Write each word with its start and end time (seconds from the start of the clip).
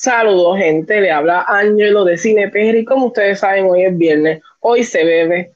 Saludos, 0.00 0.58
gente. 0.58 1.00
Le 1.00 1.10
habla 1.10 1.44
Ángelo 1.48 2.04
de 2.04 2.16
Cine 2.16 2.52
y 2.54 2.84
como 2.84 3.06
ustedes 3.06 3.40
saben, 3.40 3.64
hoy 3.64 3.82
es 3.82 3.98
viernes. 3.98 4.40
Hoy 4.60 4.84
se 4.84 5.04
bebe. 5.04 5.50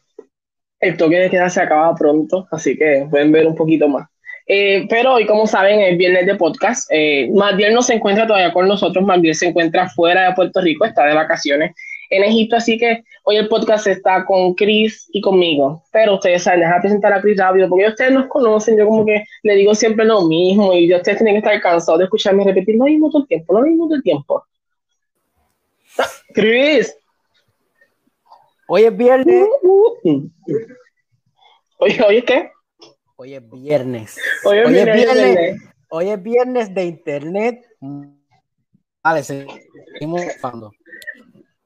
El 0.80 0.96
toque 0.96 1.14
de 1.16 1.30
queda 1.30 1.48
se 1.48 1.62
acaba 1.62 1.94
pronto, 1.94 2.48
así 2.50 2.76
que 2.76 3.06
pueden 3.08 3.30
ver 3.30 3.46
un 3.46 3.54
poquito 3.54 3.86
más. 3.86 4.08
Eh, 4.48 4.84
pero 4.90 5.12
hoy, 5.12 5.26
como 5.26 5.46
saben, 5.46 5.78
es 5.78 5.96
viernes 5.96 6.26
de 6.26 6.34
podcast. 6.34 6.90
Eh, 6.90 7.28
no 7.30 7.82
se 7.82 7.94
encuentra 7.94 8.26
todavía 8.26 8.52
con 8.52 8.66
nosotros. 8.66 9.04
Magdiel 9.04 9.36
se 9.36 9.46
encuentra 9.46 9.88
fuera 9.88 10.26
de 10.26 10.34
Puerto 10.34 10.60
Rico, 10.60 10.86
está 10.86 11.06
de 11.06 11.14
vacaciones 11.14 11.72
en 12.12 12.24
Egipto, 12.24 12.56
así 12.56 12.76
que 12.76 13.04
hoy 13.24 13.36
el 13.36 13.48
podcast 13.48 13.86
está 13.86 14.26
con 14.26 14.52
Chris 14.54 15.08
y 15.12 15.22
conmigo. 15.22 15.82
Pero 15.90 16.16
ustedes 16.16 16.42
saben, 16.42 16.60
deja 16.60 16.78
presentar 16.78 17.10
a 17.14 17.22
Chris 17.22 17.38
rápido, 17.38 17.70
porque 17.70 17.88
ustedes 17.88 18.12
nos 18.12 18.26
conocen, 18.26 18.76
yo 18.76 18.86
como 18.86 19.06
que 19.06 19.24
le 19.42 19.54
digo 19.54 19.74
siempre 19.74 20.04
lo 20.04 20.26
mismo 20.28 20.74
y 20.74 20.94
ustedes 20.94 21.18
tienen 21.18 21.34
que 21.34 21.38
estar 21.38 21.58
cansados 21.62 21.98
de 21.98 22.04
escucharme 22.04 22.44
repetir 22.44 22.76
lo 22.76 22.84
mismo 22.84 23.10
todo 23.10 23.22
el 23.22 23.28
tiempo, 23.28 23.54
lo 23.54 23.62
mismo 23.62 23.86
todo 23.86 23.96
el 23.96 24.02
tiempo. 24.02 24.44
Chris. 26.34 26.94
Hoy 28.68 28.84
es 28.84 28.94
viernes. 28.96 29.48
Oye, 31.78 32.02
¿hoy 32.06 32.22
qué? 32.22 32.50
Hoy 33.16 33.34
es 33.34 33.50
viernes. 33.50 34.18
Hoy 34.44 34.58
es, 34.58 34.68
viernes, 34.68 35.62
Hoy 35.88 36.08
es 36.10 36.22
viernes 36.22 36.74
de 36.74 36.84
internet. 36.84 37.64
Vale, 39.02 39.22
seguimos 39.22 40.22
hablando 40.42 40.72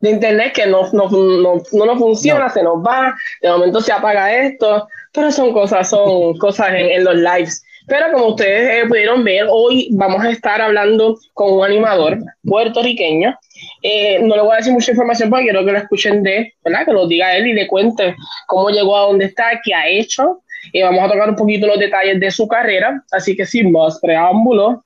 de 0.00 0.10
internet 0.10 0.52
que 0.54 0.66
no, 0.66 0.90
no, 0.92 1.08
no, 1.08 1.62
no 1.72 1.86
nos 1.86 1.98
funciona, 1.98 2.48
se 2.48 2.62
nos 2.62 2.78
va, 2.78 3.14
de 3.40 3.48
momento 3.48 3.80
se 3.80 3.92
apaga 3.92 4.34
esto, 4.34 4.86
pero 5.12 5.30
son 5.30 5.52
cosas, 5.52 5.88
son 5.88 6.36
cosas 6.38 6.68
en, 6.74 7.04
los 7.04 7.16
lives. 7.16 7.62
Pero 7.88 8.12
como 8.12 8.28
ustedes 8.28 8.84
eh, 8.84 8.88
pudieron 8.88 9.22
ver, 9.22 9.46
hoy 9.48 9.88
vamos 9.92 10.22
a 10.24 10.30
estar 10.30 10.60
hablando 10.60 11.16
con 11.34 11.52
un 11.52 11.64
animador 11.64 12.18
puertorriqueño. 12.42 13.38
Eh, 13.82 14.18
no 14.22 14.34
le 14.34 14.42
voy 14.42 14.54
a 14.54 14.56
decir 14.56 14.72
mucha 14.72 14.90
información 14.90 15.30
porque 15.30 15.44
quiero 15.44 15.64
que 15.64 15.72
lo 15.72 15.78
escuchen 15.78 16.22
de, 16.24 16.52
¿verdad? 16.64 16.84
Que 16.84 16.92
lo 16.92 17.06
diga 17.06 17.36
él 17.36 17.46
y 17.46 17.52
le 17.52 17.68
cuente 17.68 18.16
cómo 18.48 18.70
llegó 18.70 18.96
a 18.96 19.02
donde 19.02 19.26
está, 19.26 19.60
qué 19.64 19.72
ha 19.72 19.88
hecho. 19.88 20.42
Y 20.72 20.82
vamos 20.82 21.04
a 21.04 21.12
tocar 21.12 21.30
un 21.30 21.36
poquito 21.36 21.68
los 21.68 21.78
detalles 21.78 22.18
de 22.18 22.30
su 22.32 22.48
carrera. 22.48 23.04
Así 23.12 23.36
que 23.36 23.46
sin 23.46 23.70
más 23.70 24.00
preámbulo, 24.00 24.84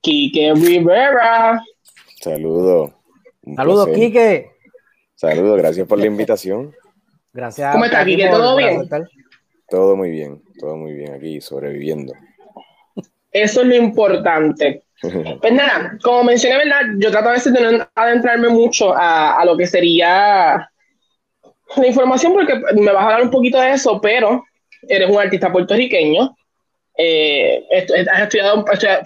Kike 0.00 0.54
Rivera. 0.54 1.60
Saludos. 2.20 2.92
Saludos, 3.56 3.88
Quique. 3.94 4.50
Saludos, 5.14 5.58
gracias 5.58 5.86
por 5.86 5.98
la 5.98 6.06
invitación. 6.06 6.74
Gracias. 7.32 7.72
¿Cómo 7.72 7.84
está, 7.84 8.04
Quique? 8.04 8.28
¿Todo 8.28 8.56
bien? 8.56 8.88
Todo 9.68 9.96
muy 9.96 10.10
bien, 10.10 10.42
todo 10.58 10.76
muy 10.76 10.92
bien 10.92 11.14
aquí, 11.14 11.40
sobreviviendo. 11.40 12.12
Eso 13.30 13.62
es 13.62 13.66
lo 13.66 13.74
importante. 13.74 14.84
Pues 15.40 15.52
nada, 15.52 15.98
como 16.00 16.22
mencioné, 16.22 16.58
¿verdad? 16.58 16.82
Yo 16.98 17.10
trato 17.10 17.30
a 17.30 17.32
veces 17.32 17.52
de 17.52 17.60
no 17.60 17.88
adentrarme 17.96 18.48
mucho 18.50 18.94
a, 18.94 19.36
a 19.36 19.44
lo 19.44 19.56
que 19.56 19.66
sería 19.66 20.70
la 21.76 21.86
información 21.86 22.32
porque 22.32 22.54
me 22.74 22.92
vas 22.92 23.02
a 23.02 23.06
hablar 23.06 23.22
un 23.22 23.30
poquito 23.30 23.60
de 23.60 23.72
eso, 23.72 24.00
pero 24.00 24.44
eres 24.88 25.10
un 25.10 25.18
artista 25.18 25.50
puertorriqueño. 25.50 26.36
Eh, 26.96 27.64
has 28.12 28.22
estudiado, 28.22 28.64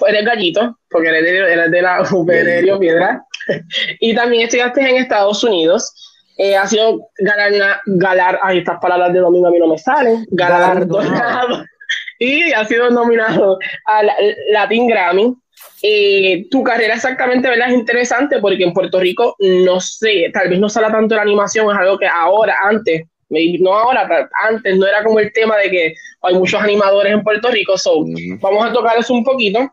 eres 0.09 0.25
gallito, 0.25 0.79
porque 0.91 1.09
eres 1.09 1.23
de, 1.23 1.53
eres 1.53 1.71
de 1.71 1.83
la 1.83 2.03
UPR 2.13 2.79
Piedra. 2.79 3.25
y 4.01 4.15
también 4.15 4.45
estudiaste 4.45 4.81
en 4.81 4.97
Estados 4.97 5.43
Unidos. 5.45 5.93
Eh, 6.39 6.55
ha 6.55 6.67
sido 6.67 7.09
galar, 7.19 7.81
galar, 7.87 8.39
ay, 8.43 8.59
estas 8.59 8.79
palabras 8.79 9.13
de 9.13 9.21
domingo 9.21 9.49
a 9.49 9.51
mí 9.51 9.59
no 9.59 9.69
me 9.69 9.79
salen, 9.79 10.27
galardonado 10.31 11.65
y 12.19 12.53
ha 12.53 12.63
sido 12.67 12.91
nominado 12.91 13.59
al 13.87 14.11
Latin 14.51 14.87
Grammy. 14.87 15.35
Eh, 15.83 16.47
tu 16.51 16.63
carrera 16.63 16.95
exactamente 16.95 17.49
¿verdad? 17.49 17.69
es 17.69 17.75
interesante 17.75 18.39
porque 18.41 18.65
en 18.65 18.73
Puerto 18.73 19.01
Rico 19.01 19.37
no 19.39 19.81
sé, 19.81 20.31
tal 20.33 20.49
vez 20.49 20.59
no 20.59 20.69
sale 20.69 20.91
tanto 20.91 21.15
la 21.15 21.23
animación, 21.23 21.71
es 21.71 21.79
algo 21.79 21.99
que 21.99 22.07
ahora, 22.07 22.55
antes, 22.65 23.05
no 23.29 23.75
ahora, 23.75 24.29
antes 24.49 24.77
no 24.77 24.87
era 24.87 25.03
como 25.03 25.19
el 25.19 25.33
tema 25.33 25.57
de 25.57 25.71
que 25.71 25.95
hay 26.23 26.35
muchos 26.35 26.61
animadores 26.61 27.13
en 27.13 27.23
Puerto 27.23 27.51
Rico, 27.51 27.79
so, 27.79 28.05
vamos 28.41 28.67
a 28.67 28.73
tocar 28.73 28.99
eso 28.99 29.15
un 29.15 29.25
poquito. 29.25 29.71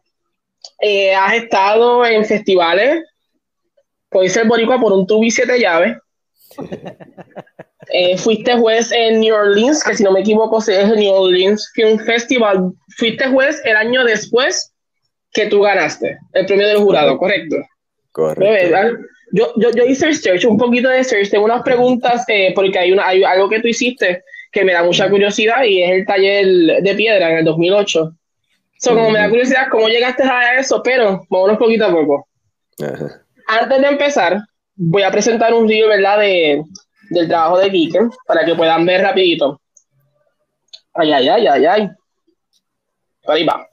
Eh, 0.79 1.13
has 1.13 1.33
estado 1.33 2.06
en 2.06 2.23
festivales 2.25 3.03
Puedes 4.13 4.34
ser 4.34 4.47
boricua 4.47 4.79
por 4.79 4.94
un 4.94 5.06
tubi 5.07 5.31
siete 5.31 5.59
llaves. 5.59 5.97
Eh, 7.91 8.18
fuiste 8.18 8.56
juez 8.56 8.91
en 8.91 9.19
New 9.19 9.35
Orleans, 9.35 9.84
que 9.84 9.94
si 9.94 10.03
no 10.03 10.12
me 10.12 10.22
equivoco 10.22 10.59
es 10.59 10.69
el 10.69 10.96
New 10.96 11.13
Orleans 11.13 11.69
Film 11.75 12.00
Festival. 12.00 12.72
Fuiste 12.97 13.28
juez 13.28 13.62
el 13.66 13.75
año 13.75 14.03
después 14.06 14.74
que 15.31 15.47
tú 15.47 15.62
ganaste 15.62 16.18
el 16.31 16.46
premio 16.46 16.68
del 16.68 16.78
jurado, 16.78 17.18
¿correcto? 17.18 17.57
Correcto. 18.12 19.00
Yo, 19.34 19.51
yo, 19.57 19.72
yo, 19.72 19.84
hice 19.85 20.07
research, 20.07 20.45
un 20.45 20.57
poquito 20.57 20.90
de 20.90 21.00
research, 21.00 21.30
tengo 21.30 21.45
unas 21.45 21.62
preguntas 21.62 22.24
eh, 22.30 22.53
porque 22.56 22.80
hay, 22.80 22.94
una, 22.94 23.07
hay 23.07 23.24
algo 23.24 23.50
que 23.50 23.59
tú 23.59 23.68
hiciste 23.68 24.24
que 24.51 24.63
me 24.63 24.74
da 24.74 24.84
mucha 24.84 25.09
curiosidad 25.09 25.63
y 25.63 25.84
es 25.84 25.91
el 25.91 26.06
taller 26.06 26.45
de 26.81 26.95
piedra 26.95 27.31
en 27.31 27.38
el 27.40 27.45
2008. 27.45 28.12
So, 28.80 28.95
como 28.95 29.09
me 29.09 29.19
da 29.19 29.30
curiosidad 29.30 29.68
cómo 29.69 29.90
llegaste 29.90 30.24
a 30.24 30.57
eso, 30.57 30.81
pero 30.84 31.25
vámonos 31.30 31.57
poquito 31.57 31.85
a 31.85 31.91
poco. 31.91 32.28
Ajá 32.80 33.22
antes 33.47 33.81
de 33.81 33.87
empezar, 33.87 34.37
voy 34.75 35.03
a 35.03 35.11
presentar 35.11 35.53
un 35.53 35.67
video, 35.67 35.87
¿verdad? 35.89 36.19
De, 36.19 36.63
del 37.09 37.27
trabajo 37.27 37.57
de 37.59 37.69
Kike 37.69 37.99
para 38.25 38.45
que 38.45 38.55
puedan 38.55 38.85
ver 38.85 39.01
rapidito. 39.01 39.61
Ay, 40.93 41.11
ay, 41.11 41.29
ay, 41.29 41.47
ay, 41.47 41.65
ay. 41.65 41.89
Ahí 43.27 43.45
va. 43.45 43.67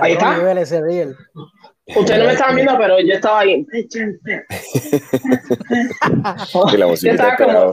Ahí 0.00 0.12
está. 0.12 0.36
niveles. 0.36 0.72
Ustedes 1.94 2.18
no 2.18 2.24
me 2.26 2.32
estaban 2.32 2.56
viendo, 2.56 2.76
pero 2.78 2.98
yo 3.00 3.14
estaba 3.14 3.40
ahí. 3.40 3.64
Y 6.72 6.76
la 6.76 6.86
yo, 6.86 7.10
estaba 7.12 7.34
es 7.34 7.36
como, 7.36 7.72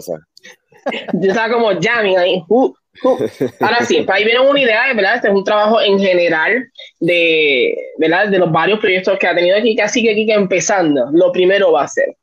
yo 1.13 1.29
estaba 1.29 1.53
como 1.53 1.71
jamming 1.81 2.17
ahí. 2.17 2.44
Uh, 2.47 2.65
uh. 3.03 3.17
Ahora 3.59 3.83
sí, 3.85 4.05
ahí 4.07 4.23
viene 4.23 4.39
una 4.39 4.59
idea, 4.59 4.94
¿verdad? 4.94 5.15
Este 5.15 5.29
es 5.29 5.33
un 5.33 5.44
trabajo 5.44 5.81
en 5.81 6.00
general 6.00 6.63
de, 7.00 7.75
¿verdad? 7.97 8.27
de 8.27 8.38
los 8.38 8.51
varios 8.51 8.79
proyectos 8.79 9.17
que 9.17 9.27
ha 9.27 9.35
tenido 9.35 9.57
aquí, 9.57 9.79
así 9.79 10.03
que 10.03 10.11
aquí 10.11 10.25
que 10.25 10.33
empezando, 10.33 11.09
lo 11.11 11.31
primero 11.31 11.71
va 11.71 11.83
a 11.83 11.88
ser. 11.88 12.15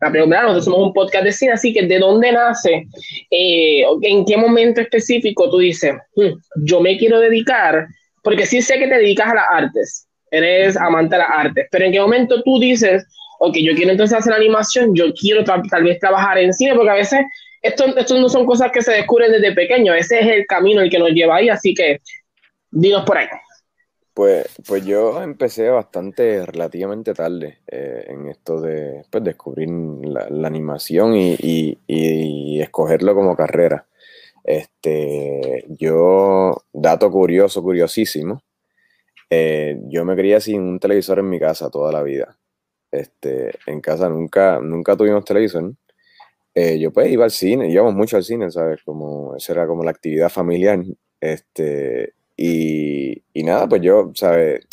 La 0.00 0.10
primera, 0.10 0.42
nosotros 0.42 0.64
somos 0.64 0.80
un 0.80 0.92
podcast 0.92 1.24
de 1.24 1.32
cine, 1.32 1.52
así 1.52 1.72
que 1.72 1.86
¿de 1.86 1.98
dónde 1.98 2.32
nace? 2.32 2.86
Eh, 3.30 3.84
¿En 4.02 4.24
qué 4.24 4.36
momento 4.36 4.80
específico 4.80 5.50
tú 5.50 5.58
dices, 5.58 5.94
"Hmm, 6.14 6.32
yo 6.64 6.80
me 6.80 6.96
quiero 6.96 7.20
dedicar? 7.20 7.86
Porque 8.22 8.46
sí 8.46 8.62
sé 8.62 8.78
que 8.78 8.88
te 8.88 8.96
dedicas 8.96 9.28
a 9.28 9.34
las 9.34 9.46
artes, 9.50 10.08
eres 10.30 10.76
amante 10.76 11.16
de 11.16 11.22
las 11.22 11.30
artes, 11.30 11.66
pero 11.70 11.84
¿en 11.86 11.92
qué 11.92 12.00
momento 12.00 12.42
tú 12.42 12.58
dices, 12.60 13.06
ok, 13.40 13.56
yo 13.56 13.74
quiero 13.74 13.92
entonces 13.92 14.18
hacer 14.18 14.32
animación, 14.32 14.94
yo 14.94 15.12
quiero 15.14 15.44
tal 15.44 15.84
vez 15.84 15.98
trabajar 15.98 16.38
en 16.38 16.52
cine, 16.52 16.74
porque 16.74 16.90
a 16.90 16.94
veces 16.94 17.20
esto, 17.62 17.86
esto 17.96 18.18
no 18.20 18.28
son 18.28 18.46
cosas 18.46 18.70
que 18.72 18.82
se 18.82 18.92
descubren 18.92 19.32
desde 19.32 19.52
pequeño, 19.54 19.94
ese 19.94 20.20
es 20.20 20.26
el 20.26 20.46
camino 20.46 20.80
el 20.82 20.90
que 20.90 20.98
nos 20.98 21.10
lleva 21.10 21.36
ahí, 21.36 21.48
así 21.48 21.74
que 21.74 22.00
dinos 22.70 23.04
por 23.04 23.18
ahí. 23.18 23.26
Pues, 24.12 24.46
pues 24.66 24.84
yo 24.84 25.22
empecé 25.22 25.70
bastante 25.70 26.44
relativamente 26.44 27.14
tarde 27.14 27.58
eh, 27.66 28.04
en 28.08 28.28
esto 28.28 28.60
de 28.60 29.02
pues, 29.08 29.24
descubrir 29.24 29.68
la, 29.70 30.26
la 30.28 30.48
animación 30.48 31.14
y, 31.14 31.36
y- 31.38 31.78
y 31.86 32.60
escogerlo 32.60 33.14
como 33.14 33.36
carrera. 33.36 33.86
Este, 34.44 35.64
yo, 35.68 36.64
dato 36.72 37.10
curioso, 37.10 37.62
curiosísimo, 37.62 38.42
eh, 39.30 39.78
yo 39.88 40.04
me 40.04 40.16
crié 40.16 40.40
sin 40.40 40.62
un 40.62 40.80
televisor 40.80 41.20
en 41.20 41.28
mi 41.30 41.38
casa 41.38 41.70
toda 41.70 41.92
la 41.92 42.02
vida. 42.02 42.36
Este, 42.90 43.52
en 43.66 43.80
casa 43.80 44.08
nunca, 44.08 44.60
nunca 44.60 44.96
tuvimos 44.96 45.24
televisor. 45.24 45.74
Eh, 46.54 46.78
yo 46.80 46.92
pues 46.92 47.10
iba 47.10 47.24
al 47.24 47.30
cine, 47.30 47.70
íbamos 47.70 47.94
mucho 47.94 48.16
al 48.16 48.24
cine, 48.24 48.50
¿sabes? 48.50 48.82
Como, 48.84 49.36
esa 49.36 49.52
era 49.52 49.66
como 49.66 49.84
la 49.84 49.92
actividad 49.92 50.28
familiar. 50.28 50.82
Este, 51.20 52.14
y, 52.36 53.22
y 53.32 53.42
nada, 53.44 53.68
pues 53.68 53.82
yo, 53.82 54.10
¿sabes? 54.14 54.66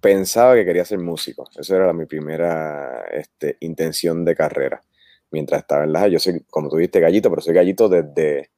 Pensaba 0.00 0.54
que 0.54 0.64
quería 0.64 0.84
ser 0.84 0.98
músico. 0.98 1.48
Esa 1.58 1.76
era 1.76 1.92
mi 1.92 2.06
primera 2.06 3.04
este, 3.12 3.56
intención 3.60 4.24
de 4.24 4.34
carrera. 4.34 4.82
Mientras 5.30 5.62
estaba 5.62 5.84
en 5.84 5.92
la 5.92 6.08
yo 6.08 6.18
soy, 6.18 6.40
como 6.50 6.68
tú 6.68 6.76
dijiste, 6.76 7.00
gallito, 7.00 7.30
pero 7.30 7.42
soy 7.42 7.54
gallito 7.54 7.88
desde, 7.88 8.50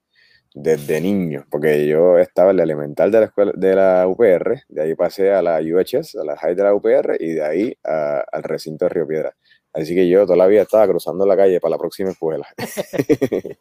desde 0.54 1.00
niño, 1.00 1.46
porque 1.50 1.86
yo 1.86 2.18
estaba 2.18 2.50
en 2.50 2.58
la 2.58 2.62
elemental 2.64 3.10
de 3.10 3.20
la 3.20 3.26
escuela 3.26 3.52
de 3.56 3.74
la 3.74 4.06
UPR, 4.08 4.62
de 4.68 4.82
ahí 4.82 4.94
pasé 4.94 5.32
a 5.32 5.42
la 5.42 5.60
UHS, 5.60 6.16
a 6.20 6.24
la 6.24 6.36
high 6.36 6.54
de 6.54 6.62
la 6.62 6.74
UPR, 6.74 7.16
y 7.20 7.32
de 7.34 7.44
ahí 7.44 7.78
a- 7.84 8.24
al 8.32 8.42
recinto 8.42 8.84
de 8.84 8.88
Río 8.90 9.06
Piedra. 9.06 9.34
Así 9.72 9.94
que 9.94 10.08
yo 10.08 10.24
toda 10.26 10.36
la 10.36 10.46
vida 10.46 10.62
estaba 10.62 10.86
cruzando 10.86 11.24
la 11.26 11.36
calle 11.36 11.58
para 11.60 11.70
la 11.72 11.78
próxima 11.78 12.10
escuela. 12.10 12.46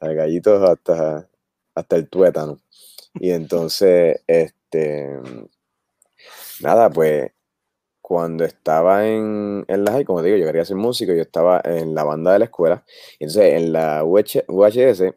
Al 0.00 0.14
gallito 0.14 0.62
hasta, 0.64 1.28
hasta 1.74 1.96
el 1.96 2.08
tuétano. 2.08 2.58
Y 3.14 3.30
entonces, 3.32 4.22
este, 4.26 5.18
nada, 6.60 6.90
pues 6.90 7.30
cuando 8.02 8.44
estaba 8.44 9.06
en, 9.08 9.64
en 9.68 9.84
la 9.84 9.92
high, 9.92 10.04
como 10.04 10.20
te 10.22 10.28
digo, 10.28 10.38
yo 10.38 10.46
quería 10.46 10.64
ser 10.64 10.76
músico, 10.76 11.12
yo 11.12 11.22
estaba 11.22 11.60
en 11.64 11.94
la 11.94 12.04
banda 12.04 12.32
de 12.34 12.40
la 12.40 12.46
escuela. 12.46 12.84
Y 13.18 13.24
entonces 13.24 13.54
en 13.54 13.72
la 13.72 14.04
UH 14.04 14.44
UHS, 14.48 15.14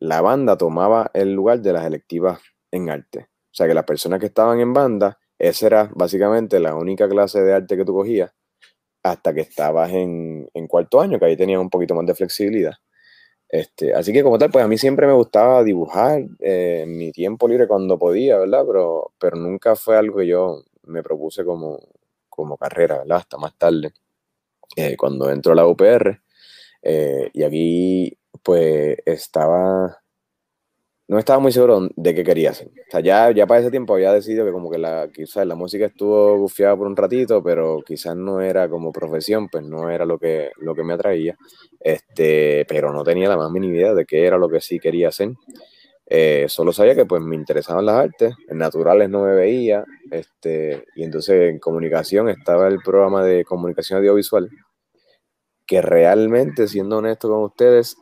la 0.00 0.20
banda 0.20 0.56
tomaba 0.56 1.10
el 1.14 1.32
lugar 1.32 1.60
de 1.60 1.72
las 1.72 1.84
electivas 1.86 2.40
en 2.70 2.90
arte. 2.90 3.28
O 3.50 3.54
sea 3.58 3.66
que 3.66 3.74
las 3.74 3.84
personas 3.84 4.20
que 4.20 4.26
estaban 4.26 4.60
en 4.60 4.72
banda, 4.72 5.18
esa 5.38 5.66
era 5.66 5.90
básicamente 5.94 6.60
la 6.60 6.74
única 6.76 7.08
clase 7.08 7.42
de 7.42 7.54
arte 7.54 7.76
que 7.76 7.84
tú 7.84 7.94
cogías 7.94 8.32
hasta 9.02 9.32
que 9.34 9.40
estabas 9.42 9.90
en, 9.92 10.48
en 10.54 10.66
cuarto 10.66 11.00
año, 11.00 11.18
que 11.18 11.26
ahí 11.26 11.36
tenías 11.36 11.60
un 11.60 11.70
poquito 11.70 11.94
más 11.94 12.06
de 12.06 12.14
flexibilidad. 12.14 12.74
Este, 13.48 13.94
así 13.94 14.12
que 14.12 14.22
como 14.22 14.38
tal, 14.38 14.50
pues 14.50 14.64
a 14.64 14.68
mí 14.68 14.76
siempre 14.78 15.06
me 15.06 15.14
gustaba 15.14 15.64
dibujar 15.64 16.22
eh, 16.40 16.84
mi 16.86 17.12
tiempo 17.12 17.48
libre 17.48 17.66
cuando 17.68 17.98
podía, 17.98 18.38
¿verdad? 18.38 18.64
Pero, 18.66 19.12
pero 19.18 19.36
nunca 19.36 19.74
fue 19.76 19.96
algo 19.96 20.18
que 20.18 20.26
yo 20.26 20.62
me 20.84 21.02
propuse 21.02 21.44
como, 21.44 21.80
como 22.28 22.56
carrera, 22.58 22.98
¿verdad? 22.98 23.18
Hasta 23.18 23.38
más 23.38 23.56
tarde, 23.56 23.92
eh, 24.76 24.96
cuando 24.96 25.30
entró 25.30 25.52
a 25.52 25.56
la 25.56 25.66
UPR. 25.66 26.20
eh, 26.82 27.30
y 27.32 27.42
aquí, 27.42 28.18
pues, 28.48 28.96
estaba... 29.04 29.98
No 31.06 31.18
estaba 31.18 31.38
muy 31.38 31.52
seguro 31.52 31.86
de 31.94 32.14
qué 32.14 32.24
quería 32.24 32.52
hacer. 32.52 32.70
O 32.94 32.98
ya, 33.00 33.30
ya 33.30 33.46
para 33.46 33.60
ese 33.60 33.70
tiempo 33.70 33.92
había 33.92 34.10
decidido 34.10 34.46
que 34.46 34.52
como 34.52 34.70
que 34.70 34.78
la, 34.78 35.10
quizás 35.12 35.46
la 35.46 35.54
música 35.54 35.84
estuvo 35.84 36.38
gufiada 36.38 36.74
por 36.74 36.86
un 36.86 36.96
ratito, 36.96 37.42
pero 37.42 37.82
quizás 37.84 38.16
no 38.16 38.40
era 38.40 38.66
como 38.70 38.90
profesión, 38.90 39.48
pues 39.50 39.64
no 39.64 39.90
era 39.90 40.06
lo 40.06 40.18
que, 40.18 40.50
lo 40.56 40.74
que 40.74 40.82
me 40.82 40.94
atraía. 40.94 41.36
Este, 41.78 42.64
pero 42.66 42.90
no 42.90 43.04
tenía 43.04 43.28
la 43.28 43.36
más 43.36 43.50
mínima 43.50 43.76
idea 43.76 43.92
de 43.92 44.06
qué 44.06 44.24
era 44.24 44.38
lo 44.38 44.48
que 44.48 44.62
sí 44.62 44.78
quería 44.78 45.08
hacer. 45.08 45.32
Eh, 46.06 46.46
solo 46.48 46.72
sabía 46.72 46.94
que 46.94 47.04
pues 47.04 47.20
me 47.20 47.36
interesaban 47.36 47.84
las 47.84 47.96
artes, 47.96 48.34
en 48.48 48.56
naturales 48.56 49.10
no 49.10 49.24
me 49.24 49.34
veía, 49.34 49.84
este, 50.10 50.86
y 50.96 51.04
entonces 51.04 51.50
en 51.50 51.58
comunicación 51.58 52.30
estaba 52.30 52.66
el 52.68 52.78
programa 52.78 53.22
de 53.22 53.44
comunicación 53.44 53.98
audiovisual, 53.98 54.48
que 55.68 55.82
realmente, 55.82 56.66
siendo 56.66 56.96
honesto 56.96 57.28
con 57.28 57.42
ustedes, 57.42 57.94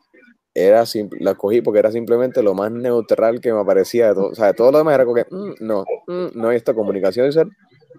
era 0.56 0.84
la 1.20 1.34
cogí 1.34 1.60
porque 1.62 1.80
era 1.80 1.92
simplemente 1.92 2.42
lo 2.42 2.54
más 2.54 2.70
neutral 2.72 3.40
que 3.40 3.52
me 3.52 3.60
aparecía 3.60 4.08
de 4.08 4.14
todo. 4.14 4.28
O 4.30 4.34
sea, 4.34 4.52
todo 4.54 4.72
lo 4.72 4.78
demás 4.78 4.94
era 4.94 5.04
como 5.04 5.16
que, 5.16 5.26
"Mm, 5.30 5.54
no, 5.60 5.84
mm, 6.06 6.26
no, 6.34 6.50
esto 6.52 6.74
comunicación 6.74 7.26
visual 7.26 7.50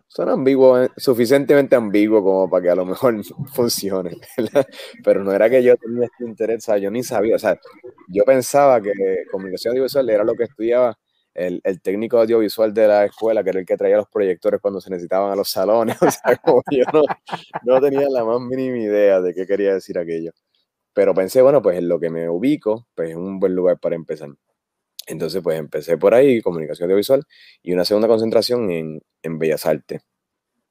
son 0.08 0.30
ambiguos, 0.30 0.88
eh, 0.88 0.92
suficientemente 0.98 1.76
ambiguo 1.76 2.24
como 2.24 2.50
para 2.50 2.64
que 2.64 2.70
a 2.70 2.76
lo 2.76 2.86
mejor 2.86 3.16
funcione, 3.54 4.18
¿verdad? 4.38 4.66
Pero 5.04 5.24
no 5.24 5.32
era 5.34 5.50
que 5.50 5.64
yo 5.64 5.76
tenía 5.78 6.06
este 6.06 6.26
interés, 6.26 6.58
o 6.64 6.66
sea, 6.72 6.78
yo 6.78 6.92
ni 6.92 7.04
sabía, 7.04 7.36
o 7.36 7.40
sea, 7.40 7.60
yo 8.08 8.24
pensaba 8.26 8.82
que 8.82 8.92
comunicación 9.32 9.72
audiovisual 9.74 10.10
era 10.10 10.24
lo 10.24 10.34
que 10.36 10.44
estudiaba 10.46 10.98
el, 11.34 11.62
el 11.64 11.82
técnico 11.82 12.20
audiovisual 12.20 12.74
de 12.74 12.88
la 12.88 13.06
escuela, 13.06 13.44
que 13.44 13.52
era 13.52 13.60
el 13.60 13.66
que 13.66 13.78
traía 13.78 13.98
los 13.98 14.08
proyectores 14.10 14.60
cuando 14.62 14.82
se 14.82 14.90
necesitaban 14.90 15.32
a 15.32 15.36
los 15.36 15.50
salones, 15.50 15.98
o 16.02 16.10
sea, 16.12 16.36
como 16.44 16.64
yo 16.72 16.84
no, 16.94 17.04
no 17.64 17.82
tenía 17.82 18.08
la 18.10 18.24
más 18.26 18.40
mínima 18.42 18.78
idea 18.78 19.22
de 19.22 19.34
qué 19.34 19.46
quería 19.46 19.74
decir 19.76 19.98
aquello. 20.00 20.32
Pero 20.98 21.14
pensé, 21.14 21.44
bueno, 21.44 21.62
pues 21.62 21.78
en 21.78 21.88
lo 21.90 22.00
que 22.00 22.10
me 22.10 22.28
ubico, 22.28 22.88
pues 22.96 23.12
es 23.12 23.16
un 23.16 23.40
buen 23.40 23.54
lugar 23.54 23.80
para 23.80 23.96
empezar. 23.96 24.30
Entonces, 25.06 25.44
pues 25.44 25.60
empecé 25.60 25.96
por 25.96 26.16
ahí, 26.16 26.42
comunicación 26.42 26.88
audiovisual, 26.88 27.24
y 27.62 27.74
una 27.74 27.86
segunda 27.86 28.08
concentración 28.08 28.72
en, 28.72 29.02
en 29.22 29.38
Bellas 29.38 29.68
Artes, 29.68 30.02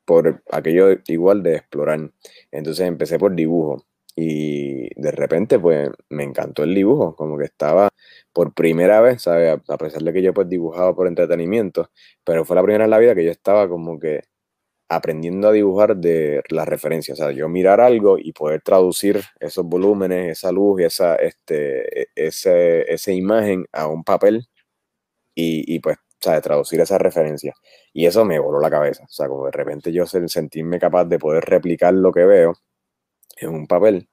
por 0.04 0.42
aquello 0.50 0.88
igual 1.06 1.45
de 1.45 1.56
explorar. 1.56 2.11
Entonces 2.50 2.88
empecé 2.88 3.21
por 3.21 3.37
dibujo, 3.37 3.87
y 4.16 4.88
de 5.00 5.12
repente, 5.12 5.61
pues 5.61 5.90
me 6.11 6.25
encantó 6.25 6.64
el 6.64 6.75
dibujo, 6.75 7.14
como 7.14 7.38
que 7.38 7.45
estaba 7.45 7.90
por 8.33 8.52
primera 8.52 9.00
vez, 9.00 9.23
¿sabes? 9.23 9.61
A, 9.68 9.78
pesar 9.78 10.02
de 10.02 10.12
que 10.12 10.23
yo 10.23 10.35
pues 10.35 10.49
dibujaba 10.49 10.95
por 10.97 11.06
entretenimiento, 11.06 11.90
pero 12.25 12.45
fue 12.45 12.56
la 12.56 12.62
primera 12.64 12.85
en 12.87 12.90
la 12.90 12.99
vida 12.99 13.14
que 13.14 13.25
yo 13.25 13.30
estaba 13.30 13.68
como 13.68 14.00
que 14.00 14.25
aprendiendo 14.88 15.49
a 15.49 15.52
dibujar 15.52 15.97
de 15.97 16.43
las 16.50 16.69
referencias, 16.69 17.19
o 17.21 17.25
sea, 17.25 17.33
yo 17.33 17.49
mirar 17.49 17.81
algo 17.81 18.19
y 18.19 18.33
poder 18.33 18.62
traducir 18.62 19.23
esos 19.40 19.64
volúmenes, 19.66 20.38
esa 20.38 20.52
luz 20.52 20.81
y 20.81 20.85
esa, 20.85 21.16
este, 21.16 22.02
e- 22.02 22.09
ese, 22.14 22.93
esa 22.93 23.12
imagen 23.12 23.66
a 23.73 23.88
un 23.88 24.05
papel 24.05 24.47
y, 25.35 25.64
y 25.75 25.81
pues, 25.81 25.99
¿sabes? 26.21 26.43
Traducir 26.43 26.81
esa 26.81 26.99
referencia. 26.99 27.55
Y 27.93 28.07
eso 28.07 28.25
me 28.25 28.38
voló 28.38 28.61
la 28.61 28.71
cabeza, 28.71 29.05
o 29.05 29.09
sea, 29.12 29.28
como 29.28 29.47
de 29.47 29.52
repente 29.52 29.93
yo 29.93 30.05
sen- 30.05 30.28
sentirme 30.28 30.78
capaz 30.78 31.05
de 31.07 31.19
poder 31.19 31.45
replicar 31.45 31.95
lo 31.95 32.12
que 32.12 32.25
veo 32.25 32.55
en 33.38 33.50
un 33.50 33.66
papel. 33.66 34.09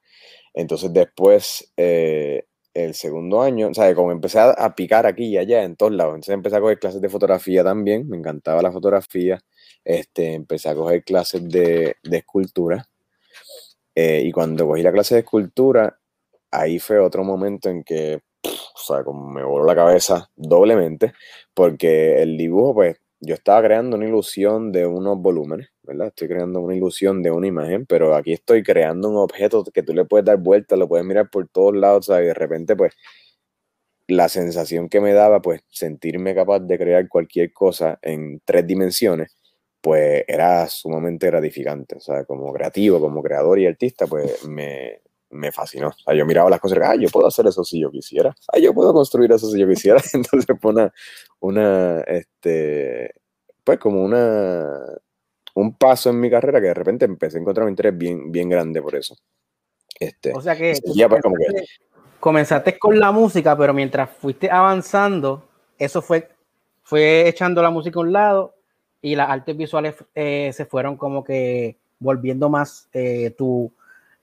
Entonces 0.54 0.92
después, 0.92 1.72
eh, 1.76 2.44
el 2.74 2.94
segundo 2.94 3.42
año, 3.42 3.68
o 3.70 3.74
sea, 3.74 3.94
como 3.94 4.12
empecé 4.12 4.40
a 4.40 4.74
picar 4.76 5.06
aquí 5.06 5.26
y 5.26 5.38
allá 5.38 5.64
en 5.64 5.76
todos 5.76 5.92
lados, 5.92 6.14
entonces 6.14 6.34
empecé 6.34 6.56
a 6.56 6.60
coger 6.60 6.78
clases 6.80 7.00
de 7.02 7.08
fotografía 7.10 7.64
también, 7.64 8.08
me 8.08 8.16
encantaba 8.18 8.62
la 8.62 8.72
fotografía, 8.72 9.40
este, 9.84 10.34
empecé 10.34 10.68
a 10.70 10.74
coger 10.74 11.04
clases 11.04 11.48
de, 11.48 11.96
de 12.02 12.16
escultura. 12.18 12.88
eh, 13.94 14.22
y 14.24 14.32
cuando 14.32 14.66
cogí 14.66 14.82
la 14.82 14.92
clase 14.92 15.14
de 15.14 15.20
escultura, 15.20 15.98
ahí 16.50 16.78
fue 16.78 16.98
otro 16.98 17.24
momento 17.24 17.68
en 17.70 17.84
que, 17.84 18.20
pff, 18.42 18.52
o 18.74 18.78
sea, 18.78 19.04
como 19.04 19.28
me 19.30 19.42
voló 19.44 19.64
la 19.66 19.74
cabeza 19.74 20.30
doblemente, 20.36 21.12
porque 21.54 22.22
el 22.22 22.36
dibujo, 22.36 22.74
pues, 22.74 22.96
yo 23.20 23.34
estaba 23.34 23.62
creando 23.62 23.96
una 23.96 24.06
ilusión 24.06 24.70
de 24.72 24.86
unos 24.86 25.18
volúmenes, 25.18 25.68
¿verdad? 25.82 26.08
Estoy 26.08 26.28
creando 26.28 26.60
una 26.60 26.74
ilusión 26.76 27.22
de 27.22 27.30
una 27.30 27.46
imagen, 27.46 27.86
pero 27.86 28.14
aquí 28.14 28.32
estoy 28.34 28.62
creando 28.62 29.08
un 29.08 29.16
objeto 29.16 29.64
que 29.64 29.82
tú 29.82 29.94
le 29.94 30.04
puedes 30.04 30.26
dar 30.26 30.36
vuelta, 30.38 30.76
lo 30.76 30.88
puedes 30.88 31.06
mirar 31.06 31.30
por 31.30 31.48
todos 31.48 31.74
lados, 31.74 32.06
¿sabes? 32.06 32.24
Y 32.24 32.28
de 32.28 32.34
repente, 32.34 32.76
pues, 32.76 32.92
la 34.08 34.28
sensación 34.28 34.88
que 34.88 35.00
me 35.00 35.12
daba, 35.12 35.40
pues, 35.42 35.62
sentirme 35.68 36.34
capaz 36.34 36.60
de 36.60 36.78
crear 36.78 37.08
cualquier 37.08 37.52
cosa 37.52 37.98
en 38.02 38.40
tres 38.44 38.66
dimensiones, 38.66 39.33
pues 39.84 40.24
era 40.26 40.66
sumamente 40.66 41.26
gratificante, 41.26 41.96
o 41.96 42.00
sea, 42.00 42.24
como 42.24 42.50
creativo, 42.54 42.98
como 42.98 43.22
creador 43.22 43.58
y 43.58 43.66
artista, 43.66 44.06
pues 44.06 44.42
me, 44.46 45.02
me 45.28 45.52
fascinó. 45.52 45.88
O 45.88 45.92
sea, 45.92 46.14
yo 46.14 46.24
miraba 46.24 46.48
las 46.48 46.58
cosas 46.58 46.78
y 46.78 46.82
ah, 46.82 46.94
yo 46.98 47.10
puedo 47.10 47.26
hacer 47.26 47.46
eso 47.46 47.62
si 47.62 47.82
yo 47.82 47.90
quisiera, 47.90 48.34
ah, 48.50 48.58
yo 48.58 48.72
puedo 48.72 48.94
construir 48.94 49.30
eso 49.32 49.46
si 49.50 49.60
yo 49.60 49.68
quisiera. 49.68 50.00
Entonces 50.14 50.56
fue 50.58 50.72
una, 50.72 50.90
una, 51.40 52.00
este, 52.00 53.12
pues 53.62 53.78
como 53.78 54.02
una, 54.02 54.74
un 55.54 55.76
paso 55.76 56.08
en 56.08 56.18
mi 56.18 56.30
carrera 56.30 56.62
que 56.62 56.68
de 56.68 56.74
repente 56.74 57.04
empecé 57.04 57.36
a 57.36 57.42
encontrar 57.42 57.66
un 57.66 57.72
interés 57.72 57.98
bien, 57.98 58.32
bien 58.32 58.48
grande 58.48 58.80
por 58.80 58.94
eso. 58.94 59.14
Este, 60.00 60.32
o 60.34 60.40
sea 60.40 60.56
que, 60.56 60.80
pues, 60.82 61.78
comenzaste 62.20 62.78
con 62.78 62.98
la 62.98 63.12
música, 63.12 63.54
pero 63.54 63.74
mientras 63.74 64.08
fuiste 64.08 64.50
avanzando, 64.50 65.46
eso 65.76 66.00
fue, 66.00 66.30
fue 66.82 67.28
echando 67.28 67.60
la 67.60 67.68
música 67.68 67.98
a 67.98 68.02
un 68.02 68.14
lado 68.14 68.54
y 69.04 69.16
las 69.16 69.28
artes 69.28 69.54
visuales 69.54 69.96
eh, 70.14 70.50
se 70.54 70.64
fueron 70.64 70.96
como 70.96 71.22
que 71.24 71.76
volviendo 71.98 72.48
más 72.48 72.88
eh, 72.94 73.34
tu, 73.36 73.70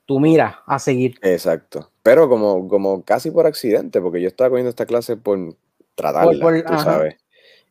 tu, 0.08 0.20
mira 0.20 0.64
a 0.66 0.80
seguir. 0.80 1.20
Exacto. 1.22 1.92
Pero 2.02 2.28
como, 2.28 2.68
como 2.68 3.04
casi 3.04 3.30
por 3.30 3.46
accidente, 3.46 4.02
porque 4.02 4.22
yo 4.22 4.28
estaba 4.28 4.50
cogiendo 4.50 4.72
esta 4.72 4.88
clase 4.88 5.18
por 5.18 5.56
tratarla, 5.94 6.64
tú 6.64 6.80
sabes 6.80 7.21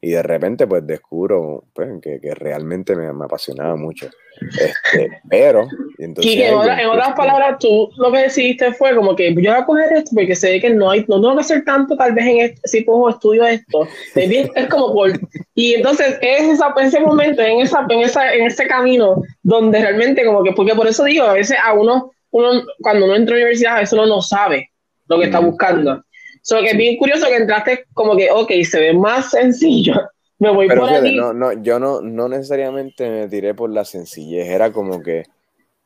y 0.03 0.11
de 0.13 0.23
repente 0.23 0.67
pues 0.67 0.87
descubro 0.87 1.65
pues, 1.75 1.91
que, 2.01 2.21
que, 2.21 2.35
realmente 2.35 2.97
me, 2.97 3.13
me, 3.13 3.27
apasionaba 3.27 3.77
mucho. 3.77 4.09
Este, 4.41 5.21
pero... 5.29 5.69
Entonces, 5.99 6.35
en, 6.37 6.55
otras 6.55 7.13
palabras, 7.15 7.59
tú 7.59 7.91
lo 7.99 8.11
que 8.11 8.21
decidiste 8.21 8.73
fue 8.73 8.95
como 8.95 9.15
que 9.15 9.35
yo 9.35 9.53
voy 9.53 9.61
a 9.61 9.67
coger 9.67 9.93
esto 9.93 10.13
porque 10.15 10.35
sé 10.35 10.59
que 10.59 10.71
no 10.71 10.91
hay, 10.91 11.01
no 11.01 11.21
tengo 11.21 11.35
que 11.35 11.41
hacer 11.41 11.65
tanto 11.65 11.97
tal 11.97 12.15
vez 12.15 12.27
en 12.27 12.41
este, 12.41 12.61
si 12.65 12.85
cojo 12.85 13.11
estudio 13.11 13.45
esto. 13.45 13.87
Es 14.15 14.69
como 14.69 14.95
por... 14.95 15.13
Y 15.55 15.75
entonces 15.75 16.19
es 16.23 16.49
esa, 16.49 16.73
ese 16.81 17.01
momento, 17.01 17.43
en, 17.43 17.61
esa, 17.61 17.85
en, 17.91 18.01
esa, 18.01 18.33
en 18.33 18.47
ese 18.47 18.67
camino 18.67 19.23
donde 19.43 19.81
realmente 19.81 20.25
como 20.25 20.43
que, 20.43 20.53
porque 20.53 20.75
por 20.75 20.87
eso 20.87 21.05
digo, 21.05 21.25
a 21.27 21.35
veces 21.35 21.59
a 21.63 21.75
uno, 21.75 22.11
uno 22.31 22.63
cuando 22.81 23.05
uno 23.05 23.15
entra 23.15 23.35
a 23.35 23.39
la 23.39 23.45
universidad, 23.45 23.77
a 23.77 23.81
veces 23.81 23.93
uno 23.93 24.07
no 24.07 24.23
sabe 24.23 24.71
lo 25.09 25.19
que 25.19 25.27
está 25.27 25.41
buscando. 25.41 26.03
So 26.43 26.61
que 26.61 26.71
es 26.71 26.77
bien 26.77 26.97
curioso 26.97 27.27
que 27.27 27.37
entraste 27.37 27.85
como 27.93 28.17
que, 28.17 28.31
ok, 28.31 28.51
se 28.63 28.81
ve 28.81 28.95
más 28.95 29.31
sencillo. 29.31 29.95
Me 30.39 30.51
voy 30.51 30.69
por 30.69 30.89
ahí. 30.89 31.17
No, 31.17 31.35
no, 31.35 31.53
yo 31.53 31.79
no, 31.79 32.01
no 32.01 32.27
necesariamente 32.27 33.11
me 33.11 33.29
tiré 33.29 33.53
por 33.53 33.69
la 33.69 33.85
sencillez, 33.85 34.49
era 34.49 34.73
como 34.73 35.03
que 35.03 35.25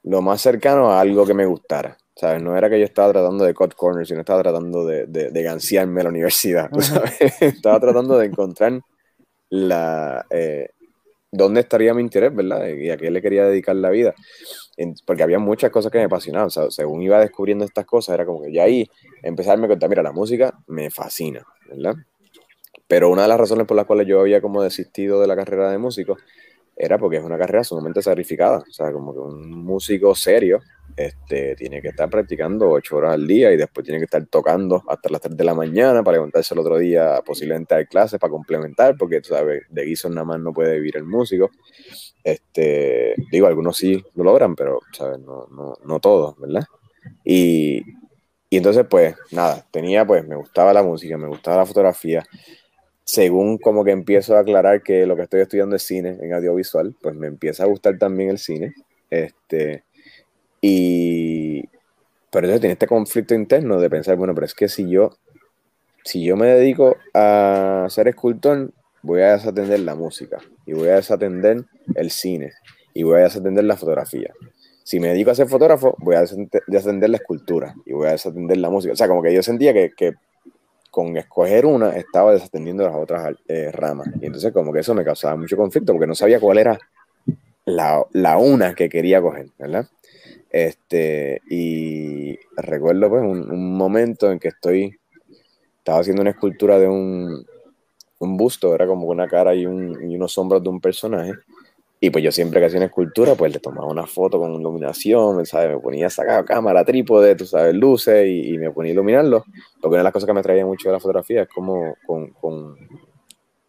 lo 0.05 0.23
más 0.23 0.41
cercano 0.43 0.93
a 0.93 1.01
algo 1.01 1.27
que 1.27 1.35
me 1.35 1.45
gustara. 1.45 1.99
¿Sabes? 2.15 2.41
No 2.41 2.57
era 2.57 2.71
que 2.71 2.79
yo 2.79 2.85
estaba 2.85 3.13
tratando 3.13 3.45
de 3.45 3.53
cut 3.53 3.75
corners, 3.75 4.07
sino 4.07 4.21
estaba 4.21 4.45
tratando 4.45 4.87
de, 4.87 5.07
de, 5.07 5.33
de 5.33 5.43
gansearme 5.43 6.03
a 6.03 6.05
la 6.05 6.11
universidad. 6.11 6.71
¿sabes? 6.79 7.43
estaba 7.43 7.81
tratando 7.81 8.17
de 8.17 8.27
encontrar 8.27 8.81
la, 9.51 10.25
eh, 10.31 10.69
dónde 11.33 11.63
estaría 11.63 11.93
mi 11.93 12.03
interés, 12.03 12.33
¿verdad? 12.33 12.69
Y 12.69 12.91
a 12.91 12.97
qué 12.97 13.11
le 13.11 13.21
quería 13.21 13.47
dedicar 13.47 13.75
la 13.75 13.91
vida 13.91 14.15
porque 15.07 15.23
había 15.23 15.39
muchas 15.39 15.71
cosas 15.71 15.91
que 15.91 15.99
me 15.99 16.05
apasionaban, 16.05 16.51
según 16.51 17.03
iba 17.03 17.21
descubriendo 17.21 17.65
estas 17.65 17.87
cosas, 17.87 18.15
era 18.15 18.27
como 18.27 18.43
que 18.43 18.53
ya 18.53 18.65
ahí 18.65 18.89
empezarme 19.23 19.67
a 19.67 19.69
contar, 19.69 19.89
mira, 19.89 20.03
la 20.03 20.13
música 20.13 20.59
me 20.67 20.91
fascina, 20.91 21.47
¿verdad? 21.69 21.95
Pero 22.87 23.11
una 23.11 23.23
de 23.23 23.29
las 23.29 23.39
razones 23.39 23.67
por 23.67 23.77
las 23.77 23.87
cuales 23.87 24.07
yo 24.07 24.21
había 24.21 24.41
como 24.41 24.63
desistido 24.63 25.21
de 25.21 25.27
la 25.27 25.37
carrera 25.37 25.71
de 25.71 25.79
músico 25.79 26.17
era 26.77 26.99
porque 26.99 27.19
es 27.19 27.25
una 27.25 27.39
carrera 27.39 27.65
sumamente 27.65 28.03
sacrificada, 28.03 28.59
o 28.59 28.73
sea, 28.73 28.93
como 28.93 29.13
que 29.13 29.21
un 29.21 29.65
músico 29.65 30.15
serio 30.15 30.61
este, 30.97 31.57
tiene 31.57 31.83
que 31.83 31.89
estar 31.89 32.09
practicando 32.09 32.71
ocho 32.71 32.97
horas 32.97 33.15
al 33.15 33.27
día 33.27 33.53
y 33.53 33.57
después 33.57 33.85
tiene 33.85 33.99
que 33.99 34.05
estar 34.05 34.25
tocando 34.27 34.83
hasta 34.89 35.09
las 35.09 35.21
3 35.21 35.37
de 35.37 35.45
la 35.45 35.55
mañana 35.55 36.03
para 36.05 36.17
levantarse 36.17 36.55
el 36.55 36.61
otro 36.61 36.79
día, 36.79 37.21
posiblemente 37.25 37.75
a 37.75 37.85
clases 37.85 38.21
para 38.21 38.31
complementar, 38.31 38.97
porque 38.97 39.21
tú 39.21 39.31
sabes, 39.31 39.63
de 39.69 39.85
guiso 39.85 40.09
nada 40.09 40.25
más 40.25 40.41
no 40.41 40.53
puede 40.53 40.75
vivir 40.77 40.97
el 40.97 41.05
músico. 41.05 41.51
Este, 42.23 43.15
digo, 43.31 43.47
algunos 43.47 43.77
sí 43.77 44.03
lo 44.15 44.25
logran, 44.25 44.55
pero 44.55 44.81
¿sabes? 44.93 45.19
No, 45.19 45.47
no, 45.51 45.75
no 45.85 46.01
todos, 46.01 46.39
¿verdad? 46.39 46.65
Y, 47.25 47.83
y 48.49 48.57
entonces, 48.57 48.87
pues, 48.89 49.17
nada, 49.33 49.67
tenía, 49.73 50.07
pues, 50.07 50.25
me 50.27 50.37
gustaba 50.37 50.73
la 50.73 50.83
música, 50.83 51.19
me 51.19 51.27
gustaba 51.27 51.57
la 51.59 51.67
fotografía. 51.67 52.25
Según 53.05 53.59
como 53.59 53.85
que 53.85 53.91
empiezo 53.91 54.37
a 54.37 54.41
aclarar 54.41 54.83
que 54.83 55.07
lo 55.07 55.15
que 55.15 55.23
estoy 55.23 55.43
estudiando 55.43 55.77
es 55.77 55.83
cine 55.83 56.19
en 56.21 56.33
audiovisual, 56.33 56.95
pues 57.03 57.15
me 57.15 57.27
empieza 57.27 57.65
a 57.65 57.67
gustar 57.67 57.99
también 57.99 58.31
el 58.31 58.39
cine. 58.39 58.75
Este, 59.11 59.85
y, 60.61 61.63
pero 62.31 62.47
entonces 62.47 62.61
tiene 62.61 62.73
este 62.73 62.87
conflicto 62.87 63.35
interno 63.35 63.79
de 63.79 63.91
pensar, 63.91 64.17
bueno, 64.17 64.35
pero 64.35 64.47
es 64.47 64.55
que 64.55 64.69
si 64.69 64.89
yo, 64.89 65.11
si 66.03 66.25
yo 66.25 66.37
me 66.37 66.47
dedico 66.47 66.97
a 67.13 67.87
ser 67.91 68.09
escultor, 68.09 68.73
voy 69.03 69.21
a 69.21 69.35
desatender 69.35 69.81
la 69.81 69.95
música 69.95 70.39
y 70.65 70.73
voy 70.73 70.89
a 70.89 70.97
desatender 70.97 71.65
el 71.95 72.11
cine 72.11 72.53
y 72.95 73.03
voy 73.03 73.21
a 73.21 73.25
desatender 73.25 73.65
la 73.65 73.77
fotografía. 73.77 74.33
Si 74.83 74.99
me 74.99 75.09
dedico 75.09 75.31
a 75.31 75.35
ser 75.35 75.49
fotógrafo, 75.49 75.95
voy 75.99 76.17
a 76.17 76.25
desatender 76.67 77.11
la 77.11 77.19
escultura 77.19 77.75
y 77.85 77.93
voy 77.93 78.09
a 78.09 78.13
desatender 78.13 78.57
la 78.57 78.71
música. 78.71 78.93
O 78.93 78.97
sea, 78.97 79.09
como 79.09 79.23
que 79.23 79.35
yo 79.35 79.43
sentía 79.43 79.73
que, 79.73 79.93
que 79.97 80.15
con 80.95 81.17
escoger 81.17 81.67
una 81.67 81.97
estaba 81.97 82.31
desatendiendo 82.31 82.85
las 82.85 82.95
otras 82.95 83.35
eh, 83.49 83.73
ramas. 83.73 84.07
Y 84.21 84.27
entonces 84.27 84.53
como 84.53 84.73
que 84.73 84.79
eso 84.79 84.95
me 84.95 85.03
causaba 85.03 85.35
mucho 85.35 85.57
conflicto 85.57 85.93
porque 85.93 86.07
no 86.07 86.15
sabía 86.15 86.39
cuál 86.39 86.59
era 86.59 86.79
la, 87.65 88.01
la 88.13 88.39
una 88.39 88.77
que 88.77 88.89
quería 88.89 89.21
coger, 89.21 89.49
¿verdad? 89.59 89.89
Este, 90.51 91.43
y 91.51 92.39
recuerdo 92.57 93.09
pues 93.09 93.23
un, 93.23 93.51
un 93.51 93.77
momento 93.77 94.31
en 94.31 94.39
que 94.39 94.47
estoy, 94.47 94.97
estaba 95.79 95.99
haciendo 95.99 96.23
una 96.23 96.31
escultura 96.31 96.79
de 96.79 96.87
un, 96.87 97.45
un 98.21 98.37
busto, 98.37 98.73
era 98.73 98.87
como 98.87 99.09
una 99.09 99.27
cara 99.27 99.53
y, 99.53 99.67
un, 99.67 100.09
y 100.09 100.15
unos 100.15 100.39
hombros 100.39 100.63
de 100.63 100.69
un 100.69 100.81
personaje. 100.81 101.33
Y 102.05 102.11
pues 102.11 102.23
yo 102.23 102.31
siempre 102.31 102.61
que 102.61 102.67
hacía 102.67 102.77
una 102.77 102.89
escultura, 102.89 103.35
pues 103.35 103.51
le 103.51 103.61
tomaba 103.61 103.87
una 103.87 104.07
foto 104.07 104.39
con 104.39 104.53
iluminación, 104.53 105.47
¿sabes? 105.47 105.71
Me 105.71 105.79
ponía 105.79 106.09
a 106.09 106.11
sacar 106.11 106.45
cámara, 106.45 106.85
trípode, 106.85 107.35
tú 107.35 107.47
sabes, 107.47 107.75
luces 107.75 108.29
y, 108.29 108.59
me 108.59 108.71
ponía 108.73 108.91
a 108.91 108.93
iluminarlo. 108.93 109.43
Porque 109.81 109.95
una 109.95 109.99
de 110.01 110.05
las 110.05 110.13
cosas 110.13 110.27
que 110.27 110.35
me 110.35 110.41
atraía 110.41 110.67
mucho 110.67 110.91
de 110.91 110.93
la 110.93 111.01
fotografía 111.01 111.45
es 111.45 111.49
como 111.49 111.95
con, 112.07 112.29
con, 112.33 112.77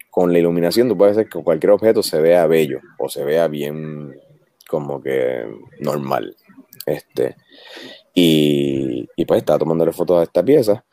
con 0.10 0.34
la 0.34 0.40
iluminación 0.40 0.90
tú 0.90 0.98
puedes 0.98 1.16
hacer 1.16 1.30
que 1.30 1.42
cualquier 1.42 1.72
objeto 1.72 2.04
se 2.04 2.20
vea 2.20 2.46
bello 2.46 2.82
o 3.00 3.08
se 3.08 3.24
vea 3.24 3.48
bien 3.48 4.14
como 4.68 5.02
que 5.02 5.46
normal. 5.80 6.36
Este, 6.86 7.38
y, 8.14 9.08
y 9.16 9.26
pues 9.26 9.38
estaba 9.38 9.60
tomándole 9.60 9.94
fotos 9.94 10.20
a 10.20 10.24
esta 10.24 10.44
pieza 10.44 10.84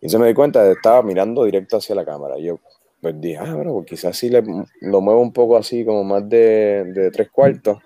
y 0.00 0.08
se 0.08 0.18
me 0.18 0.26
di 0.26 0.32
cuenta, 0.32 0.70
estaba 0.70 1.02
mirando 1.02 1.44
directo 1.44 1.76
hacia 1.76 1.94
la 1.94 2.06
cámara. 2.06 2.38
Yo, 2.38 2.60
pues 3.00 3.20
dije, 3.20 3.38
ah, 3.38 3.54
bueno, 3.54 3.72
pues 3.74 3.86
quizás 3.86 4.16
si 4.16 4.28
le, 4.28 4.42
lo 4.80 5.00
muevo 5.00 5.20
un 5.20 5.32
poco 5.32 5.56
así, 5.56 5.84
como 5.84 6.04
más 6.04 6.28
de, 6.28 6.84
de 6.92 7.10
tres 7.10 7.30
cuartos, 7.30 7.78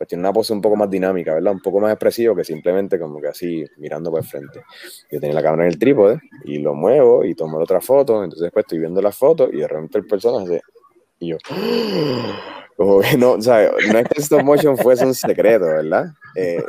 pues 0.00 0.08
tiene 0.08 0.22
una 0.22 0.32
pose 0.32 0.52
un 0.52 0.62
poco 0.62 0.76
más 0.76 0.88
dinámica, 0.88 1.34
¿verdad? 1.34 1.52
Un 1.52 1.60
poco 1.60 1.78
más 1.78 1.92
expresivo 1.92 2.34
que 2.34 2.42
simplemente 2.42 2.98
como 2.98 3.20
que 3.20 3.28
así 3.28 3.64
mirando 3.76 4.10
por 4.10 4.20
el 4.20 4.26
frente. 4.26 4.62
Yo 5.10 5.20
tenía 5.20 5.34
la 5.34 5.42
cámara 5.42 5.64
en 5.64 5.72
el 5.72 5.78
trípode 5.78 6.18
y 6.44 6.58
lo 6.58 6.74
muevo 6.74 7.22
y 7.24 7.34
tomo 7.34 7.58
otra 7.58 7.82
foto, 7.82 8.24
entonces 8.24 8.44
después 8.44 8.64
estoy 8.64 8.78
viendo 8.78 9.02
la 9.02 9.12
foto 9.12 9.50
y 9.52 9.58
de 9.58 9.68
repente 9.68 9.98
el 9.98 10.06
personaje 10.06 10.62
y 11.18 11.28
yo, 11.28 11.36
como 12.78 13.00
que 13.00 13.18
no, 13.18 13.32
o 13.32 13.42
sea, 13.42 13.70
no 13.92 13.98
es 13.98 14.08
que 14.08 14.22
stop 14.22 14.42
motion 14.42 14.78
fuese 14.78 15.04
un 15.04 15.14
secreto, 15.14 15.66
¿verdad? 15.66 16.06
Eh, 16.34 16.64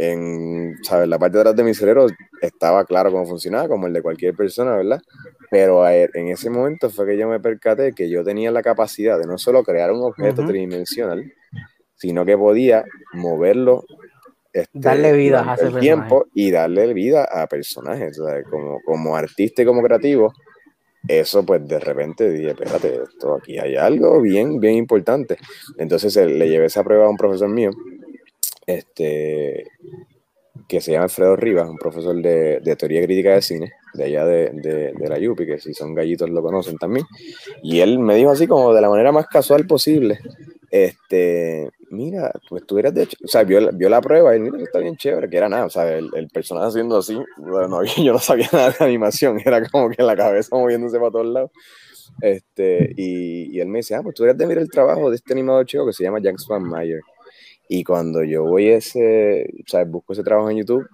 en 0.00 0.76
¿sabes? 0.82 1.08
la 1.08 1.18
parte 1.18 1.38
de 1.38 1.40
atrás 1.40 1.56
de 1.56 1.64
mi 1.64 1.74
cerebro 1.74 2.06
estaba 2.40 2.84
claro 2.84 3.10
cómo 3.10 3.26
funcionaba, 3.26 3.66
como 3.66 3.88
el 3.88 3.92
de 3.92 4.00
cualquier 4.00 4.34
persona, 4.34 4.76
¿verdad? 4.76 5.00
Pero 5.50 5.88
en 5.88 6.28
ese 6.28 6.50
momento 6.50 6.88
fue 6.88 7.04
que 7.04 7.18
yo 7.18 7.28
me 7.28 7.40
percaté 7.40 7.92
que 7.92 8.08
yo 8.08 8.22
tenía 8.22 8.52
la 8.52 8.62
capacidad 8.62 9.18
de 9.18 9.26
no 9.26 9.38
solo 9.38 9.64
crear 9.64 9.90
un 9.90 10.02
objeto 10.02 10.46
tridimensional, 10.46 11.32
sino 11.96 12.24
que 12.24 12.38
podía 12.38 12.84
moverlo 13.14 13.84
este, 14.52 14.70
darle 14.78 15.12
vida 15.14 15.50
a 15.50 15.54
ese 15.56 15.80
tiempo 15.80 16.26
y 16.32 16.52
darle 16.52 16.94
vida 16.94 17.24
a 17.24 17.48
personajes. 17.48 18.20
Como, 18.48 18.80
como 18.84 19.16
artista 19.16 19.62
y 19.62 19.64
como 19.64 19.82
creativo, 19.82 20.32
eso 21.08 21.44
pues 21.44 21.66
de 21.66 21.80
repente 21.80 22.30
dije, 22.30 22.50
espérate, 22.50 23.00
esto 23.02 23.34
aquí 23.34 23.58
hay 23.58 23.74
algo 23.74 24.20
bien, 24.20 24.60
bien 24.60 24.74
importante. 24.74 25.38
Entonces 25.76 26.14
le 26.16 26.48
llevé 26.48 26.66
esa 26.66 26.84
prueba 26.84 27.06
a 27.06 27.10
un 27.10 27.16
profesor 27.16 27.48
mío, 27.48 27.70
este, 28.68 29.66
que 30.68 30.80
se 30.82 30.92
llama 30.92 31.04
Alfredo 31.04 31.36
Rivas, 31.36 31.68
un 31.68 31.78
profesor 31.78 32.14
de, 32.20 32.60
de 32.60 32.76
teoría 32.76 33.02
crítica 33.02 33.32
de 33.32 33.42
cine, 33.42 33.72
de 33.94 34.04
allá 34.04 34.26
de, 34.26 34.50
de, 34.52 34.92
de, 34.92 35.08
la 35.08 35.18
Yupi, 35.18 35.46
que 35.46 35.58
si 35.58 35.72
son 35.72 35.94
gallitos 35.94 36.28
lo 36.28 36.42
conocen 36.42 36.76
también. 36.76 37.06
Y 37.62 37.80
él 37.80 37.98
me 37.98 38.14
dijo 38.14 38.30
así 38.30 38.46
como 38.46 38.74
de 38.74 38.82
la 38.82 38.90
manera 38.90 39.10
más 39.10 39.26
casual 39.26 39.66
posible, 39.66 40.18
este, 40.70 41.70
mira, 41.90 42.30
pues 42.50 42.66
tú 42.66 42.78
eres 42.78 42.92
de 42.92 43.04
hecho, 43.04 43.16
o 43.24 43.28
sea, 43.28 43.42
vio, 43.42 43.70
vio 43.72 43.88
la 43.88 44.02
prueba 44.02 44.36
y 44.36 44.40
mira, 44.40 44.58
está 44.62 44.80
bien 44.80 44.96
chévere, 44.96 45.30
que 45.30 45.38
era 45.38 45.48
nada, 45.48 45.64
o 45.64 45.70
sea, 45.70 45.90
el, 45.96 46.10
el 46.14 46.28
personaje 46.28 46.68
haciendo 46.68 46.98
así, 46.98 47.18
bueno, 47.38 47.82
yo 47.96 48.12
no 48.12 48.18
sabía 48.18 48.50
nada 48.52 48.74
de 48.78 48.84
animación, 48.84 49.40
era 49.44 49.66
como 49.66 49.88
que 49.88 50.02
la 50.02 50.14
cabeza 50.14 50.54
moviéndose 50.54 50.98
para 50.98 51.10
todos 51.10 51.26
lados. 51.26 51.50
Este, 52.20 52.92
y, 52.96 53.56
y 53.56 53.60
él 53.60 53.68
me 53.68 53.78
dice, 53.78 53.94
ah, 53.94 54.02
pues 54.02 54.14
tú 54.14 54.24
eres 54.24 54.36
de 54.36 54.46
mirar 54.46 54.62
el 54.62 54.70
trabajo 54.70 55.08
de 55.08 55.16
este 55.16 55.32
animador 55.32 55.64
chico 55.64 55.86
que 55.86 55.92
se 55.92 56.02
llama 56.02 56.18
Jack 56.20 56.36
Mayer 56.60 57.00
Y 57.68 57.84
cuando 57.84 58.24
yo 58.24 58.44
voy 58.44 58.68
ese, 58.68 59.48
sea, 59.66 59.84
busco 59.84 60.12
ese 60.12 60.22
trabajo 60.22 60.50
en 60.50 60.58
YouTube, 60.58 60.88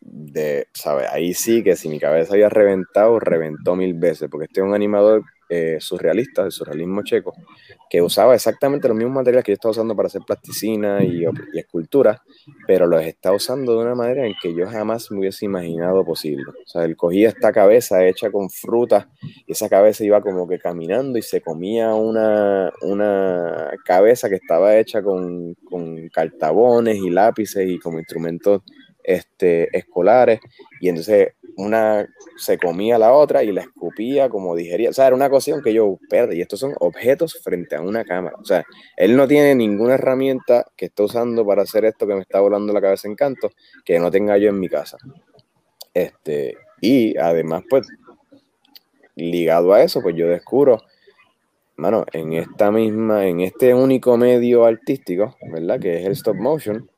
de, 0.00 0.68
¿sabes? 0.72 1.08
Ahí 1.10 1.34
sí 1.34 1.62
que 1.62 1.76
si 1.76 1.88
mi 1.88 1.98
cabeza 1.98 2.34
había 2.34 2.48
reventado, 2.48 3.18
reventó 3.20 3.76
mil 3.76 3.94
veces, 3.94 4.28
porque 4.30 4.46
este 4.46 4.60
es 4.60 4.66
un 4.66 4.74
animador 4.74 5.22
eh, 5.48 5.76
surrealista, 5.80 6.44
el 6.44 6.52
surrealismo 6.52 7.02
checo, 7.02 7.32
que 7.88 8.02
usaba 8.02 8.34
exactamente 8.34 8.88
los 8.88 8.96
mismos 8.96 9.14
materiales 9.14 9.44
que 9.44 9.52
yo 9.52 9.54
estaba 9.54 9.70
usando 9.70 9.94
para 9.94 10.08
hacer 10.08 10.22
plasticina 10.26 11.04
y, 11.04 11.24
y 11.52 11.58
escultura, 11.58 12.22
pero 12.66 12.86
los 12.86 13.02
está 13.02 13.32
usando 13.32 13.76
de 13.76 13.84
una 13.84 13.94
manera 13.94 14.26
en 14.26 14.34
que 14.40 14.54
yo 14.54 14.66
jamás 14.66 15.10
me 15.10 15.20
hubiese 15.20 15.44
imaginado 15.44 16.04
posible. 16.04 16.44
O 16.48 16.66
sea, 16.66 16.84
él 16.84 16.96
cogía 16.96 17.28
esta 17.28 17.52
cabeza 17.52 18.04
hecha 18.06 18.30
con 18.30 18.50
frutas 18.50 19.06
y 19.46 19.52
esa 19.52 19.68
cabeza 19.68 20.04
iba 20.04 20.20
como 20.20 20.48
que 20.48 20.58
caminando 20.58 21.18
y 21.18 21.22
se 21.22 21.40
comía 21.40 21.94
una, 21.94 22.72
una 22.82 23.70
cabeza 23.84 24.28
que 24.28 24.36
estaba 24.36 24.76
hecha 24.76 25.02
con, 25.02 25.54
con 25.64 26.08
cartabones 26.08 26.96
y 26.96 27.10
lápices 27.10 27.68
y 27.68 27.78
como 27.78 27.98
instrumentos 27.98 28.62
este, 29.02 29.76
escolares 29.76 30.40
y 30.80 30.88
entonces 30.88 31.34
una 31.56 32.06
se 32.36 32.58
comía 32.58 32.98
la 32.98 33.12
otra 33.12 33.42
y 33.42 33.50
la 33.50 33.62
escupía 33.62 34.28
como 34.28 34.54
digería. 34.54 34.90
O 34.90 34.92
sea, 34.92 35.06
era 35.06 35.16
una 35.16 35.30
cuestión 35.30 35.62
que 35.62 35.72
yo, 35.72 35.98
perdí. 36.08 36.36
y 36.36 36.40
estos 36.42 36.60
son 36.60 36.74
objetos 36.80 37.40
frente 37.42 37.76
a 37.76 37.80
una 37.80 38.04
cámara. 38.04 38.36
O 38.38 38.44
sea, 38.44 38.64
él 38.96 39.16
no 39.16 39.26
tiene 39.26 39.54
ninguna 39.54 39.94
herramienta 39.94 40.66
que 40.76 40.86
esté 40.86 41.02
usando 41.02 41.46
para 41.46 41.62
hacer 41.62 41.84
esto 41.84 42.06
que 42.06 42.14
me 42.14 42.20
está 42.20 42.40
volando 42.40 42.72
la 42.72 42.80
cabeza 42.80 43.08
en 43.08 43.14
canto 43.14 43.50
que 43.84 43.98
no 43.98 44.10
tenga 44.10 44.36
yo 44.38 44.50
en 44.50 44.60
mi 44.60 44.68
casa. 44.68 44.98
Este, 45.94 46.56
y 46.80 47.16
además, 47.16 47.64
pues, 47.68 47.88
ligado 49.14 49.72
a 49.72 49.82
eso, 49.82 50.02
pues 50.02 50.14
yo 50.14 50.28
descubro, 50.28 50.82
mano, 51.76 52.04
en 52.12 52.34
esta 52.34 52.70
misma, 52.70 53.26
en 53.26 53.40
este 53.40 53.72
único 53.72 54.18
medio 54.18 54.66
artístico, 54.66 55.36
¿verdad? 55.50 55.80
Que 55.80 56.00
es 56.00 56.06
el 56.06 56.12
stop 56.12 56.36
motion, 56.36 56.90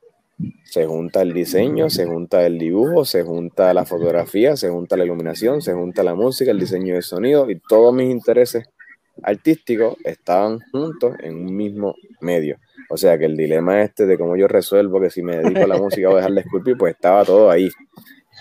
se 0.63 0.85
junta 0.85 1.21
el 1.21 1.33
diseño, 1.33 1.89
se 1.89 2.05
junta 2.05 2.45
el 2.45 2.57
dibujo, 2.57 3.03
se 3.03 3.23
junta 3.23 3.73
la 3.73 3.85
fotografía, 3.85 4.55
se 4.55 4.69
junta 4.69 4.95
la 4.95 5.03
iluminación, 5.03 5.61
se 5.61 5.73
junta 5.73 6.03
la 6.03 6.15
música, 6.15 6.51
el 6.51 6.59
diseño 6.59 6.95
de 6.95 7.01
sonido 7.01 7.49
y 7.49 7.59
todos 7.59 7.93
mis 7.93 8.09
intereses 8.09 8.69
artísticos 9.23 9.97
estaban 10.03 10.59
juntos 10.71 11.15
en 11.21 11.35
un 11.35 11.55
mismo 11.55 11.95
medio. 12.21 12.57
O 12.89 12.97
sea 12.97 13.17
que 13.17 13.25
el 13.25 13.35
dilema 13.35 13.81
este 13.81 14.05
de 14.05 14.17
cómo 14.17 14.35
yo 14.35 14.47
resuelvo 14.47 15.01
que 15.01 15.09
si 15.09 15.21
me 15.21 15.37
dedico 15.37 15.63
a 15.63 15.67
la 15.67 15.77
música 15.77 16.09
o 16.09 16.15
dejar 16.15 16.31
de 16.31 16.41
esculpir, 16.41 16.77
pues 16.77 16.95
estaba 16.95 17.25
todo 17.25 17.51
ahí. 17.51 17.69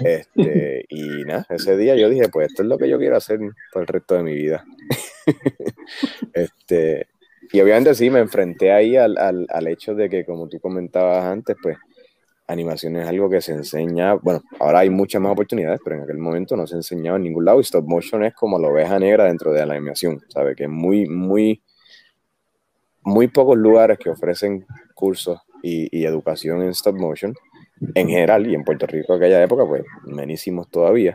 Este, 0.01 0.85
y 0.89 1.25
nada, 1.25 1.47
ese 1.51 1.77
día 1.77 1.97
yo 1.97 2.09
dije, 2.09 2.29
pues 2.29 2.49
esto 2.49 2.63
es 2.63 2.69
lo 2.69 2.79
que 2.79 2.89
yo 2.89 2.99
quiero 2.99 3.17
hacer 3.17 3.41
por 3.73 3.83
el 3.83 3.89
resto 3.89 4.15
de 4.15 4.23
mi 4.23 4.35
vida. 4.35 4.65
este, 6.33 7.09
y 7.53 7.61
obviamente 7.61 7.95
sí, 7.95 8.11
me 8.11 8.21
enfrenté 8.21 8.73
ahí 8.73 8.97
al, 8.97 9.19
al, 9.19 9.47
al 9.49 9.67
hecho 9.67 9.95
de 9.95 10.09
que, 10.09 10.25
como 10.25 10.49
tú 10.49 10.61
comentabas 10.61 11.25
antes, 11.25 11.57
pues 11.63 11.77
animación 12.49 12.97
es 12.97 13.07
algo 13.07 13.29
que 13.29 13.41
se 13.41 13.53
enseña, 13.53 14.15
bueno, 14.15 14.43
ahora 14.59 14.81
hay 14.81 14.91
muchas 14.91 15.21
más 15.21 15.33
oportunidades, 15.33 15.81
pero 15.85 15.97
en 15.97 16.03
aquel 16.03 16.19
momento 16.19 16.57
no 16.57 16.67
se 16.67 16.77
enseñaba 16.77 17.19
en 17.19 17.25
ningún 17.25 17.45
lado 17.45 17.59
y 17.59 17.63
stop 17.63 17.87
motion 17.87 18.25
es 18.25 18.35
como 18.35 18.59
la 18.59 18.69
oveja 18.69 18.99
negra 18.99 19.25
dentro 19.25 19.53
de 19.53 19.65
la 19.65 19.75
animación, 19.75 20.21
¿sabe? 20.29 20.57
Que 20.57 20.67
muy, 20.67 21.07
muy, 21.07 21.63
muy 23.03 23.29
pocos 23.29 23.57
lugares 23.57 23.99
que 23.99 24.09
ofrecen 24.11 24.67
cursos 24.95 25.41
y, 25.63 26.05
educación 26.05 26.63
en 26.63 26.71
stop 26.71 26.97
motion 26.97 27.35
en 27.95 28.09
general 28.09 28.47
y 28.47 28.55
en 28.55 28.65
Puerto 28.65 28.87
Rico 28.87 29.13
aquella 29.13 29.43
época, 29.43 29.67
pues, 29.67 29.85
menísimos 30.05 30.69
todavía. 30.71 31.15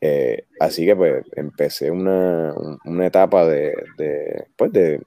Eh, 0.00 0.44
así 0.58 0.86
que 0.86 0.96
pues 0.96 1.26
empecé 1.36 1.90
una, 1.90 2.54
una 2.86 3.06
etapa 3.06 3.46
de, 3.46 3.74
de, 3.98 4.46
pues, 4.56 4.72
de 4.72 5.02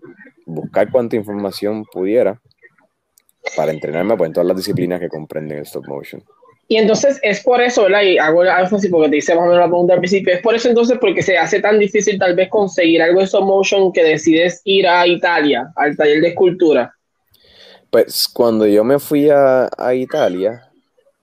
buscar 0.46 0.92
cuánta 0.92 1.16
información 1.16 1.84
pudiera 1.86 2.40
para 3.56 3.72
entrenarme 3.72 4.16
pues, 4.18 4.30
en 4.30 4.34
todas 4.34 4.48
las 4.48 4.58
disciplinas 4.58 5.00
que 5.00 5.10
comprenden 5.10 5.60
el 5.60 5.64
stop 5.64 5.88
motion. 5.88 6.24
Y 6.68 6.78
entonces 6.78 7.20
es 7.22 7.42
por 7.42 7.62
eso, 7.62 7.84
¿verdad? 7.84 8.04
Y 8.04 8.18
hago 8.18 8.44
énfasis 8.44 8.90
porque 8.90 9.10
te 9.10 9.18
hice 9.18 9.36
más 9.36 9.44
o 9.44 9.48
menos 9.48 9.60
la 9.60 9.68
pregunta 9.68 9.94
al 9.94 10.00
principio. 10.00 10.34
Es 10.34 10.42
por 10.42 10.56
eso 10.56 10.70
entonces 10.70 10.98
porque 11.00 11.22
se 11.22 11.38
hace 11.38 11.60
tan 11.60 11.78
difícil 11.78 12.18
tal 12.18 12.36
vez 12.36 12.50
conseguir 12.50 13.02
algo 13.02 13.20
de 13.20 13.26
stop 13.26 13.44
motion 13.44 13.92
que 13.92 14.04
decides 14.04 14.62
ir 14.64 14.88
a 14.88 15.06
Italia, 15.06 15.72
al 15.76 15.96
taller 15.98 16.22
de 16.22 16.30
escultura. 16.30 16.96
Pues 17.90 18.28
cuando 18.28 18.66
yo 18.66 18.84
me 18.84 18.98
fui 18.98 19.30
a, 19.30 19.70
a 19.78 19.94
Italia, 19.94 20.72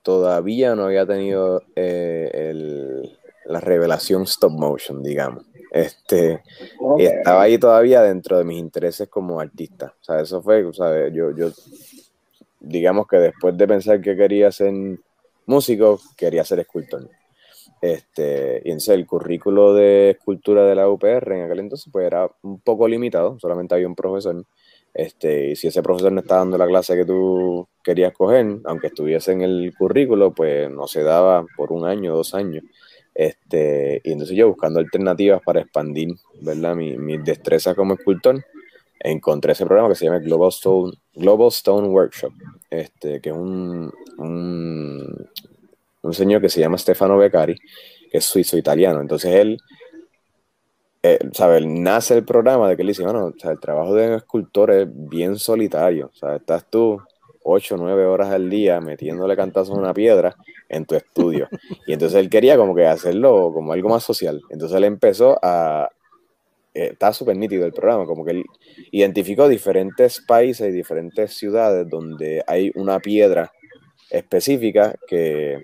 todavía 0.03 0.75
no 0.75 0.85
había 0.85 1.05
tenido 1.05 1.63
eh, 1.75 2.29
el, 2.33 3.17
la 3.45 3.59
revelación 3.59 4.23
stop 4.23 4.51
motion, 4.51 5.03
digamos. 5.03 5.43
Este, 5.71 6.43
okay. 6.79 7.05
estaba 7.05 7.43
ahí 7.43 7.57
todavía 7.57 8.01
dentro 8.01 8.37
de 8.37 8.43
mis 8.43 8.59
intereses 8.59 9.07
como 9.07 9.39
artista. 9.39 9.93
O 10.01 10.03
sea, 10.03 10.19
eso 10.19 10.41
fue, 10.41 10.65
¿sabes? 10.73 11.13
Yo, 11.13 11.35
yo 11.35 11.49
digamos 12.61 13.07
que 13.07 13.17
después 13.17 13.57
de 13.57 13.67
pensar 13.67 14.01
que 14.01 14.15
quería 14.15 14.51
ser 14.51 14.73
músico, 15.45 15.99
quería 16.15 16.45
ser 16.45 16.59
escultor. 16.59 17.09
Este, 17.81 18.61
y 18.63 18.69
entonces 18.69 18.95
el 18.95 19.07
currículo 19.07 19.73
de 19.73 20.11
escultura 20.11 20.65
de 20.65 20.75
la 20.75 20.87
UPR 20.87 21.33
en 21.33 21.45
aquel 21.45 21.59
entonces 21.59 21.91
pues 21.91 22.05
era 22.05 22.29
un 22.43 22.59
poco 22.59 22.87
limitado, 22.87 23.39
solamente 23.39 23.73
había 23.75 23.87
un 23.87 23.95
profesor. 23.95 24.45
Este, 24.93 25.51
y 25.51 25.55
si 25.55 25.67
ese 25.67 25.81
profesor 25.81 26.11
no 26.11 26.21
estaba 26.21 26.41
dando 26.41 26.57
la 26.57 26.67
clase 26.67 26.95
que 26.95 27.05
tú 27.05 27.67
querías 27.83 28.13
coger, 28.13 28.59
aunque 28.65 28.87
estuviese 28.87 29.31
en 29.31 29.41
el 29.41 29.73
currículo, 29.77 30.33
pues 30.33 30.69
no 30.69 30.85
se 30.87 31.01
daba 31.01 31.45
por 31.57 31.71
un 31.71 31.85
año, 31.85 32.13
dos 32.13 32.35
años. 32.35 32.63
Este, 33.15 34.01
y 34.03 34.11
entonces 34.11 34.37
yo 34.37 34.47
buscando 34.49 34.79
alternativas 34.79 35.41
para 35.43 35.61
expandir, 35.61 36.09
¿verdad? 36.41 36.75
Mi, 36.75 36.97
mi 36.97 37.17
destreza 37.17 37.73
como 37.73 37.95
escultor, 37.95 38.43
encontré 39.03 39.53
ese 39.53 39.65
programa 39.65 39.89
que 39.89 39.95
se 39.95 40.05
llama 40.05 40.19
Global 40.19 40.49
Stone, 40.49 40.93
Global 41.13 41.47
Stone 41.49 41.87
Workshop, 41.89 42.33
este, 42.69 43.19
que 43.21 43.29
es 43.29 43.35
un, 43.35 43.91
un, 44.17 45.27
un 46.01 46.13
señor 46.13 46.41
que 46.41 46.49
se 46.49 46.59
llama 46.59 46.77
Stefano 46.77 47.17
Beccari, 47.17 47.57
que 48.11 48.17
es 48.17 48.25
suizo-italiano. 48.25 49.01
Entonces 49.01 49.33
él, 49.35 49.57
eh, 51.03 51.19
¿sabe? 51.33 51.65
nace 51.65 52.15
el 52.15 52.25
programa 52.25 52.69
de 52.69 52.75
que 52.75 52.83
él 52.83 52.89
dice, 52.89 53.03
bueno, 53.03 53.33
el 53.43 53.59
trabajo 53.59 53.95
de 53.95 54.07
un 54.07 54.13
escultor 54.13 54.71
es 54.71 54.87
bien 54.89 55.37
solitario. 55.37 56.11
Sea, 56.13 56.35
estás 56.35 56.69
tú 56.69 57.01
8 57.43 57.75
o 57.75 57.77
9 57.77 58.05
horas 58.05 58.29
al 58.29 58.49
día 58.49 58.79
metiéndole 58.81 59.35
cantazos 59.35 59.75
a 59.75 59.79
una 59.79 59.93
piedra 59.93 60.35
en 60.69 60.85
tu 60.85 60.95
estudio. 60.95 61.49
Y 61.87 61.93
entonces 61.93 62.19
él 62.19 62.29
quería 62.29 62.55
como 62.55 62.75
que 62.75 62.85
hacerlo 62.85 63.51
como 63.53 63.73
algo 63.73 63.89
más 63.89 64.03
social. 64.03 64.41
Entonces 64.49 64.77
él 64.77 64.83
empezó 64.83 65.39
a, 65.41 65.89
eh, 66.73 66.89
está 66.93 67.13
súper 67.13 67.37
nítido 67.37 67.65
el 67.65 67.73
programa, 67.73 68.05
como 68.05 68.23
que 68.23 68.31
él 68.31 68.45
identificó 68.91 69.47
diferentes 69.47 70.21
países 70.21 70.69
y 70.69 70.71
diferentes 70.71 71.33
ciudades 71.37 71.87
donde 71.89 72.43
hay 72.47 72.71
una 72.75 72.99
piedra 72.99 73.51
específica 74.09 74.95
que, 75.07 75.63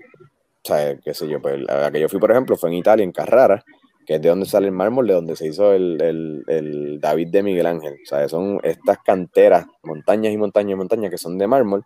o 0.68 0.74
qué 1.04 1.14
sé 1.14 1.28
yo, 1.28 1.40
pues 1.40 1.60
la 1.60 1.90
que 1.90 2.00
yo 2.00 2.08
fui, 2.08 2.18
por 2.18 2.30
ejemplo, 2.30 2.56
fue 2.56 2.70
en 2.70 2.76
Italia, 2.76 3.04
en 3.04 3.12
Carrara, 3.12 3.62
que 4.06 4.14
es 4.14 4.22
de 4.22 4.30
donde 4.30 4.46
sale 4.46 4.66
el 4.66 4.72
mármol, 4.72 5.06
de 5.06 5.12
donde 5.12 5.36
se 5.36 5.48
hizo 5.48 5.74
el, 5.74 6.00
el, 6.00 6.42
el 6.46 6.98
David 6.98 7.28
de 7.28 7.42
Miguel 7.42 7.66
Ángel. 7.66 7.96
Son 8.28 8.58
estas 8.62 8.98
canteras, 9.04 9.66
montañas 9.82 10.32
y 10.32 10.38
montañas 10.38 10.72
y 10.72 10.76
montañas 10.76 11.10
que 11.10 11.18
son 11.18 11.36
de 11.36 11.46
mármol, 11.46 11.84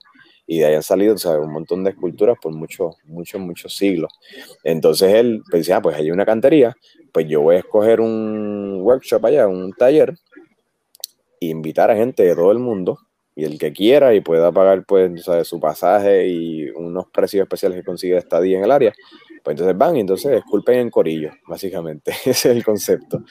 y 0.52 0.58
de 0.58 0.66
ahí 0.66 0.74
han 0.74 0.82
salido 0.82 1.16
sea, 1.16 1.38
un 1.40 1.50
montón 1.50 1.82
de 1.82 1.90
esculturas 1.90 2.36
por 2.38 2.52
muchos, 2.54 2.96
muchos, 3.04 3.40
muchos 3.40 3.74
siglos. 3.74 4.12
Entonces 4.62 5.14
él 5.14 5.40
decía, 5.50 5.78
ah, 5.78 5.82
pues 5.82 5.96
hay 5.96 6.10
una 6.10 6.26
cantería, 6.26 6.76
pues 7.10 7.26
yo 7.26 7.40
voy 7.40 7.56
a 7.56 7.60
escoger 7.60 8.02
un 8.02 8.80
workshop 8.82 9.24
allá, 9.24 9.48
un 9.48 9.72
taller, 9.72 10.14
e 11.40 11.46
invitar 11.46 11.90
a 11.90 11.96
gente 11.96 12.22
de 12.22 12.34
todo 12.34 12.52
el 12.52 12.58
mundo, 12.58 12.98
y 13.34 13.44
el 13.44 13.58
que 13.58 13.72
quiera 13.72 14.14
y 14.14 14.20
pueda 14.20 14.52
pagar 14.52 14.84
pues 14.84 15.24
¿sabes? 15.24 15.48
su 15.48 15.58
pasaje 15.58 16.28
y 16.28 16.68
unos 16.68 17.06
precios 17.10 17.42
especiales 17.42 17.78
que 17.78 17.84
consigue 17.84 18.18
estadía 18.18 18.58
en 18.58 18.64
el 18.64 18.70
área, 18.70 18.92
pues 19.42 19.54
entonces 19.54 19.76
van 19.76 19.96
y 19.96 20.00
entonces 20.00 20.32
esculpen 20.32 20.80
en 20.80 20.90
corillo, 20.90 21.30
básicamente. 21.48 22.12
Ese 22.26 22.30
es 22.30 22.44
el 22.44 22.62
concepto. 22.62 23.24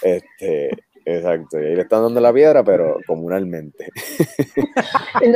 Este, 0.00 0.70
exacto. 1.16 1.60
Y 1.60 1.66
ahí 1.66 1.74
le 1.74 1.82
están 1.82 2.02
dando 2.02 2.20
la 2.20 2.32
piedra, 2.32 2.64
pero 2.64 2.98
comunalmente. 3.06 3.88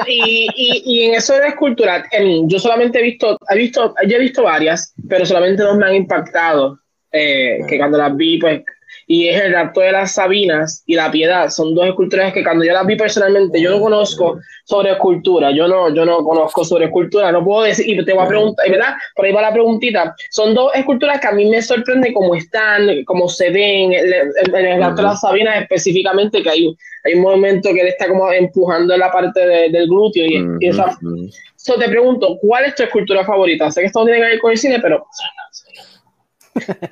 y, 0.07 0.49
y, 0.55 0.83
y, 0.85 1.03
en 1.05 1.15
eso 1.15 1.35
de 1.35 1.49
escultura, 1.49 2.05
yo 2.47 2.59
solamente 2.59 3.01
he 3.01 3.03
visto, 3.03 3.39
he 3.49 3.57
visto, 3.57 3.95
yo 4.07 4.17
he 4.17 4.21
visto 4.21 4.43
varias, 4.43 4.95
pero 5.09 5.27
solamente 5.27 5.63
dos 5.63 5.77
me 5.77 5.87
han 5.87 5.95
impactado. 5.95 6.79
Eh, 7.15 7.59
que 7.69 7.77
cuando 7.77 7.99
las 7.99 8.17
vi, 8.17 8.39
pues 8.39 8.63
y 9.13 9.29
es 9.29 9.39
el 9.43 9.53
rapto 9.53 9.83
de 9.83 9.93
las 9.93 10.13
Sabinas 10.13 10.83
y 10.87 10.95
la 10.95 11.11
Piedad. 11.11 11.51
Son 11.51 11.75
dos 11.75 11.85
esculturas 11.87 12.33
que 12.33 12.43
cuando 12.43 12.65
yo 12.65 12.73
las 12.73 12.87
vi 12.87 12.97
personalmente, 12.97 13.61
yo 13.61 13.69
no 13.69 13.79
conozco 13.79 14.41
sobre 14.65 14.93
escultura, 14.93 15.51
yo 15.51 15.69
no, 15.69 15.95
yo 15.95 16.07
no 16.07 16.25
conozco 16.25 16.65
sobre 16.65 16.87
escultura, 16.87 17.31
no 17.31 17.45
puedo 17.45 17.65
decir, 17.65 17.87
y 17.87 18.03
te 18.07 18.15
voy 18.15 18.25
a 18.25 18.29
preguntar, 18.29 18.71
¿verdad? 18.71 18.95
Por 19.15 19.27
ahí 19.27 19.33
va 19.33 19.43
la 19.43 19.53
preguntita. 19.53 20.15
Son 20.31 20.55
dos 20.55 20.73
esculturas 20.75 21.21
que 21.21 21.27
a 21.27 21.33
mí 21.33 21.45
me 21.45 21.61
sorprende 21.61 22.11
cómo 22.15 22.35
están, 22.35 23.05
cómo 23.05 23.29
se 23.29 23.51
ven, 23.51 23.93
en, 23.93 24.55
el 24.55 24.81
rapto 24.81 25.03
de 25.03 25.09
las 25.09 25.21
Sabinas 25.21 25.61
específicamente, 25.61 26.43
que 26.43 26.49
hay, 26.49 26.75
hay 27.05 27.13
un 27.13 27.21
momento 27.21 27.69
que 27.75 27.83
él 27.83 27.89
está 27.89 28.09
como 28.09 28.33
empujando 28.33 28.97
la 28.97 29.13
parte 29.13 29.47
de, 29.47 29.69
del 29.69 29.89
glúteo 29.89 30.25
y, 30.25 30.43
y 30.59 30.69
esa... 30.69 30.99
So, 31.57 31.75
te 31.75 31.87
pregunto, 31.87 32.39
¿cuál 32.41 32.65
es 32.65 32.77
tu 32.77 32.83
escultura 32.83 33.27
favorita? 33.27 33.71
Sé 33.71 33.83
que 33.83 33.89
esto 33.89 34.01
no 34.01 34.07
tiene 34.07 34.21
que 34.21 34.27
ver 34.27 34.39
con 34.39 34.53
el 34.53 34.57
cine, 34.57 34.81
pero... 34.81 35.05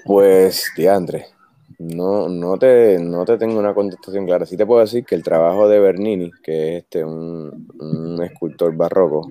Pues, 0.04 0.70
Diandre, 0.76 1.26
no, 1.80 2.28
no, 2.28 2.58
te, 2.58 2.98
no 2.98 3.24
te 3.24 3.38
tengo 3.38 3.58
una 3.58 3.72
contestación 3.72 4.26
clara. 4.26 4.44
Sí 4.44 4.58
te 4.58 4.66
puedo 4.66 4.82
decir 4.82 5.02
que 5.02 5.14
el 5.14 5.22
trabajo 5.22 5.66
de 5.66 5.80
Bernini, 5.80 6.30
que 6.42 6.76
es 6.76 6.82
este, 6.82 7.02
un, 7.02 7.68
un 7.80 8.22
escultor 8.22 8.76
barroco, 8.76 9.30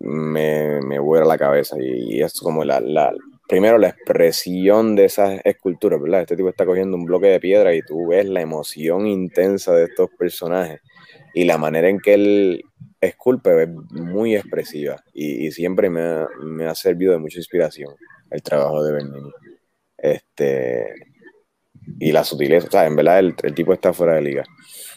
me, 0.00 0.80
me 0.80 0.98
vuela 0.98 1.24
la 1.24 1.38
cabeza 1.38 1.76
y, 1.78 2.16
y, 2.16 2.22
es 2.22 2.40
como 2.40 2.64
la, 2.64 2.80
la, 2.80 3.14
primero 3.46 3.78
la 3.78 3.90
expresión 3.90 4.96
de 4.96 5.04
esas 5.04 5.40
esculturas, 5.44 6.00
¿verdad? 6.00 6.22
Este 6.22 6.34
tipo 6.34 6.48
está 6.48 6.66
cogiendo 6.66 6.96
un 6.96 7.04
bloque 7.04 7.28
de 7.28 7.38
piedra 7.38 7.72
y 7.72 7.82
tú 7.82 8.08
ves 8.08 8.26
la 8.26 8.40
emoción 8.40 9.06
intensa 9.06 9.72
de 9.72 9.84
estos 9.84 10.10
personajes 10.18 10.80
y 11.34 11.44
la 11.44 11.56
manera 11.56 11.88
en 11.88 12.00
que 12.00 12.14
él 12.14 12.64
esculpe 13.00 13.62
es 13.62 13.68
muy 13.92 14.34
expresiva 14.34 15.04
y, 15.14 15.52
siempre 15.52 15.88
me 15.88 16.00
ha, 16.00 16.28
me 16.42 16.66
ha, 16.66 16.74
servido 16.74 17.12
de 17.12 17.18
mucha 17.18 17.38
inspiración 17.38 17.94
el 18.32 18.42
trabajo 18.42 18.82
de 18.82 18.92
Bernini. 18.92 19.30
Este, 19.96 21.14
y 21.98 22.12
la 22.12 22.24
sutileza, 22.24 22.68
o 22.68 22.70
sea, 22.70 22.86
en 22.86 22.96
verdad 22.96 23.18
el, 23.18 23.34
el 23.42 23.54
tipo 23.54 23.72
está 23.72 23.92
fuera 23.92 24.14
de 24.14 24.22
liga. 24.22 24.44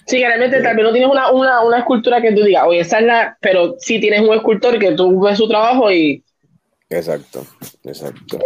Sí, 0.06 0.24
realmente 0.24 0.62
tal 0.62 0.76
vez 0.76 0.86
no 0.86 0.92
tienes 0.92 1.10
una, 1.10 1.32
una, 1.32 1.62
una, 1.64 1.80
escultura 1.80 2.22
que 2.22 2.32
tú 2.32 2.44
digas, 2.44 2.64
oye, 2.66 2.80
esa 2.80 3.00
es 3.00 3.06
la, 3.06 3.38
pero 3.42 3.76
sí 3.78 4.00
tienes 4.00 4.22
un 4.22 4.34
escultor 4.34 4.80
que 4.80 4.94
tú 4.94 5.22
ves 5.22 5.38
su 5.38 5.48
trabajo 5.48 5.92
y... 5.92 6.24
Exacto, 6.90 7.46
exacto. 7.84 8.40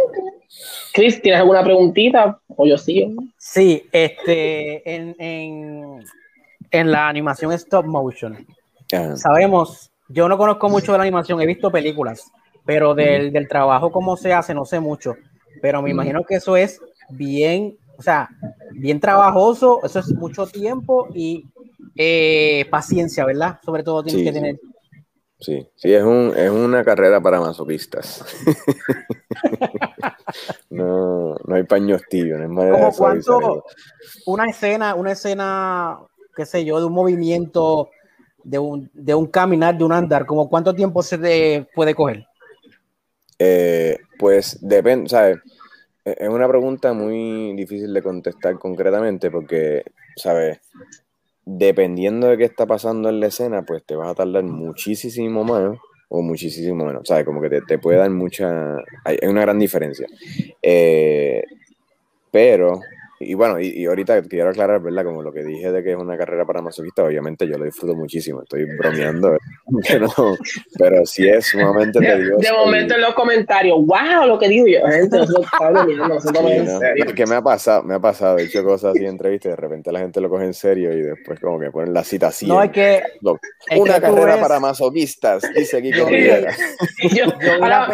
Chris, 0.92 1.22
¿tienes 1.22 1.40
alguna 1.40 1.64
preguntita? 1.64 2.38
O 2.48 2.66
yo 2.66 2.76
sí. 2.76 3.16
Sí, 3.38 3.82
este, 3.92 4.94
en, 4.94 5.16
en, 5.18 6.04
en 6.70 6.92
la 6.92 7.08
animación 7.08 7.52
stop 7.52 7.86
motion, 7.86 8.46
sabemos, 9.16 9.90
yo 10.08 10.28
no 10.28 10.36
conozco 10.36 10.68
mucho 10.68 10.92
de 10.92 10.98
la 10.98 11.04
animación, 11.04 11.40
he 11.40 11.46
visto 11.46 11.70
películas, 11.70 12.30
pero 12.66 12.94
del, 12.94 13.32
del 13.32 13.48
trabajo, 13.48 13.90
cómo 13.90 14.18
se 14.18 14.34
hace, 14.34 14.52
no 14.52 14.66
sé 14.66 14.80
mucho, 14.80 15.16
pero 15.62 15.80
me 15.80 15.90
imagino 15.90 16.24
que 16.24 16.34
eso 16.34 16.58
es 16.58 16.78
bien 17.08 17.78
o 17.96 18.02
sea, 18.02 18.28
bien 18.72 19.00
trabajoso, 19.00 19.80
eso 19.84 20.00
es 20.00 20.12
mucho 20.14 20.46
tiempo 20.46 21.08
y 21.14 21.44
eh, 21.96 22.66
paciencia, 22.70 23.24
¿verdad? 23.24 23.60
Sobre 23.64 23.82
todo 23.82 24.02
tienes 24.02 24.24
que 24.24 24.32
tener. 24.32 24.60
Sí, 25.38 25.66
sí, 25.76 25.92
es, 25.92 26.02
un, 26.02 26.32
es 26.36 26.50
una 26.50 26.84
carrera 26.84 27.20
para 27.20 27.40
masoquistas. 27.40 28.24
no, 30.70 31.36
no 31.44 31.54
hay 31.54 31.64
paños 31.64 32.02
tibios, 32.08 32.40
no 32.48 32.62
es 32.62 32.72
¿Cómo 32.72 32.92
cuánto, 32.92 33.64
una 34.26 34.48
escena, 34.48 34.94
una 34.94 35.12
escena, 35.12 35.98
qué 36.34 36.46
sé 36.46 36.64
yo, 36.64 36.80
de 36.80 36.86
un 36.86 36.94
movimiento, 36.94 37.90
de 38.42 38.58
un, 38.58 38.90
de 38.94 39.14
un 39.14 39.26
caminar, 39.26 39.76
de 39.76 39.84
un 39.84 39.92
andar, 39.92 40.24
como 40.24 40.48
cuánto 40.48 40.74
tiempo 40.74 41.02
se 41.02 41.66
puede 41.74 41.94
coger? 41.94 42.26
Eh, 43.38 43.98
pues 44.18 44.58
depende, 44.62 45.10
¿sabes? 45.10 45.38
Es 46.04 46.28
una 46.28 46.46
pregunta 46.46 46.92
muy 46.92 47.54
difícil 47.54 47.94
de 47.94 48.02
contestar 48.02 48.58
concretamente 48.58 49.30
porque, 49.30 49.84
¿sabes? 50.16 50.60
Dependiendo 51.46 52.28
de 52.28 52.36
qué 52.36 52.44
está 52.44 52.66
pasando 52.66 53.08
en 53.08 53.20
la 53.20 53.28
escena, 53.28 53.62
pues 53.62 53.84
te 53.84 53.96
vas 53.96 54.10
a 54.10 54.14
tardar 54.14 54.44
muchísimo 54.44 55.44
más 55.44 55.78
o 56.10 56.20
muchísimo 56.20 56.84
menos. 56.84 57.08
¿Sabes? 57.08 57.24
Como 57.24 57.40
que 57.40 57.48
te, 57.48 57.62
te 57.62 57.78
puede 57.78 57.98
dar 57.98 58.10
mucha... 58.10 58.76
Hay, 59.04 59.18
una 59.22 59.40
gran 59.40 59.58
diferencia. 59.58 60.06
Eh, 60.60 61.42
pero 62.30 62.80
y 63.20 63.34
bueno, 63.34 63.60
y, 63.60 63.86
ahorita 63.86 64.22
quiero 64.22 64.50
aclarar, 64.50 64.80
¿verdad? 64.80 65.04
Como 65.04 65.22
lo 65.22 65.32
que 65.32 65.44
dije 65.44 65.70
de 65.70 65.82
que 65.82 65.92
es 65.92 65.96
una 65.96 66.16
carrera 66.16 66.44
para 66.44 66.60
masoquistas, 66.60 67.06
obviamente 67.06 67.46
yo 67.46 67.56
lo 67.56 67.64
disfruto 67.64 67.94
muchísimo, 67.94 68.42
estoy 68.42 68.64
bromeando, 68.76 69.36
pero, 69.88 70.08
pero 70.78 71.06
sí 71.06 71.28
es 71.28 71.46
sumamente 71.46 72.00
tedioso. 72.00 72.38
De, 72.38 72.52
momento 72.52 72.94
en 72.94 73.00
los 73.00 73.14
comentarios, 73.14 73.78
wow, 73.78 74.26
lo 74.26 74.38
que 74.38 74.48
digo 74.48 74.66
yo, 74.66 74.80
Que 77.14 77.26
me 77.26 77.36
ha 77.36 77.42
pasado, 77.42 77.82
me 77.82 77.94
ha 77.94 78.00
pasado, 78.00 78.38
he 78.38 78.44
hecho 78.44 78.64
cosas 78.64 78.92
así 78.92 79.00
en 79.00 79.10
entrevistas 79.10 79.46
y 79.46 79.50
de 79.50 79.56
repente 79.56 79.92
la 79.92 80.00
gente 80.00 80.20
lo 80.20 80.28
coge 80.28 80.44
en 80.44 80.54
serio 80.54 80.92
y 80.92 81.02
después 81.02 81.38
como 81.40 81.60
que 81.60 81.70
ponen 81.70 81.94
la 81.94 82.04
cita 82.04 82.28
así. 82.28 82.46
No, 82.46 82.62
es 82.62 82.70
que... 82.70 83.02
una 83.76 84.00
carrera 84.00 84.40
para 84.40 84.60
masoquistas, 84.60 85.44
dice 85.54 85.80
Kiko 85.80 86.06
Rivera. 86.06 86.54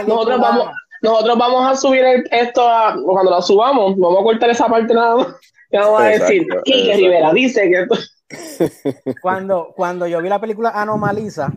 nosotros 0.06 0.40
vamos 0.40 0.70
nosotros 1.02 1.38
vamos 1.38 1.70
a 1.70 1.76
subir 1.76 2.04
esto 2.30 2.68
a, 2.68 2.96
cuando 3.04 3.30
lo 3.30 3.42
subamos, 3.42 3.96
vamos 3.96 4.20
a 4.20 4.24
cortar 4.24 4.50
esa 4.50 4.66
parte 4.66 4.94
nada 4.94 5.16
más. 5.16 5.26
Y 5.70 5.76
vamos 5.76 6.00
a 6.00 6.04
decir, 6.06 6.46
Kike 6.64 6.96
Rivera 6.96 7.32
dice 7.32 7.70
que 7.70 7.86
Cuando, 9.22 9.72
cuando 9.76 10.06
yo 10.06 10.22
vi 10.22 10.28
la 10.28 10.40
película 10.40 10.70
Anomaliza, 10.70 11.52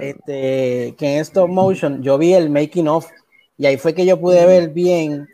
este, 0.00 0.94
que 0.98 1.14
en 1.14 1.20
stop 1.20 1.48
motion, 1.48 2.02
yo 2.02 2.18
vi 2.18 2.34
el 2.34 2.50
making 2.50 2.88
of 2.88 3.06
y 3.56 3.66
ahí 3.66 3.76
fue 3.76 3.94
que 3.94 4.06
yo 4.06 4.20
pude 4.20 4.44
ver 4.46 4.70
bien 4.70 5.28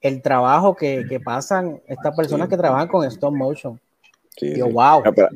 el 0.00 0.22
trabajo 0.22 0.74
que, 0.74 1.04
que 1.08 1.20
pasan 1.20 1.80
estas 1.86 2.14
personas 2.16 2.48
que 2.48 2.56
trabajan 2.56 2.88
con 2.88 3.04
stop 3.06 3.34
motion. 3.34 3.80
Sí, 4.36 4.60
wow. 4.60 5.02
Para, 5.02 5.28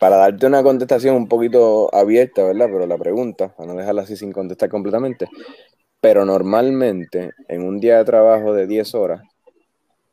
para, 0.00 0.16
darte 0.16 0.46
una 0.46 0.64
contestación 0.64 1.14
un 1.14 1.28
poquito 1.28 1.94
abierta, 1.94 2.42
¿verdad? 2.42 2.66
Pero 2.72 2.86
la 2.86 2.98
pregunta, 2.98 3.48
para 3.56 3.72
no 3.72 3.78
dejarla 3.78 4.02
así 4.02 4.16
sin 4.16 4.32
contestar 4.32 4.68
completamente, 4.68 5.28
pero 6.00 6.24
normalmente 6.24 7.32
en 7.48 7.66
un 7.66 7.80
día 7.80 7.98
de 7.98 8.04
trabajo 8.04 8.52
de 8.52 8.66
10 8.66 8.94
horas, 8.94 9.22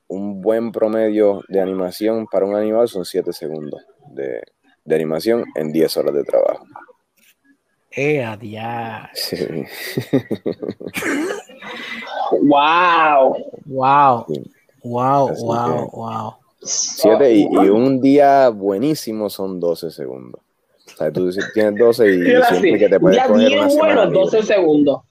un 0.07 0.41
buen 0.41 0.71
promedio 0.71 1.43
de 1.47 1.61
animación 1.61 2.27
para 2.27 2.45
un 2.45 2.55
animal 2.55 2.87
son 2.87 3.05
7 3.05 3.33
segundos 3.33 3.81
de, 4.07 4.41
animación 4.93 5.45
en 5.55 5.71
10 5.71 5.97
horas 5.97 6.15
de 6.15 6.23
trabajo. 6.23 6.65
¡Eh, 7.91 8.23
adiós! 8.23 9.09
Sí. 9.13 9.37
¡Wow! 12.41 13.35
¡Wow! 13.65 14.25
¡Wow! 14.83 15.35
¡Wow! 15.37 15.91
¡Wow! 15.91 16.33
7 16.61 17.33
y, 17.33 17.45
un 17.45 18.01
día 18.01 18.49
buenísimo 18.49 19.29
son 19.29 19.59
12 19.59 19.91
segundos. 19.91 20.41
O 20.93 20.97
sea, 20.97 21.11
tú 21.11 21.29
tienes 21.53 21.75
12 21.77 22.07
y 22.07 22.43
siempre 22.49 22.79
que 22.79 22.89
te 22.89 22.99
puedes 22.99 23.21
coger 23.23 23.59
una 23.59 23.67
bueno, 23.67 24.11
12 24.11 24.43
segundos. 24.43 25.01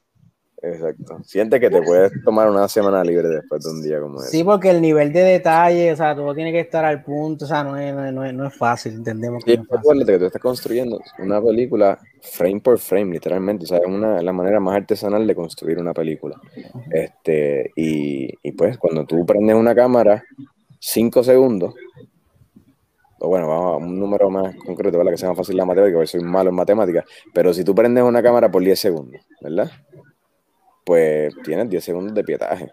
Exacto. 0.66 1.18
Siente 1.24 1.60
que 1.60 1.68
te 1.68 1.82
puedes 1.82 2.10
tomar 2.24 2.48
una 2.48 2.66
semana 2.68 3.04
libre 3.04 3.28
después 3.28 3.62
de 3.62 3.70
un 3.70 3.82
día 3.82 4.00
como 4.00 4.20
ese. 4.20 4.30
Sí, 4.30 4.44
porque 4.44 4.70
el 4.70 4.80
nivel 4.80 5.12
de 5.12 5.20
detalle, 5.20 5.92
o 5.92 5.96
sea, 5.96 6.14
todo 6.14 6.34
tiene 6.34 6.52
que 6.52 6.60
estar 6.60 6.84
al 6.84 7.02
punto, 7.02 7.44
o 7.44 7.48
sea, 7.48 7.62
no 7.62 7.76
es, 7.76 7.94
no 7.94 8.24
es, 8.24 8.32
no 8.32 8.46
es 8.46 8.56
fácil, 8.56 8.94
entendemos 8.94 9.44
que 9.44 9.56
no 9.56 9.62
es 9.62 9.68
fácil. 9.68 10.06
que 10.06 10.18
tú 10.18 10.24
estás 10.24 10.40
construyendo 10.40 10.98
una 11.18 11.42
película 11.42 11.98
frame 12.22 12.60
por 12.60 12.78
frame, 12.78 13.12
literalmente, 13.12 13.64
o 13.64 13.68
sea, 13.68 13.78
es 13.78 13.86
una, 13.86 14.22
la 14.22 14.32
manera 14.32 14.58
más 14.58 14.76
artesanal 14.76 15.26
de 15.26 15.34
construir 15.34 15.78
una 15.78 15.92
película. 15.92 16.40
Este, 16.90 17.70
y, 17.76 18.30
y 18.42 18.52
pues 18.52 18.78
cuando 18.78 19.04
tú 19.04 19.26
prendes 19.26 19.56
una 19.56 19.74
cámara, 19.74 20.22
cinco 20.78 21.22
segundos, 21.22 21.74
o 23.24 23.28
bueno, 23.28 23.48
vamos 23.48 23.72
a 23.72 23.76
un 23.76 23.98
número 23.98 24.30
más 24.30 24.54
concreto, 24.56 24.98
¿verdad? 24.98 25.12
Que 25.12 25.18
sea 25.18 25.28
más 25.30 25.38
fácil 25.38 25.56
la 25.56 25.64
matemática, 25.64 25.96
porque 25.96 26.06
soy 26.06 26.20
malo 26.20 26.50
en 26.50 26.56
matemáticas, 26.56 27.04
pero 27.32 27.54
si 27.54 27.64
tú 27.64 27.74
prendes 27.74 28.04
una 28.04 28.22
cámara 28.22 28.50
por 28.50 28.62
10 28.62 28.78
segundos, 28.78 29.20
¿verdad? 29.40 29.70
Pues 30.84 31.34
tienes 31.42 31.68
10 31.68 31.84
segundos 31.84 32.14
de 32.14 32.24
pietaje. 32.24 32.70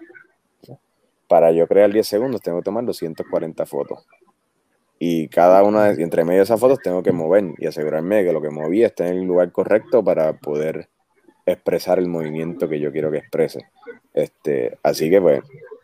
Para 1.28 1.52
yo 1.52 1.68
crear 1.68 1.92
10 1.92 2.06
segundos 2.06 2.42
tengo 2.42 2.60
que 2.60 2.66
tomar 2.66 2.86
240 2.86 3.66
fotos. 3.66 4.06
Y 5.00 5.30
cada 5.30 5.64
una, 5.64 5.90
entre 5.90 6.24
medio 6.24 6.40
de 6.40 6.44
esas 6.44 6.60
fotos 6.60 6.80
tengo 6.80 7.02
que 7.02 7.12
mover 7.12 7.54
y 7.58 7.66
asegurarme 7.66 8.18
de 8.18 8.26
que 8.26 8.34
lo 8.34 8.42
que 8.42 8.50
moví 8.50 8.84
esté 8.84 9.08
en 9.08 9.18
el 9.18 9.24
lugar 9.24 9.52
correcto 9.52 10.04
para 10.04 10.34
poder 10.34 10.90
expresar 11.46 12.00
el 12.00 12.08
movimiento 12.08 12.70
que 12.70 12.80
yo 12.80 12.92
quiero 12.92 13.10
que 13.10 13.18
exprese. 13.18 13.66
Este, 14.14 14.78
así 14.84 15.10
que 15.10 15.22
pues 15.22 15.42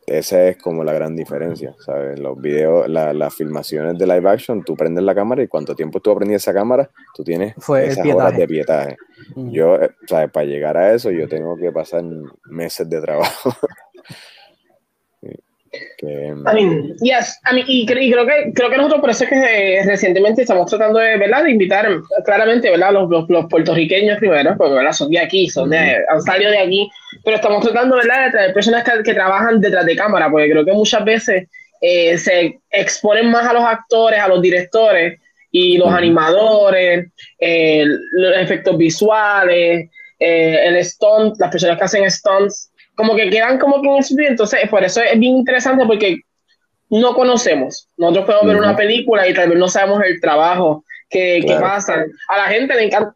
esa 0.08 0.48
es 0.48 0.58
como 0.58 0.86
la 0.86 0.94
gran 0.94 1.18
diferencia, 1.18 1.76
¿sabes? 1.80 2.18
Los 2.18 2.40
videos, 2.40 2.88
las 2.88 3.36
filmaciones 3.36 3.98
de 3.98 4.08
live 4.08 4.30
action, 4.30 4.64
tú 4.64 4.74
prendes 4.74 5.04
la 5.04 5.14
cámara 5.14 5.44
y 5.44 5.50
cuánto 5.50 5.76
tiempo 5.76 6.00
tú 6.00 6.12
aprendí 6.12 6.34
esa 6.34 6.54
cámara, 6.54 6.90
tú 7.14 7.26
tienes 7.26 7.56
esas 7.58 8.06
horas 8.06 8.38
de 8.38 8.48
pietaje. 8.48 8.98
Yo, 9.36 9.76
eh, 9.76 9.92
¿sabes? 10.08 10.32
Para 10.32 10.46
llegar 10.46 10.78
a 10.78 10.94
eso 10.94 11.12
yo 11.12 11.28
tengo 11.28 11.58
que 11.58 11.74
pasar 11.74 12.06
meses 12.46 12.90
de 12.90 13.02
trabajo. 13.02 13.52
Que, 15.98 16.08
I 16.08 16.54
mean, 16.54 16.96
yes, 17.02 17.40
I 17.50 17.56
mean, 17.56 17.66
y, 17.68 17.86
creo 17.86 18.26
que 18.26 18.52
creo 18.54 18.70
que 18.70 18.78
nosotros 18.78 19.02
por 19.02 19.10
eso 19.10 19.24
es 19.24 19.30
que 19.30 19.80
eh, 19.80 19.84
recientemente 19.84 20.42
estamos 20.42 20.70
tratando 20.70 21.00
de, 21.00 21.18
¿verdad? 21.18 21.44
de 21.44 21.52
invitar 21.52 21.88
claramente 22.26 22.70
¿verdad? 22.70 22.94
Los, 22.94 23.28
los, 23.30 23.46
puertorriqueños 23.48 24.18
primero, 24.20 24.56
porque 24.58 24.76
¿verdad? 24.76 24.92
son 24.92 25.10
de 25.10 25.20
aquí, 25.20 25.50
son 25.50 25.72
de, 25.72 25.98
han 26.08 26.22
salido 26.22 26.52
de 26.52 26.60
aquí, 26.60 26.90
pero 27.24 27.38
estamos 27.38 27.64
tratando 27.64 27.96
¿verdad? 27.96 28.26
de 28.26 28.32
traer 28.32 28.54
personas 28.54 28.84
que, 28.84 29.04
que 29.04 29.14
trabajan 29.14 29.60
detrás 29.60 29.86
de 29.86 29.96
cámara, 29.96 30.30
porque 30.30 30.52
creo 30.52 30.66
que 30.66 30.74
muchas 30.74 31.04
veces 31.04 31.48
eh, 31.82 32.18
se 32.18 32.60
exponen 32.70 33.32
más 33.32 33.48
a 33.48 33.54
los 33.54 33.64
actores, 33.64 34.20
a 34.20 34.28
los 34.28 34.42
directores 34.42 35.20
y 35.52 35.78
los 35.78 35.92
animadores, 35.92 37.08
eh, 37.40 37.86
los 37.86 38.38
efectos 38.38 38.78
visuales, 38.78 39.90
el 40.20 40.86
stunt, 40.86 41.36
las 41.40 41.52
personas 41.52 41.78
que 41.78 41.84
hacen 41.84 42.12
stunts 42.12 42.72
como 42.98 43.16
que 43.16 43.30
quedan 43.30 43.60
como 43.60 43.82
que 43.82 43.88
en 43.88 43.98
el 43.98 44.28
Entonces, 44.28 44.68
por 44.70 44.84
eso 44.84 45.02
es 45.02 45.18
bien 45.20 45.38
interesante 45.38 45.86
porque 45.86 46.18
no 46.90 47.14
conocemos. 47.14 47.88
Nosotros 47.96 48.26
podemos 48.26 48.48
ver 48.48 48.58
una 48.58 48.76
película 48.76 49.28
y 49.28 49.34
tal 49.34 49.50
vez 49.50 49.60
no 49.60 49.68
sabemos 49.68 50.02
el 50.04 50.20
trabajo 50.20 50.84
que, 51.10 51.46
pasa. 51.62 52.06
A 52.28 52.38
la 52.38 52.46
gente 52.46 52.74
le 52.74 52.86
encanta. 52.86 53.16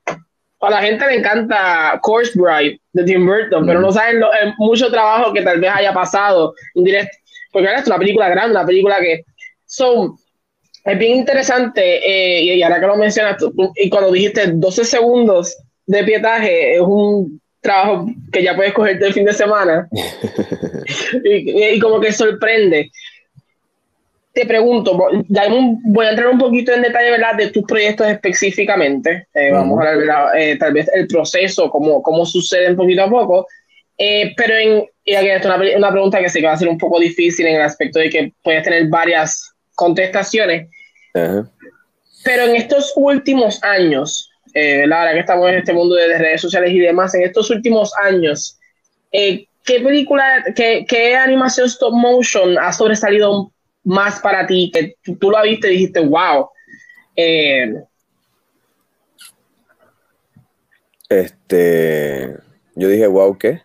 A 0.61 0.69
la 0.69 0.81
gente 0.83 1.07
le 1.07 1.15
encanta 1.15 1.99
Course 2.03 2.33
Bride 2.35 2.79
de 2.93 3.03
Tim 3.03 3.25
Burton, 3.25 3.65
pero 3.65 3.81
no 3.81 3.91
saben 3.91 4.19
lo, 4.19 4.31
el 4.31 4.53
mucho 4.59 4.91
trabajo 4.91 5.33
que 5.33 5.41
tal 5.41 5.59
vez 5.59 5.71
haya 5.73 5.91
pasado 5.91 6.53
en 6.75 6.83
directo. 6.83 7.17
Porque 7.51 7.67
ahora 7.67 7.79
es 7.79 7.87
una 7.87 7.97
película 7.97 8.29
grande, 8.29 8.51
una 8.51 8.65
película 8.65 8.99
que. 8.99 9.23
son 9.65 10.15
es 10.83 10.97
bien 10.97 11.17
interesante, 11.17 11.81
eh, 11.81 12.43
y 12.55 12.63
ahora 12.63 12.79
que 12.79 12.87
lo 12.87 12.95
mencionas, 12.95 13.37
y 13.75 13.89
cuando 13.89 14.11
dijiste 14.11 14.47
12 14.47 14.83
segundos 14.83 15.55
de 15.85 16.03
pietaje, 16.03 16.75
es 16.75 16.81
un 16.81 17.40
trabajo 17.61 18.07
que 18.31 18.43
ya 18.43 18.55
puedes 18.55 18.73
cogerte 18.73 19.07
el 19.07 19.13
fin 19.13 19.25
de 19.25 19.33
semana. 19.33 19.87
y, 21.23 21.79
como 21.79 21.99
que 21.99 22.11
sorprende. 22.11 22.91
Te 24.33 24.45
pregunto, 24.45 24.97
voy 24.97 26.05
a 26.05 26.09
entrar 26.09 26.29
un 26.29 26.39
poquito 26.39 26.73
en 26.73 26.81
detalle 26.81 27.11
¿verdad? 27.11 27.35
de 27.35 27.49
tus 27.49 27.63
proyectos 27.63 28.07
específicamente. 28.07 29.27
Eh, 29.33 29.51
vamos 29.51 29.83
a 29.83 29.89
hablar 29.89 30.37
eh, 30.37 30.57
tal 30.57 30.73
vez 30.73 30.89
el 30.93 31.05
proceso, 31.07 31.69
cómo, 31.69 32.01
cómo 32.01 32.25
sucede 32.25 32.69
un 32.69 32.77
poquito 32.77 33.03
a 33.03 33.09
poco. 33.09 33.47
Eh, 33.97 34.33
pero 34.37 34.55
en, 34.55 34.85
y 35.03 35.15
aquí 35.15 35.27
es 35.27 35.45
una, 35.45 35.57
una, 35.75 35.91
pregunta 35.91 36.19
que 36.19 36.29
sé 36.29 36.39
que 36.39 36.47
va 36.47 36.53
a 36.53 36.57
ser 36.57 36.69
un 36.69 36.77
poco 36.77 36.99
difícil 36.99 37.45
en 37.45 37.57
el 37.57 37.61
aspecto 37.61 37.99
de 37.99 38.09
que 38.09 38.33
puedes 38.41 38.63
tener 38.63 38.87
varias 38.87 39.53
contestaciones. 39.75 40.69
Pero 41.13 42.43
en 42.43 42.55
estos 42.55 42.93
últimos 42.95 43.61
años, 43.63 44.30
eh, 44.53 44.85
la 44.87 44.99
verdad 44.99 45.13
que 45.13 45.19
estamos 45.19 45.49
en 45.49 45.55
este 45.55 45.73
mundo 45.73 45.95
de 45.95 46.17
redes 46.17 46.41
sociales 46.41 46.71
y 46.71 46.79
demás, 46.79 47.13
en 47.15 47.23
estos 47.23 47.49
últimos 47.49 47.93
años, 48.03 48.59
eh, 49.11 49.45
¿qué 49.63 49.79
película, 49.79 50.43
qué, 50.55 50.85
qué, 50.87 51.15
animación 51.15 51.67
stop 51.67 51.93
motion 51.93 52.57
ha 52.57 52.71
sobresalido 52.73 53.51
más 53.83 54.19
para 54.19 54.45
ti? 54.47 54.71
Que 54.73 54.95
tú, 55.03 55.15
tú 55.15 55.31
la 55.31 55.43
viste 55.43 55.67
y 55.67 55.71
dijiste, 55.71 55.99
wow. 55.99 56.49
Eh, 57.15 57.73
este, 61.09 62.37
yo 62.75 62.87
dije, 62.87 63.07
wow, 63.07 63.37
¿qué? 63.37 63.61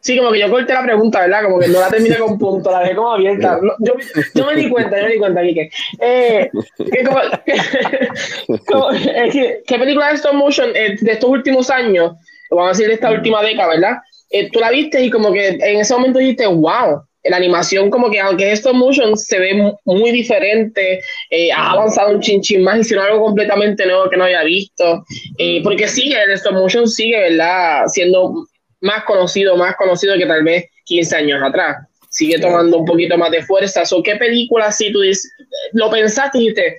Sí, 0.00 0.16
como 0.16 0.30
que 0.30 0.38
yo 0.38 0.50
corté 0.50 0.72
la 0.72 0.84
pregunta, 0.84 1.20
¿verdad? 1.20 1.44
Como 1.44 1.58
que 1.58 1.68
no 1.68 1.80
la 1.80 1.88
terminé 1.88 2.16
con 2.16 2.38
punto, 2.38 2.70
la 2.70 2.80
dejé 2.80 2.94
como 2.94 3.12
abierta. 3.12 3.58
yo, 3.80 3.94
yo, 4.34 4.46
me 4.46 4.54
di 4.54 4.68
cuenta, 4.68 4.96
yo 4.96 5.04
me 5.04 5.12
di 5.12 5.18
cuenta, 5.18 5.42
Kike. 5.42 5.70
Eh, 6.00 6.50
¿Qué 9.66 9.78
película 9.78 10.08
de 10.08 10.14
stop 10.14 10.34
motion 10.34 10.70
eh, 10.74 10.96
de 11.00 11.12
estos 11.12 11.28
últimos 11.28 11.68
años, 11.70 12.12
vamos 12.50 12.66
a 12.66 12.70
decir 12.70 12.86
de 12.86 12.94
esta 12.94 13.10
última 13.10 13.42
década, 13.42 13.70
¿verdad? 13.70 13.96
Eh, 14.30 14.48
tú 14.50 14.60
la 14.60 14.70
viste 14.70 15.02
y 15.02 15.10
como 15.10 15.32
que 15.32 15.48
en 15.48 15.80
ese 15.80 15.94
momento 15.94 16.20
dijiste, 16.20 16.46
wow, 16.46 17.02
la 17.24 17.36
animación 17.36 17.90
como 17.90 18.10
que 18.10 18.20
aunque 18.20 18.52
es 18.52 18.60
stop 18.60 18.74
motion 18.74 19.16
se 19.16 19.38
ve 19.38 19.72
muy 19.84 20.12
diferente, 20.12 21.00
eh, 21.30 21.50
ha 21.50 21.72
avanzado 21.72 22.12
un 22.12 22.20
chinchín 22.20 22.62
más, 22.62 22.78
hicieron 22.78 23.06
algo 23.06 23.24
completamente 23.24 23.84
nuevo 23.84 24.08
que 24.08 24.16
no 24.16 24.24
había 24.24 24.44
visto, 24.44 25.04
porque 25.64 25.88
sigue, 25.88 26.22
el 26.22 26.30
stop 26.32 26.54
motion 26.54 26.86
sigue, 26.86 27.18
¿verdad? 27.18 27.86
Siendo 27.88 28.46
más 28.80 29.04
conocido, 29.04 29.56
más 29.56 29.76
conocido 29.76 30.16
que 30.16 30.26
tal 30.26 30.44
vez 30.44 30.66
15 30.84 31.16
años 31.16 31.42
atrás. 31.42 31.86
Sigue 32.10 32.38
tomando 32.38 32.78
un 32.78 32.84
poquito 32.84 33.18
más 33.18 33.30
de 33.30 33.42
fuerza. 33.42 33.82
¿O 33.92 34.02
qué 34.02 34.16
película 34.16 34.72
si 34.72 34.92
tú 34.92 35.00
dices, 35.00 35.30
lo 35.72 35.90
pensaste 35.90 36.38
y 36.38 36.40
dijiste, 36.40 36.76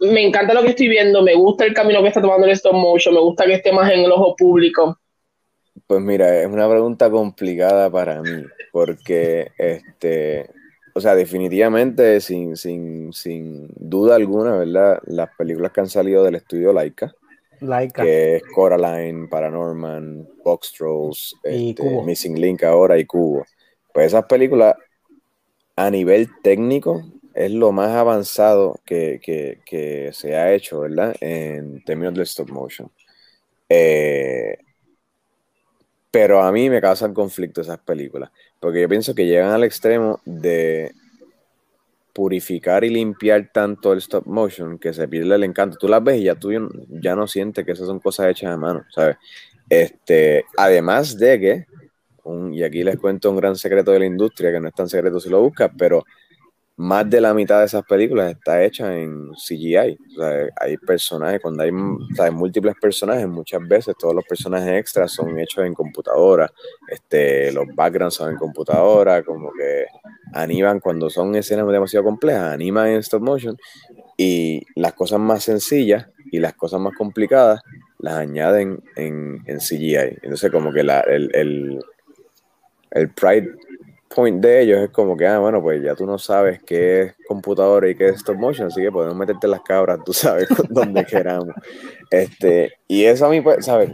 me 0.00 0.26
encanta 0.26 0.54
lo 0.54 0.62
que 0.62 0.70
estoy 0.70 0.88
viendo, 0.88 1.22
me 1.22 1.34
gusta 1.34 1.64
el 1.64 1.74
camino 1.74 2.02
que 2.02 2.08
está 2.08 2.20
tomando 2.20 2.46
el 2.46 2.52
stop 2.52 2.74
motion, 2.74 3.14
me 3.14 3.20
gusta 3.20 3.46
que 3.46 3.54
esté 3.54 3.72
más 3.72 3.90
en 3.92 4.00
el 4.00 4.12
ojo 4.12 4.34
público? 4.36 4.98
Pues 5.86 6.00
mira, 6.00 6.40
es 6.40 6.46
una 6.46 6.68
pregunta 6.68 7.10
complicada 7.10 7.90
para 7.90 8.20
mí, 8.22 8.44
porque 8.72 9.52
este, 9.58 10.48
o 10.94 11.00
sea, 11.00 11.14
definitivamente, 11.14 12.20
sin, 12.20 12.56
sin, 12.56 13.12
sin 13.12 13.68
duda 13.76 14.16
alguna, 14.16 14.56
¿verdad? 14.56 15.00
Las 15.06 15.30
películas 15.36 15.72
que 15.72 15.80
han 15.80 15.88
salido 15.88 16.24
del 16.24 16.36
estudio 16.36 16.72
Laika, 16.72 17.14
que 17.94 18.36
es 18.36 18.42
Coraline, 18.54 19.28
Paranorman, 19.28 20.28
Box 20.44 20.72
Trolls, 20.72 21.36
este, 21.42 22.02
Missing 22.02 22.40
Link 22.40 22.62
ahora 22.64 22.98
y 22.98 23.04
Cubo. 23.04 23.44
Pues 23.92 24.06
esas 24.08 24.24
películas 24.24 24.74
a 25.76 25.90
nivel 25.90 26.28
técnico 26.42 27.02
es 27.34 27.50
lo 27.50 27.72
más 27.72 27.90
avanzado 27.90 28.80
que, 28.84 30.10
se 30.12 30.36
ha 30.36 30.52
hecho, 30.52 30.80
¿verdad? 30.80 31.14
En 31.20 31.82
términos 31.84 32.14
de 32.14 32.22
stop 32.22 32.50
motion. 32.50 32.90
Eh, 33.68 34.58
pero 36.10 36.42
a 36.42 36.50
mí 36.50 36.68
me 36.68 36.80
causan 36.80 37.14
conflicto 37.14 37.60
esas 37.60 37.78
películas, 37.78 38.30
porque 38.58 38.80
yo 38.80 38.88
pienso 38.88 39.14
que 39.14 39.26
llegan 39.26 39.52
al 39.52 39.64
extremo 39.64 40.20
de 40.24 40.92
purificar 42.12 42.84
y 42.84 42.90
limpiar 42.90 43.50
tanto 43.52 43.92
el 43.92 43.98
stop 43.98 44.26
motion 44.26 44.78
que 44.78 44.92
se 44.92 45.08
pierde 45.08 45.34
el 45.34 45.44
encanto. 45.44 45.76
Tú 45.78 45.88
las 45.88 46.02
ves 46.02 46.20
y 46.20 46.24
ya 46.24 46.34
tú 46.34 46.50
ya 46.88 47.14
no 47.14 47.26
sientes 47.26 47.64
que 47.64 47.72
esas 47.72 47.86
son 47.86 48.00
cosas 48.00 48.28
hechas 48.28 48.52
a 48.52 48.56
mano, 48.56 48.84
¿sabes? 48.90 49.16
Este, 49.68 50.44
además 50.56 51.16
de 51.16 51.40
que, 51.40 51.66
y 52.52 52.62
aquí 52.62 52.82
les 52.82 52.96
cuento 52.96 53.30
un 53.30 53.36
gran 53.36 53.56
secreto 53.56 53.92
de 53.92 54.00
la 54.00 54.06
industria, 54.06 54.52
que 54.52 54.60
no 54.60 54.68
es 54.68 54.74
tan 54.74 54.88
secreto 54.88 55.20
si 55.20 55.30
lo 55.30 55.40
buscas, 55.40 55.70
pero 55.76 56.04
más 56.80 57.10
de 57.10 57.20
la 57.20 57.34
mitad 57.34 57.58
de 57.58 57.66
esas 57.66 57.84
películas 57.84 58.30
está 58.30 58.64
hecha 58.64 58.96
en 58.96 59.32
CGI. 59.32 59.98
O 60.16 60.22
sea, 60.22 60.48
hay 60.56 60.78
personajes, 60.78 61.38
cuando 61.42 61.62
hay, 61.62 61.70
múltiples 62.32 62.74
personajes, 62.80 63.28
muchas 63.28 63.60
veces 63.68 63.94
todos 63.98 64.14
los 64.14 64.24
personajes 64.24 64.80
extras 64.80 65.12
son 65.12 65.38
hechos 65.38 65.66
en 65.66 65.74
computadora. 65.74 66.50
Este, 66.88 67.52
los 67.52 67.66
backgrounds 67.74 68.14
son 68.14 68.30
en 68.30 68.38
computadora, 68.38 69.22
como 69.22 69.52
que 69.52 69.84
animan 70.32 70.80
cuando 70.80 71.10
son 71.10 71.34
escenas 71.34 71.68
demasiado 71.68 72.02
complejas, 72.02 72.54
animan 72.54 72.88
en 72.88 73.00
stop 73.00 73.20
motion 73.20 73.58
y 74.16 74.62
las 74.74 74.94
cosas 74.94 75.20
más 75.20 75.44
sencillas 75.44 76.08
y 76.32 76.38
las 76.38 76.54
cosas 76.54 76.80
más 76.80 76.94
complicadas 76.96 77.60
las 77.98 78.14
añaden 78.14 78.82
en, 78.96 79.42
en 79.44 79.58
CGI. 79.58 80.16
Entonces 80.22 80.50
como 80.50 80.72
que 80.72 80.82
la, 80.82 81.00
el, 81.00 81.30
el, 81.34 81.78
el 82.92 83.10
pride 83.10 83.54
point 84.14 84.42
de 84.42 84.62
ellos 84.62 84.78
es 84.80 84.90
como 84.90 85.16
que, 85.16 85.26
ah, 85.26 85.38
bueno, 85.38 85.62
pues 85.62 85.82
ya 85.82 85.94
tú 85.94 86.04
no 86.04 86.18
sabes 86.18 86.60
qué 86.64 87.02
es 87.02 87.14
computadora 87.28 87.88
y 87.88 87.94
qué 87.94 88.08
es 88.08 88.16
stop 88.16 88.36
motion, 88.36 88.66
así 88.66 88.82
que 88.82 88.90
podemos 88.90 89.16
meterte 89.16 89.46
las 89.46 89.62
cabras, 89.62 90.00
tú 90.04 90.12
sabes, 90.12 90.48
donde 90.68 91.04
queramos. 91.04 91.54
Este, 92.10 92.72
y 92.88 93.04
eso 93.04 93.26
a 93.26 93.30
mí, 93.30 93.40
pues, 93.40 93.64
¿sabes? 93.64 93.92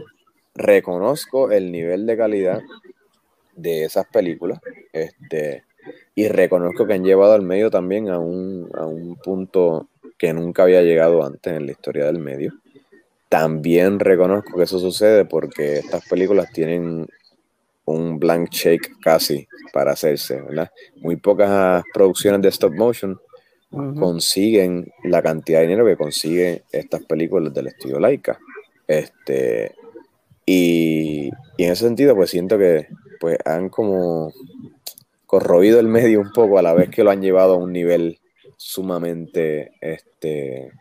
Reconozco 0.55 1.51
el 1.51 1.71
nivel 1.71 2.07
de 2.07 2.17
calidad 2.17 2.61
de 3.55 3.83
esas 3.83 4.07
películas, 4.07 4.59
este, 4.91 5.63
y 6.15 6.27
reconozco 6.27 6.87
que 6.87 6.93
han 6.93 7.03
llevado 7.03 7.33
al 7.33 7.43
medio 7.43 7.69
también 7.69 8.09
a 8.09 8.17
un, 8.17 8.69
a 8.73 8.85
un 8.85 9.17
punto 9.17 9.87
que 10.17 10.33
nunca 10.33 10.63
había 10.63 10.81
llegado 10.81 11.23
antes 11.23 11.53
en 11.53 11.67
la 11.67 11.71
historia 11.71 12.05
del 12.05 12.17
medio. 12.17 12.53
También 13.29 13.99
reconozco 13.99 14.57
que 14.57 14.63
eso 14.63 14.79
sucede 14.79 15.25
porque 15.25 15.77
estas 15.79 16.07
películas 16.07 16.51
tienen 16.51 17.07
un 17.87 18.19
blank 18.19 18.49
shake 18.51 18.99
casi 19.01 19.47
para 19.71 19.93
hacerse, 19.93 20.41
¿verdad? 20.41 20.69
Muy 20.97 21.15
pocas 21.15 21.83
producciones 21.93 22.41
de 22.41 22.49
stop 22.49 22.73
motion 22.73 23.19
consiguen 23.69 24.91
la 25.03 25.21
cantidad 25.21 25.59
de 25.59 25.67
dinero 25.67 25.85
que 25.85 25.97
consiguen 25.97 26.61
estas 26.71 27.03
películas 27.03 27.53
del 27.53 27.67
estilo 27.67 27.99
Laika. 27.99 28.39
Este, 28.87 29.75
y, 30.45 31.27
en 31.57 31.71
ese 31.71 31.85
sentido, 31.85 32.15
pues 32.15 32.29
siento 32.29 32.57
que 32.57 32.87
pues, 33.19 33.37
han 33.45 33.69
como 33.69 34.31
corroído 35.25 35.79
el 35.79 35.87
medio 35.87 36.21
un 36.21 36.31
poco 36.31 36.57
a 36.57 36.61
la 36.61 36.73
vez 36.73 36.89
que 36.89 37.03
lo 37.03 37.11
han 37.11 37.21
llevado 37.21 37.55
a 37.55 37.57
un 37.57 37.73
nivel 37.73 38.19
sumamente 38.55 39.73
este, 39.81 40.71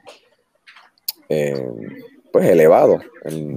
eh, 1.29 1.69
pues 2.33 2.49
elevado 2.49 3.01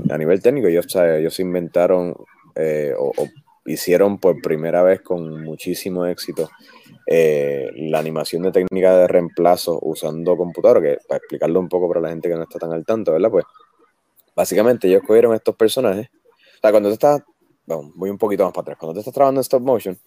a 0.09 0.17
nivel 0.17 0.41
técnico. 0.41 0.67
Ellos, 0.67 0.87
ellos 0.95 1.39
inventaron 1.39 2.15
eh, 2.55 2.93
o, 2.97 3.13
hicieron 3.69 4.19
por 4.19 4.41
primera 4.41 4.83
vez 4.83 5.01
con 5.01 5.43
muchísimo 5.43 6.05
éxito 6.05 6.49
eh, 7.05 7.71
la 7.75 7.99
animación 7.99 8.43
de 8.43 8.51
técnica 8.51 8.95
de 8.97 9.07
reemplazo 9.07 9.79
usando 9.81 10.35
computadora, 10.37 10.81
que 10.81 10.97
para 11.07 11.17
explicarlo 11.17 11.59
un 11.59 11.69
poco 11.69 11.87
para 11.87 12.01
la 12.01 12.09
gente 12.09 12.29
que 12.29 12.35
no 12.35 12.43
está 12.43 12.59
tan 12.59 12.71
al 12.71 12.85
tanto, 12.85 13.13
¿verdad? 13.13 13.31
Pues 13.31 13.45
básicamente 14.35 14.87
ellos 14.87 15.03
cogieron 15.05 15.33
estos 15.33 15.55
personajes. 15.55 16.07
O 16.07 16.59
sea, 16.61 16.71
cuando 16.71 16.89
tú 16.89 16.93
estás, 16.93 17.21
bueno, 17.65 17.91
voy 17.95 18.09
un 18.09 18.17
poquito 18.17 18.43
más 18.43 18.53
para 18.53 18.63
atrás, 18.63 18.77
cuando 18.79 18.93
tú 18.93 18.99
estás 18.99 19.13
trabajando 19.13 19.39
en 19.39 19.43
stop 19.43 19.61
motion, 19.61 19.97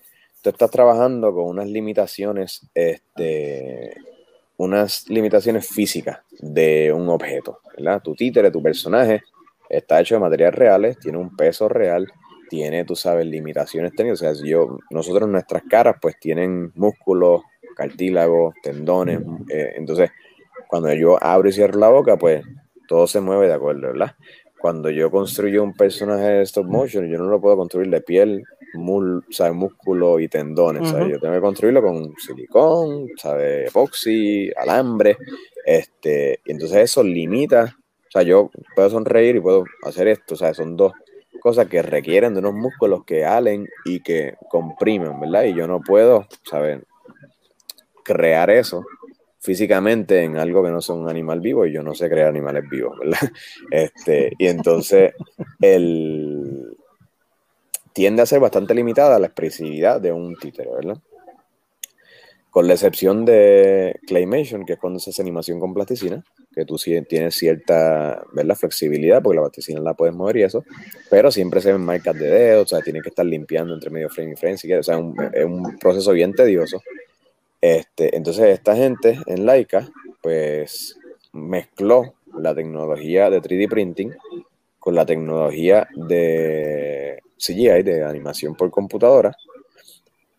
tú 0.42 0.50
estás 0.50 0.70
trabajando 0.70 1.32
con 1.32 1.44
unas 1.44 1.68
limitaciones, 1.68 2.68
este, 2.74 3.94
unas 4.56 5.08
limitaciones 5.08 5.66
físicas 5.66 6.20
de 6.38 6.92
un 6.92 7.08
objeto, 7.08 7.60
¿verdad? 7.76 8.02
Tu 8.02 8.14
títere, 8.14 8.50
tu 8.50 8.62
personaje, 8.62 9.22
está 9.68 10.00
hecho 10.00 10.16
de 10.16 10.20
materiales 10.20 10.54
reales, 10.54 10.98
tiene 10.98 11.18
un 11.18 11.34
peso 11.34 11.68
real, 11.68 12.06
tiene, 12.52 12.84
tú 12.84 12.94
sabes, 12.94 13.24
limitaciones 13.24 13.92
técnicas. 13.92 14.20
O 14.20 14.34
sea, 14.34 14.44
yo, 14.46 14.78
nosotros 14.90 15.26
nuestras 15.26 15.62
caras 15.62 15.96
pues 16.02 16.20
tienen 16.20 16.70
músculos, 16.74 17.40
cartílagos, 17.74 18.54
tendones. 18.62 19.20
Eh, 19.48 19.72
entonces, 19.76 20.10
cuando 20.68 20.92
yo 20.92 21.16
abro 21.18 21.48
y 21.48 21.52
cierro 21.52 21.80
la 21.80 21.88
boca, 21.88 22.18
pues 22.18 22.44
todo 22.86 23.06
se 23.06 23.22
mueve 23.22 23.46
de 23.46 23.54
acuerdo, 23.54 23.88
¿verdad? 23.88 24.16
Cuando 24.60 24.90
yo 24.90 25.10
construyo 25.10 25.64
un 25.64 25.72
personaje 25.72 26.24
de 26.24 26.42
stop 26.42 26.66
motion, 26.66 27.08
yo 27.08 27.16
no 27.16 27.24
lo 27.24 27.40
puedo 27.40 27.56
construir 27.56 27.88
de 27.88 28.02
piel, 28.02 28.44
mul, 28.74 29.24
¿sabes? 29.30 29.54
músculo 29.54 30.20
y 30.20 30.28
tendones. 30.28 30.92
Yo 30.92 31.18
tengo 31.18 31.32
que 31.32 31.40
construirlo 31.40 31.80
con 31.80 32.14
silicón, 32.18 33.08
¿sabes? 33.16 33.70
epoxi, 33.70 34.52
alambre. 34.54 35.16
Este, 35.64 36.40
y 36.44 36.52
entonces 36.52 36.76
eso 36.82 37.02
limita. 37.02 37.78
O 38.08 38.10
sea, 38.10 38.22
yo 38.24 38.50
puedo 38.76 38.90
sonreír 38.90 39.36
y 39.36 39.40
puedo 39.40 39.64
hacer 39.84 40.06
esto. 40.08 40.34
O 40.34 40.36
sea, 40.36 40.52
son 40.52 40.76
dos 40.76 40.92
cosas 41.42 41.66
que 41.66 41.82
requieren 41.82 42.34
de 42.34 42.38
unos 42.38 42.54
músculos 42.54 43.04
que 43.04 43.24
halen 43.24 43.68
y 43.84 43.98
que 43.98 44.36
comprimen, 44.48 45.18
¿verdad? 45.18 45.42
Y 45.42 45.54
yo 45.54 45.66
no 45.66 45.80
puedo, 45.80 46.28
¿saben? 46.44 46.84
Crear 48.04 48.48
eso 48.48 48.84
físicamente 49.40 50.22
en 50.22 50.38
algo 50.38 50.62
que 50.62 50.70
no 50.70 50.80
sea 50.80 50.94
un 50.94 51.08
animal 51.08 51.40
vivo 51.40 51.66
y 51.66 51.72
yo 51.72 51.82
no 51.82 51.94
sé 51.94 52.08
crear 52.08 52.28
animales 52.28 52.62
vivos, 52.70 52.96
¿verdad? 52.96 53.18
Este, 53.72 54.32
y 54.38 54.46
entonces 54.46 55.14
el 55.60 56.76
tiende 57.92 58.22
a 58.22 58.26
ser 58.26 58.38
bastante 58.38 58.72
limitada 58.72 59.18
la 59.18 59.26
expresividad 59.26 60.00
de 60.00 60.12
un 60.12 60.36
títere, 60.36 60.70
¿verdad? 60.70 60.98
Con 62.50 62.68
la 62.68 62.74
excepción 62.74 63.24
de 63.24 63.98
Claymation, 64.06 64.64
que 64.64 64.74
es 64.74 64.78
cuando 64.78 65.00
se 65.00 65.10
hace 65.10 65.22
animación 65.22 65.58
con 65.58 65.74
plasticina, 65.74 66.22
que 66.54 66.64
tú 66.64 66.76
tienes 66.76 67.34
cierta 67.34 68.22
¿verdad? 68.32 68.56
flexibilidad, 68.56 69.22
porque 69.22 69.36
la 69.36 69.42
plasticina 69.42 69.80
la 69.80 69.94
puedes 69.94 70.14
mover 70.14 70.36
y 70.38 70.42
eso, 70.42 70.64
pero 71.10 71.30
siempre 71.30 71.60
se 71.60 71.72
ven 71.72 71.80
marcas 71.80 72.18
de 72.18 72.28
dedos, 72.28 72.64
o 72.64 72.68
sea, 72.76 72.84
tienes 72.84 73.02
que 73.02 73.08
estar 73.08 73.24
limpiando 73.24 73.74
entre 73.74 73.90
medio 73.90 74.08
frame 74.08 74.32
y 74.32 74.36
frame, 74.36 74.58
si 74.58 74.66
quieres, 74.66 74.88
o 74.88 74.92
sea, 74.92 75.30
es 75.32 75.44
un 75.44 75.78
proceso 75.78 76.12
bien 76.12 76.34
tedioso. 76.34 76.82
Este, 77.60 78.16
entonces, 78.16 78.46
esta 78.46 78.76
gente 78.76 79.18
en 79.26 79.46
Laika, 79.46 79.88
pues 80.20 80.98
mezcló 81.32 82.14
la 82.36 82.54
tecnología 82.54 83.30
de 83.30 83.40
3D 83.40 83.68
printing 83.68 84.12
con 84.78 84.94
la 84.94 85.06
tecnología 85.06 85.88
de 85.94 87.20
CGI, 87.38 87.82
de 87.82 88.04
animación 88.04 88.54
por 88.54 88.70
computadora, 88.70 89.34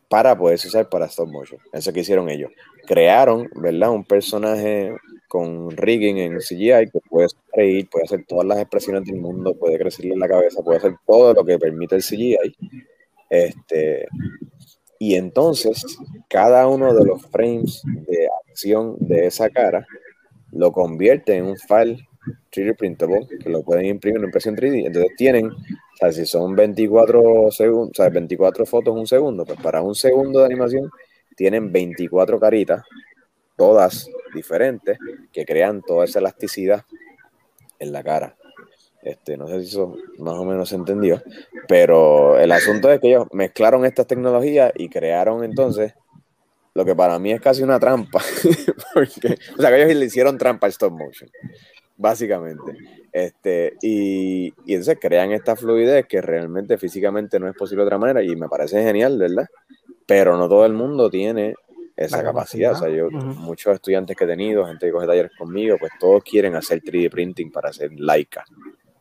para 0.10 0.38
poder 0.38 0.56
usar 0.56 0.90
para 0.90 1.06
stop 1.06 1.30
motion. 1.30 1.60
Eso 1.72 1.94
que 1.94 2.02
hicieron 2.02 2.30
ellos. 2.30 2.52
Crearon, 2.86 3.50
¿verdad? 3.56 3.92
Un 3.92 4.04
personaje 4.04 4.96
con 5.34 5.72
rigging 5.72 6.20
en 6.20 6.38
CGI 6.38 6.92
que 6.92 7.00
puede 7.10 7.28
reír, 7.54 7.90
puede 7.90 8.06
hacer 8.06 8.24
todas 8.28 8.46
las 8.46 8.60
expresiones 8.60 9.04
del 9.06 9.20
mundo, 9.20 9.56
puede 9.56 9.80
crecerle 9.80 10.16
la 10.16 10.28
cabeza, 10.28 10.62
puede 10.62 10.78
hacer 10.78 10.94
todo 11.08 11.34
lo 11.34 11.44
que 11.44 11.58
permite 11.58 11.96
el 11.96 12.04
CGI. 12.04 12.56
Este, 13.32 14.06
y 15.00 15.16
entonces, 15.16 15.84
cada 16.30 16.68
uno 16.68 16.94
de 16.94 17.04
los 17.04 17.26
frames 17.32 17.82
de 17.84 18.28
acción 18.48 18.96
de 19.00 19.26
esa 19.26 19.50
cara 19.50 19.88
lo 20.52 20.72
convierte 20.72 21.36
en 21.36 21.46
un 21.46 21.58
file 21.58 22.08
3D 22.52 22.78
printable 22.78 23.28
que 23.44 23.50
lo 23.50 23.64
pueden 23.64 23.88
imprimir 23.88 24.20
en 24.20 24.26
impresión 24.26 24.56
3D. 24.56 24.86
Entonces 24.86 25.14
tienen, 25.18 25.48
o 25.48 25.98
sea, 25.98 26.12
si 26.12 26.28
son 26.28 26.56
24 26.56 27.50
segundos, 27.50 27.90
o 27.90 28.04
sea, 28.04 28.10
24 28.10 28.68
fotos 28.68 28.96
un 28.96 29.08
segundo, 29.08 29.46
pues 29.46 29.60
para 29.60 29.82
un 29.82 29.96
segundo 29.96 30.42
de 30.42 30.46
animación 30.46 30.92
tienen 31.36 31.72
24 31.72 32.40
caritas, 32.40 32.84
todas 33.64 34.10
diferentes, 34.34 34.98
que 35.32 35.46
crean 35.46 35.82
toda 35.82 36.04
esa 36.04 36.20
elasticidad 36.20 36.84
en 37.80 37.94
la 37.94 38.04
cara. 38.04 38.36
Este, 39.02 39.38
no 39.38 39.48
sé 39.48 39.62
si 39.62 39.70
eso 39.70 39.96
más 40.18 40.34
o 40.34 40.44
menos 40.44 40.68
se 40.68 40.76
entendió, 40.76 41.24
pero 41.70 42.38
el 42.38 42.52
asunto 42.52 42.92
es 42.92 43.00
que 43.00 43.08
ellos 43.08 43.26
mezclaron 43.32 43.86
estas 43.86 44.06
tecnologías 44.06 44.74
y 44.76 44.90
crearon 44.90 45.46
entonces 45.46 45.94
lo 46.74 46.84
que 46.84 46.94
para 46.94 47.18
mí 47.20 47.32
es 47.32 47.40
casi 47.40 47.64
una 47.64 47.80
trampa, 47.80 48.22
porque, 48.94 49.38
o 49.58 49.62
sea, 49.62 49.70
que 49.70 49.84
ellos 49.84 49.96
le 49.96 50.06
hicieron 50.08 50.38
trampa 50.38 50.68
al 50.68 50.72
stop 50.72 50.92
motion, 50.92 51.30
básicamente. 51.96 52.76
Este, 53.14 53.78
y, 53.82 54.48
y, 54.66 54.74
entonces 54.74 54.98
crean 55.00 55.32
esta 55.32 55.56
fluidez 55.56 56.06
que 56.06 56.22
realmente 56.22 56.78
físicamente 56.78 57.40
no 57.40 57.48
es 57.48 57.56
posible 57.56 57.84
de 57.84 57.88
otra 57.88 57.98
manera 57.98 58.24
y 58.24 58.36
me 58.36 58.50
parece 58.50 58.84
genial, 58.84 59.18
¿verdad? 59.18 59.48
Pero 60.06 60.36
no 60.36 60.50
todo 60.50 60.66
el 60.66 60.74
mundo 60.74 61.10
tiene 61.10 61.56
esa 61.96 62.24
capacidad. 62.24 62.74
O 62.74 62.76
sea, 62.76 62.90
yo, 62.90 63.10
muchos 63.10 63.74
estudiantes 63.74 64.16
que 64.16 64.24
he 64.24 64.28
tenido, 64.28 64.66
gente 64.66 64.86
que 64.86 64.92
coge 64.92 65.08
talleres 65.08 65.32
conmigo, 65.38 65.78
pues 65.80 65.92
todos 66.00 66.24
quieren 66.24 66.56
hacer 66.56 66.82
3D 66.82 67.10
printing 67.10 67.52
para 67.52 67.70
hacer 67.70 67.92
laica. 67.98 68.44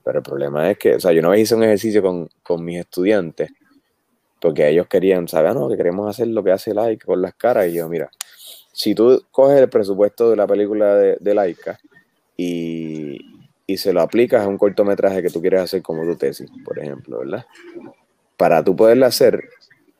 Pero 0.04 0.18
el 0.18 0.24
problema 0.24 0.70
es 0.70 0.78
que, 0.78 0.96
o 0.96 1.00
sea, 1.00 1.12
yo 1.12 1.20
una 1.20 1.30
vez 1.30 1.40
hice 1.40 1.54
un 1.54 1.62
ejercicio 1.62 2.02
con, 2.02 2.28
con 2.42 2.64
mis 2.64 2.80
estudiantes 2.80 3.50
porque 4.42 4.68
ellos 4.68 4.88
querían, 4.88 5.28
saber, 5.28 5.52
ah, 5.52 5.54
no, 5.54 5.68
que 5.68 5.76
queremos 5.76 6.10
hacer 6.10 6.26
lo 6.26 6.42
que 6.42 6.50
hace 6.50 6.74
Laika 6.74 7.06
con 7.06 7.22
las 7.22 7.32
caras. 7.34 7.68
Y 7.68 7.74
yo, 7.74 7.88
mira, 7.88 8.10
si 8.72 8.92
tú 8.92 9.24
coges 9.30 9.60
el 9.60 9.68
presupuesto 9.68 10.30
de 10.30 10.36
la 10.36 10.48
película 10.48 10.96
de, 10.96 11.16
de 11.20 11.34
Laika 11.34 11.78
y, 12.36 13.20
y, 13.68 13.76
se 13.76 13.92
lo 13.92 14.00
aplicas 14.00 14.42
a 14.42 14.48
un 14.48 14.58
cortometraje 14.58 15.22
que 15.22 15.30
tú 15.30 15.40
quieres 15.40 15.60
hacer 15.60 15.80
como 15.80 16.02
tu 16.02 16.16
tesis, 16.16 16.50
por 16.64 16.76
ejemplo, 16.80 17.20
¿verdad? 17.20 17.46
Para 18.36 18.64
tú 18.64 18.74
poderla 18.74 19.06
hacer, 19.06 19.48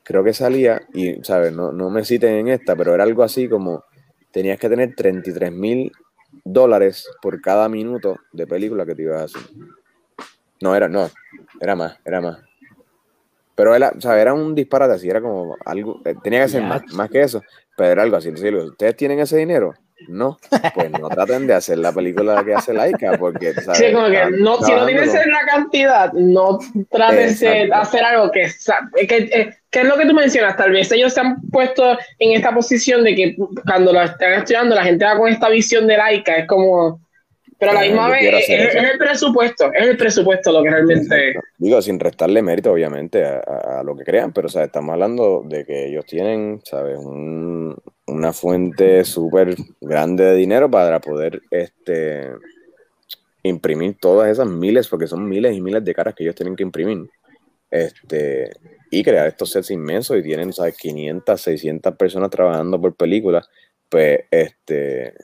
creo 0.02 0.24
que 0.24 0.32
salía, 0.32 0.82
y, 0.92 1.22
¿sabes? 1.24 1.52
No, 1.52 1.72
no 1.72 1.90
me 1.90 2.04
citen 2.04 2.34
en 2.34 2.48
esta, 2.48 2.76
pero 2.76 2.94
era 2.94 3.04
algo 3.04 3.22
así 3.22 3.48
como, 3.48 3.84
tenías 4.30 4.58
que 4.58 4.68
tener 4.68 4.94
33 4.94 5.52
mil 5.52 5.92
dólares 6.44 7.08
por 7.20 7.40
cada 7.40 7.68
minuto 7.68 8.16
de 8.32 8.46
película 8.46 8.86
que 8.86 8.94
te 8.94 9.02
ibas 9.02 9.20
a 9.20 9.24
hacer. 9.24 9.42
No, 10.60 10.74
era, 10.74 10.88
no, 10.88 11.10
era 11.60 11.76
más, 11.76 11.98
era 12.04 12.20
más. 12.20 12.38
Pero 13.54 13.74
era, 13.74 13.92
o 13.96 14.00
sea, 14.00 14.20
era 14.20 14.32
un 14.32 14.54
disparate 14.54 14.94
así, 14.94 15.08
era 15.08 15.20
como 15.20 15.56
algo, 15.64 16.00
eh, 16.04 16.14
tenía 16.22 16.42
que 16.42 16.48
ser 16.48 16.62
más, 16.62 16.82
más, 16.94 17.10
que 17.10 17.20
eso, 17.20 17.42
pero 17.76 17.90
era 17.92 18.02
algo 18.02 18.16
así. 18.16 18.28
Entonces, 18.28 18.54
¿ustedes 18.54 18.96
tienen 18.96 19.20
ese 19.20 19.36
dinero? 19.36 19.74
No, 20.08 20.38
pues 20.74 20.90
no 20.90 21.08
traten 21.08 21.46
de 21.46 21.54
hacer 21.54 21.78
la 21.78 21.92
película 21.92 22.44
que 22.44 22.54
hace 22.54 22.72
Laika, 22.72 23.16
porque, 23.18 23.52
¿sabes? 23.54 23.78
Sí, 23.78 23.92
como 23.92 24.08
que 24.08 24.30
no, 24.38 24.58
si 24.62 24.72
no 24.72 24.86
tienes 24.86 25.12
la 25.14 25.46
cantidad, 25.46 26.12
no 26.12 26.58
traten 26.90 27.38
de 27.38 27.70
hacer 27.72 28.04
algo 28.04 28.30
que, 28.30 28.50
que, 29.06 29.16
eh, 29.16 29.54
que, 29.70 29.80
es 29.80 29.86
lo 29.86 29.96
que 29.96 30.06
tú 30.06 30.14
mencionas, 30.14 30.56
tal 30.56 30.72
vez 30.72 30.90
ellos 30.92 31.12
se 31.12 31.20
han 31.20 31.40
puesto 31.50 31.98
en 32.18 32.32
esta 32.32 32.54
posición 32.54 33.04
de 33.04 33.14
que 33.14 33.36
cuando 33.66 33.92
lo 33.92 34.02
están 34.02 34.34
estudiando, 34.34 34.74
la 34.74 34.84
gente 34.84 35.04
va 35.04 35.16
con 35.16 35.28
esta 35.28 35.48
visión 35.48 35.86
de 35.86 35.96
Laika, 35.96 36.36
es 36.36 36.46
como, 36.46 37.00
pero 37.62 37.70
a 37.70 37.74
la 37.76 37.82
misma 37.82 38.08
vez 38.08 38.48
es, 38.48 38.74
el 38.74 38.98
presupuesto, 38.98 39.72
es 39.72 39.86
el 39.86 39.96
presupuesto 39.96 40.50
lo 40.50 40.64
que 40.64 40.70
realmente... 40.70 41.34
Digo, 41.58 41.80
sin 41.80 42.00
restarle 42.00 42.42
mérito, 42.42 42.72
obviamente, 42.72 43.24
a, 43.24 43.84
lo 43.84 43.96
que 43.96 44.02
crean, 44.02 44.32
pero 44.32 44.48
o 44.52 44.60
estamos 44.60 44.92
hablando 44.92 45.44
de 45.46 45.64
que 45.64 45.86
ellos 45.86 46.04
tienen, 46.04 46.60
¿sabes? 46.64 46.98
Una 48.06 48.32
fuente 48.32 49.04
súper 49.04 49.56
grande 49.80 50.24
de 50.24 50.34
dinero 50.34 50.70
para 50.70 51.00
poder 51.00 51.42
este, 51.50 52.30
imprimir 53.42 53.96
todas 53.98 54.30
esas 54.30 54.46
miles, 54.46 54.88
porque 54.88 55.06
son 55.06 55.28
miles 55.28 55.56
y 55.56 55.60
miles 55.60 55.84
de 55.84 55.94
caras 55.94 56.14
que 56.14 56.24
ellos 56.24 56.34
tienen 56.34 56.56
que 56.56 56.62
imprimir. 56.62 57.08
Este, 57.70 58.50
y 58.90 59.02
crear 59.02 59.26
estos 59.26 59.50
sets 59.50 59.70
inmensos 59.70 60.18
y 60.18 60.22
tienen, 60.22 60.52
¿sabes? 60.52 60.76
500, 60.76 61.40
600 61.40 61.96
personas 61.96 62.28
trabajando 62.30 62.80
por 62.80 62.94
película, 62.94 63.42
pues, 63.88 64.20
este, 64.30 65.14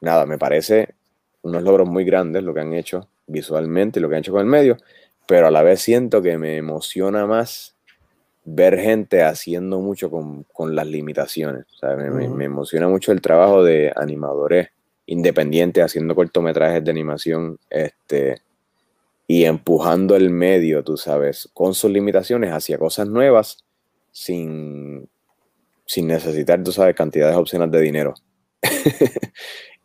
nada, 0.00 0.26
me 0.26 0.38
parece 0.38 0.94
unos 1.42 1.62
logros 1.62 1.88
muy 1.88 2.04
grandes 2.04 2.42
lo 2.42 2.54
que 2.54 2.60
han 2.60 2.72
hecho 2.72 3.08
visualmente 3.26 3.98
y 3.98 4.02
lo 4.02 4.08
que 4.08 4.16
han 4.16 4.20
hecho 4.20 4.32
con 4.32 4.42
el 4.42 4.46
medio, 4.46 4.76
pero 5.26 5.48
a 5.48 5.50
la 5.50 5.62
vez 5.62 5.80
siento 5.80 6.22
que 6.22 6.38
me 6.38 6.56
emociona 6.56 7.26
más 7.26 7.73
ver 8.44 8.78
gente 8.78 9.22
haciendo 9.22 9.80
mucho 9.80 10.10
con, 10.10 10.74
las 10.74 10.86
limitaciones. 10.86 11.64
me, 11.82 12.44
emociona 12.44 12.88
mucho 12.88 13.12
el 13.12 13.20
trabajo 13.20 13.64
de 13.64 13.92
animadores 13.96 14.68
independientes 15.06 15.84
haciendo 15.84 16.14
cortometrajes 16.14 16.84
de 16.84 16.90
animación 16.90 17.58
este, 17.70 18.40
y 19.26 19.44
empujando 19.44 20.16
el 20.16 20.30
medio, 20.30 20.82
tú 20.82 20.96
sabes, 20.96 21.48
con 21.52 21.74
sus 21.74 21.90
limitaciones 21.90 22.52
hacia 22.52 22.78
cosas 22.78 23.08
nuevas 23.08 23.64
sin, 24.12 25.08
sin 25.86 26.06
necesitar, 26.06 26.62
tú 26.62 26.72
sabes, 26.72 26.94
cantidades 26.94 27.36
opcionales 27.36 27.72
de 27.72 27.80
dinero. 27.80 28.14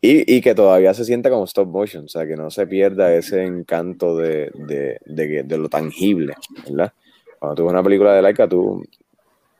Y, 0.01 0.33
y, 0.33 0.39
que 0.39 0.55
todavía 0.55 0.93
se 0.93 1.03
sienta 1.03 1.29
como 1.29 1.43
stop 1.43 1.67
motion, 1.67 2.05
o 2.05 2.07
sea, 2.07 2.25
que 2.25 2.37
no 2.37 2.49
se 2.49 2.65
pierda 2.65 3.13
ese 3.13 3.43
encanto 3.43 4.15
de, 4.15 4.49
de, 4.55 4.97
de, 5.05 5.43
de 5.43 5.57
lo 5.57 5.67
tangible, 5.67 6.35
¿verdad? 6.65 6.93
Cuando 7.39 7.55
tú 7.55 7.63
ves 7.63 7.71
una 7.71 7.83
película 7.83 8.13
de 8.13 8.21
Laika, 8.21 8.47
tú 8.47 8.83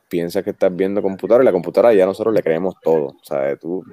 piensas 0.09 0.43
que 0.43 0.49
estás 0.49 0.75
viendo 0.75 1.01
computadora 1.01 1.43
y 1.43 1.45
la 1.45 1.51
computadora 1.51 1.93
ya 1.93 2.05
nosotros 2.05 2.33
le 2.33 2.41
creemos 2.41 2.75
todo, 2.81 3.15
sea, 3.21 3.55
tú, 3.55 3.83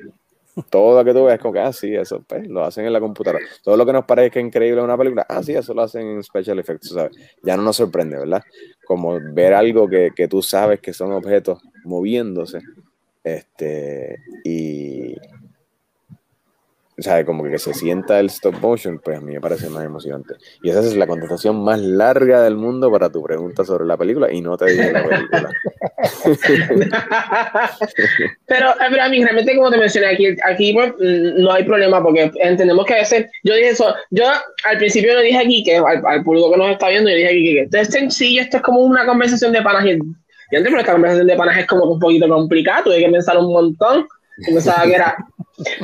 todo 0.71 0.99
lo 0.99 1.05
que 1.05 1.13
tú 1.13 1.25
ves 1.25 1.39
como 1.39 1.53
que, 1.53 1.61
ah, 1.61 1.73
sí, 1.73 1.95
eso, 1.95 2.25
pues, 2.27 2.49
lo 2.49 2.65
hacen 2.65 2.87
en 2.87 2.93
la 2.93 3.01
computadora. 3.01 3.45
Todo 3.63 3.77
lo 3.77 3.85
que 3.85 3.93
nos 3.93 4.05
parezca 4.07 4.41
increíble 4.41 4.79
en 4.79 4.85
una 4.85 4.97
película, 4.97 5.27
ah, 5.29 5.43
sí, 5.43 5.53
eso 5.53 5.75
lo 5.75 5.83
hacen 5.83 6.07
en 6.07 6.23
special 6.23 6.59
effects, 6.59 6.89
¿sabes? 6.89 7.17
Ya 7.43 7.57
no 7.57 7.63
nos 7.63 7.77
sorprende, 7.77 8.19
¿verdad? 8.19 8.43
Como 8.85 9.19
ver 9.33 9.55
algo 9.55 9.87
que, 9.89 10.11
que 10.17 10.27
tú 10.27 10.43
sabes 10.43 10.81
que 10.81 10.93
son 10.93 11.13
objetos 11.13 11.61
moviéndose, 11.85 12.61
este, 13.23 14.19
y 14.45 15.17
o 16.99 17.03
sea, 17.03 17.25
como 17.27 17.45
que 17.45 17.59
se 17.59 17.75
sienta 17.75 18.19
el 18.19 18.27
stop 18.27 18.55
motion, 18.61 18.99
pues 18.99 19.19
a 19.19 19.21
mí 19.21 19.35
me 19.35 19.41
parece 19.41 19.69
más 19.69 19.85
emocionante. 19.85 20.35
Y 20.63 20.71
esa 20.71 20.81
es 20.81 20.97
la 20.97 21.07
contestación 21.07 21.63
más 21.63 21.79
larga 21.79 22.43
del 22.43 22.57
mundo 22.57 22.91
para 22.91 23.11
tu 23.11 23.23
pregunta 23.23 23.65
sobre 23.65 23.85
la 23.85 23.99
película 23.99 24.33
y 24.33 24.41
no 24.41 24.57
te 24.57 24.73
digo 24.73 24.93
la 24.93 25.07
película. 25.07 25.51
pero, 28.47 28.75
pero 28.79 29.03
a 29.03 29.09
mí 29.11 29.23
realmente 29.23 29.55
como 29.55 29.71
te 29.71 29.77
mencioné 29.77 30.07
aquí, 30.07 30.29
aquí 30.43 30.73
pues, 30.73 30.95
no 30.99 31.53
hay 31.53 31.65
problema 31.65 32.03
porque 32.03 32.31
entendemos 32.41 32.87
que 32.87 32.95
a 32.95 32.99
veces, 32.99 33.27
yo 33.45 33.55
dije 33.55 33.69
eso, 33.69 33.95
yo 34.11 34.25
al 34.65 34.79
principio 34.79 35.13
lo 35.13 35.21
dije 35.21 35.39
aquí, 35.39 35.63
que 35.65 35.77
al, 35.77 36.25
público 36.25 36.53
que 36.53 36.57
nos 36.57 36.71
está 36.71 36.89
viendo, 36.89 37.11
yo 37.11 37.17
dije 37.17 37.29
aquí 37.29 37.45
que 37.45 37.61
esto 37.63 37.77
es 37.77 37.89
sencillo, 37.89 38.41
esto 38.41 38.57
es 38.57 38.63
como 38.63 38.81
una 38.81 39.05
conversación 39.05 39.53
de 39.53 39.61
panas 39.61 39.85
y, 39.85 39.91
antes, 39.91 40.15
pero 40.51 40.81
esta 40.81 40.93
conversación 40.93 41.27
de 41.27 41.37
panas 41.37 41.59
es 41.59 41.67
como 41.67 41.85
un 41.85 42.01
poquito 42.01 42.27
complicado, 42.27 42.91
hay 42.91 43.05
que 43.05 43.11
pensar 43.11 43.37
un 43.37 43.53
montón 43.53 44.07
pensaba 44.45 44.85
que 44.85 44.95
era. 44.95 45.17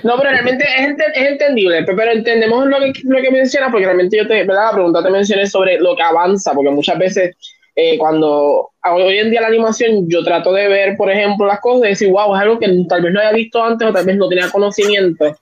No, 0.02 0.18
pero 0.18 0.30
realmente 0.30 0.64
es, 0.64 0.88
es 1.14 1.30
entendible, 1.30 1.82
pero 1.84 2.10
entendemos 2.10 2.66
lo 2.66 2.78
que, 2.78 2.92
lo 3.04 3.22
que 3.22 3.30
menciona, 3.30 3.70
porque 3.70 3.86
realmente 3.86 4.18
yo 4.18 4.26
te, 4.26 4.44
¿verdad? 4.44 4.66
La 4.66 4.72
pregunta 4.72 5.02
te 5.02 5.10
mencioné 5.10 5.46
sobre 5.46 5.78
lo 5.78 5.96
que 5.96 6.02
avanza, 6.02 6.52
porque 6.52 6.70
muchas 6.70 6.98
veces 6.98 7.36
eh, 7.74 7.96
cuando 7.96 8.70
hoy 8.84 9.18
en 9.18 9.30
día 9.30 9.40
la 9.40 9.46
animación 9.46 10.06
yo 10.08 10.22
trato 10.22 10.52
de 10.52 10.68
ver, 10.68 10.96
por 10.96 11.10
ejemplo, 11.10 11.46
las 11.46 11.60
cosas 11.60 11.86
y 11.86 11.88
decir, 11.90 12.08
wow, 12.10 12.34
es 12.34 12.42
algo 12.42 12.58
que 12.58 12.68
tal 12.86 13.02
vez 13.02 13.12
no 13.12 13.20
haya 13.20 13.32
visto 13.32 13.64
antes 13.64 13.88
o 13.88 13.92
tal 13.92 14.04
vez 14.04 14.16
no 14.16 14.28
tenía 14.28 14.50
conocimiento. 14.50 15.36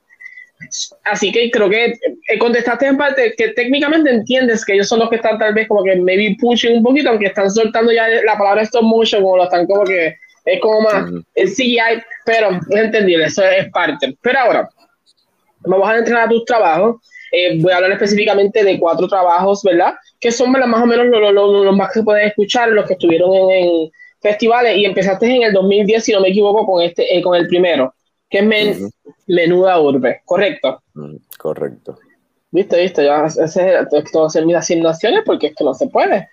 Así 1.05 1.33
que 1.33 1.51
creo 1.51 1.69
que 1.69 1.87
eh, 1.87 2.39
contestaste 2.39 2.87
en 2.87 2.99
parte 2.99 3.35
que 3.37 3.49
técnicamente 3.49 4.11
entiendes 4.11 4.65
que 4.65 4.75
ellos 4.75 4.89
son 4.89 5.01
los 5.01 5.09
que 5.09 5.17
están 5.17 5.39
tal 5.39 5.55
vez 5.55 5.67
como 5.67 5.83
que 5.83 5.97
maybe 5.97 6.37
pushing 6.41 6.77
un 6.77 6.83
poquito, 6.85 7.09
aunque 7.09 7.27
están 7.27 7.51
soltando 7.51 7.91
ya 7.91 8.07
la 8.25 8.39
palabra 8.39 8.63
stop 8.63 8.83
motion, 8.83 9.23
como 9.23 9.39
lo 9.39 9.45
están 9.45 9.67
como 9.67 9.85
que 9.85 10.15
es 10.45 10.61
como 10.61 10.81
más 10.81 11.11
el 11.35 11.49
CGI, 11.49 12.03
pero 12.25 12.51
es 12.51 12.77
entendible, 12.77 13.27
eso 13.27 13.43
es 13.45 13.71
parte. 13.71 14.17
Pero 14.21 14.39
ahora, 14.39 14.69
vamos 15.61 15.89
a 15.89 15.99
entrar 15.99 16.27
a 16.27 16.29
tus 16.29 16.45
trabajos. 16.45 16.97
Eh, 17.33 17.61
voy 17.61 17.73
a 17.73 17.77
hablar 17.77 17.93
específicamente 17.93 18.65
de 18.65 18.79
cuatro 18.79 19.07
trabajos, 19.07 19.63
¿verdad? 19.63 19.95
Que 20.19 20.33
son 20.33 20.51
más 20.51 20.83
o 20.83 20.87
menos 20.87 21.07
los, 21.07 21.77
más 21.77 21.93
que 21.93 22.03
puedes 22.03 22.27
escuchar, 22.27 22.71
los 22.71 22.87
que 22.87 22.95
estuvieron 22.95 23.51
en, 23.51 23.91
festivales 24.21 24.77
y 24.77 24.85
empezaste 24.85 25.27
en 25.27 25.45
el 25.45 25.53
2010, 25.53 26.05
si 26.05 26.13
no 26.13 26.21
me 26.21 26.29
equivoco, 26.29 26.67
con, 26.67 26.83
este, 26.83 27.17
eh, 27.17 27.23
con 27.23 27.37
el 27.37 27.47
primero 27.47 27.95
que 28.31 28.39
es 28.39 28.95
Menuda 29.27 29.81
Urbe, 29.81 30.23
¿correcto? 30.25 30.83
Mm, 30.95 31.17
correcto. 31.37 31.99
¿Viste, 32.53 32.81
viste? 32.81 33.05
Yo 33.05 33.25
ese, 33.25 33.87
tengo 33.91 34.27
hacer 34.27 34.47
mis 34.47 34.57
asignaciones 34.57 35.23
porque 35.27 35.49
es 35.49 35.55
que 35.55 35.65
no 35.65 35.75
se 35.75 35.89
puede. 35.89 36.29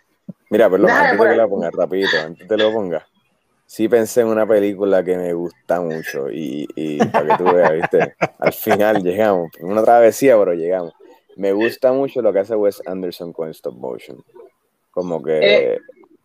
Mira, 0.50 0.70
perdón, 0.70 0.92
antes 0.92 1.20
de 1.20 1.30
que 1.30 1.36
la 1.36 1.48
ponga, 1.48 1.70
rapidito, 1.72 2.18
antes 2.24 2.48
de 2.48 2.56
que 2.56 2.64
lo 2.64 2.72
ponga. 2.72 3.06
Sí 3.68 3.88
pensé 3.88 4.22
en 4.22 4.28
una 4.28 4.48
película 4.48 5.04
que 5.04 5.16
me 5.16 5.34
gusta 5.34 5.80
mucho 5.82 6.32
y, 6.32 6.66
y 6.76 6.98
para 6.98 7.38
que 7.38 7.44
tú 7.44 7.52
veas, 7.54 7.74
¿viste? 7.74 8.16
Al 8.40 8.54
final 8.54 9.04
llegamos, 9.04 9.52
una 9.60 9.84
travesía, 9.84 10.36
pero 10.38 10.54
llegamos. 10.54 10.94
Me 11.36 11.52
gusta 11.52 11.94
mucho 11.94 12.24
lo 12.24 12.34
que 12.34 12.40
hace 12.40 12.56
Wes 12.56 12.82
Anderson 12.88 13.34
con 13.34 13.50
stop 13.50 13.76
motion. 13.76 14.24
Como 14.90 15.22
que 15.22 15.74
eh. 15.74 15.80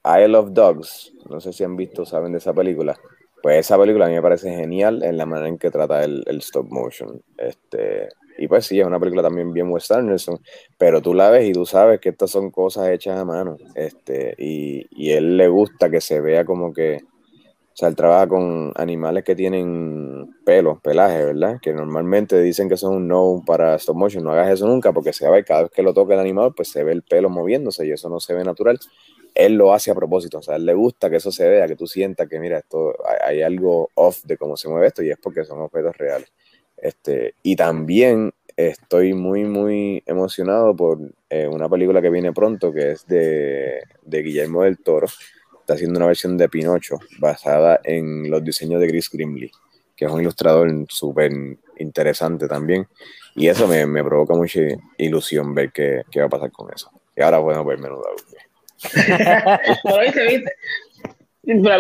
I 0.05 0.27
Love 0.29 0.53
Dogs, 0.53 1.13
no 1.29 1.41
sé 1.41 1.53
si 1.53 1.65
han 1.65 1.77
visto, 1.77 2.07
saben 2.07 2.33
de 2.33 2.39
esa 2.39 2.55
película 2.55 2.99
pues 3.43 3.59
esa 3.59 3.77
película 3.77 4.07
a 4.07 4.09
mí 4.09 4.15
me 4.15 4.23
parece 4.23 4.55
genial 4.55 5.03
en 5.03 5.17
la 5.17 5.27
manera 5.27 5.49
en 5.49 5.59
que 5.59 5.71
trata 5.71 6.05
el, 6.05 6.25
stop 6.39 6.71
motion. 6.71 7.21
Este, 7.37 8.09
y 8.39 8.47
pues 8.47 8.67
sí, 8.67 8.81
es 8.81 8.87
una 8.87 9.01
película 9.01 9.23
también 9.23 9.53
bien 9.53 9.69
Wes 9.69 9.91
Anderson, 9.91 10.41
pero 10.79 11.03
tú 11.03 11.13
la 11.13 11.29
ves 11.29 11.49
y 11.49 11.53
tú 11.53 11.67
sabes 11.67 12.01
que 12.01 12.11
estas 12.11 12.31
son 12.31 12.51
cosas 12.51 12.89
hechas 12.91 13.19
a 13.19 13.25
mano. 13.25 13.57
Este, 13.75 14.35
y, 14.39 14.87
y 14.91 15.11
él 15.11 15.37
le 15.37 15.49
gusta 15.49 15.91
que 15.91 16.01
se 16.01 16.21
vea 16.21 16.45
como 16.45 16.73
que, 16.73 17.01
o 17.73 17.77
sea, 17.77 17.89
él 17.89 17.97
trabaja 17.97 18.29
con 18.29 18.73
animales 18.77 19.25
que 19.25 19.35
tienen 19.35 20.35
pelo, 20.45 20.79
pelaje, 20.81 21.25
¿verdad? 21.25 21.59
Que 21.61 21.73
normalmente 21.73 22.41
dicen 22.43 22.69
que 22.69 22.77
son 22.77 22.95
un 22.97 23.09
no 23.09 23.43
para 23.47 23.75
stop 23.77 23.97
motion. 23.97 24.25
No 24.25 24.33
hagas 24.33 24.51
eso 24.51 24.67
nunca 24.67 24.93
porque 24.93 25.13
se 25.13 25.29
ve 25.31 25.43
cada 25.45 25.63
vez 25.63 25.71
que 25.71 25.83
lo 25.83 25.95
toca 25.95 26.15
el 26.15 26.21
animal, 26.21 26.53
pues 26.55 26.71
se 26.71 26.85
ve 26.85 26.93
el 26.93 27.03
pelo 27.03 27.31
moviéndose 27.31 27.87
y 27.87 27.93
eso 27.93 28.09
no 28.09 28.21
se 28.21 28.35
ve 28.35 28.45
natural 28.45 28.79
él 29.35 29.55
lo 29.55 29.73
hace 29.73 29.91
a 29.91 29.95
propósito, 29.95 30.39
o 30.39 30.43
sea, 30.43 30.57
él 30.57 30.67
le 30.67 30.75
gusta 30.75 31.11
que 31.11 31.17
eso 31.17 31.33
se 31.33 31.49
vea, 31.49 31.67
que 31.67 31.77
tú 31.77 31.87
sientas 31.87 32.29
que, 32.29 32.39
mira, 32.39 32.59
esto 32.59 32.95
hay, 33.25 33.43
algo 33.43 33.91
off 33.95 34.23
de 34.25 34.37
cómo 34.37 34.57
se 34.57 34.69
mueve 34.69 34.89
esto 34.89 35.03
y 35.03 35.11
es 35.11 35.19
porque 35.19 35.45
son 35.45 35.61
objetos 35.61 35.97
reales. 35.97 36.33
Este, 36.77 37.35
y 37.43 37.57
también 37.57 38.33
estoy 38.57 39.15
muy, 39.15 39.45
muy 39.45 40.03
emocionado 40.07 40.75
por 40.77 40.99
eh, 41.31 41.47
una 41.47 41.69
película 41.69 42.03
que 42.03 42.11
viene 42.11 42.33
pronto, 42.33 42.73
que 42.73 42.93
es 42.93 43.07
de, 43.07 43.83
de, 44.03 44.23
Guillermo 44.23 44.63
del 44.63 44.79
Toro. 44.79 45.07
Está 45.63 45.75
haciendo 45.75 45.99
una 45.99 46.09
versión 46.09 46.37
de 46.37 46.49
Pinocho 46.49 46.99
basada 47.21 47.79
en 47.85 48.29
los 48.29 48.43
diseños 48.43 48.81
de 48.81 48.89
Chris 48.89 49.09
Grimley, 49.09 49.49
que 49.97 50.07
es 50.07 50.11
un 50.11 50.21
ilustrador 50.21 50.69
súper 50.89 51.31
interesante 51.79 52.49
también. 52.49 52.89
Y 53.37 53.47
eso 53.47 53.69
me, 53.69 53.87
me, 53.87 54.03
provoca 54.03 54.35
mucha 54.35 54.61
ilusión 54.99 55.55
ver 55.55 55.71
qué, 55.71 56.03
qué, 56.11 56.19
va 56.19 56.27
a 56.27 56.31
pasar 56.31 56.51
con 56.51 56.69
eso. 56.75 56.91
Y 57.17 57.23
ahora 57.23 57.41
podemos 57.41 57.65
ver 57.65 57.79
menudo 57.79 58.03
pero 59.85 60.01
viste, 60.01 60.27
viste. 60.27 60.53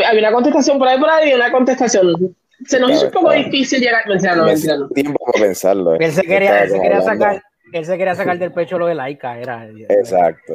había 0.06 0.20
una 0.20 0.32
contestación 0.32 0.78
por 0.78 0.86
ahí, 0.86 1.00
por 1.00 1.10
ahí, 1.10 1.34
una 1.34 1.50
contestación. 1.50 2.36
Se 2.66 2.78
nos 2.78 2.92
hizo 2.92 3.06
un 3.06 3.10
poco 3.10 3.32
difícil 3.32 3.80
llegar. 3.80 4.04
No, 4.06 4.44
mentira, 4.44 4.76
no. 4.76 4.88
Tiempo 4.90 5.18
para 5.26 5.44
pensarlo. 5.44 5.94
Él 5.98 6.12
se 6.12 6.22
quería, 6.22 6.62
él 6.62 6.70
se 6.70 6.80
quería 6.80 7.02
sacar. 7.02 7.42
Él 7.72 7.84
se 7.86 7.96
quería 7.96 8.14
sacar 8.14 8.38
del 8.38 8.52
pecho 8.52 8.78
lo 8.78 8.86
de 8.86 8.94
laica, 8.94 9.38
era. 9.38 9.66
Exacto. 9.88 10.54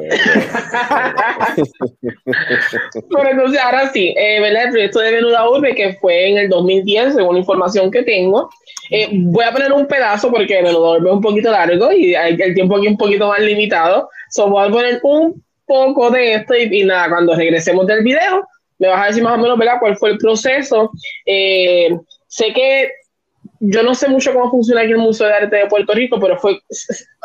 Pero 3.10 3.30
entonces, 3.30 3.60
ahora 3.60 3.90
sí, 3.90 4.14
eh, 4.16 4.40
¿verdad? 4.40 4.66
El 4.66 4.70
proyecto 4.70 5.00
de 5.00 5.12
Menuda 5.12 5.50
Urbe, 5.50 5.74
que 5.74 5.94
fue 5.94 6.30
en 6.30 6.38
el 6.38 6.48
2010, 6.48 7.14
según 7.14 7.34
la 7.34 7.40
información 7.40 7.90
que 7.90 8.04
tengo. 8.04 8.48
Eh, 8.90 9.08
voy 9.12 9.44
a 9.44 9.52
poner 9.52 9.72
un 9.72 9.86
pedazo 9.86 10.30
porque 10.30 10.62
Menuda 10.62 10.98
Urbe 10.98 11.08
es 11.08 11.14
un 11.14 11.20
poquito 11.20 11.50
largo 11.50 11.92
y 11.92 12.14
hay 12.14 12.36
el 12.40 12.54
tiempo 12.54 12.76
aquí 12.76 12.86
un 12.86 12.96
poquito 12.96 13.26
más 13.28 13.40
limitado. 13.40 14.08
So, 14.30 14.48
voy 14.48 14.68
a 14.68 14.70
poner 14.70 15.00
un 15.02 15.42
poco 15.66 16.10
de 16.10 16.34
esto 16.34 16.54
y, 16.54 16.84
nada, 16.84 17.08
cuando 17.08 17.34
regresemos 17.34 17.86
del 17.86 18.04
video, 18.04 18.46
me 18.78 18.88
vas 18.88 19.02
a 19.02 19.06
decir 19.06 19.24
más 19.24 19.34
o 19.34 19.38
menos, 19.38 19.58
¿verdad?, 19.58 19.78
cuál 19.80 19.96
fue 19.96 20.10
el 20.10 20.18
proceso. 20.18 20.92
Eh, 21.26 21.90
sé 22.28 22.52
que 22.52 22.90
yo 23.60 23.82
no 23.82 23.94
sé 23.94 24.08
mucho 24.08 24.32
cómo 24.32 24.50
funciona 24.50 24.82
aquí 24.82 24.92
el 24.92 24.98
Museo 24.98 25.26
de 25.26 25.32
Arte 25.32 25.56
de 25.56 25.66
Puerto 25.66 25.92
Rico, 25.92 26.18
pero 26.20 26.38
fue, 26.38 26.60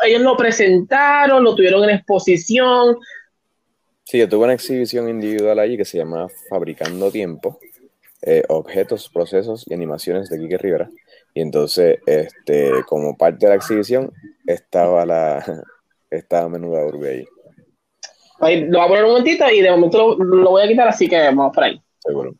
ellos 0.04 0.20
lo 0.22 0.36
presentaron, 0.36 1.44
lo 1.44 1.54
tuvieron 1.54 1.84
en 1.84 1.90
exposición. 1.90 2.96
Sí, 4.04 4.18
yo 4.18 4.28
tuve 4.28 4.44
una 4.44 4.54
exhibición 4.54 5.08
individual 5.08 5.58
allí 5.58 5.76
que 5.76 5.84
se 5.84 5.98
llama 5.98 6.28
Fabricando 6.48 7.10
Tiempo, 7.10 7.58
eh, 8.22 8.42
objetos, 8.48 9.08
procesos 9.08 9.64
y 9.68 9.74
animaciones 9.74 10.28
de 10.28 10.38
Quique 10.38 10.58
Rivera. 10.58 10.90
Y 11.34 11.40
entonces, 11.40 11.98
este, 12.06 12.70
como 12.86 13.16
parte 13.16 13.46
de 13.46 13.50
la 13.50 13.56
exhibición, 13.56 14.12
estaba 14.46 15.06
la 15.06 15.44
estaba 16.10 16.48
Menuda 16.48 16.84
Urbe 16.84 17.10
ahí. 17.10 17.24
Ahí, 18.40 18.64
lo 18.66 18.78
voy 18.78 18.84
a 18.84 18.88
poner 18.88 19.04
un 19.04 19.10
momentito 19.10 19.48
y 19.48 19.62
de 19.62 19.70
momento 19.70 20.16
lo, 20.16 20.24
lo 20.24 20.50
voy 20.50 20.62
a 20.62 20.68
quitar, 20.68 20.88
así 20.88 21.08
que 21.08 21.16
vamos 21.16 21.52
por 21.54 21.64
ahí. 21.64 21.80
Seguro. 22.00 22.34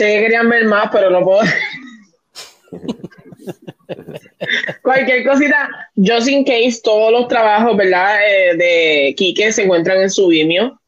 Sé 0.00 0.06
que 0.06 0.20
querían 0.22 0.48
ver 0.48 0.64
más, 0.64 0.88
pero 0.90 1.10
no 1.10 1.22
puedo. 1.22 1.42
Cualquier 4.82 5.26
cosita, 5.26 5.68
just 5.94 6.26
in 6.26 6.42
case, 6.42 6.80
todos 6.82 7.12
los 7.12 7.28
trabajos, 7.28 7.76
¿verdad? 7.76 8.18
Eh, 8.26 8.56
de 8.56 9.14
Kike 9.14 9.52
se 9.52 9.64
encuentran 9.64 10.00
en 10.00 10.08
su 10.08 10.28
Vimeo. 10.28 10.80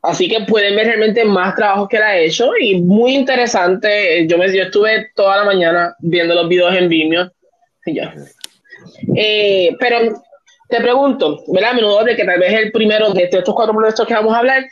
Así 0.00 0.30
que 0.30 0.46
pueden 0.46 0.76
ver 0.76 0.86
realmente 0.86 1.26
más 1.26 1.56
trabajos 1.56 1.90
que 1.90 1.98
él 1.98 2.04
ha 2.04 2.16
hecho 2.16 2.52
y 2.58 2.80
muy 2.80 3.14
interesante. 3.14 4.26
Yo, 4.26 4.38
me, 4.38 4.50
yo 4.50 4.62
estuve 4.62 5.10
toda 5.14 5.36
la 5.36 5.44
mañana 5.44 5.94
viendo 5.98 6.34
los 6.34 6.48
videos 6.48 6.74
en 6.74 6.88
Vimeo. 6.88 7.30
Eh, 9.14 9.76
pero 9.78 10.22
te 10.70 10.80
pregunto, 10.80 11.44
¿verdad? 11.48 11.72
A 11.72 11.74
menudo 11.74 12.02
de 12.02 12.16
que 12.16 12.24
tal 12.24 12.40
vez 12.40 12.50
el 12.50 12.72
primero 12.72 13.12
de 13.12 13.24
estos 13.24 13.54
cuatro 13.54 13.74
proyectos 13.74 14.06
que 14.06 14.14
vamos 14.14 14.32
a 14.32 14.38
hablar 14.38 14.64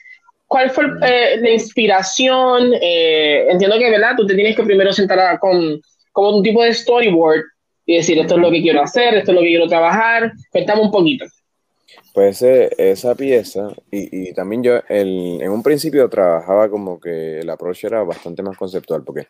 ¿Cuál 0.47 0.71
fue 0.71 0.85
eh, 1.03 1.39
la 1.41 1.51
inspiración? 1.51 2.73
Eh, 2.81 3.47
entiendo 3.51 3.79
que, 3.79 3.91
¿verdad? 3.91 4.13
Tú 4.17 4.27
te 4.27 4.35
tienes 4.35 4.55
que 4.55 4.63
primero 4.63 4.93
sentar 4.93 5.39
con 5.39 5.81
como 6.13 6.37
un 6.39 6.43
tipo 6.43 6.63
de 6.63 6.73
storyboard 6.73 7.43
y 7.85 7.97
decir, 7.97 8.19
esto 8.19 8.37
es 8.37 8.41
lo 8.41 8.51
que 8.51 8.63
quiero 8.63 8.83
hacer, 8.83 9.15
esto 9.15 9.33
es 9.33 9.35
lo 9.35 9.43
que 9.43 9.49
quiero 9.49 9.69
trabajar. 9.69 10.33
Cuéntame 10.51 10.83
un 10.83 10.91
poquito. 10.91 11.27
Pues 12.15 12.41
esa 12.41 13.15
pieza, 13.15 13.69
y, 13.91 14.29
y 14.31 14.33
también 14.33 14.63
yo 14.63 14.81
el, 14.89 15.39
en 15.43 15.51
un 15.51 15.63
principio 15.63 16.09
trabajaba 16.09 16.71
como 16.71 16.99
que 16.99 17.41
el 17.41 17.51
approach 17.51 17.85
era 17.85 18.03
bastante 18.03 18.43
más 18.43 18.57
conceptual, 18.57 19.05
porque 19.05 19.27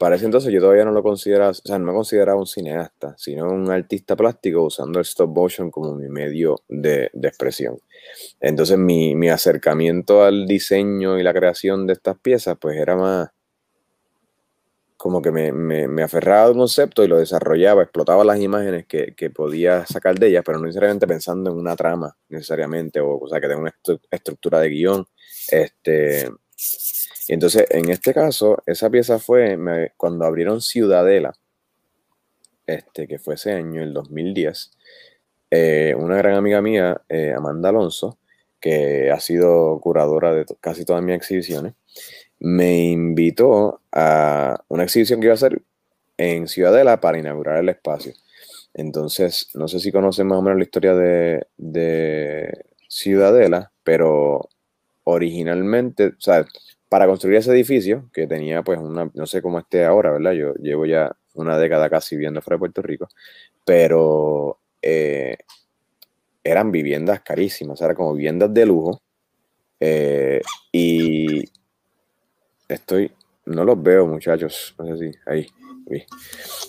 para 0.00 0.16
ese 0.16 0.24
entonces 0.24 0.50
yo 0.50 0.60
todavía 0.60 0.86
no 0.86 0.92
lo 0.92 1.02
consideraba, 1.02 1.50
o 1.50 1.54
sea, 1.54 1.78
no 1.78 1.84
me 1.84 1.92
consideraba 1.92 2.40
un 2.40 2.46
cineasta, 2.46 3.14
sino 3.18 3.50
un 3.50 3.70
artista 3.70 4.16
plástico 4.16 4.62
usando 4.62 4.98
el 4.98 5.04
stop 5.04 5.28
motion 5.28 5.70
como 5.70 5.94
mi 5.94 6.08
medio 6.08 6.62
de, 6.68 7.10
expresión. 7.22 7.78
Entonces 8.40 8.78
mi, 8.78 9.14
mi, 9.14 9.28
acercamiento 9.28 10.24
al 10.24 10.46
diseño 10.46 11.18
y 11.18 11.22
la 11.22 11.34
creación 11.34 11.86
de 11.86 11.92
estas 11.92 12.18
piezas, 12.18 12.56
pues 12.58 12.78
era 12.78 12.96
más 12.96 13.28
como 14.96 15.20
que 15.20 15.32
me, 15.32 15.52
me, 15.52 15.86
me 15.86 16.02
aferraba 16.02 16.46
al 16.46 16.54
concepto 16.54 17.04
y 17.04 17.08
lo 17.08 17.18
desarrollaba, 17.18 17.82
explotaba 17.82 18.24
las 18.24 18.40
imágenes 18.40 18.86
que, 18.86 19.14
que, 19.14 19.28
podía 19.28 19.84
sacar 19.84 20.18
de 20.18 20.28
ellas, 20.28 20.44
pero 20.46 20.58
no 20.58 20.64
necesariamente 20.64 21.06
pensando 21.06 21.50
en 21.50 21.58
una 21.58 21.76
trama, 21.76 22.16
necesariamente, 22.30 23.00
o, 23.00 23.18
o 23.18 23.28
sea, 23.28 23.38
que 23.38 23.48
tenga 23.48 23.60
una 23.60 23.74
estructura 24.10 24.60
de 24.60 24.68
guion. 24.70 25.06
Este, 25.50 26.30
y 27.30 27.34
entonces, 27.34 27.64
en 27.70 27.88
este 27.90 28.12
caso, 28.12 28.60
esa 28.66 28.90
pieza 28.90 29.20
fue 29.20 29.56
cuando 29.96 30.24
abrieron 30.24 30.60
Ciudadela, 30.60 31.32
este, 32.66 33.06
que 33.06 33.20
fue 33.20 33.34
ese 33.34 33.52
año, 33.52 33.84
el 33.84 33.94
2010. 33.94 34.72
Eh, 35.52 35.94
una 35.96 36.16
gran 36.16 36.34
amiga 36.34 36.60
mía, 36.60 37.00
eh, 37.08 37.32
Amanda 37.32 37.68
Alonso, 37.68 38.18
que 38.58 39.12
ha 39.12 39.20
sido 39.20 39.78
curadora 39.80 40.34
de 40.34 40.44
casi 40.60 40.84
todas 40.84 41.04
mis 41.04 41.14
exhibiciones, 41.14 41.74
me 42.40 42.86
invitó 42.86 43.80
a 43.92 44.64
una 44.66 44.82
exhibición 44.82 45.20
que 45.20 45.26
iba 45.26 45.34
a 45.34 45.36
hacer 45.36 45.62
en 46.16 46.48
Ciudadela 46.48 47.00
para 47.00 47.20
inaugurar 47.20 47.58
el 47.58 47.68
espacio. 47.68 48.12
Entonces, 48.74 49.50
no 49.54 49.68
sé 49.68 49.78
si 49.78 49.92
conocen 49.92 50.26
más 50.26 50.38
o 50.40 50.42
menos 50.42 50.58
la 50.58 50.64
historia 50.64 50.96
de, 50.96 51.46
de 51.56 52.64
Ciudadela, 52.88 53.70
pero 53.84 54.48
originalmente, 55.04 56.06
o 56.08 56.20
sea, 56.20 56.44
para 56.90 57.06
construir 57.06 57.36
ese 57.36 57.52
edificio, 57.52 58.10
que 58.12 58.26
tenía 58.26 58.62
pues 58.64 58.80
una, 58.80 59.08
no 59.14 59.24
sé 59.24 59.40
cómo 59.40 59.60
esté 59.60 59.84
ahora, 59.84 60.10
¿verdad? 60.10 60.32
Yo 60.32 60.54
llevo 60.54 60.86
ya 60.86 61.16
una 61.34 61.56
década 61.56 61.88
casi 61.88 62.16
viviendo 62.16 62.42
fuera 62.42 62.56
de 62.56 62.58
Puerto 62.58 62.82
Rico, 62.82 63.08
pero 63.64 64.58
eh, 64.82 65.38
eran 66.42 66.72
viviendas 66.72 67.20
carísimas, 67.20 67.80
eran 67.80 67.94
como 67.94 68.14
viviendas 68.14 68.52
de 68.52 68.66
lujo. 68.66 69.00
Eh, 69.78 70.42
y 70.72 71.44
estoy, 72.68 73.12
no 73.46 73.64
los 73.64 73.80
veo 73.80 74.08
muchachos, 74.08 74.74
no 74.76 74.96
sé 74.96 75.12
si, 75.12 75.18
ahí, 75.26 75.46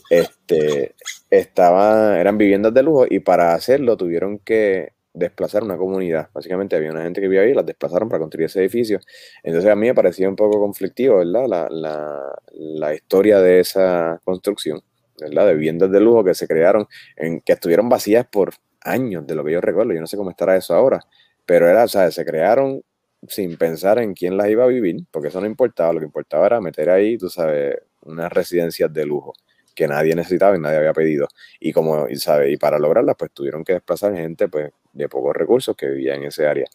este, 0.08 0.94
estaba, 1.32 2.20
eran 2.20 2.38
viviendas 2.38 2.76
de 2.76 2.84
lujo 2.84 3.08
y 3.10 3.22
para 3.22 3.56
hacerlo 3.56 3.98
tuvieron 3.98 4.38
que 4.38 4.94
desplazar 5.14 5.64
una 5.64 5.78
comunidad. 5.78 6.30
Básicamente 6.34 6.76
había 6.76 6.92
una 6.92 7.04
gente 7.04 7.22
que 7.22 7.28
vivía 7.28 7.42
ahí, 7.42 7.54
las 7.54 7.66
desplazaron 7.66 8.10
para 8.10 8.20
construir 8.20 8.46
ese 8.46 8.60
edificio. 8.60 9.00
Entonces 9.44 9.70
a 9.70 9.76
mí 9.76 9.88
me 9.88 9.94
parecía 9.94 10.30
un 10.30 10.36
poco 10.36 10.60
conflictivo, 10.60 11.18
¿verdad? 11.18 11.46
La, 11.48 12.38
la, 12.54 12.96
historia 12.96 13.40
de 13.40 13.60
esa 13.60 14.20
construcción, 14.24 14.82
¿verdad? 15.20 15.48
De 15.48 15.54
viviendas 15.56 15.92
de 15.92 16.00
lujo 16.00 16.24
que 16.24 16.34
se 16.34 16.48
crearon, 16.48 16.88
en, 17.16 17.42
que 17.42 17.54
estuvieron 17.54 17.90
vacías 17.90 18.26
por 18.28 18.54
años, 18.82 19.26
de 19.28 19.36
lo 19.36 19.44
que 19.44 19.52
yo 19.52 19.62
recuerdo. 19.62 19.94
Yo 19.94 20.02
no 20.02 20.08
sé 20.08 20.18
cómo 20.18 20.30
estará 20.30 20.56
eso 20.56 20.74
ahora, 20.74 21.00
pero 21.46 21.68
era, 21.68 21.84
o 21.84 21.88
se 21.88 22.26
crearon 22.26 22.82
sin 23.28 23.56
pensar 23.58 24.00
en 24.00 24.14
quién 24.14 24.36
las 24.36 24.50
iba 24.50 24.64
a 24.64 24.68
vivir, 24.68 25.06
porque 25.12 25.28
eso 25.28 25.40
no 25.40 25.46
importaba, 25.48 25.94
lo 25.94 26.00
que 26.00 26.06
importaba 26.06 26.48
era 26.48 26.62
meter 26.62 26.90
ahí, 26.90 27.18
tú 27.18 27.30
sabes, 27.30 27.76
unas 28.02 28.32
residencias 28.32 28.92
de 28.92 29.06
lujo 29.06 29.34
que 29.76 29.88
nadie 29.88 30.16
necesitaba 30.16 30.56
y 30.56 30.60
nadie 30.60 30.78
había 30.78 30.94
pedido. 30.94 31.28
Y 31.60 31.74
como, 31.74 32.08
sabe, 32.16 32.52
y 32.52 32.58
para 32.58 32.80
lograrlas, 32.80 33.16
pues 33.18 33.32
tuvieron 33.32 33.64
que 33.64 33.74
desplazar 33.74 34.16
gente 34.16 34.48
pues, 34.48 34.72
de 34.94 35.10
pocos 35.10 35.36
recursos 35.36 35.76
que 35.76 35.88
vivía 35.88 36.16
en 36.16 36.24
ese 36.24 36.48
área. 36.48 36.68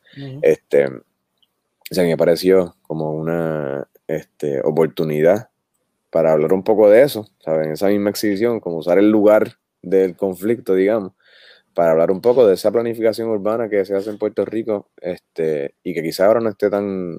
este, 0.43 0.87
o 0.87 1.95
sea, 1.95 2.05
me 2.05 2.17
pareció 2.17 2.77
como 2.83 3.13
una 3.13 3.89
este, 4.07 4.61
oportunidad 4.63 5.51
para 6.11 6.33
hablar 6.33 6.53
un 6.53 6.63
poco 6.63 6.89
de 6.89 7.03
eso, 7.03 7.29
¿sabes? 7.41 7.67
En 7.67 7.73
esa 7.73 7.89
misma 7.89 8.11
exhibición, 8.11 8.61
como 8.61 8.79
usar 8.79 8.99
el 8.99 9.11
lugar 9.11 9.59
del 9.83 10.17
conflicto, 10.17 10.75
digamos, 10.75 11.13
para 11.75 11.91
hablar 11.91 12.11
un 12.11 12.21
poco 12.21 12.47
de 12.47 12.55
esa 12.55 12.73
planificación 12.73 13.29
urbana 13.29 13.69
que 13.69 13.85
se 13.85 13.95
hace 13.95 14.11
en 14.11 14.19
Puerto 14.19 14.45
Rico, 14.45 14.89
este, 15.01 15.75
y 15.83 15.95
que 15.95 16.03
quizá 16.03 16.27
ahora 16.27 16.41
no 16.41 16.49
esté 16.49 16.71
tan 16.71 17.19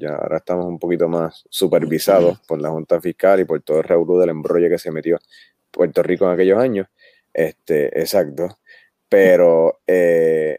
ya 0.00 0.14
ahora 0.14 0.38
estamos 0.38 0.66
un 0.66 0.78
poquito 0.78 1.08
más 1.08 1.44
supervisados 1.48 2.40
por 2.46 2.60
la 2.60 2.70
Junta 2.70 3.00
Fiscal 3.00 3.40
y 3.40 3.44
por 3.44 3.60
todo 3.62 3.78
el 3.78 3.84
revolú 3.84 4.18
del 4.18 4.30
embrollo 4.30 4.68
que 4.68 4.78
se 4.78 4.90
metió 4.90 5.18
Puerto 5.70 6.02
Rico 6.02 6.26
en 6.26 6.32
aquellos 6.32 6.58
años. 6.58 6.86
Este, 7.32 7.86
exacto. 7.98 8.58
Pero, 9.08 9.80
eh, 9.86 10.58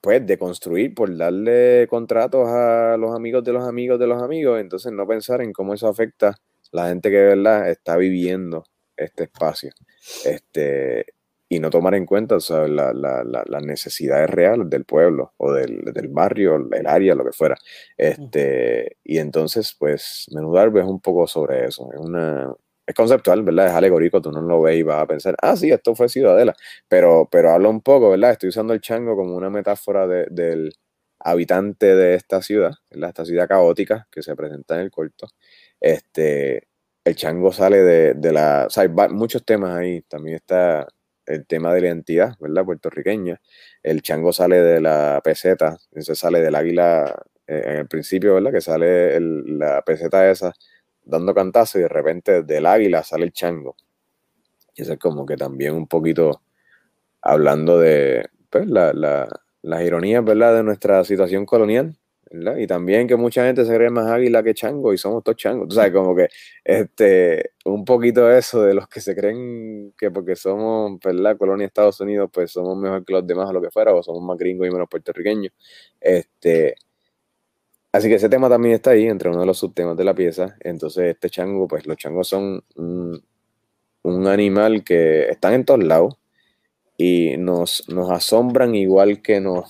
pues, 0.00 0.26
de 0.26 0.38
construir 0.38 0.94
por 0.94 1.16
darle 1.16 1.86
contratos 1.88 2.48
a 2.48 2.96
los 2.98 3.14
amigos 3.14 3.42
de 3.44 3.52
los 3.52 3.64
amigos 3.66 3.98
de 3.98 4.06
los 4.06 4.22
amigos, 4.22 4.60
entonces 4.60 4.92
no 4.92 5.06
pensar 5.06 5.40
en 5.40 5.52
cómo 5.52 5.74
eso 5.74 5.88
afecta 5.88 6.28
a 6.28 6.36
la 6.72 6.88
gente 6.88 7.10
que, 7.10 7.20
¿verdad?, 7.20 7.70
está 7.70 7.96
viviendo 7.96 8.64
este 8.96 9.24
espacio. 9.24 9.72
Este, 10.24 11.06
y 11.48 11.60
no 11.60 11.70
tomar 11.70 11.94
en 11.94 12.06
cuenta 12.06 12.38
las 12.38 13.62
necesidades 13.62 14.30
reales 14.30 14.68
del 14.70 14.84
pueblo 14.84 15.34
o 15.36 15.52
del, 15.52 15.82
barrio, 16.08 16.56
el 16.56 16.86
área, 16.86 17.14
lo 17.14 17.24
que 17.24 17.32
fuera. 17.32 17.56
Este, 17.96 18.96
y 19.04 19.18
entonces, 19.18 19.76
pues, 19.78 20.26
Menudar 20.32 20.72
es 20.76 20.84
un 20.84 21.00
poco 21.00 21.26
sobre 21.26 21.66
eso. 21.66 21.90
Es, 21.92 22.00
una, 22.00 22.54
es 22.86 22.94
conceptual, 22.94 23.42
¿verdad? 23.42 23.66
Es 23.66 23.72
alegórico, 23.72 24.20
tú 24.22 24.32
no 24.32 24.40
lo 24.40 24.62
ves 24.62 24.78
y 24.78 24.82
vas 24.82 25.02
a 25.02 25.06
pensar, 25.06 25.36
ah, 25.42 25.56
sí, 25.56 25.70
esto 25.70 25.94
fue 25.94 26.08
Ciudadela. 26.08 26.54
Pero, 26.88 27.28
pero 27.30 27.50
habla 27.50 27.68
un 27.68 27.82
poco, 27.82 28.10
¿verdad? 28.10 28.32
Estoy 28.32 28.48
usando 28.48 28.72
el 28.72 28.80
chango 28.80 29.16
como 29.16 29.36
una 29.36 29.50
metáfora 29.50 30.06
del 30.06 30.72
habitante 31.20 31.94
de 31.94 32.14
esta 32.14 32.42
ciudad, 32.42 32.72
¿verdad? 32.90 33.10
Esta 33.10 33.24
ciudad 33.24 33.48
caótica 33.48 34.08
que 34.10 34.22
se 34.22 34.34
presenta 34.36 34.74
en 34.76 34.80
el 34.82 34.90
corto. 34.90 35.28
Este, 35.80 36.68
el 37.04 37.16
chango 37.16 37.52
sale 37.52 37.78
de, 37.78 38.14
de 38.14 38.32
la... 38.32 38.64
O 38.66 38.70
sea, 38.70 38.84
hay 38.84 38.88
muchos 39.10 39.44
temas 39.44 39.76
ahí. 39.76 40.02
También 40.02 40.36
está 40.36 40.88
el 41.26 41.46
tema 41.46 41.72
de 41.72 41.80
la 41.80 41.86
identidad, 41.88 42.36
¿verdad? 42.40 42.64
Puertorriqueña. 42.64 43.40
El 43.82 44.02
chango 44.02 44.32
sale 44.32 44.60
de 44.60 44.80
la 44.80 45.20
peseta, 45.22 45.78
se 45.96 46.14
sale 46.14 46.40
del 46.40 46.54
águila 46.54 47.14
eh, 47.46 47.62
en 47.66 47.76
el 47.76 47.88
principio, 47.88 48.34
¿verdad? 48.34 48.52
Que 48.52 48.60
sale 48.60 49.18
la 49.20 49.82
peseta 49.82 50.30
esa 50.30 50.52
dando 51.04 51.34
cantazo 51.34 51.78
y 51.78 51.82
de 51.82 51.88
repente 51.88 52.42
del 52.42 52.66
águila 52.66 53.02
sale 53.02 53.24
el 53.24 53.32
chango. 53.32 53.76
Y 54.74 54.82
eso 54.82 54.94
es 54.94 54.98
como 54.98 55.26
que 55.26 55.36
también 55.36 55.74
un 55.74 55.86
poquito 55.86 56.42
hablando 57.20 57.78
de 57.78 58.28
pues, 58.50 58.68
la, 58.68 58.92
la, 58.92 59.28
las 59.62 59.82
ironías, 59.82 60.24
¿verdad? 60.24 60.56
De 60.56 60.62
nuestra 60.62 61.04
situación 61.04 61.46
colonial, 61.46 61.96
y 62.58 62.66
también 62.66 63.06
que 63.06 63.16
mucha 63.16 63.44
gente 63.44 63.64
se 63.64 63.74
cree 63.74 63.90
más 63.90 64.06
águila 64.06 64.42
que 64.42 64.54
chango 64.54 64.92
y 64.92 64.98
somos 64.98 65.22
todos 65.22 65.36
changos. 65.36 65.74
Sabes, 65.74 65.92
como 65.92 66.16
que 66.16 66.28
este, 66.64 67.52
un 67.64 67.84
poquito 67.84 68.30
eso 68.30 68.62
de 68.62 68.74
los 68.74 68.88
que 68.88 69.00
se 69.00 69.14
creen 69.14 69.94
que 69.96 70.10
porque 70.10 70.34
somos, 70.34 70.98
¿verdad? 71.00 71.36
Colonia 71.36 71.64
de 71.64 71.66
Estados 71.68 72.00
Unidos, 72.00 72.30
pues 72.32 72.50
somos 72.50 72.76
mejor 72.76 73.04
que 73.04 73.12
los 73.12 73.26
demás 73.26 73.48
o 73.50 73.52
lo 73.52 73.62
que 73.62 73.70
fuera, 73.70 73.94
o 73.94 74.02
somos 74.02 74.22
más 74.22 74.36
gringos 74.36 74.66
y 74.66 74.70
menos 74.70 74.88
puertorriqueños. 74.88 75.52
Este, 76.00 76.74
así 77.92 78.08
que 78.08 78.16
ese 78.16 78.28
tema 78.28 78.48
también 78.48 78.74
está 78.74 78.90
ahí, 78.90 79.06
entre 79.06 79.28
uno 79.30 79.40
de 79.40 79.46
los 79.46 79.58
subtemas 79.58 79.96
de 79.96 80.04
la 80.04 80.14
pieza. 80.14 80.56
Entonces, 80.60 81.04
este 81.14 81.30
chango, 81.30 81.68
pues 81.68 81.86
los 81.86 81.96
changos 81.96 82.28
son 82.28 82.64
un, 82.76 83.22
un 84.02 84.26
animal 84.26 84.82
que 84.84 85.28
están 85.28 85.54
en 85.54 85.64
todos 85.64 85.84
lados 85.84 86.16
y 86.96 87.36
nos, 87.36 87.88
nos 87.88 88.10
asombran 88.10 88.74
igual 88.74 89.22
que 89.22 89.40
nos, 89.40 89.68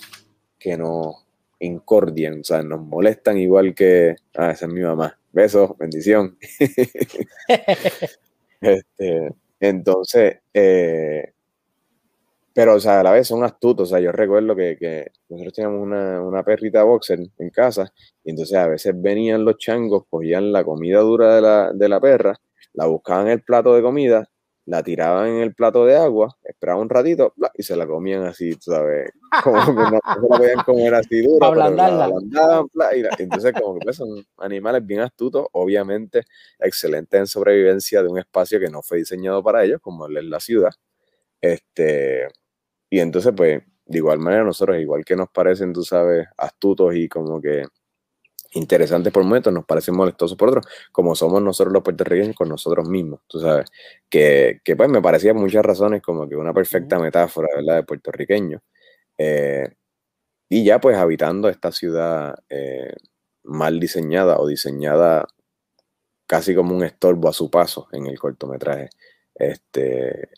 que 0.59 0.77
nos 0.77 1.24
incordian, 1.65 2.41
o 2.41 2.43
sea, 2.43 2.63
nos 2.63 2.81
molestan 2.81 3.37
igual 3.37 3.73
que, 3.75 4.15
ah, 4.35 4.51
esa 4.51 4.65
es 4.65 4.71
mi 4.71 4.81
mamá. 4.81 5.17
Besos, 5.31 5.77
bendición. 5.77 6.37
este, 8.61 9.29
entonces, 9.59 10.37
eh, 10.53 11.33
pero, 12.53 12.75
o 12.75 12.79
sea, 12.79 13.01
a 13.01 13.03
la 13.03 13.11
vez 13.11 13.27
son 13.27 13.43
astutos. 13.43 13.89
O 13.89 13.91
sea, 13.91 13.99
yo 13.99 14.13
recuerdo 14.13 14.55
que, 14.55 15.11
nosotros 15.29 15.53
teníamos 15.53 15.81
una, 15.81 16.21
una, 16.21 16.43
perrita 16.43 16.83
boxer 16.83 17.19
en 17.37 17.49
casa 17.49 17.91
y 18.23 18.29
entonces 18.31 18.57
a 18.57 18.67
veces 18.67 18.93
venían 18.95 19.43
los 19.43 19.57
changos, 19.57 20.05
cogían 20.09 20.53
la 20.53 20.63
comida 20.63 20.99
dura 21.01 21.35
de 21.35 21.41
la, 21.41 21.73
de 21.73 21.89
la 21.89 21.99
perra, 21.99 22.39
la 22.73 22.85
buscaban 22.87 23.27
en 23.27 23.33
el 23.33 23.43
plato 23.43 23.75
de 23.75 23.81
comida 23.81 24.29
la 24.65 24.81
tiraban 24.81 25.27
en 25.27 25.41
el 25.41 25.53
plato 25.53 25.85
de 25.85 25.95
agua, 25.95 26.35
esperaban 26.43 26.83
un 26.83 26.89
ratito 26.89 27.33
y 27.53 27.63
se 27.63 27.75
la 27.75 27.85
comían 27.85 28.23
así, 28.23 28.55
tú 28.55 28.71
sabes, 28.71 29.11
como 29.43 29.63
que 29.63 29.81
no, 29.81 29.99
se 30.13 30.21
la 30.21 30.37
podían 30.37 30.63
comer 30.65 30.95
así 30.95 31.21
dura, 31.21 31.47
entonces 33.19 33.53
como 33.53 33.79
que 33.79 33.83
pues, 33.83 33.95
son 33.97 34.25
animales 34.37 34.85
bien 34.85 35.01
astutos, 35.01 35.47
obviamente 35.51 36.23
excelentes 36.59 37.19
en 37.19 37.27
sobrevivencia 37.27 38.01
de 38.01 38.09
un 38.09 38.17
espacio 38.17 38.59
que 38.59 38.69
no 38.69 38.81
fue 38.81 38.97
diseñado 38.99 39.43
para 39.43 39.63
ellos, 39.63 39.79
como 39.81 40.07
es 40.07 40.23
la 40.23 40.39
ciudad. 40.39 40.71
Este, 41.41 42.27
y 42.89 42.99
entonces 42.99 43.33
pues 43.35 43.61
de 43.85 43.97
igual 43.97 44.19
manera 44.19 44.43
nosotros, 44.43 44.79
igual 44.79 45.05
que 45.05 45.15
nos 45.15 45.29
parecen, 45.29 45.73
tú 45.73 45.83
sabes, 45.83 46.27
astutos 46.37 46.95
y 46.95 47.07
como 47.07 47.39
que 47.39 47.65
interesantes 48.55 49.13
por 49.13 49.23
momentos, 49.23 49.53
nos 49.53 49.65
parecen 49.65 49.95
molestosos 49.95 50.37
por 50.37 50.49
otros, 50.49 50.65
como 50.91 51.15
somos 51.15 51.41
nosotros 51.41 51.73
los 51.73 51.83
puertorriqueños 51.83 52.35
con 52.35 52.49
nosotros 52.49 52.87
mismos, 52.89 53.21
tú 53.27 53.39
sabes, 53.39 53.65
que, 54.09 54.61
que 54.63 54.75
pues 54.75 54.89
me 54.89 55.01
parecía 55.01 55.33
muchas 55.33 55.63
razones 55.63 56.01
como 56.01 56.27
que 56.27 56.35
una 56.35 56.53
perfecta 56.53 56.99
metáfora, 56.99 57.49
¿verdad?, 57.55 57.75
de 57.77 57.83
puertorriqueño. 57.83 58.61
Eh, 59.17 59.69
y 60.49 60.63
ya 60.63 60.79
pues 60.79 60.97
habitando 60.97 61.49
esta 61.49 61.71
ciudad 61.71 62.35
eh, 62.49 62.93
mal 63.43 63.79
diseñada 63.79 64.37
o 64.39 64.47
diseñada 64.47 65.27
casi 66.27 66.55
como 66.55 66.75
un 66.75 66.83
estorbo 66.83 67.29
a 67.29 67.33
su 67.33 67.49
paso 67.49 67.87
en 67.91 68.07
el 68.07 68.19
cortometraje. 68.19 68.89
Este, 69.35 70.29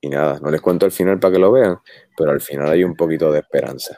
y 0.00 0.08
nada, 0.08 0.40
no 0.40 0.50
les 0.50 0.60
cuento 0.60 0.86
el 0.86 0.92
final 0.92 1.20
para 1.20 1.34
que 1.34 1.40
lo 1.40 1.52
vean, 1.52 1.78
pero 2.16 2.32
al 2.32 2.40
final 2.40 2.70
hay 2.70 2.84
un 2.84 2.96
poquito 2.96 3.32
de 3.32 3.40
esperanza. 3.40 3.96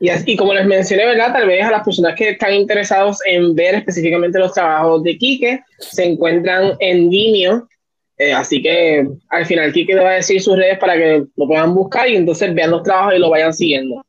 Y, 0.00 0.10
así, 0.10 0.36
como 0.36 0.54
les 0.54 0.66
mencioné, 0.66 1.06
¿verdad? 1.06 1.32
Tal 1.32 1.46
vez 1.48 1.64
a 1.64 1.72
las 1.72 1.82
personas 1.82 2.14
que 2.14 2.30
están 2.30 2.54
interesados 2.54 3.18
en 3.26 3.54
ver 3.54 3.74
específicamente 3.74 4.38
los 4.38 4.52
trabajos 4.52 5.02
de 5.02 5.18
Quique, 5.18 5.60
se 5.78 6.04
encuentran 6.04 6.74
en 6.78 7.10
Vimeo. 7.10 7.68
Eh, 8.16 8.32
así 8.32 8.62
que 8.62 9.06
al 9.28 9.46
final 9.46 9.72
Quique 9.72 9.94
le 9.94 10.02
va 10.02 10.10
a 10.10 10.14
decir 10.14 10.40
sus 10.40 10.56
redes 10.56 10.78
para 10.78 10.96
que 10.96 11.24
lo 11.36 11.46
puedan 11.46 11.74
buscar 11.74 12.08
y 12.08 12.16
entonces 12.16 12.54
vean 12.54 12.70
los 12.70 12.82
trabajos 12.82 13.14
y 13.14 13.18
lo 13.18 13.30
vayan 13.30 13.52
siguiendo. 13.52 14.04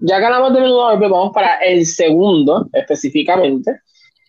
Ya 0.00 0.18
que 0.18 0.24
hablamos 0.24 0.54
de 0.54 0.60
menudo, 0.60 0.98
pues 0.98 1.10
vamos 1.10 1.32
para 1.32 1.56
el 1.56 1.86
segundo 1.86 2.68
específicamente. 2.72 3.80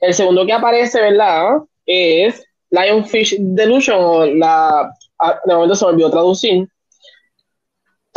El 0.01 0.13
segundo 0.13 0.45
que 0.45 0.53
aparece, 0.53 0.99
¿verdad? 1.01 1.57
Es 1.85 2.43
Lionfish 2.71 3.37
Delusion, 3.39 3.97
o 3.99 4.25
la, 4.25 4.91
ah, 5.19 5.39
de 5.45 5.53
momento 5.53 5.75
se 5.75 5.85
me 5.85 5.91
olvidó 5.91 6.11
traducir, 6.11 6.67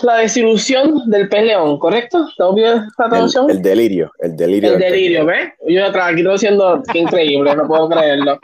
la 0.03 0.19
desilusión 0.19 1.11
del 1.11 1.29
pez 1.29 1.45
león, 1.45 1.79
¿correcto? 1.79 2.27
¿Estamos 2.29 2.55
bien 2.55 2.83
la 2.99 3.09
traducción? 3.09 3.51
El, 3.51 3.63
delirio, 3.63 4.13
el 4.19 4.37
delirio. 4.37 4.75
El 4.75 4.79
delirio, 4.79 5.25
¿ves? 5.25 5.53
Yo 5.67 5.87
aquí 5.87 6.21
estoy 6.21 6.35
haciendo 6.35 6.83
increíble, 6.93 7.57
no 7.57 7.67
puedo 7.67 7.89
creerlo. 7.89 8.39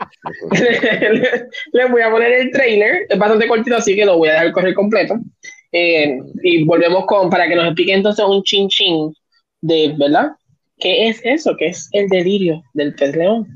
Les 1.73 1.91
voy 1.91 2.01
a 2.01 2.09
poner 2.09 2.31
el 2.33 2.51
trailer, 2.51 3.05
es 3.07 3.19
bastante 3.19 3.47
cortito, 3.47 3.77
así 3.77 3.95
que 3.95 4.05
lo 4.05 4.17
voy 4.17 4.29
a 4.29 4.33
dejar 4.33 4.51
correr 4.51 4.73
completo. 4.73 5.15
Eh, 5.71 6.19
y 6.43 6.63
volvemos 6.63 7.05
con, 7.05 7.29
para 7.29 7.47
que 7.47 7.55
nos 7.55 7.65
explique 7.65 7.93
entonces 7.93 8.25
un 8.25 8.43
chin 8.43 8.67
chin 8.67 9.13
de, 9.61 9.93
¿verdad? 9.97 10.31
¿Qué 10.79 11.07
es 11.07 11.21
eso? 11.23 11.55
¿Qué 11.57 11.67
es 11.67 11.87
el 11.91 12.09
delirio 12.09 12.63
del 12.73 12.95
pez 12.95 13.15
león? 13.15 13.47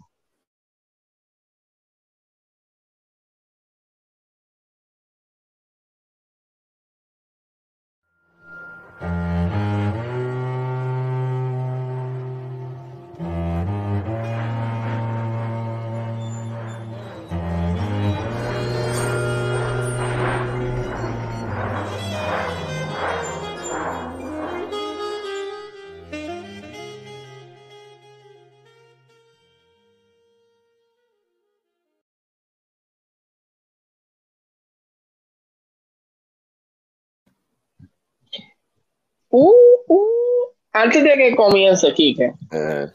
Uh, 39.29 39.51
uh, 39.87 40.53
antes 40.73 41.03
de 41.03 41.13
que 41.15 41.35
comience, 41.35 41.93
Kike. 41.93 42.33
Eh. 42.51 42.87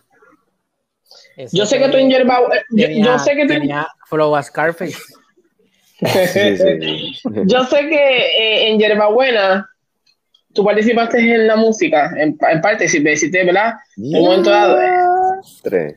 Yo 1.52 1.66
sé 1.66 1.78
que 1.78 1.88
tú 1.88 1.96
en 1.96 2.10
Yerba, 2.10 2.40
yo, 2.70 2.88
yo, 2.88 3.18
sé 3.18 3.34
que 3.34 3.46
tenía 3.46 3.86
flow 4.06 4.36
a 4.36 4.42
Scarface. 4.42 4.96
yo 7.44 7.64
sé 7.64 7.88
que 7.88 8.16
eh, 8.16 8.68
en 8.68 8.78
Yerbabuena 8.78 9.68
tú 10.52 10.64
participaste 10.64 11.18
en 11.18 11.46
la 11.46 11.56
música, 11.56 12.12
en, 12.18 12.36
en 12.50 12.60
parte, 12.60 12.88
si 12.88 13.00
me 13.00 13.12
hiciste, 13.12 13.44
¿verdad? 13.44 13.74
En 13.96 14.16
un 14.16 14.22
momento 14.24 14.50
dado. 14.50 14.78
Tres. 15.62 15.96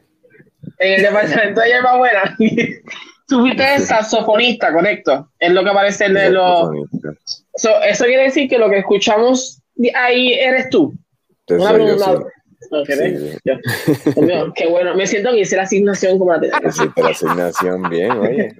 En 0.80 0.94
el 0.94 1.02
departamento 1.02 1.62
de 1.62 1.68
Yerbabuena. 1.68 2.38
tú 3.28 3.40
fuiste 3.42 3.80
saxofonista, 3.80 4.72
correcto. 4.72 5.30
Es 5.40 5.52
lo 5.52 5.64
que 5.64 5.70
aparece 5.70 6.06
en 6.06 6.34
los. 6.34 6.70
eso 7.54 8.06
quiere 8.06 8.24
decir 8.24 8.50
que 8.50 8.58
lo 8.58 8.70
que 8.70 8.80
escuchamos 8.80 9.62
ahí 9.94 10.34
eres 10.34 10.70
tú. 10.70 10.94
Una 11.50 11.74
pregunta. 11.74 12.24
qué 14.56 14.68
bueno, 14.68 14.96
me 14.96 15.06
siento 15.06 15.32
que 15.32 15.42
hice 15.42 15.56
la 15.56 15.64
asignación 15.64 16.18
como 16.18 16.34
la 16.34 16.40
la 16.40 17.10
asignación 17.10 17.90
bien, 17.90 18.12
oye. 18.12 18.56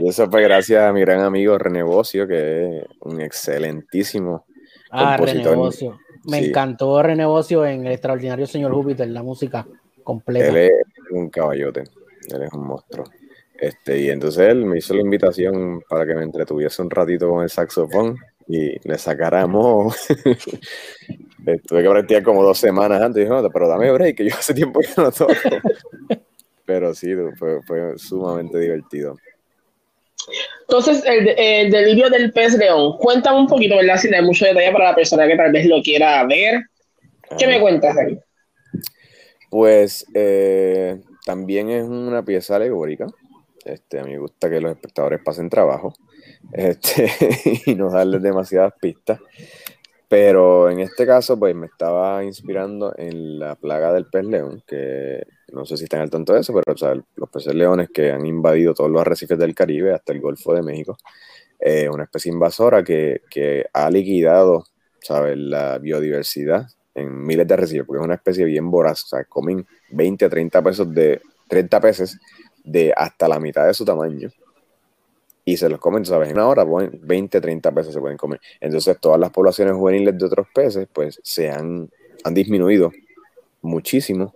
Y 0.00 0.08
eso 0.08 0.30
fue 0.30 0.42
gracias 0.42 0.82
a 0.82 0.92
mi 0.92 1.00
gran 1.00 1.20
amigo 1.20 1.58
René 1.58 1.82
Bocio, 1.82 2.26
que 2.28 2.78
es 2.78 2.84
un 3.00 3.20
excelentísimo 3.20 4.46
ah, 4.90 5.16
compositor. 5.18 5.96
Me 6.24 6.46
encantó 6.46 7.02
René 7.02 7.24
Bocio 7.24 7.64
en 7.66 7.86
El 7.86 7.92
Extraordinario 7.92 8.46
Señor 8.46 8.72
Júpiter, 8.72 9.08
la 9.08 9.22
música 9.22 9.66
completa. 10.04 10.48
Él 10.48 10.56
es 10.56 10.72
un 11.10 11.30
caballote, 11.30 11.84
él 12.30 12.42
es 12.42 12.52
un 12.52 12.66
monstruo. 12.66 13.06
Este, 13.58 14.00
y 14.00 14.10
entonces 14.10 14.48
él 14.48 14.64
me 14.64 14.78
hizo 14.78 14.94
la 14.94 15.00
invitación 15.00 15.82
para 15.88 16.06
que 16.06 16.14
me 16.14 16.22
entretuviese 16.22 16.80
un 16.80 16.90
ratito 16.90 17.28
con 17.28 17.42
el 17.42 17.50
saxofón 17.50 18.16
y 18.48 18.88
le 18.88 18.98
sacáramos. 18.98 19.94
Tuve 21.66 21.82
que 21.82 21.90
practicar 21.90 22.22
como 22.22 22.42
dos 22.42 22.58
semanas 22.58 23.00
antes 23.00 23.20
y 23.20 23.24
dije, 23.24 23.42
no, 23.42 23.50
pero 23.50 23.68
dame 23.68 23.90
break, 23.92 24.16
que 24.16 24.28
yo 24.28 24.34
hace 24.34 24.54
tiempo 24.54 24.80
que 24.80 24.88
no 24.96 25.12
toco. 25.12 25.32
pero 26.64 26.94
sí, 26.94 27.12
fue, 27.36 27.98
sumamente 27.98 28.58
divertido. 28.58 29.16
Entonces, 30.62 31.02
el, 31.06 31.70
delirio 31.70 32.10
del 32.10 32.32
pez 32.32 32.54
león, 32.58 32.96
cuéntame 32.98 33.38
un 33.38 33.46
poquito, 33.46 33.76
¿verdad? 33.76 33.96
Si 33.96 34.12
hay 34.12 34.22
mucho 34.22 34.44
detalle 34.44 34.72
para 34.72 34.90
la 34.90 34.94
persona 34.94 35.26
que 35.26 35.36
tal 35.36 35.52
vez 35.52 35.66
lo 35.66 35.80
quiera 35.82 36.26
ver. 36.26 36.64
¿Qué 37.38 37.46
me 37.46 37.60
cuentas 37.60 37.96
ahí? 37.96 38.18
Pues 39.50 40.04
eh, 40.14 41.00
también 41.24 41.70
es 41.70 41.84
una 41.84 42.22
pieza 42.22 42.56
alegórica. 42.56 43.06
Este, 43.64 44.00
a 44.00 44.04
mí 44.04 44.12
me 44.12 44.18
gusta 44.18 44.50
que 44.50 44.60
los 44.60 44.72
espectadores 44.72 45.20
pasen 45.24 45.48
trabajo 45.48 45.94
este, 46.52 47.10
y 47.66 47.74
no 47.74 47.90
darles 47.90 48.22
demasiadas 48.22 48.72
pistas. 48.80 49.20
Pero 50.08 50.70
en 50.70 50.80
este 50.80 51.06
caso, 51.06 51.38
pues 51.38 51.54
me 51.54 51.66
estaba 51.66 52.24
inspirando 52.24 52.94
en 52.96 53.38
la 53.38 53.56
plaga 53.56 53.92
del 53.92 54.06
pez 54.06 54.24
león, 54.24 54.62
que 54.66 55.22
no 55.52 55.66
sé 55.66 55.76
si 55.76 55.84
están 55.84 56.00
al 56.00 56.08
tanto 56.08 56.32
de 56.32 56.40
eso, 56.40 56.54
pero 56.54 56.74
los 57.14 57.28
peces 57.28 57.54
leones 57.54 57.90
que 57.90 58.10
han 58.10 58.24
invadido 58.24 58.72
todos 58.72 58.90
los 58.90 59.02
arrecifes 59.02 59.38
del 59.38 59.54
Caribe 59.54 59.92
hasta 59.92 60.14
el 60.14 60.20
Golfo 60.20 60.54
de 60.54 60.62
México, 60.62 60.96
eh, 61.60 61.90
una 61.90 62.04
especie 62.04 62.32
invasora 62.32 62.82
que, 62.82 63.20
que 63.28 63.66
ha 63.72 63.90
liquidado 63.90 64.64
¿sabes? 65.00 65.36
la 65.36 65.76
biodiversidad 65.78 66.68
en 66.94 67.26
miles 67.26 67.46
de 67.46 67.54
arrecifes, 67.54 67.86
porque 67.86 68.00
es 68.00 68.06
una 68.06 68.14
especie 68.14 68.46
bien 68.46 68.70
voraz, 68.70 69.04
o 69.04 69.08
sea, 69.08 69.24
comen 69.24 69.66
20 69.90 70.24
a 70.24 70.30
30 70.30 70.62
pesos 70.62 70.94
de 70.94 71.20
30 71.48 71.80
peces 71.80 72.18
de 72.64 72.94
hasta 72.96 73.28
la 73.28 73.38
mitad 73.38 73.66
de 73.66 73.74
su 73.74 73.84
tamaño 73.84 74.30
y 75.48 75.56
se 75.56 75.70
los 75.70 75.80
comen, 75.80 76.04
¿sabes? 76.04 76.28
En 76.28 76.34
una 76.34 76.46
hora, 76.46 76.66
20, 76.66 77.40
30 77.40 77.72
peces 77.72 77.94
se 77.94 78.00
pueden 78.00 78.18
comer. 78.18 78.38
Entonces, 78.60 78.98
todas 79.00 79.18
las 79.18 79.30
poblaciones 79.30 79.74
juveniles 79.74 80.18
de 80.18 80.26
otros 80.26 80.46
peces, 80.54 80.86
pues, 80.92 81.18
se 81.24 81.50
han, 81.50 81.88
han 82.22 82.34
disminuido 82.34 82.92
muchísimo 83.62 84.34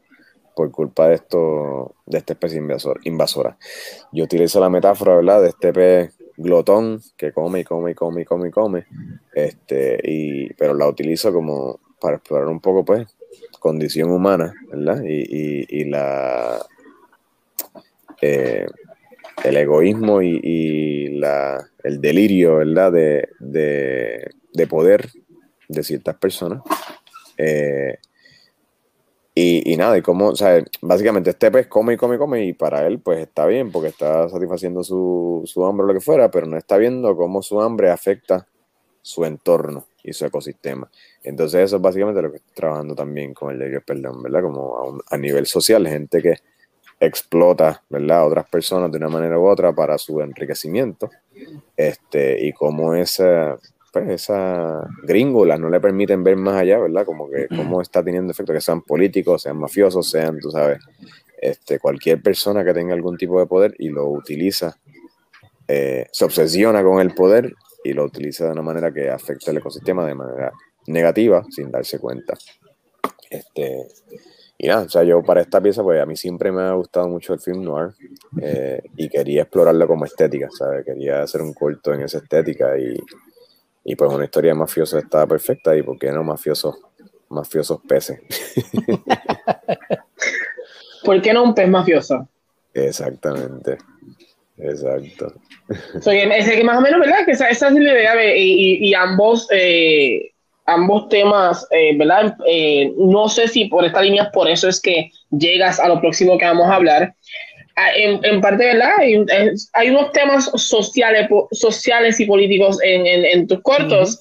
por 0.57 0.71
culpa 0.71 1.09
de 1.09 1.17
esto, 1.17 1.95
de 2.07 2.17
esta 2.17 2.33
especie 2.33 2.63
invasora. 3.05 3.59
Yo 4.11 4.25
utilizo 4.25 4.59
la 4.59 4.71
metáfora, 4.71 5.17
¿verdad? 5.17 5.43
De 5.43 5.49
este 5.51 5.71
pez 5.75 6.15
glotón 6.39 7.03
que 7.19 7.31
come 7.31 7.61
y 7.61 7.65
come 7.65 7.91
y 7.91 7.95
come 7.95 8.23
y 8.23 8.25
come 8.25 8.49
y 8.49 8.51
come, 8.51 8.87
este, 9.35 10.01
y, 10.03 10.51
pero 10.55 10.73
la 10.73 10.89
utilizo 10.89 11.31
como 11.31 11.79
para 12.01 12.17
explorar 12.17 12.49
un 12.49 12.61
poco, 12.61 12.87
pues, 12.87 13.07
condición 13.61 14.11
humana, 14.11 14.55
¿verdad? 14.71 15.03
Y, 15.05 15.67
y, 15.69 15.85
la... 15.85 16.65
Eh, 18.23 18.67
el 19.45 19.57
egoísmo 19.57 20.23
y, 20.23 21.09
la, 21.19 21.65
el 21.83 22.01
delirio, 22.01 22.57
¿verdad? 22.57 22.93
De, 22.93 23.29
de, 23.41 24.67
poder 24.67 25.09
de 25.69 25.83
ciertas 25.83 26.17
personas. 26.17 26.63
Eh, 27.39 27.97
y, 29.35 29.77
nada, 29.77 29.97
y 29.97 30.03
o 30.07 30.37
sea, 30.37 30.63
básicamente 30.83 31.31
este 31.31 31.51
pez 31.51 31.67
come 31.67 31.95
y 31.95 31.97
come 31.97 32.17
y 32.17 32.19
come 32.19 32.45
y 32.45 32.53
para 32.53 32.87
él 32.87 33.01
pues 33.01 33.19
está 33.19 33.47
bien 33.47 33.73
porque 33.73 33.89
está 33.89 34.29
satisfaciendo 34.29 34.85
su, 34.85 35.43
su 35.47 35.65
hambre 35.65 35.85
o 35.85 35.87
lo 35.87 35.95
que 35.95 36.01
fuera, 36.01 36.31
pero 36.31 36.47
no 36.47 36.59
está 36.59 36.77
viendo 36.77 37.17
cómo 37.17 37.41
su 37.43 37.61
hambre 37.61 37.91
afecta 37.91 38.47
su 39.01 39.25
entorno 39.25 39.87
y 40.05 40.13
su 40.13 40.27
ecosistema. 40.27 40.91
Entonces 41.23 41.63
eso 41.63 41.77
es 41.77 41.83
básicamente 41.83 42.21
lo 42.21 42.31
que 42.31 42.37
estoy 42.39 42.55
trabajando 42.55 42.95
también 42.95 43.33
con 43.33 43.51
el 43.51 43.59
delirio 43.59 43.83
perdón, 43.85 44.23
¿verdad? 44.23 44.43
Como 44.43 45.01
a 45.09 45.17
nivel 45.17 45.47
social, 45.47 45.89
gente 45.89 46.21
que 46.21 46.35
explota, 47.03 47.83
¿verdad? 47.89 48.21
A 48.21 48.27
otras 48.27 48.49
personas 48.49 48.91
de 48.93 48.99
una 48.99 49.09
manera 49.09 49.39
u 49.39 49.47
otra 49.47 49.73
para 49.75 49.99
su 49.99 50.21
enriquecimiento. 50.21 51.11
Este, 51.77 52.47
y 52.47 52.53
como 52.53 52.95
esa, 52.95 53.59
pues, 53.93 54.09
esa 54.09 54.89
gringola 55.03 55.59
no 55.59 55.69
le 55.69 55.81
permiten 55.81 56.23
ver 56.23 56.37
más 56.37 56.61
allá, 56.61 56.79
¿verdad? 56.79 57.05
Como 57.05 57.29
que 57.29 57.49
cómo 57.49 57.83
está 57.83 58.05
teniendo 58.05 58.31
efecto, 58.31 58.53
que 58.53 58.61
sean 58.61 58.83
políticos, 58.83 59.43
sean 59.43 59.59
mafiosos, 59.59 60.09
sean, 60.09 60.39
tú 60.39 60.53
sabes, 60.53 60.79
este, 61.41 61.81
cualquier 61.81 62.23
persona 62.23 62.65
que 62.65 62.73
tenga 62.73 62.95
algún 62.95 63.17
tipo 63.17 63.41
de 63.41 63.47
poder 63.47 63.75
y 63.81 63.89
lo 63.89 64.09
utiliza, 64.09 64.79
eh, 65.67 66.07
se 66.13 66.25
obsesiona 66.25 66.85
con 66.85 67.01
el 67.01 67.15
poder 67.15 67.53
y 67.83 67.95
lo 67.95 68.05
utiliza 68.05 68.47
de 68.47 68.53
una 68.53 68.63
manera 68.63 68.93
que 68.93 69.11
afecta 69.11 69.51
el 69.51 69.57
ecosistema 69.57 70.07
de 70.07 70.15
manera 70.15 70.53
negativa 70.87 71.45
sin 71.51 71.69
darse 71.73 71.99
cuenta. 71.99 72.35
Este, 73.29 73.89
y 74.59 74.69
nada, 74.69 74.83
o 74.83 74.89
sea, 74.89 75.03
yo 75.03 75.23
para 75.23 75.41
esta 75.41 75.61
pieza, 75.61 75.83
pues 75.83 76.01
a 76.01 76.07
mí 76.07 76.17
siempre 76.17 76.53
me 76.53 76.63
ha 76.63 76.73
gustado 76.73 77.09
mucho 77.09 77.35
el 77.35 77.41
film 77.41 77.65
noir 77.65 77.91
eh, 78.41 78.81
y 78.97 79.09
quería 79.09 79.43
explorarlo 79.43 79.87
como 79.89 80.05
estética, 80.05 80.49
¿sabes? 80.57 80.85
Quería 80.85 81.23
hacer 81.23 81.43
un 81.43 81.53
corto 81.53 81.93
en 81.93 82.03
esa 82.03 82.19
estética 82.19 82.79
y, 82.79 82.97
y 83.85 83.97
pues 83.97 84.13
una 84.13 84.25
historia 84.25 84.53
de 84.53 84.59
mafioso 84.59 84.99
estaba 84.99 85.27
perfecta 85.27 85.77
y 85.77 85.83
por 85.83 85.99
qué 85.99 86.13
no 86.13 86.23
mafiosos, 86.23 86.77
mafiosos 87.29 87.81
peces. 87.89 88.21
¿Por 91.05 91.21
qué 91.21 91.33
no 91.33 91.43
un 91.43 91.55
pez 91.55 91.69
mafioso? 91.69 92.29
Exactamente. 92.73 93.79
Exacto. 94.59 95.33
es 95.99 96.51
que 96.51 96.65
más 96.65 96.79
o 96.79 96.81
menos, 96.81 97.01
¿verdad? 97.01 97.25
Que 97.25 97.33
esa, 97.33 97.49
esa 97.49 97.69
es 97.69 97.75
la 97.75 97.93
idea 97.93 98.15
de, 98.15 98.39
y, 98.39 98.89
y 98.89 98.95
ambos, 98.95 99.49
eh, 99.51 100.32
ambos 100.67 101.09
temas, 101.09 101.67
eh, 101.71 101.97
¿verdad? 101.97 102.37
Eh, 102.47 102.93
no 102.97 103.29
sé 103.29 103.49
si 103.49 103.67
por 103.67 103.85
esta 103.85 104.03
línea, 104.03 104.31
por 104.31 104.49
eso 104.49 104.69
es 104.69 104.81
que 104.81 105.11
llegas 105.31 105.81
a 105.81 105.89
lo 105.89 106.01
próximo 106.01 106.39
que 106.39 106.45
vamos 106.45 106.69
a 106.69 106.77
hablar. 106.77 107.15
Ah, 107.75 107.91
en, 107.97 108.23
en 108.25 108.41
parte, 108.41 108.67
¿verdad? 108.67 108.91
Hay, 108.99 109.25
hay, 109.73 109.91
unos 109.91 110.13
temas 110.13 110.51
sociales, 110.55 111.29
sociales 111.53 112.21
y 112.21 112.27
políticos 112.27 112.79
en, 112.83 113.07
en, 113.07 113.25
en 113.25 113.47
tus 113.47 113.61
cortos. 113.63 114.21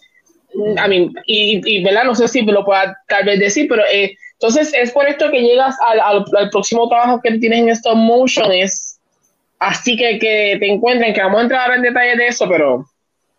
I 0.53 0.87
mean, 0.87 1.13
y, 1.25 1.61
y, 1.65 1.83
¿verdad? 1.83 2.05
No 2.05 2.15
sé 2.15 2.27
si 2.27 2.41
lo 2.41 2.65
pueda 2.65 2.97
tal 3.07 3.25
vez 3.25 3.39
decir, 3.39 3.67
pero 3.69 3.83
eh, 3.91 4.15
entonces 4.33 4.73
es 4.73 4.91
por 4.91 5.07
esto 5.07 5.29
que 5.31 5.41
llegas 5.41 5.75
al, 5.85 5.99
al, 5.99 6.25
al, 6.37 6.49
próximo 6.49 6.89
trabajo 6.89 7.21
que 7.21 7.37
tienes 7.37 7.59
en 7.59 7.69
stop 7.69 7.95
motion, 7.95 8.51
es 8.51 8.99
así 9.59 9.95
que, 9.95 10.17
que 10.17 10.57
te 10.59 10.67
encuentren, 10.67 11.13
que 11.13 11.21
vamos 11.21 11.39
a 11.39 11.43
entrar 11.43 11.73
en 11.73 11.83
detalle 11.83 12.15
de 12.17 12.27
eso, 12.27 12.47
pero 12.49 12.85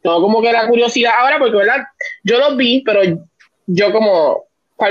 no 0.05 0.21
como 0.21 0.43
que 0.43 0.53
la 0.53 0.67
curiosidad 0.67 1.13
ahora, 1.19 1.39
porque 1.39 1.57
¿verdad? 1.57 1.85
Yo 2.25 2.39
lo 2.39 2.57
vi, 2.57 2.83
pero 2.85 3.01
yo 3.67 3.93
como 3.93 4.45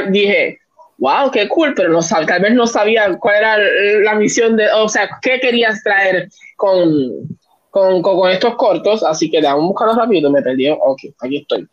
dije, 0.09 0.59
wow, 0.97 1.32
qué 1.32 1.47
cool, 1.49 1.74
pero 1.76 1.89
no 1.89 1.99
tal 2.01 2.41
vez 2.41 2.53
no 2.53 2.68
sabía 2.68 3.18
cuál 3.18 3.36
era 3.36 3.57
la 4.03 4.16
misión 4.16 4.55
de, 4.55 4.72
o 4.72 4.88
sea, 4.88 5.09
qué 5.22 5.39
querías 5.39 5.84
traer 5.84 6.30
con, 6.55 7.28
con, 7.70 8.01
con, 8.01 8.18
con 8.18 8.32
estos 8.32 8.55
cortos, 8.55 9.03
así 9.03 9.30
que 9.30 9.41
vamos 9.41 9.64
a 9.64 9.68
buscarlos 9.68 9.97
rápido, 9.97 10.30
me 10.30 10.41
perdí, 10.41 10.70
ok, 10.70 10.99
aquí 11.20 11.38
estoy. 11.38 11.68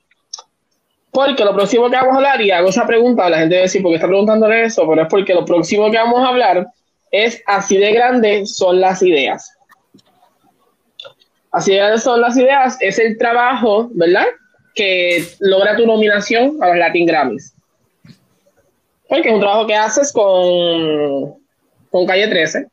Porque 1.11 1.45
lo 1.45 1.55
próximo 1.55 1.91
que 1.91 1.97
vamos 1.97 2.15
a 2.15 2.17
hablar, 2.17 2.41
y 2.41 2.51
hago 2.51 2.69
esa 2.69 2.87
pregunta, 2.87 3.29
la 3.29 3.39
gente 3.39 3.55
debe 3.55 3.65
decir, 3.65 3.83
¿por 3.83 3.91
qué 3.91 3.97
está 3.97 4.07
preguntándole 4.07 4.65
eso? 4.65 4.87
Pero 4.89 5.03
es 5.03 5.09
porque 5.09 5.35
lo 5.35 5.45
próximo 5.45 5.91
que 5.91 5.97
vamos 5.97 6.21
a 6.21 6.29
hablar 6.29 6.67
es 7.11 7.43
así 7.47 7.77
de 7.77 7.93
grandes 7.93 8.57
son 8.57 8.81
las 8.81 9.03
ideas. 9.03 9.58
Así 11.53 11.79
son 11.99 12.21
las 12.21 12.37
ideas, 12.37 12.77
es 12.81 12.99
el 12.99 13.17
trabajo, 13.17 13.91
¿verdad? 13.95 14.27
Que 14.75 15.25
logra 15.41 15.77
tu 15.77 15.87
nominación 15.87 16.63
a 16.63 16.69
los 16.69 16.77
Latin 16.77 17.07
Grammys. 17.07 17.55
Porque 19.09 19.29
es 19.29 19.35
un 19.35 19.41
trabajo 19.41 19.67
que 19.67 19.75
haces 19.75 20.13
con, 20.13 21.35
con 21.91 22.07
Calle 22.07 22.29
13 22.29 22.67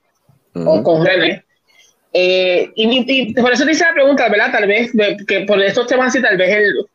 uh 0.55 0.59
-huh. 0.59 0.79
o 0.79 0.83
con 0.83 1.05
René. 1.05 1.43
Eh, 2.11 2.69
y, 2.75 3.05
y, 3.07 3.33
por 3.33 3.51
eso 3.51 3.65
te 3.65 3.71
hice 3.71 3.83
la 3.83 3.93
pregunta, 3.93 4.29
¿verdad? 4.29 4.51
Tal 4.51 4.67
vez, 4.67 4.91
que 5.27 5.41
por 5.41 5.61
estos 5.61 5.87
temas 5.87 6.07
así, 6.07 6.21
tal 6.21 6.37
vez 6.37 6.55
el, 6.55 6.85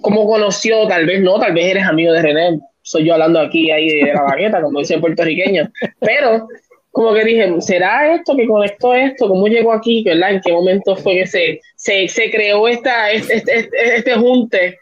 cómo 0.00 0.26
conoció, 0.26 0.86
tal 0.88 1.06
vez 1.06 1.20
no, 1.20 1.38
tal 1.38 1.52
vez 1.52 1.66
eres 1.66 1.84
amigo 1.84 2.12
de 2.12 2.22
René, 2.22 2.60
soy 2.82 3.04
yo 3.04 3.14
hablando 3.14 3.40
aquí 3.40 3.70
ahí 3.70 3.88
de 3.88 4.14
la 4.14 4.22
bagueta, 4.22 4.62
como 4.62 4.78
dice 4.78 4.94
el 4.94 5.00
puertorriqueño, 5.00 5.70
pero 6.00 6.48
como 6.96 7.12
que 7.12 7.24
dije, 7.24 7.60
¿será 7.60 8.14
esto 8.14 8.34
que 8.34 8.46
conectó 8.46 8.94
esto? 8.94 9.28
¿Cómo 9.28 9.48
llegó 9.48 9.70
aquí? 9.70 10.02
¿verdad? 10.02 10.30
¿En 10.30 10.40
qué 10.40 10.50
momento 10.50 10.96
fue 10.96 11.16
que 11.16 11.26
se, 11.26 11.60
se, 11.76 12.08
se 12.08 12.30
creó 12.30 12.66
esta, 12.66 13.10
este, 13.10 13.36
este, 13.36 13.96
este, 13.96 14.14
junte 14.14 14.78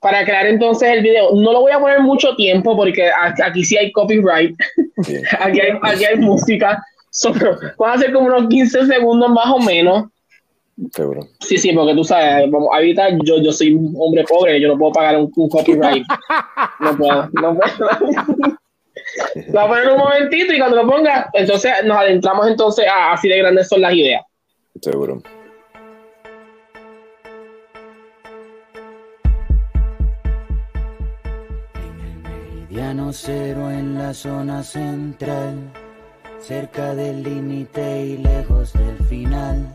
para 0.00 0.24
crear 0.24 0.46
entonces 0.46 0.88
el 0.88 1.02
video? 1.02 1.34
No 1.34 1.52
lo 1.52 1.60
voy 1.60 1.72
a 1.72 1.78
poner 1.78 2.00
mucho 2.00 2.34
tiempo 2.36 2.74
porque 2.74 3.10
aquí 3.44 3.64
sí 3.64 3.76
hay 3.76 3.92
copyright, 3.92 4.56
aquí, 5.40 5.60
hay, 5.60 5.72
aquí 5.82 6.04
hay 6.06 6.16
música, 6.16 6.82
so, 7.10 7.34
van 7.76 7.98
a 7.98 7.98
ser 7.98 8.14
como 8.14 8.28
unos 8.28 8.48
15 8.48 8.86
segundos 8.86 9.30
más 9.30 9.52
o 9.52 9.58
menos. 9.58 10.06
Seguro. 10.90 11.28
Sí, 11.40 11.58
sí, 11.58 11.72
porque 11.72 11.94
tú 11.94 12.02
sabes, 12.02 12.50
vamos, 12.50 12.70
ahorita 12.72 13.10
yo, 13.24 13.42
yo 13.42 13.52
soy 13.52 13.74
un 13.74 13.94
hombre 13.98 14.24
pobre, 14.26 14.58
yo 14.58 14.68
no 14.68 14.78
puedo 14.78 14.92
pagar 14.92 15.18
un, 15.18 15.30
un 15.36 15.48
copyright. 15.50 16.06
no 16.80 16.96
puedo, 16.96 17.28
no 17.34 17.58
puedo. 17.58 18.58
Lo 19.48 19.52
voy 19.52 19.62
a 19.62 19.68
poner 19.68 19.88
un 19.90 19.98
momentito 19.98 20.52
y 20.52 20.58
cuando 20.58 20.82
lo 20.82 20.88
ponga, 20.88 21.30
entonces 21.32 21.72
nos 21.84 21.98
adentramos 21.98 22.46
entonces 22.46 22.86
a 22.86 23.12
así 23.12 23.28
de 23.28 23.38
grandes 23.38 23.68
son 23.68 23.80
las 23.80 23.92
ideas. 23.94 24.22
Seguro. 24.80 25.22
En 31.74 32.00
el 32.00 32.22
meridiano 32.22 33.12
cero 33.12 33.70
en 33.70 33.98
la 33.98 34.14
zona 34.14 34.62
central, 34.62 35.72
cerca 36.38 36.94
del 36.94 37.22
límite 37.22 38.02
y 38.02 38.18
lejos 38.18 38.72
del 38.74 38.98
final, 39.08 39.72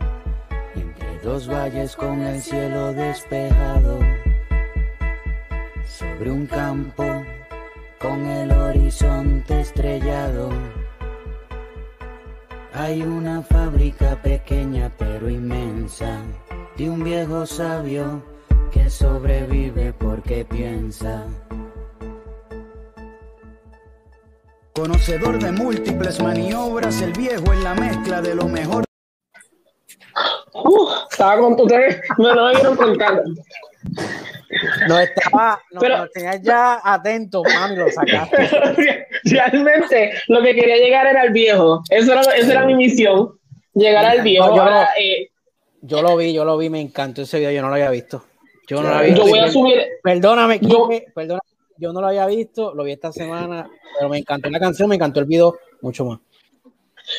entre 0.74 1.18
dos 1.22 1.48
valles 1.48 1.94
con 1.96 2.22
el 2.22 2.40
cielo 2.40 2.92
despejado, 2.92 3.98
sobre 5.84 6.30
un 6.30 6.46
campo 6.46 7.04
con 8.04 8.26
el 8.26 8.52
horizonte 8.52 9.60
estrellado. 9.62 10.50
Hay 12.74 13.00
una 13.00 13.40
fábrica 13.40 14.20
pequeña 14.22 14.92
pero 14.98 15.30
inmensa 15.30 16.20
de 16.76 16.90
un 16.90 17.02
viejo 17.02 17.46
sabio 17.46 18.22
que 18.70 18.90
sobrevive 18.90 19.94
porque 19.94 20.44
piensa. 20.44 21.24
Conocedor 24.74 25.42
de 25.42 25.52
múltiples 25.52 26.22
maniobras, 26.22 27.00
el 27.00 27.12
viejo 27.12 27.54
en 27.54 27.64
la 27.64 27.74
mezcla 27.74 28.20
de 28.20 28.34
lo 28.34 28.48
mejor. 28.48 28.84
Estaba 31.10 31.38
con 31.38 31.56
me 31.56 32.50
dieron 32.54 32.76
contar. 32.76 33.22
No 34.88 34.98
estaba, 34.98 35.60
no, 35.72 35.80
pero, 35.80 35.98
no 35.98 36.08
tenías 36.08 36.42
ya 36.42 36.80
atento, 36.82 37.42
mami, 37.42 37.76
lo 37.76 37.90
sacaste. 37.90 39.06
Realmente 39.24 40.12
lo 40.28 40.42
que 40.42 40.54
quería 40.54 40.76
llegar 40.76 41.06
era 41.06 41.22
al 41.22 41.30
viejo. 41.30 41.82
Eso 41.90 42.12
era, 42.12 42.20
esa 42.22 42.52
era 42.52 42.66
mi 42.66 42.74
misión, 42.74 43.38
llegar 43.74 44.04
al 44.04 44.22
viejo. 44.22 44.48
No, 44.48 44.56
yo, 44.56 44.62
Ahora, 44.62 44.80
lo, 44.80 44.86
eh, 45.00 45.30
yo, 45.82 46.02
lo, 46.02 46.16
vi, 46.16 46.32
yo 46.32 46.44
lo 46.44 46.56
vi, 46.56 46.70
me 46.70 46.80
encantó 46.80 47.22
ese 47.22 47.38
video, 47.38 47.50
yo 47.50 47.62
no 47.62 47.68
lo 47.68 47.74
había 47.74 47.90
visto. 47.90 48.24
Yo 48.68 48.82
no 48.82 48.88
lo 48.88 48.94
había 48.94 49.08
visto. 49.08 49.24
Yo 49.24 49.30
voy 49.30 49.38
a 49.38 49.50
subir. 49.50 49.82
Perdóname, 50.02 50.58
yo, 50.60 50.88
Kike, 50.88 51.12
perdóname, 51.14 51.48
yo 51.78 51.92
no 51.92 52.00
lo 52.00 52.06
había 52.08 52.26
visto, 52.26 52.74
lo 52.74 52.84
vi 52.84 52.92
esta 52.92 53.12
semana, 53.12 53.68
pero 53.98 54.08
me 54.08 54.18
encantó 54.18 54.50
la 54.50 54.60
canción, 54.60 54.88
me 54.88 54.94
encantó 54.94 55.20
el 55.20 55.26
video 55.26 55.56
mucho 55.80 56.04
más. 56.04 56.20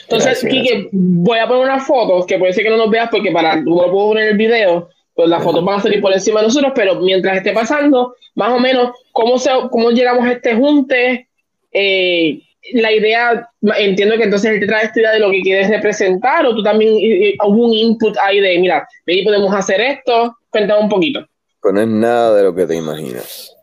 Entonces, 0.04 0.42
Gracias. 0.42 0.52
Kike, 0.52 0.90
voy 0.92 1.40
a 1.40 1.48
poner 1.48 1.64
unas 1.64 1.86
fotos 1.86 2.26
que 2.26 2.40
puede 2.40 2.54
ser 2.54 2.64
que 2.64 2.70
no 2.70 2.78
nos 2.78 2.90
veas 2.90 3.10
porque 3.10 3.32
para 3.32 3.56
no 3.58 3.84
lo 3.84 3.92
puedo 3.92 4.08
poner 4.10 4.24
en 4.26 4.30
el 4.32 4.38
video 4.38 4.90
pues 5.16 5.30
las 5.30 5.44
fotos 5.44 5.64
van 5.64 5.80
a 5.80 5.82
salir 5.82 6.02
por 6.02 6.14
encima 6.14 6.42
de 6.42 6.48
nosotros, 6.48 6.74
pero 6.76 7.00
mientras 7.00 7.38
esté 7.38 7.54
pasando, 7.54 8.16
más 8.36 8.52
o 8.52 8.60
menos, 8.60 8.92
cómo, 9.14 9.40
se, 9.40 9.50
cómo 9.72 9.92
llegamos 9.92 10.26
a 10.26 10.34
este 10.34 10.56
junte, 10.56 11.30
eh, 11.72 12.42
la 12.74 12.92
idea, 12.92 13.50
entiendo 13.78 14.18
que 14.18 14.24
entonces 14.24 14.52
él 14.52 14.60
te 14.60 14.68
trae 14.68 14.86
esta 14.86 15.00
idea 15.00 15.12
de 15.12 15.20
lo 15.20 15.32
que 15.32 15.42
quieres 15.42 15.70
representar, 15.70 16.46
o 16.46 16.54
tú 16.54 16.64
también 16.64 16.94
hubo 17.46 17.68
un 17.68 17.74
input 17.74 18.18
ahí 18.22 18.42
de, 18.42 18.60
mira, 18.60 18.86
ahí 19.08 19.24
podemos 19.24 19.54
hacer 19.54 19.80
esto, 19.80 20.36
cuéntame 20.50 20.82
un 20.82 20.90
poquito. 20.90 21.26
Pues 21.62 21.74
no 21.74 21.82
es 21.82 21.88
nada 21.88 22.36
de 22.36 22.44
lo 22.44 22.54
que 22.54 22.66
te 22.66 22.76
imaginas. 22.76 23.56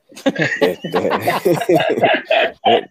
este, 0.61 0.90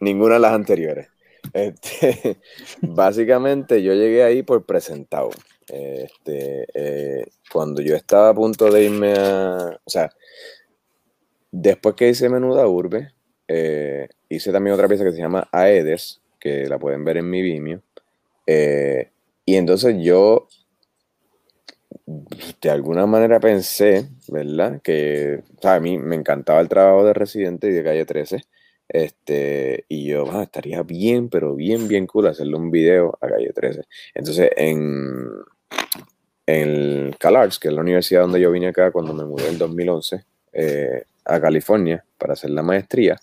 ninguna 0.00 0.34
de 0.34 0.40
las 0.40 0.52
anteriores. 0.52 1.08
Este, 1.52 2.38
básicamente 2.80 3.82
yo 3.82 3.94
llegué 3.94 4.24
ahí 4.24 4.42
por 4.42 4.64
presentado. 4.64 5.30
Este, 5.68 6.66
eh, 6.74 7.26
cuando 7.52 7.82
yo 7.82 7.94
estaba 7.94 8.30
a 8.30 8.34
punto 8.34 8.70
de 8.70 8.84
irme 8.84 9.14
a, 9.14 9.78
o 9.84 9.90
sea, 9.90 10.10
después 11.50 11.94
que 11.94 12.08
hice 12.08 12.28
Menuda 12.28 12.66
Urbe, 12.66 13.12
eh, 13.48 14.08
hice 14.28 14.52
también 14.52 14.74
otra 14.74 14.88
pieza 14.88 15.04
que 15.04 15.12
se 15.12 15.20
llama 15.20 15.48
Aedes, 15.52 16.20
que 16.38 16.66
la 16.68 16.78
pueden 16.78 17.04
ver 17.04 17.18
en 17.18 17.30
mi 17.30 17.42
Vimeo, 17.42 17.82
eh, 18.46 19.10
y 19.44 19.56
entonces 19.56 19.96
yo 19.98 20.48
de 22.60 22.70
alguna 22.70 23.06
manera 23.06 23.40
pensé, 23.40 24.08
¿verdad? 24.28 24.80
Que, 24.82 25.42
o 25.58 25.60
sea, 25.60 25.74
a 25.74 25.80
mí 25.80 25.98
me 25.98 26.16
encantaba 26.16 26.60
el 26.60 26.68
trabajo 26.68 27.04
de 27.04 27.12
Residente 27.12 27.68
y 27.68 27.72
de 27.72 27.84
Calle 27.84 28.06
13, 28.06 28.42
este, 28.88 29.84
y 29.88 30.06
yo, 30.06 30.24
ah, 30.32 30.44
estaría 30.44 30.82
bien, 30.82 31.28
pero 31.28 31.54
bien, 31.54 31.88
bien 31.88 32.06
cool 32.06 32.26
hacerle 32.26 32.56
un 32.56 32.70
video 32.70 33.18
a 33.20 33.28
Calle 33.28 33.52
13. 33.52 33.82
Entonces, 34.14 34.50
en, 34.56 35.28
en 36.46 37.12
CalArts, 37.18 37.58
que 37.58 37.68
es 37.68 37.74
la 37.74 37.82
universidad 37.82 38.22
donde 38.22 38.40
yo 38.40 38.50
vine 38.50 38.68
acá 38.68 38.90
cuando 38.90 39.12
me 39.12 39.24
mudé 39.24 39.48
en 39.48 39.58
2011 39.58 40.24
eh, 40.54 41.02
a 41.26 41.40
California 41.40 42.02
para 42.16 42.32
hacer 42.32 42.50
la 42.50 42.62
maestría, 42.62 43.20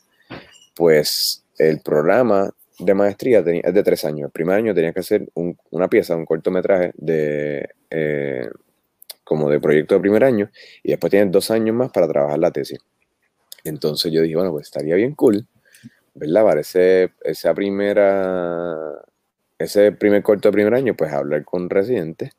pues 0.75 1.43
el 1.57 1.81
programa 1.81 2.51
de 2.77 2.93
maestría 2.93 3.39
es 3.39 3.73
de 3.73 3.83
tres 3.83 4.05
años. 4.05 4.27
El 4.27 4.31
primer 4.31 4.57
año 4.57 4.75
tenía 4.75 4.93
que 4.93 4.99
hacer 4.99 5.27
un, 5.33 5.57
una 5.71 5.87
pieza, 5.87 6.15
un 6.15 6.25
cortometraje 6.25 6.91
de 6.95 7.67
eh, 7.89 8.49
como 9.23 9.49
de 9.49 9.59
proyecto 9.59 9.95
de 9.95 10.01
primer 10.01 10.23
año 10.23 10.51
y 10.83 10.91
después 10.91 11.09
tienes 11.09 11.31
dos 11.31 11.49
años 11.49 11.75
más 11.75 11.91
para 11.91 12.07
trabajar 12.07 12.37
la 12.37 12.51
tesis. 12.51 12.79
Entonces 13.63 14.11
yo 14.11 14.21
dije, 14.21 14.35
bueno, 14.35 14.51
pues 14.51 14.67
estaría 14.67 14.95
bien 14.95 15.15
cool, 15.15 15.47
¿verdad? 16.13 16.43
Para 16.43 16.61
esa 16.61 17.53
primera, 17.55 19.01
ese 19.57 19.91
primer 19.91 20.23
corto 20.23 20.49
de 20.49 20.53
primer 20.53 20.73
año, 20.73 20.95
pues 20.95 21.11
hablar 21.13 21.43
con 21.45 21.69
residentes 21.69 22.31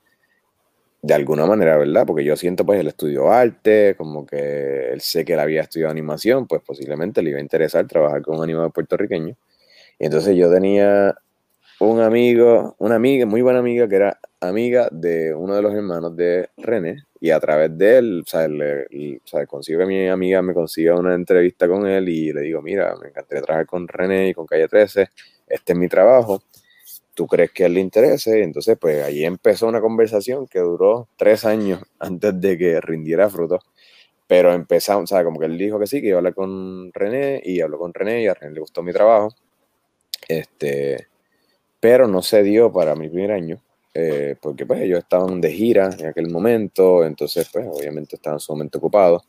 de 1.02 1.14
alguna 1.14 1.46
manera, 1.46 1.76
¿verdad? 1.76 2.04
Porque 2.04 2.24
yo 2.24 2.36
siento, 2.36 2.66
pues, 2.66 2.80
el 2.80 2.88
estudio 2.88 3.30
arte, 3.30 3.94
como 3.96 4.26
que 4.26 4.92
él 4.92 5.00
sé 5.00 5.24
que 5.24 5.34
él 5.34 5.38
había 5.38 5.62
estudiado 5.62 5.92
animación, 5.92 6.46
pues 6.48 6.62
posiblemente 6.62 7.22
le 7.22 7.30
iba 7.30 7.38
a 7.38 7.42
interesar 7.42 7.86
trabajar 7.86 8.22
con 8.22 8.38
un 8.38 8.42
animador 8.42 8.72
puertorriqueño. 8.72 9.36
Y 9.98 10.04
entonces 10.04 10.36
yo 10.36 10.52
tenía 10.52 11.14
un 11.78 12.00
amigo, 12.00 12.74
una 12.78 12.96
amiga, 12.96 13.24
muy 13.26 13.42
buena 13.42 13.60
amiga, 13.60 13.88
que 13.88 13.96
era 13.96 14.18
amiga 14.40 14.88
de 14.90 15.32
uno 15.34 15.54
de 15.54 15.62
los 15.62 15.74
hermanos 15.74 16.16
de 16.16 16.48
René, 16.56 17.04
y 17.20 17.30
a 17.30 17.38
través 17.38 17.76
de 17.78 17.98
él, 17.98 18.24
o 18.24 18.28
sea, 18.28 19.46
consigo 19.46 19.80
que 19.80 19.86
mi 19.86 20.08
amiga 20.08 20.42
me 20.42 20.54
consiga 20.54 20.94
una 20.94 21.14
entrevista 21.14 21.68
con 21.68 21.86
él 21.86 22.08
y 22.08 22.32
le 22.32 22.40
digo, 22.40 22.62
mira, 22.62 22.96
me 23.00 23.08
encantaría 23.08 23.42
trabajar 23.42 23.66
con 23.66 23.86
René 23.86 24.30
y 24.30 24.34
con 24.34 24.46
Calle 24.46 24.68
13, 24.68 25.08
este 25.46 25.72
es 25.72 25.78
mi 25.78 25.88
trabajo 25.88 26.42
tú 27.16 27.26
crees 27.26 27.50
que 27.50 27.64
a 27.64 27.66
él 27.66 27.74
le 27.74 27.80
interese. 27.80 28.42
Entonces, 28.42 28.78
pues 28.78 29.02
ahí 29.02 29.24
empezó 29.24 29.66
una 29.66 29.80
conversación 29.80 30.46
que 30.46 30.60
duró 30.60 31.08
tres 31.16 31.44
años 31.44 31.82
antes 31.98 32.40
de 32.40 32.56
que 32.58 32.80
rindiera 32.80 33.28
frutos. 33.28 33.64
Pero 34.28 34.52
empezamos, 34.52 35.04
o 35.10 35.14
sea, 35.14 35.24
como 35.24 35.40
que 35.40 35.46
él 35.46 35.58
dijo 35.58 35.78
que 35.78 35.86
sí, 35.86 36.00
que 36.00 36.08
iba 36.08 36.16
a 36.16 36.18
hablar 36.18 36.34
con 36.34 36.92
René 36.92 37.40
y 37.44 37.60
habló 37.60 37.78
con 37.78 37.94
René 37.94 38.22
y 38.22 38.26
a 38.26 38.34
René 38.34 38.54
le 38.54 38.60
gustó 38.60 38.82
mi 38.82 38.92
trabajo. 38.92 39.30
Este, 40.28 41.06
pero 41.80 42.08
no 42.08 42.22
se 42.22 42.42
dio 42.42 42.72
para 42.72 42.96
mi 42.96 43.08
primer 43.08 43.32
año, 43.32 43.62
eh, 43.94 44.34
porque 44.40 44.66
pues 44.66 44.80
ellos 44.80 44.98
estaban 44.98 45.40
de 45.40 45.52
gira 45.52 45.90
en 45.96 46.06
aquel 46.06 46.28
momento, 46.30 47.04
entonces 47.04 47.48
pues 47.52 47.66
obviamente 47.70 48.16
estaban 48.16 48.40
sumamente 48.40 48.78
ocupados. 48.78 49.22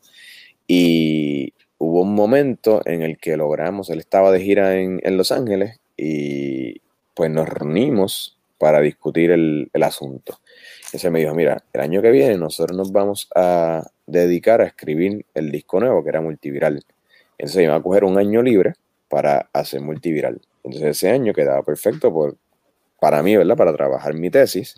Y 0.66 1.54
hubo 1.78 2.02
un 2.02 2.14
momento 2.14 2.82
en 2.84 3.02
el 3.02 3.18
que 3.18 3.36
logramos, 3.36 3.90
él 3.90 4.00
estaba 4.00 4.32
de 4.32 4.40
gira 4.40 4.76
en, 4.76 5.00
en 5.04 5.16
Los 5.16 5.30
Ángeles 5.30 5.78
y 5.96 6.80
pues 7.18 7.32
nos 7.32 7.48
reunimos 7.48 8.38
para 8.58 8.80
discutir 8.80 9.32
el, 9.32 9.68
asunto. 9.82 10.38
Ese 10.92 11.10
me 11.10 11.18
dijo, 11.18 11.34
mira, 11.34 11.64
el 11.72 11.80
año 11.80 12.00
que 12.00 12.12
viene 12.12 12.38
nosotros 12.38 12.78
nos 12.78 12.92
vamos 12.92 13.28
a 13.34 13.84
dedicar 14.06 14.60
a 14.60 14.66
escribir 14.66 15.26
el 15.34 15.50
disco 15.50 15.80
nuevo, 15.80 16.04
que 16.04 16.10
era 16.10 16.20
multiviral. 16.20 16.80
Entonces 17.36 17.64
iba 17.64 17.74
a 17.74 17.82
coger 17.82 18.04
un 18.04 18.18
año 18.18 18.40
libre 18.40 18.74
para 19.08 19.50
hacer 19.52 19.80
multiviral. 19.80 20.40
Entonces 20.62 20.90
ese 20.90 21.10
año 21.10 21.32
quedaba 21.34 21.64
perfecto 21.64 22.12
por, 22.12 22.36
para 23.00 23.20
mí, 23.20 23.36
¿verdad? 23.36 23.56
Para 23.56 23.72
trabajar 23.72 24.14
mi 24.14 24.30
tesis, 24.30 24.76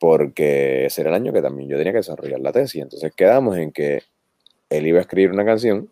porque 0.00 0.86
ese 0.86 1.02
era 1.02 1.10
el 1.10 1.16
año 1.16 1.32
que 1.32 1.40
también 1.40 1.68
yo 1.68 1.76
tenía 1.76 1.92
que 1.92 1.98
desarrollar 1.98 2.40
la 2.40 2.50
tesis. 2.50 2.82
Entonces 2.82 3.12
quedamos 3.14 3.56
en 3.56 3.70
que 3.70 4.02
él 4.70 4.88
iba 4.88 4.98
a 4.98 5.02
escribir 5.02 5.30
una 5.30 5.44
canción 5.44 5.88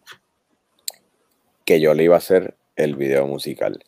que 1.64 1.78
yo 1.80 1.94
le 1.94 2.02
iba 2.02 2.16
a 2.16 2.18
hacer 2.18 2.56
el 2.74 2.96
video 2.96 3.28
musical. 3.28 3.78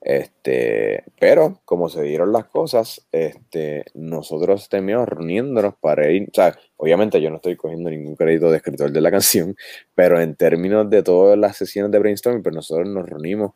Este, 0.00 1.04
pero 1.18 1.60
como 1.64 1.88
se 1.88 2.02
dieron 2.02 2.32
las 2.32 2.46
cosas, 2.46 3.06
este, 3.10 3.84
nosotros 3.94 4.68
terminamos 4.68 5.08
reuniéndonos 5.08 5.74
para 5.80 6.08
ir, 6.10 6.30
obviamente 6.76 7.20
yo 7.20 7.30
no 7.30 7.36
estoy 7.36 7.56
cogiendo 7.56 7.90
ningún 7.90 8.14
crédito 8.14 8.50
de 8.50 8.58
escritor 8.58 8.92
de 8.92 9.00
la 9.00 9.10
canción, 9.12 9.56
pero 9.94 10.20
en 10.20 10.36
términos 10.36 10.88
de 10.88 11.02
todas 11.02 11.36
las 11.36 11.56
sesiones 11.56 11.90
de 11.90 11.98
brainstorming, 11.98 12.42
pues 12.42 12.54
nosotros 12.54 12.88
nos 12.88 13.08
reunimos 13.08 13.52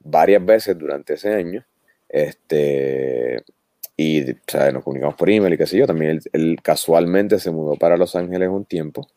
varias 0.00 0.44
veces 0.44 0.78
durante 0.78 1.14
ese 1.14 1.34
año, 1.34 1.64
este, 2.08 3.42
y 3.96 4.30
o 4.30 4.72
nos 4.72 4.84
comunicamos 4.84 5.16
por 5.16 5.30
email 5.30 5.54
y 5.54 5.58
qué 5.58 5.66
sé 5.66 5.78
yo, 5.78 5.86
también 5.86 6.20
él, 6.32 6.56
casualmente 6.62 7.38
se 7.38 7.50
mudó 7.50 7.74
para 7.76 7.96
Los 7.96 8.14
Ángeles 8.14 8.48
un 8.48 8.64
tiempo, 8.64 9.08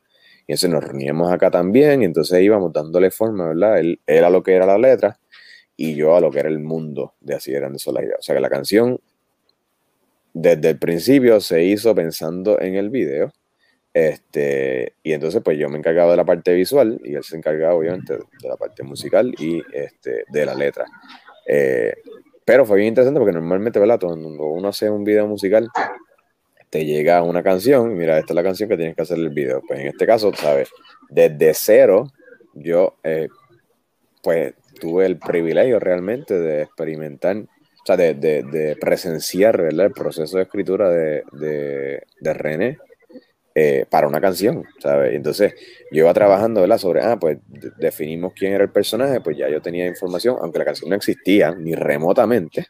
y 0.47 0.53
entonces 0.53 0.69
nos 0.69 0.83
reuníamos 0.83 1.31
acá 1.31 1.51
también, 1.51 2.01
y 2.01 2.05
entonces 2.05 2.41
íbamos 2.41 2.73
dándole 2.73 3.11
forma, 3.11 3.49
¿verdad? 3.49 3.79
Él 3.79 3.99
era 4.07 4.29
lo 4.29 4.43
que 4.43 4.53
era 4.53 4.65
la 4.65 4.77
letra, 4.77 5.19
y 5.77 5.95
yo 5.95 6.15
a 6.15 6.21
lo 6.21 6.31
que 6.31 6.39
era 6.39 6.49
el 6.49 6.59
mundo 6.59 7.13
de 7.19 7.35
Así 7.35 7.53
eran 7.53 7.73
de 7.73 7.91
la 7.91 8.03
idea. 8.03 8.15
O 8.17 8.21
sea 8.21 8.35
que 8.35 8.41
la 8.41 8.49
canción 8.49 8.99
desde 10.33 10.71
el 10.71 10.79
principio 10.79 11.39
se 11.39 11.63
hizo 11.63 11.95
pensando 11.95 12.59
en 12.59 12.75
el 12.75 12.89
video. 12.89 13.31
Este, 13.93 14.93
y 15.03 15.13
entonces 15.13 15.41
pues 15.41 15.57
yo 15.57 15.69
me 15.69 15.77
encargaba 15.77 16.11
de 16.11 16.17
la 16.17 16.25
parte 16.25 16.53
visual 16.53 16.99
y 17.03 17.15
él 17.15 17.23
se 17.23 17.37
encargaba 17.37 17.75
obviamente 17.75 18.15
de 18.15 18.49
la 18.49 18.57
parte 18.57 18.83
musical 18.83 19.33
y 19.39 19.61
este, 19.73 20.25
de 20.29 20.45
la 20.45 20.53
letra. 20.53 20.85
Eh, 21.47 21.93
pero 22.43 22.65
fue 22.65 22.77
bien 22.77 22.89
interesante 22.89 23.19
porque 23.19 23.33
normalmente, 23.33 23.79
¿verdad? 23.79 23.99
Cuando 23.99 24.27
uno 24.27 24.67
hace 24.67 24.89
un 24.89 25.03
video 25.03 25.27
musical, 25.27 25.69
te 26.69 26.85
llega 26.85 27.23
una 27.23 27.41
canción, 27.41 27.95
mira, 27.95 28.19
esta 28.19 28.33
es 28.33 28.35
la 28.35 28.43
canción 28.43 28.67
que 28.67 28.75
tienes 28.75 28.95
que 28.95 29.01
hacer 29.01 29.17
el 29.17 29.29
video. 29.29 29.61
Pues 29.65 29.79
en 29.79 29.87
este 29.87 30.05
caso, 30.05 30.31
¿sabes? 30.33 30.69
Desde 31.09 31.53
cero, 31.53 32.11
yo, 32.53 32.97
eh, 33.03 33.29
pues 34.21 34.53
tuve 34.79 35.05
el 35.05 35.17
privilegio 35.17 35.79
realmente 35.79 36.37
de 36.37 36.63
experimentar, 36.63 37.37
o 37.37 37.85
sea, 37.85 37.97
de, 37.97 38.77
presenciar 38.79 39.59
el 39.59 39.91
proceso 39.91 40.37
de 40.37 40.43
escritura 40.43 40.89
de, 40.89 42.03
René 42.21 42.77
eh, 43.53 43.85
para 43.89 44.07
una 44.07 44.19
canción, 44.19 44.63
¿sabes? 44.79 45.13
Entonces 45.13 45.53
yo 45.91 46.03
iba 46.03 46.13
trabajando 46.13 46.61
¿verdad? 46.61 46.77
sobre, 46.77 47.01
ah, 47.01 47.17
pues 47.19 47.37
definimos 47.77 48.33
quién 48.33 48.53
era 48.53 48.63
el 48.63 48.71
personaje, 48.71 49.21
pues 49.21 49.37
ya 49.37 49.49
yo 49.49 49.61
tenía 49.61 49.87
información, 49.87 50.37
aunque 50.41 50.59
la 50.59 50.65
canción 50.65 50.89
no 50.89 50.95
existía 50.95 51.53
ni 51.55 51.73
remotamente, 51.73 52.67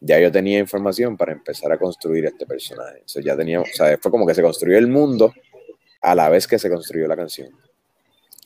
ya 0.00 0.20
yo 0.20 0.30
tenía 0.30 0.58
información 0.58 1.16
para 1.16 1.32
empezar 1.32 1.72
a 1.72 1.78
construir 1.78 2.26
este 2.26 2.44
personaje. 2.46 2.98
Entonces 2.98 3.24
ya 3.24 3.36
teníamos, 3.36 3.70
o 3.70 3.74
sea, 3.74 3.96
fue 3.98 4.10
como 4.10 4.26
que 4.26 4.34
se 4.34 4.42
construyó 4.42 4.76
el 4.78 4.88
mundo 4.88 5.32
a 6.02 6.14
la 6.14 6.28
vez 6.28 6.46
que 6.46 6.58
se 6.58 6.68
construyó 6.68 7.06
la 7.08 7.16
canción 7.16 7.48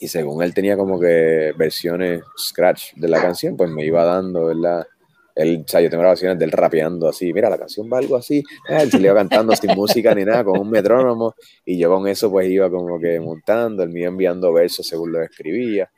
y 0.00 0.08
según 0.08 0.42
él 0.42 0.54
tenía 0.54 0.76
como 0.78 0.98
que 0.98 1.52
versiones 1.56 2.22
scratch 2.36 2.94
de 2.96 3.06
la 3.06 3.20
canción, 3.20 3.54
pues 3.56 3.70
me 3.70 3.84
iba 3.84 4.02
dando, 4.02 4.46
¿verdad? 4.46 4.86
Él, 5.34 5.62
o 5.64 5.68
sea, 5.68 5.82
yo 5.82 5.90
tengo 5.90 6.00
grabaciones 6.00 6.38
de 6.38 6.46
él 6.46 6.52
rapeando 6.52 7.06
así, 7.06 7.32
mira, 7.32 7.50
la 7.50 7.58
canción 7.58 7.88
va 7.92 7.98
algo 7.98 8.16
así, 8.16 8.42
él 8.68 8.90
se 8.90 8.98
le 8.98 9.06
iba 9.06 9.14
cantando 9.14 9.54
sin 9.54 9.70
música 9.74 10.14
ni 10.14 10.24
nada, 10.24 10.42
con 10.42 10.58
un 10.58 10.70
metrónomo, 10.70 11.34
y 11.64 11.78
yo 11.78 11.90
con 11.90 12.08
eso 12.08 12.30
pues 12.30 12.48
iba 12.48 12.70
como 12.70 12.98
que 12.98 13.20
montando, 13.20 13.82
él 13.82 13.90
me 13.90 14.00
iba 14.00 14.08
enviando 14.08 14.52
versos 14.52 14.86
según 14.86 15.12
lo 15.12 15.22
escribía, 15.22 15.90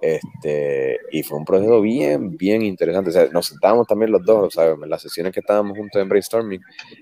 este, 0.00 0.98
y 1.12 1.22
fue 1.22 1.38
un 1.38 1.44
proceso 1.44 1.80
bien, 1.80 2.36
bien 2.36 2.62
interesante. 2.62 3.10
O 3.10 3.12
sea, 3.12 3.26
nos 3.26 3.46
sentábamos 3.46 3.86
también 3.86 4.10
los 4.10 4.24
dos, 4.24 4.54
¿sabes? 4.54 4.76
En 4.82 4.88
las 4.88 5.02
sesiones 5.02 5.32
que 5.32 5.40
estábamos 5.40 5.76
juntos 5.76 6.00
en 6.00 6.08
brainstorming, 6.08 6.60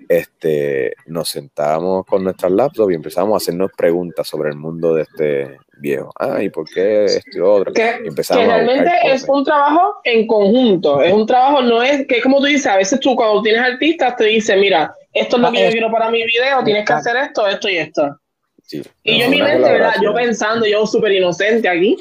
este, 0.09 0.95
nos 1.07 1.29
sentábamos 1.29 2.05
con 2.07 2.25
nuestras 2.25 2.51
laptops 2.51 2.93
y 2.93 2.95
empezamos 2.95 3.35
a 3.35 3.37
hacernos 3.37 3.71
preguntas 3.77 4.27
sobre 4.27 4.51
el 4.51 4.57
mundo 4.57 4.95
de 4.95 5.03
este 5.03 5.59
viejo. 5.79 6.13
Ah, 6.19 6.43
¿y 6.43 6.51
por 6.51 6.69
qué 6.69 7.05
esto 7.05 7.39
y 7.39 7.41
otro? 7.41 7.73
Que, 7.73 8.01
realmente 8.31 8.91
es 9.05 9.25
un 9.29 9.45
trabajo 9.45 10.01
en 10.05 10.27
conjunto. 10.27 11.01
Es 11.01 11.13
un 11.13 11.27
trabajo, 11.27 11.63
no 11.63 11.83
es 11.83 12.07
que, 12.07 12.21
como 12.21 12.39
tú 12.39 12.47
dices, 12.47 12.67
a 12.67 12.77
veces 12.77 12.99
tú 13.01 13.15
cuando 13.15 13.43
tienes 13.43 13.61
artistas 13.61 14.17
te 14.17 14.25
dicen, 14.25 14.61
mira, 14.61 14.93
esto 15.13 15.37
es 15.37 15.43
lo 15.43 15.53
que 15.53 15.65
yo 15.65 15.71
quiero 15.71 15.91
para 15.91 16.11
mi 16.11 16.25
video, 16.25 16.65
tienes 16.65 16.85
que 16.85 16.93
hacer 16.93 17.17
esto, 17.17 17.47
esto 17.47 17.69
y 17.69 17.79
esto. 17.79 18.19
y 19.03 19.19
yo 19.19 19.25
en 19.27 19.31
mi 19.31 19.43
mente, 19.43 19.71
¿verdad? 19.71 19.95
Yo 20.03 20.13
pensando, 20.15 20.67
yo 20.67 20.87
súper 20.87 21.13
inocente 21.13 21.69
aquí, 21.69 21.97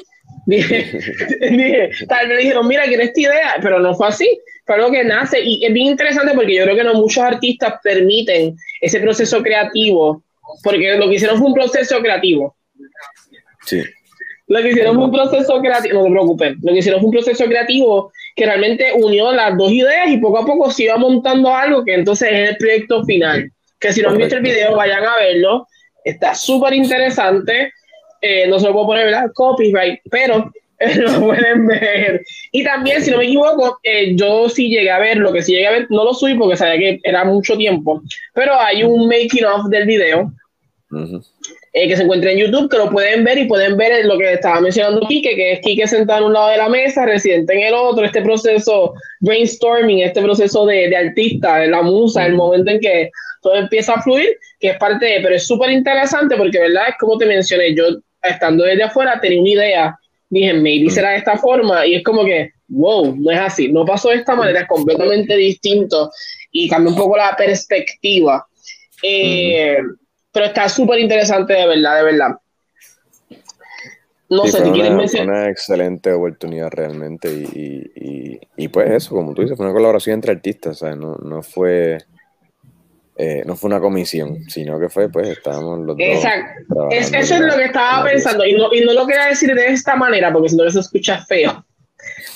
dije, 1.50 1.90
tal 2.08 2.28
vez 2.28 2.38
dijeron, 2.38 2.66
mira, 2.66 2.84
quiero 2.84 3.02
esta 3.02 3.20
idea, 3.20 3.56
pero 3.60 3.80
no 3.80 3.94
fue 3.94 4.08
así. 4.08 4.40
Fue 4.64 4.76
algo 4.76 4.90
que 4.90 5.04
nace 5.04 5.40
y 5.40 5.64
es 5.64 5.72
bien 5.72 5.88
interesante 5.88 6.32
porque 6.34 6.54
yo 6.54 6.64
creo 6.64 6.76
que 6.76 6.84
no 6.84 6.94
muchos 6.94 7.22
artistas 7.22 7.74
permiten 7.82 8.56
ese 8.80 8.98
proceso 9.00 9.42
creativo, 9.42 10.22
porque 10.62 10.96
lo 10.96 11.08
que 11.08 11.16
hicieron 11.16 11.38
fue 11.38 11.48
un 11.48 11.54
proceso 11.54 12.00
creativo. 12.00 12.56
Sí. 13.66 13.82
Lo 14.46 14.62
que 14.62 14.70
hicieron 14.70 14.94
fue 14.96 15.04
un 15.04 15.12
proceso 15.12 15.60
creativo, 15.60 15.98
no 15.98 16.04
te 16.04 16.10
preocupes, 16.10 16.56
lo 16.62 16.72
que 16.72 16.78
hicieron 16.78 17.00
fue 17.00 17.08
un 17.08 17.12
proceso 17.12 17.44
creativo 17.44 18.10
que 18.34 18.46
realmente 18.46 18.92
unió 18.94 19.30
las 19.32 19.54
dos 19.58 19.70
ideas 19.70 20.08
y 20.08 20.16
poco 20.16 20.38
a 20.38 20.46
poco 20.46 20.70
se 20.70 20.84
iba 20.84 20.96
montando 20.96 21.54
algo 21.54 21.84
que 21.84 21.92
entonces 21.92 22.30
es 22.32 22.50
el 22.50 22.56
proyecto 22.56 23.04
final. 23.04 23.52
Que 23.78 23.92
si 23.92 24.00
no 24.00 24.08
han 24.08 24.16
visto 24.16 24.36
el 24.36 24.42
video, 24.42 24.74
vayan 24.74 25.04
a 25.04 25.16
verlo. 25.16 25.66
Está 26.02 26.34
súper 26.34 26.72
interesante 26.72 27.72
eh, 28.20 28.46
no 28.48 28.58
se 28.58 28.66
lo 28.66 28.72
puedo 28.72 28.86
poner, 28.86 29.06
¿verdad? 29.06 29.30
Copyright, 29.34 30.00
pero 30.10 30.50
lo 30.96 31.20
pueden 31.20 31.66
ver. 31.66 32.22
Y 32.52 32.64
también, 32.64 33.02
si 33.02 33.10
no 33.10 33.18
me 33.18 33.24
equivoco, 33.24 33.78
eh, 33.82 34.14
yo 34.14 34.48
sí 34.48 34.68
llegué 34.68 34.90
a 34.90 34.98
ver, 34.98 35.18
lo 35.18 35.32
que 35.32 35.42
sí 35.42 35.52
llegué 35.52 35.66
a 35.66 35.72
ver, 35.72 35.86
no 35.90 36.04
lo 36.04 36.14
subí 36.14 36.34
porque 36.34 36.56
sabía 36.56 36.78
que 36.78 37.00
era 37.02 37.24
mucho 37.24 37.56
tiempo, 37.56 38.02
pero 38.34 38.58
hay 38.58 38.82
un 38.84 39.08
making 39.08 39.44
of 39.44 39.68
del 39.68 39.86
video 39.86 40.32
eh, 41.72 41.86
que 41.86 41.96
se 41.96 42.02
encuentra 42.02 42.30
en 42.30 42.38
YouTube, 42.38 42.70
que 42.70 42.78
lo 42.78 42.90
pueden 42.90 43.24
ver 43.24 43.38
y 43.38 43.46
pueden 43.46 43.76
ver 43.76 44.04
lo 44.06 44.16
que 44.18 44.32
estaba 44.32 44.60
mencionando 44.60 45.06
Kike, 45.06 45.34
que 45.34 45.52
es 45.52 45.60
Kike 45.60 45.86
sentado 45.86 46.20
en 46.20 46.26
un 46.26 46.32
lado 46.32 46.48
de 46.50 46.56
la 46.56 46.68
mesa, 46.68 47.04
residente 47.04 47.52
en 47.54 47.60
el 47.60 47.74
otro, 47.74 48.04
este 48.04 48.22
proceso 48.22 48.94
brainstorming, 49.20 50.00
este 50.00 50.22
proceso 50.22 50.64
de, 50.64 50.88
de 50.88 50.96
artista, 50.96 51.58
de 51.58 51.68
la 51.68 51.82
musa, 51.82 52.24
el 52.24 52.34
momento 52.34 52.70
en 52.70 52.80
que 52.80 53.10
todo 53.42 53.56
empieza 53.56 53.94
a 53.94 54.02
fluir, 54.02 54.38
que 54.58 54.70
es 54.70 54.78
parte 54.78 55.06
de, 55.06 55.20
pero 55.20 55.34
es 55.34 55.46
súper 55.46 55.70
interesante 55.70 56.36
porque, 56.36 56.58
¿verdad? 56.58 56.88
Es 56.88 56.94
como 56.98 57.18
te 57.18 57.26
mencioné, 57.26 57.74
yo 57.74 57.84
estando 58.22 58.64
desde 58.64 58.84
afuera, 58.84 59.20
tenía 59.20 59.40
una 59.40 59.50
idea, 59.50 59.98
dije, 60.28 60.54
maybe 60.54 60.86
mm. 60.86 60.90
será 60.90 61.10
de 61.10 61.18
esta 61.18 61.36
forma, 61.36 61.86
y 61.86 61.94
es 61.96 62.04
como 62.04 62.24
que, 62.24 62.52
wow, 62.68 63.16
no 63.16 63.30
es 63.30 63.38
así, 63.38 63.72
no 63.72 63.84
pasó 63.84 64.10
de 64.10 64.16
esta 64.16 64.34
manera, 64.34 64.60
es 64.60 64.68
completamente 64.68 65.36
distinto, 65.36 66.10
y 66.50 66.68
cambia 66.68 66.92
un 66.92 66.98
poco 66.98 67.16
la 67.16 67.34
perspectiva. 67.36 68.46
Eh, 69.02 69.78
pero 70.32 70.46
está 70.46 70.68
súper 70.68 70.98
interesante 70.98 71.52
de 71.52 71.66
verdad, 71.66 71.96
de 71.96 72.02
verdad. 72.04 72.36
No 74.30 74.44
sé, 74.46 74.60
fue 74.62 74.72
quieres 74.72 74.92
mencionar? 74.92 75.36
una 75.36 75.50
excelente 75.50 76.12
oportunidad 76.12 76.70
realmente 76.70 77.32
y, 77.32 77.44
y, 77.54 78.34
y, 78.34 78.40
y, 78.56 78.68
pues 78.68 78.90
eso, 78.90 79.14
como 79.14 79.32
tú 79.32 79.40
dices, 79.40 79.56
fue 79.56 79.64
una 79.64 79.74
colaboración 79.74 80.14
entre 80.14 80.32
artistas, 80.32 80.78
¿sabes? 80.78 80.96
No, 80.96 81.14
no 81.16 81.42
fue... 81.42 81.98
Eh, 83.20 83.42
no 83.44 83.56
fue 83.56 83.68
una 83.68 83.80
comisión, 83.80 84.44
sino 84.48 84.78
que 84.78 84.88
fue, 84.88 85.08
pues, 85.10 85.26
estábamos 85.28 85.80
los 85.80 85.96
Exacto. 85.98 86.62
dos. 86.68 86.86
Es, 86.92 87.10
trabajando 87.10 87.18
eso 87.18 87.34
es 87.34 87.40
lo 87.52 87.56
que 87.58 87.64
estaba 87.64 88.04
pensando, 88.08 88.46
y 88.46 88.52
no, 88.54 88.72
y 88.72 88.80
no 88.82 88.92
lo 88.92 89.06
quería 89.08 89.26
decir 89.26 89.52
de 89.54 89.66
esta 89.66 89.96
manera, 89.96 90.32
porque 90.32 90.50
si 90.50 90.56
no 90.56 90.64
eso 90.64 90.78
escucha 90.78 91.24
feo. 91.24 91.64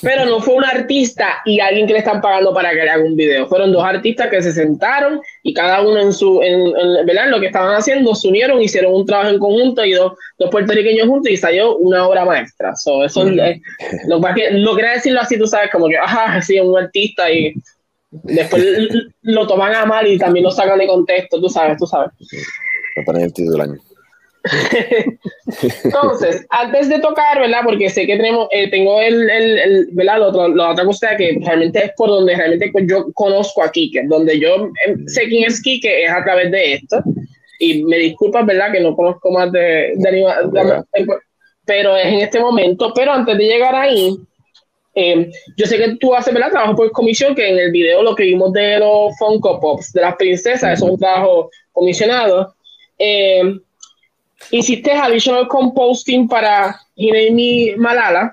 Pero 0.03 0.24
no 0.26 0.41
fue 0.41 0.55
un 0.55 0.64
artista 0.64 1.28
y 1.45 1.61
alguien 1.61 1.87
que 1.87 1.93
le 1.93 2.01
están 2.01 2.20
pagando 2.20 2.53
para 2.53 2.70
que 2.70 2.83
le 2.83 2.91
haga 2.91 3.05
un 3.05 3.14
video. 3.14 3.47
Fueron 3.47 3.72
dos 3.72 3.85
artistas 3.85 4.28
que 4.28 4.43
se 4.43 4.53
sentaron 4.53 5.20
y 5.45 5.55
cada 5.55 5.80
uno 5.83 6.01
en 6.01 6.12
su, 6.12 6.43
en, 6.43 6.61
en- 6.76 7.07
¿verdad? 7.07 7.28
Lo 7.28 7.39
que 7.39 7.47
estaban 7.47 7.72
haciendo, 7.76 8.12
se 8.16 8.26
unieron, 8.26 8.61
hicieron 8.61 8.93
un 8.93 9.07
trabajo 9.07 9.30
en 9.30 9.39
conjunto 9.39 9.85
y 9.85 9.93
dos, 9.93 10.14
dos 10.39 10.51
puertorriqueños 10.51 11.07
juntos 11.07 11.30
y 11.30 11.37
salió 11.37 11.76
una 11.76 12.09
obra 12.09 12.24
maestra. 12.24 12.74
So, 12.74 13.05
eso 13.05 13.24
Mm. 13.24 13.39
es- 13.39 13.61
lo 14.09 14.20
que 14.35 14.51
no 14.51 14.74
quería 14.74 14.91
decirlo 14.95 15.20
así, 15.20 15.39
tú 15.39 15.47
sabes, 15.47 15.70
como 15.70 15.89
que, 15.89 15.97
ajá, 15.97 16.43
sí, 16.43 16.59
un 16.59 16.76
artista 16.76 17.30
y 17.30 17.55
después 18.25 18.65
lo 19.23 19.47
toman 19.47 19.75
a 19.75 19.87
mal 19.87 20.07
y 20.07 20.19
también 20.19 20.45
lo 20.45 20.51
sacan 20.51 20.79
de 20.79 20.87
contexto, 20.87 21.41
tú 21.41 21.49
sabes, 21.49 21.77
tú 21.79 21.87
sabes. 21.87 22.11
para 22.95 23.05
poner 23.07 23.23
el 23.25 23.33
título 23.33 23.53
del 23.53 23.71
año. 23.71 23.81
Entonces, 25.85 26.45
antes 26.51 26.89
de 26.89 26.99
tocar, 26.99 27.39
¿verdad? 27.41 27.61
Porque 27.65 27.89
sé 27.91 28.07
que 28.07 28.17
tenemos, 28.17 28.49
eh, 28.51 28.71
tengo 28.71 29.01
el, 29.01 29.31
el, 29.31 29.59
el- 29.59 29.89
¿verdad? 29.93 30.19
La 30.19 30.27
otra, 30.29 30.49
la 30.49 30.71
otra 30.71 30.85
cosa 30.85 31.17
que 31.17 31.39
realmente 31.45 31.85
es 31.85 31.93
por 31.97 32.09
donde 32.09 32.35
realmente 32.35 32.71
yo 32.87 33.07
conozco 33.15 33.63
a 33.63 33.71
Kike, 33.71 34.03
donde 34.09 34.39
yo 34.41 34.69
eh, 34.87 34.97
sé 35.07 35.29
quién 35.29 35.45
es 35.45 35.61
Kike 35.63 36.05
es 36.05 36.11
a 36.11 36.25
través 36.25 36.51
de 36.51 36.75
esto. 36.75 37.03
Y 37.59 37.85
me 37.85 37.97
disculpas, 37.99 38.45
¿verdad? 38.45 38.73
Que 38.73 38.81
no 38.81 38.97
conozco 38.97 39.31
más 39.31 39.51
de, 39.53 39.93
de 39.97 40.09
anima- 40.09 40.43
de- 40.43 41.07
pero 41.65 41.97
es 41.97 42.07
en 42.07 42.15
este 42.21 42.41
momento. 42.41 42.93
Pero 42.95 43.13
antes 43.13 43.39
de 43.39 43.45
llegar 43.45 43.75
ahí, 43.75 44.17
eh, 44.95 45.30
yo 45.57 45.66
sé 45.66 45.78
que 45.78 45.97
tú 45.97 46.14
haces, 46.14 46.32
¿verdad? 46.34 46.51
Trabajo 46.51 46.76
por 46.76 46.90
comisión, 46.93 47.34
que 47.34 47.49
en 47.49 47.59
el 47.59 47.70
video 47.70 48.03
lo 48.03 48.14
que 48.14 48.24
vimos 48.24 48.53
de 48.53 48.78
los 48.78 49.16
Funko 49.18 49.59
Pops, 49.61 49.93
de 49.93 50.01
las 50.03 50.16
princesas, 50.16 50.74
eso 50.74 50.86
es 50.86 50.93
un 50.93 50.99
trabajo 50.99 51.51
comisionado. 51.72 52.55
Eh, 52.99 53.43
hiciste 54.51 54.93
additional 54.93 55.49
composting 55.49 56.28
para 56.28 56.78
Hinemi 56.95 57.74
Malala 57.76 58.32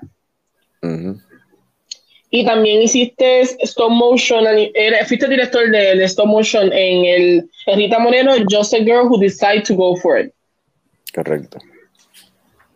y 2.31 2.45
también 2.45 2.81
hiciste 2.81 3.41
stop 3.41 3.89
motion, 3.91 4.45
era- 4.73 5.05
fuiste 5.05 5.27
director 5.27 5.69
de, 5.71 5.95
de 5.95 6.03
stop 6.05 6.27
motion 6.27 6.71
en 6.73 7.05
el 7.05 7.49
en 7.65 7.77
Rita 7.77 7.99
Moreno, 7.99 8.33
Just 8.49 8.73
a 8.73 8.77
Girl 8.77 9.07
Who 9.07 9.17
Decided 9.19 9.63
to 9.63 9.75
Go 9.75 9.95
For 9.95 10.19
It. 10.19 10.31
Correcto. 11.13 11.57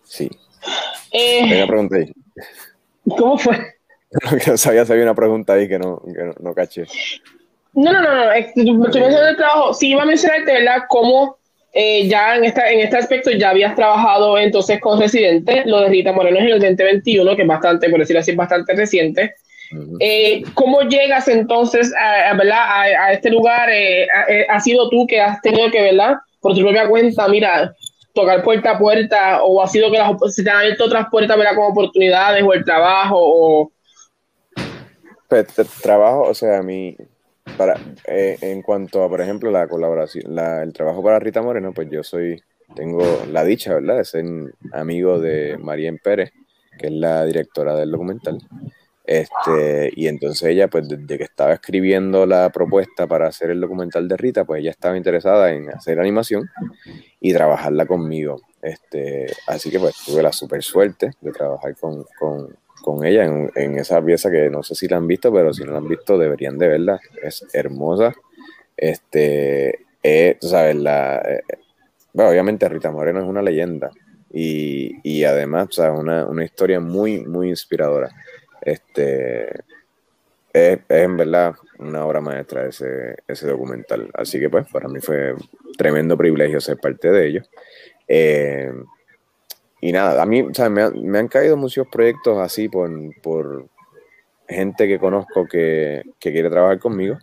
Sí. 0.05 0.29
Eh, 1.11 1.63
pregunta 1.67 1.97
ahí. 1.97 2.11
¿Cómo 3.17 3.37
fue? 3.37 3.57
que 4.43 4.51
no 4.51 4.57
sabía 4.57 4.85
si 4.85 4.91
había 4.91 5.03
una 5.03 5.15
pregunta 5.15 5.53
ahí 5.53 5.67
que 5.67 5.79
no, 5.79 6.01
que 6.05 6.23
no, 6.23 6.33
no 6.39 6.53
caché. 6.53 6.85
No, 7.73 7.91
no, 7.91 8.01
no, 8.01 8.15
no. 8.15 8.31
Estoy 8.31 8.71
mencionando 8.71 9.27
el 9.27 9.37
trabajo. 9.37 9.73
Sí, 9.73 9.89
iba 9.89 10.03
a 10.03 10.05
mencionarte, 10.05 10.53
¿verdad? 10.53 10.83
Cómo 10.87 11.37
eh, 11.73 12.07
ya 12.07 12.35
en, 12.35 12.45
esta, 12.45 12.69
en 12.71 12.81
este 12.81 12.97
aspecto 12.97 13.31
ya 13.31 13.49
habías 13.49 13.75
trabajado 13.75 14.37
entonces 14.37 14.79
con 14.79 14.99
Residente. 14.99 15.63
Lo 15.65 15.81
de 15.81 15.89
Rita 15.89 16.11
Moreno 16.11 16.37
es 16.37 16.45
en 16.45 16.51
el 16.51 16.59
2021, 16.59 17.35
que 17.35 17.41
es 17.41 17.47
bastante, 17.47 17.89
por 17.89 17.99
decirlo 17.99 18.19
así, 18.19 18.35
bastante 18.35 18.73
reciente. 18.75 19.33
Eh, 19.99 20.43
¿Cómo 20.53 20.81
llegas 20.81 21.27
entonces 21.27 21.91
a, 21.95 22.29
a, 22.29 22.33
¿verdad? 22.35 22.59
a, 22.59 22.81
a 22.83 23.13
este 23.13 23.31
lugar? 23.31 23.69
Eh, 23.71 24.07
ha, 24.13 24.31
eh, 24.31 24.45
ha 24.47 24.59
sido 24.59 24.87
tú 24.89 25.07
que 25.07 25.19
has 25.19 25.41
tenido 25.41 25.71
que, 25.71 25.81
¿verdad? 25.81 26.17
Por 26.41 26.53
tu 26.53 26.61
propia 26.61 26.87
cuenta, 26.87 27.27
mira, 27.27 27.73
tocar 28.13 28.43
puerta 28.43 28.71
a 28.71 28.77
puerta, 28.77 29.43
o 29.43 29.61
ha 29.63 29.67
sido 29.67 29.91
que 29.91 29.97
las, 29.97 30.11
se 30.35 30.43
te 30.43 30.49
han 30.51 30.57
abierto 30.57 30.85
otras 30.85 31.07
puertas, 31.09 31.35
¿verdad? 31.37 31.55
Como 31.55 31.69
oportunidades, 31.69 32.43
o 32.43 32.53
el 32.53 32.63
trabajo, 32.63 33.17
o... 33.17 33.71
Pues, 35.33 35.47
trabajo, 35.81 36.21
o 36.29 36.35
sea, 36.35 36.61
mi, 36.61 36.95
para, 37.57 37.73
eh, 38.05 38.37
en 38.41 38.61
cuanto 38.61 39.03
a, 39.03 39.09
por 39.09 39.19
ejemplo, 39.19 39.49
la 39.49 39.67
colaboración, 39.67 40.35
la, 40.35 40.61
el 40.61 40.73
trabajo 40.73 41.01
para 41.01 41.17
Rita 41.17 41.41
Moreno, 41.41 41.73
pues 41.73 41.89
yo 41.89 42.03
soy, 42.03 42.39
tengo 42.75 43.01
la 43.31 43.43
dicha, 43.43 43.73
¿verdad?, 43.73 43.97
de 43.97 44.05
ser 44.05 44.25
amigo 44.73 45.19
de 45.19 45.57
Marien 45.57 45.97
Pérez, 45.97 46.33
que 46.77 46.85
es 46.85 46.93
la 46.93 47.25
directora 47.25 47.75
del 47.75 47.89
documental. 47.89 48.37
Este, 49.05 49.91
y 49.95 50.07
entonces 50.07 50.49
ella, 50.49 50.67
pues 50.67 50.87
desde 50.87 51.17
que 51.17 51.23
estaba 51.23 51.53
escribiendo 51.53 52.27
la 52.27 52.51
propuesta 52.51 53.07
para 53.07 53.27
hacer 53.27 53.49
el 53.49 53.59
documental 53.59 54.07
de 54.07 54.17
Rita, 54.17 54.45
pues 54.45 54.61
ella 54.61 54.69
estaba 54.69 54.95
interesada 54.95 55.51
en 55.51 55.67
hacer 55.71 55.99
animación 55.99 56.47
y 57.19 57.33
trabajarla 57.33 57.87
conmigo. 57.87 58.39
Este, 58.61 59.33
así 59.47 59.71
que 59.71 59.79
pues 59.79 59.95
tuve 60.05 60.21
la 60.21 60.31
super 60.31 60.61
suerte 60.61 61.11
de 61.19 61.31
trabajar 61.31 61.75
con, 61.75 62.05
con, 62.19 62.55
con 62.83 63.05
ella 63.05 63.23
en, 63.23 63.79
esa 63.79 64.03
pieza 64.03 64.29
que 64.29 64.49
no 64.49 64.61
sé 64.61 64.75
si 64.75 64.87
la 64.89 64.97
han 64.97 65.07
visto, 65.07 65.31
pero 65.33 65.53
si 65.53 65.63
no 65.63 65.71
la 65.71 65.77
han 65.77 65.87
visto 65.87 66.17
deberían 66.17 66.57
de 66.57 66.67
verla. 66.67 66.99
Es 67.23 67.45
hermosa. 67.53 68.13
Este, 68.75 69.85
eh, 70.03 70.37
sabes, 70.41 70.75
la, 70.75 71.17
eh, 71.21 71.41
obviamente 72.13 72.67
Rita 72.67 72.91
Moreno 72.91 73.21
es 73.21 73.25
una 73.25 73.41
leyenda 73.41 73.89
y, 74.29 74.97
y 75.01 75.23
además, 75.23 75.69
sea, 75.71 75.93
una, 75.93 76.25
una 76.25 76.43
historia 76.43 76.81
muy, 76.81 77.25
muy 77.25 77.49
inspiradora. 77.49 78.09
Este, 78.61 79.49
es, 80.51 80.79
es, 80.79 80.79
en 80.89 81.17
verdad 81.17 81.55
una 81.79 82.05
obra 82.05 82.19
maestra 82.19 82.67
ese, 82.67 83.15
ese 83.25 83.47
documental. 83.47 84.09
Así 84.13 84.41
que 84.41 84.49
pues 84.49 84.67
para 84.69 84.89
mí 84.89 84.99
fue 84.99 85.35
tremendo 85.77 86.17
privilegio 86.17 86.59
ser 86.59 86.77
parte 86.77 87.11
de 87.11 87.27
ello. 87.27 87.43
Eh, 88.09 88.73
y 89.85 89.91
nada, 89.91 90.23
a 90.23 90.25
mí 90.25 90.41
o 90.41 90.53
sea, 90.53 90.69
me, 90.69 90.81
han, 90.81 91.27
caído 91.27 91.57
muchos 91.57 91.85
proyectos 91.89 92.37
así 92.37 92.69
por, 92.69 92.89
por 93.21 93.67
gente 94.47 94.87
que 94.87 94.97
conozco 94.97 95.45
que, 95.45 96.03
que, 96.19 96.31
quiere 96.31 96.49
trabajar 96.49 96.79
conmigo. 96.79 97.17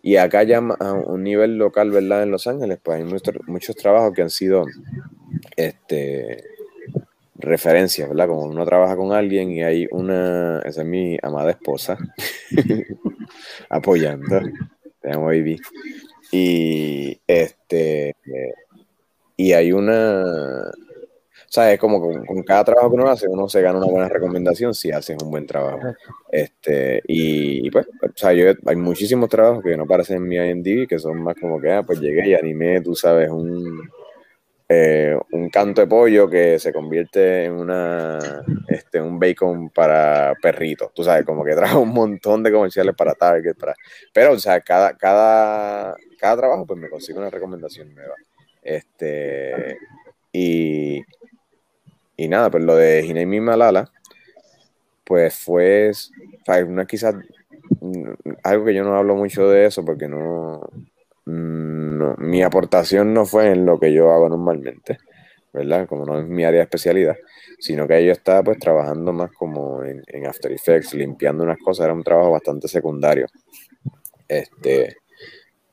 Y 0.00 0.16
acá 0.16 0.42
ya 0.42 0.56
a 0.56 0.92
un 0.94 1.22
nivel 1.22 1.58
local, 1.58 1.90
¿verdad? 1.90 2.22
En 2.22 2.30
Los 2.30 2.46
Ángeles, 2.46 2.78
pues 2.82 2.96
hay 2.96 3.04
muchos, 3.04 3.34
muchos 3.46 3.76
trabajos 3.76 4.14
que 4.14 4.22
han 4.22 4.30
sido 4.30 4.64
este, 5.58 6.42
referencias, 7.34 8.08
¿verdad? 8.08 8.28
Como 8.28 8.44
uno 8.44 8.64
trabaja 8.64 8.96
con 8.96 9.12
alguien 9.12 9.50
y 9.50 9.62
hay 9.62 9.86
una, 9.90 10.60
esa 10.60 10.80
es 10.80 10.88
mi 10.88 11.18
amada 11.22 11.50
esposa, 11.50 11.98
apoyando, 13.68 14.40
te 15.02 15.12
amo 15.12 15.26
baby. 15.26 15.60
Y 16.32 17.20
este, 17.26 18.16
y 19.36 19.52
hay 19.52 19.72
una, 19.72 20.24
o 21.42 21.52
sea, 21.52 21.72
es 21.72 21.78
como 21.78 22.00
con, 22.00 22.24
con, 22.24 22.42
cada 22.42 22.64
trabajo 22.64 22.90
que 22.90 22.96
uno 22.96 23.08
hace, 23.08 23.28
uno 23.28 23.48
se 23.48 23.62
gana 23.62 23.78
una 23.78 23.86
buena 23.86 24.08
recomendación 24.08 24.74
si 24.74 24.90
haces 24.90 25.16
un 25.22 25.30
buen 25.30 25.46
trabajo. 25.46 25.80
Este, 26.30 27.02
y, 27.06 27.66
y 27.66 27.70
pues, 27.70 27.86
o 27.86 28.12
sea, 28.14 28.32
yo, 28.32 28.52
hay 28.66 28.76
muchísimos 28.76 29.28
trabajos 29.28 29.62
que 29.62 29.76
no 29.76 29.84
aparecen 29.84 30.16
en 30.18 30.28
mi 30.28 30.36
IMDb 30.36 30.88
que 30.88 30.98
son 30.98 31.22
más 31.22 31.36
como 31.40 31.60
que, 31.60 31.72
ah, 31.72 31.82
pues 31.82 32.00
llegué 32.00 32.28
y 32.28 32.34
animé, 32.34 32.80
tú 32.80 32.94
sabes, 32.94 33.30
un, 33.30 33.88
eh, 34.68 35.16
un 35.30 35.48
canto 35.48 35.80
de 35.80 35.86
pollo 35.86 36.28
que 36.28 36.58
se 36.58 36.72
convierte 36.72 37.44
en 37.44 37.52
una 37.52 38.18
este 38.66 39.00
un 39.00 39.18
bacon 39.18 39.70
para 39.70 40.34
perritos. 40.42 40.92
Tú 40.92 41.04
sabes 41.04 41.24
como 41.24 41.44
que 41.44 41.54
trae 41.54 41.76
un 41.76 41.90
montón 41.90 42.42
de 42.42 42.50
comerciales 42.50 42.94
para 42.96 43.14
Target 43.14 43.54
para 43.56 43.74
pero 44.12 44.32
o 44.32 44.38
sea 44.38 44.60
cada 44.60 44.96
cada 44.96 45.94
cada 46.18 46.36
trabajo 46.36 46.66
pues 46.66 46.80
me 46.80 46.90
consigo 46.90 47.20
una 47.20 47.30
recomendación 47.30 47.94
nueva. 47.94 48.14
Este 48.60 49.78
y 50.32 51.00
y 52.16 52.28
nada 52.28 52.50
pues 52.50 52.64
lo 52.64 52.76
de 52.76 53.04
Hinemi 53.04 53.40
Malala 53.40 53.90
pues 55.04 55.36
fue 55.36 55.90
o 55.90 56.86
quizás 56.86 57.14
algo 58.42 58.64
que 58.64 58.74
yo 58.74 58.84
no 58.84 58.96
hablo 58.96 59.14
mucho 59.14 59.48
de 59.48 59.66
eso 59.66 59.84
porque 59.84 60.08
no 60.08 60.60
no, 61.26 62.14
mi 62.18 62.42
aportación 62.42 63.12
no 63.12 63.26
fue 63.26 63.50
en 63.50 63.66
lo 63.66 63.78
que 63.78 63.92
yo 63.92 64.12
hago 64.12 64.28
normalmente, 64.28 64.98
¿verdad? 65.52 65.86
Como 65.88 66.04
no 66.04 66.20
es 66.20 66.26
mi 66.26 66.44
área 66.44 66.58
de 66.58 66.64
especialidad, 66.64 67.16
sino 67.58 67.86
que 67.88 68.04
yo 68.04 68.12
estaba 68.12 68.42
pues 68.44 68.58
trabajando 68.58 69.12
más 69.12 69.32
como 69.32 69.82
en, 69.82 70.02
en, 70.06 70.26
After 70.26 70.52
Effects, 70.52 70.94
limpiando 70.94 71.42
unas 71.42 71.58
cosas, 71.58 71.86
era 71.86 71.94
un 71.94 72.04
trabajo 72.04 72.30
bastante 72.30 72.68
secundario. 72.68 73.26
Este, 74.28 74.96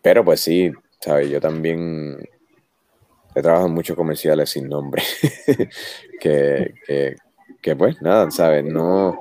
pero 0.01 0.25
pues 0.25 0.39
sí, 0.39 0.71
¿sabes? 0.99 1.29
Yo 1.29 1.39
también 1.39 2.17
he 3.35 3.41
trabajado 3.41 3.67
en 3.67 3.73
muchos 3.73 3.95
comerciales 3.95 4.49
sin 4.49 4.67
nombre, 4.67 5.03
que, 6.19 6.73
que, 6.85 7.15
que 7.61 7.75
pues 7.75 8.01
nada, 8.01 8.29
¿sabes? 8.31 8.63
No, 8.65 9.19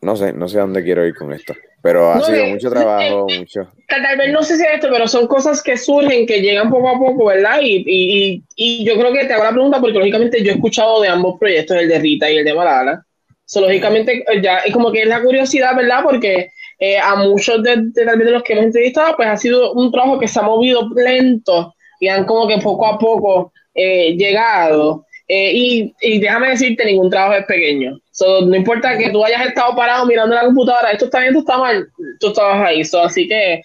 no 0.00 0.16
sé, 0.16 0.32
no 0.32 0.48
sé 0.48 0.58
a 0.58 0.62
dónde 0.62 0.84
quiero 0.84 1.06
ir 1.06 1.14
con 1.14 1.32
esto. 1.32 1.54
Pero 1.82 2.10
ha 2.10 2.16
no, 2.16 2.24
sido 2.24 2.44
eh, 2.44 2.50
mucho 2.50 2.70
trabajo, 2.70 3.26
eh, 3.28 3.40
mucho. 3.40 3.68
Tal 3.88 4.16
vez 4.16 4.32
no 4.32 4.42
sé 4.42 4.56
si 4.56 4.62
es 4.62 4.70
esto, 4.72 4.88
pero 4.90 5.06
son 5.06 5.26
cosas 5.26 5.62
que 5.62 5.76
surgen, 5.76 6.26
que 6.26 6.40
llegan 6.40 6.70
poco 6.70 6.88
a 6.88 6.98
poco, 6.98 7.26
¿verdad? 7.26 7.58
Y, 7.60 7.84
y, 7.86 8.42
y 8.56 8.84
yo 8.86 8.98
creo 8.98 9.12
que 9.12 9.26
te 9.26 9.34
hago 9.34 9.44
la 9.44 9.50
pregunta 9.50 9.80
porque 9.80 9.98
lógicamente 9.98 10.42
yo 10.42 10.52
he 10.52 10.54
escuchado 10.54 11.02
de 11.02 11.08
ambos 11.08 11.38
proyectos, 11.38 11.76
el 11.76 11.88
de 11.88 11.98
Rita 11.98 12.30
y 12.30 12.38
el 12.38 12.44
de 12.46 12.54
Malala. 12.54 13.04
So, 13.44 13.60
lógicamente 13.60 14.24
ya 14.42 14.60
es 14.60 14.72
como 14.72 14.90
que 14.90 15.02
es 15.02 15.08
la 15.08 15.22
curiosidad, 15.22 15.76
¿verdad? 15.76 16.00
Porque 16.02 16.48
eh, 16.78 16.98
a 16.98 17.16
muchos 17.16 17.62
de, 17.62 17.76
de, 17.76 18.04
de 18.04 18.30
los 18.30 18.42
que 18.42 18.54
hemos 18.54 18.64
entrevistado, 18.64 19.14
pues 19.16 19.28
ha 19.28 19.36
sido 19.36 19.74
un 19.74 19.92
trabajo 19.92 20.18
que 20.18 20.28
se 20.28 20.38
ha 20.38 20.42
movido 20.42 20.88
lento 20.94 21.73
y 22.00 22.08
han 22.08 22.24
como 22.24 22.46
que 22.46 22.58
poco 22.58 22.86
a 22.86 22.98
poco 22.98 23.52
eh, 23.74 24.16
llegado. 24.16 25.04
Eh, 25.26 25.52
y, 25.54 25.94
y, 26.02 26.20
déjame 26.20 26.50
decirte, 26.50 26.84
ningún 26.84 27.08
trabajo 27.08 27.38
es 27.40 27.46
pequeño. 27.46 27.98
no 28.20 28.54
importa 28.54 28.98
que 28.98 29.08
tú 29.08 29.24
hayas 29.24 29.46
estado 29.46 29.74
parado 29.74 30.04
mirando 30.04 30.34
la 30.34 30.44
computadora, 30.44 30.92
esto 30.92 31.06
está 31.06 31.20
bien, 31.20 31.30
esto 31.30 31.40
está 31.40 31.56
mal, 31.56 31.88
tú 32.20 32.28
estabas 32.28 32.68
ahí. 32.68 32.82
así 32.82 33.26
que 33.26 33.62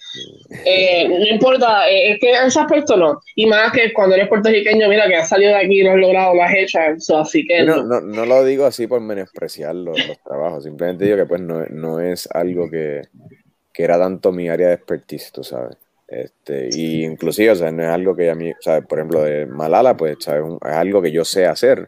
eh, 0.64 1.06
no 1.06 1.26
importa, 1.26 1.86
eh, 1.90 2.12
es 2.12 2.18
que 2.18 2.32
ese 2.32 2.60
aspecto 2.60 2.96
no. 2.96 3.20
Y 3.36 3.44
más 3.44 3.72
que 3.72 3.92
cuando 3.92 4.14
eres 4.14 4.28
puertorriqueño, 4.28 4.88
mira 4.88 5.06
que 5.06 5.16
has 5.16 5.28
salido 5.28 5.52
de 5.52 5.58
aquí 5.58 5.80
y 5.80 5.82
lo 5.82 5.90
has 5.90 5.98
logrado, 5.98 6.34
lo 6.34 6.42
has 6.42 6.54
hecho. 6.54 6.78
así 7.18 7.46
que 7.46 7.62
no, 7.62 7.82
no, 7.82 8.00
no, 8.00 8.24
lo 8.24 8.42
digo 8.42 8.64
así 8.64 8.86
por 8.86 9.02
menospreciar 9.02 9.74
los, 9.74 9.98
trabajos, 10.24 10.64
simplemente 10.64 11.04
digo 11.04 11.18
que 11.18 11.26
pues 11.26 11.42
no, 11.42 11.66
no 11.66 12.00
es 12.00 12.26
algo 12.32 12.70
que, 12.70 13.02
que 13.70 13.84
era 13.84 13.98
tanto 13.98 14.32
mi 14.32 14.48
área 14.48 14.68
de 14.68 14.74
expertise, 14.74 15.30
tú 15.30 15.44
sabes. 15.44 15.76
Este, 16.10 16.68
y 16.72 17.04
inclusive, 17.04 17.52
o 17.52 17.54
sea, 17.54 17.70
no 17.70 17.84
es 17.84 17.88
algo 17.88 18.16
que 18.16 18.30
a 18.30 18.34
mí, 18.34 18.52
¿sabes? 18.60 18.84
Por 18.84 18.98
ejemplo, 18.98 19.22
de 19.22 19.46
Malala, 19.46 19.96
pues, 19.96 20.16
¿sabes? 20.18 20.42
Es 20.66 20.72
algo 20.72 21.00
que 21.00 21.12
yo 21.12 21.24
sé 21.24 21.46
hacer, 21.46 21.86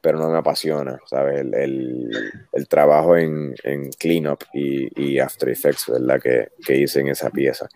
pero 0.00 0.18
no 0.18 0.30
me 0.30 0.38
apasiona, 0.38 1.00
¿sabes? 1.06 1.40
El, 1.40 2.08
el, 2.52 2.68
trabajo 2.68 3.16
en, 3.16 3.52
en 3.64 3.90
cleanup 3.90 4.44
y, 4.52 4.88
y, 5.02 5.18
After 5.18 5.48
Effects, 5.48 5.86
¿verdad? 5.88 6.20
Que, 6.20 6.48
que, 6.64 6.76
hice 6.76 7.00
en 7.00 7.08
esa 7.08 7.30
pieza. 7.30 7.68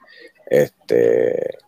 Este, 0.47 1.59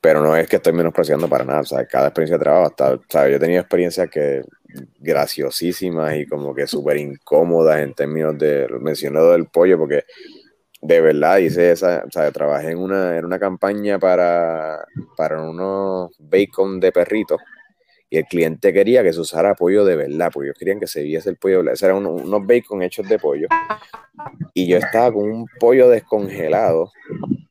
pero 0.00 0.22
no 0.22 0.34
es 0.36 0.48
que 0.48 0.56
estoy 0.56 0.72
menospreciando 0.72 1.28
para 1.28 1.44
nada, 1.44 1.62
¿sabes? 1.62 1.86
Cada 1.88 2.08
experiencia 2.08 2.36
de 2.36 2.42
trabajo, 2.42 2.66
hasta, 2.66 2.98
¿sabes? 3.08 3.30
Yo 3.30 3.36
he 3.36 3.40
tenido 3.40 3.60
experiencias 3.60 4.10
que 4.10 4.42
graciosísimas 4.98 6.16
y 6.16 6.26
como 6.26 6.52
que 6.52 6.66
súper 6.66 6.96
incómodas 6.96 7.78
en 7.78 7.94
términos 7.94 8.36
de, 8.38 8.66
mencionado 8.80 9.32
del 9.32 9.46
pollo, 9.46 9.78
porque 9.78 10.02
de 10.80 11.00
verdad 11.00 11.38
hice 11.38 11.72
esa, 11.72 12.04
o 12.06 12.10
sea, 12.10 12.30
trabajé 12.30 12.70
en 12.70 12.78
una, 12.78 13.16
en 13.16 13.24
una 13.24 13.38
campaña 13.38 13.98
para, 13.98 14.86
para 15.16 15.42
unos 15.42 16.14
bacon 16.18 16.80
de 16.80 16.92
perrito 16.92 17.36
y 18.10 18.16
el 18.16 18.24
cliente 18.24 18.72
quería 18.72 19.02
que 19.02 19.12
se 19.12 19.20
usara 19.20 19.54
pollo 19.54 19.84
de 19.84 19.96
verdad, 19.96 20.30
porque 20.32 20.48
ellos 20.48 20.58
querían 20.58 20.80
que 20.80 20.86
se 20.86 21.02
viese 21.02 21.28
el 21.28 21.36
pollo 21.36 21.58
de 21.58 21.64
verdad. 21.64 21.84
eran 21.84 22.06
unos, 22.06 22.46
bacon 22.46 22.82
hechos 22.82 23.06
de 23.06 23.18
pollo. 23.18 23.48
Y 24.54 24.66
yo 24.66 24.78
estaba 24.78 25.12
con 25.12 25.30
un 25.30 25.46
pollo 25.60 25.90
descongelado 25.90 26.90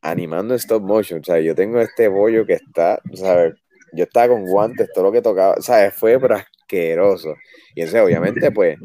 animando 0.02 0.54
stop 0.54 0.82
motion. 0.82 1.20
O 1.20 1.24
sea, 1.24 1.38
yo 1.38 1.54
tengo 1.54 1.80
este 1.80 2.10
pollo 2.10 2.44
que 2.44 2.54
está, 2.54 3.00
¿sabes? 3.14 3.54
Yo 3.92 4.04
estaba 4.04 4.28
con 4.28 4.46
guantes, 4.46 4.90
todo 4.92 5.04
lo 5.04 5.12
que 5.12 5.22
tocaba, 5.22 5.60
¿sabes? 5.60 5.94
Fue 5.94 6.18
pero. 6.18 6.36
Y 7.74 7.82
ese, 7.82 8.00
obviamente, 8.00 8.50
pues, 8.50 8.76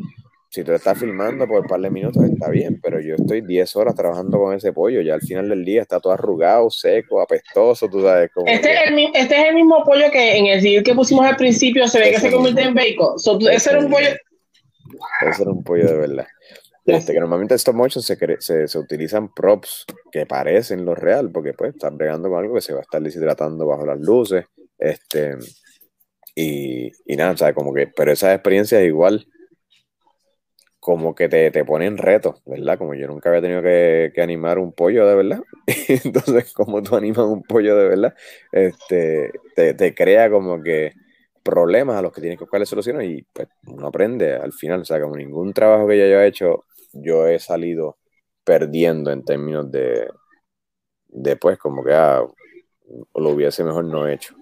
si 0.53 0.63
tú 0.63 0.71
estás 0.71 0.99
filmando 0.99 1.47
por 1.47 1.61
un 1.61 1.67
par 1.67 1.81
de 1.81 1.89
minutos 1.89 2.23
está 2.25 2.47
bien, 2.51 2.79
pero 2.79 3.01
yo 3.01 3.15
estoy 3.15 3.41
10 3.41 3.75
horas 3.75 3.95
trabajando 3.95 4.37
con 4.37 4.53
ese 4.53 4.71
pollo, 4.71 5.01
ya 5.01 5.15
al 5.15 5.21
final 5.21 5.49
del 5.49 5.65
día 5.65 5.81
está 5.81 5.99
todo 5.99 6.13
arrugado, 6.13 6.69
seco, 6.69 7.19
apestoso, 7.19 7.89
tú 7.89 8.03
sabes. 8.03 8.29
cómo. 8.31 8.45
este, 8.45 8.71
es 8.71 8.79
el, 8.87 8.99
este 9.15 9.35
es 9.35 9.45
el 9.47 9.55
mismo 9.55 9.83
pollo 9.83 10.11
que 10.11 10.37
en 10.37 10.45
el 10.45 10.61
reel 10.61 10.83
que 10.83 10.93
pusimos 10.93 11.25
al 11.25 11.37
principio 11.37 11.87
se 11.87 11.99
ve 11.99 12.11
que 12.11 12.19
se 12.19 12.31
convierte 12.31 12.61
en 12.61 12.75
bacon. 12.75 13.15
ese 13.51 13.71
era 13.71 13.79
un 13.79 13.89
pollo. 13.89 14.09
Ese 15.27 15.41
era 15.41 15.51
un 15.51 15.63
pollo 15.63 15.87
de 15.87 15.97
verdad. 15.97 16.27
Este, 16.85 17.13
que 17.13 17.19
normalmente 17.19 17.55
estos 17.55 17.73
motion 17.73 18.03
se, 18.03 18.15
se, 18.39 18.67
se, 18.67 18.77
utilizan 18.77 19.33
props 19.33 19.85
que 20.11 20.27
parecen 20.27 20.85
lo 20.85 20.93
real, 20.93 21.31
porque 21.31 21.53
pues 21.53 21.73
están 21.73 21.97
bregando 21.97 22.29
con 22.29 22.37
algo 22.37 22.53
que 22.53 22.61
se 22.61 22.73
va 22.73 22.79
a 22.79 22.83
estar 22.83 23.01
deshidratando 23.01 23.65
bajo 23.65 23.87
las 23.87 23.99
luces. 23.99 24.45
Este, 24.77 25.35
y, 26.35 26.91
y 27.07 27.15
nada, 27.15 27.35
¿sabes? 27.37 27.55
Como 27.55 27.73
que, 27.73 27.87
pero 27.87 28.11
esa 28.11 28.31
experiencia 28.35 28.79
es 28.79 28.85
igual 28.85 29.25
como 30.83 31.15
que 31.15 31.29
te, 31.29 31.49
te 31.49 31.63
ponen 31.63 31.97
retos, 31.97 32.41
¿verdad? 32.45 32.77
Como 32.77 32.93
yo 32.93 33.07
nunca 33.07 33.29
había 33.29 33.41
tenido 33.41 33.61
que, 33.61 34.11
animar 34.21 34.59
un 34.59 34.73
pollo 34.73 35.07
de 35.07 35.15
verdad. 35.15 35.39
Entonces, 35.87 36.51
como 36.51 36.83
tú 36.83 36.97
animas 36.97 37.25
un 37.25 37.41
pollo 37.41 37.77
de 37.77 37.87
verdad, 37.87 38.13
este, 38.51 39.31
te, 39.55 39.95
crea 39.95 40.29
como 40.29 40.61
que 40.61 40.91
problemas 41.41 41.95
a 41.95 42.01
los 42.01 42.11
que 42.11 42.19
tienes 42.19 42.37
que 42.37 42.43
buscarle 42.43 42.65
soluciones 42.65 43.07
y 43.09 43.21
pues 43.31 43.47
uno 43.65 43.87
aprende 43.87 44.35
al 44.35 44.51
final. 44.51 44.81
O 44.81 44.85
sea, 44.85 44.99
como 44.99 45.15
ningún 45.15 45.53
trabajo 45.53 45.87
que 45.87 45.97
yo 45.97 46.03
haya 46.03 46.25
hecho, 46.25 46.65
yo 46.91 47.27
he 47.27 47.39
salido 47.39 47.97
perdiendo 48.43 49.09
en 49.11 49.23
términos 49.23 49.71
de, 49.71 50.09
de 51.07 51.37
pues, 51.37 51.57
como 51.59 51.81
que 51.81 51.93
ah, 51.93 52.27
lo 53.15 53.29
hubiese 53.29 53.63
mejor 53.63 53.85
no 53.85 54.05
hecho. 54.05 54.35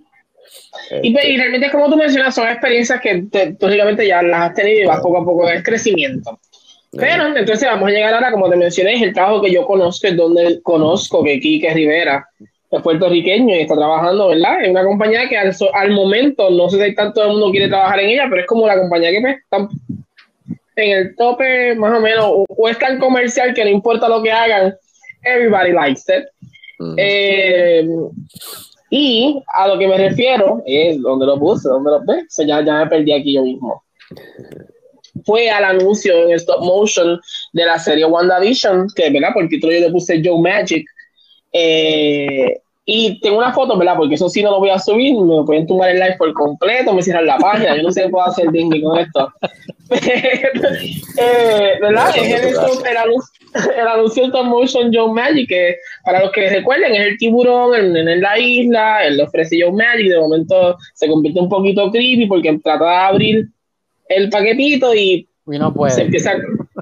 Y, 1.01 1.11
pues, 1.11 1.25
realmente, 1.37 1.71
como 1.71 1.89
tú 1.89 1.97
mencionas, 1.97 2.35
son 2.35 2.47
experiencias 2.47 2.99
que 3.01 3.25
lógicamente 3.59 4.07
ya 4.07 4.21
las 4.21 4.49
has 4.49 4.55
tenido 4.55 4.81
y 4.81 4.85
vas 4.85 4.99
poco 5.01 5.17
a 5.17 5.25
poco 5.25 5.49
en 5.49 5.63
crecimiento. 5.63 6.39
Pero 6.91 7.27
entonces 7.37 7.69
vamos 7.69 7.87
a 7.87 7.91
llegar 7.91 8.13
ahora, 8.13 8.31
como 8.31 8.49
te 8.49 8.57
mencioné, 8.57 8.95
es 8.95 9.01
el 9.01 9.13
trabajo 9.13 9.41
que 9.41 9.51
yo 9.51 9.65
conozco, 9.65 10.07
es 10.07 10.17
donde 10.17 10.61
conozco 10.61 11.23
que 11.23 11.39
Quique 11.39 11.73
Rivera 11.73 12.27
es 12.71 12.81
puertorriqueño 12.81 13.55
y 13.55 13.59
está 13.59 13.75
trabajando, 13.75 14.29
¿verdad? 14.29 14.63
En 14.63 14.71
una 14.71 14.83
compañía 14.83 15.27
que 15.27 15.37
al, 15.37 15.53
al 15.73 15.91
momento, 15.91 16.49
no 16.49 16.69
sé 16.69 16.83
si 16.83 16.95
tanto 16.95 17.21
el 17.21 17.31
mundo 17.31 17.51
quiere 17.51 17.67
trabajar 17.67 17.99
en 17.99 18.11
ella, 18.11 18.27
pero 18.29 18.41
es 18.41 18.47
como 18.47 18.65
la 18.65 18.77
compañía 18.77 19.11
que 19.11 19.21
pues, 19.21 19.35
está 19.37 19.67
en 20.77 20.97
el 20.97 21.15
tope, 21.15 21.75
más 21.75 21.97
o 21.97 22.01
menos, 22.01 22.25
o, 22.27 22.69
es 22.69 22.79
tan 22.79 22.97
comercial 22.97 23.53
que 23.53 23.65
no 23.65 23.69
importa 23.69 24.07
lo 24.07 24.23
que 24.23 24.31
hagan, 24.31 24.73
everybody 25.23 25.73
likes 25.73 26.01
it. 26.07 26.25
eh, 26.97 27.85
y 28.93 29.41
a 29.53 29.69
lo 29.69 29.79
que 29.79 29.87
me 29.87 29.97
refiero 29.97 30.61
es 30.65 31.01
donde 31.01 31.25
lo 31.25 31.39
puse, 31.39 31.69
donde 31.69 31.91
lo 31.91 32.01
ves, 32.05 32.35
ya, 32.45 32.63
ya 32.63 32.79
me 32.79 32.87
perdí 32.87 33.13
aquí 33.13 33.33
yo 33.33 33.41
mismo. 33.41 33.85
Fue 35.25 35.49
al 35.49 35.63
anuncio 35.63 36.13
en 36.13 36.31
stop 36.31 36.61
motion 36.61 37.17
de 37.53 37.65
la 37.65 37.79
serie 37.79 38.03
WandaVision, 38.03 38.87
que, 38.93 39.09
¿verdad? 39.09 39.29
Por 39.33 39.43
el 39.43 39.49
título 39.49 39.71
yo 39.71 39.79
le 39.79 39.91
puse 39.91 40.21
Joe 40.21 40.41
Magic. 40.41 40.85
Eh, 41.53 42.59
y 42.85 43.19
tengo 43.19 43.37
una 43.37 43.53
foto, 43.53 43.77
¿verdad? 43.77 43.95
Porque 43.95 44.15
eso 44.15 44.27
sí 44.27 44.41
no 44.41 44.51
lo 44.51 44.59
voy 44.59 44.71
a 44.71 44.79
subir, 44.79 45.13
me 45.13 45.43
pueden 45.45 45.67
tumbar 45.67 45.91
el 45.91 45.99
live 45.99 46.15
por 46.17 46.33
completo, 46.33 46.93
me 46.93 47.03
cierran 47.03 47.27
la 47.27 47.37
página, 47.37 47.77
yo 47.77 47.83
no 47.83 47.91
sé 47.91 48.03
qué 48.03 48.09
puedo 48.09 48.25
hacer 48.25 48.49
dingue 48.51 48.81
con 48.81 48.97
esto. 48.97 49.31
eh, 51.17 51.77
¿Verdad? 51.79 52.09
Es 52.15 52.43
el, 52.43 52.49
el, 52.49 52.97
anuncio, 52.97 53.33
el 53.77 53.87
anuncio 53.87 54.29
de 54.29 54.43
Motion 54.43 54.91
Joe 54.91 55.11
Magic, 55.13 55.49
que 55.49 55.77
para 56.03 56.21
los 56.21 56.31
que 56.31 56.49
recuerden 56.49 56.95
es 56.95 57.07
el 57.07 57.17
tiburón 57.17 57.75
en, 57.75 57.95
en, 57.95 58.21
la 58.21 58.39
isla, 58.39 59.05
él 59.05 59.17
le 59.17 59.23
ofrece 59.23 59.61
Joe 59.61 59.71
Magic, 59.71 60.09
de 60.09 60.19
momento 60.19 60.77
se 60.95 61.07
convierte 61.07 61.39
un 61.39 61.49
poquito 61.49 61.91
creepy 61.91 62.25
porque 62.25 62.59
trata 62.63 62.83
de 62.83 62.95
abrir 62.95 63.47
el 64.09 64.29
paquetito 64.29 64.95
y, 64.95 65.27
no 65.45 65.73
puede. 65.73 65.91
Se 65.91 66.01
empieza, 66.03 66.33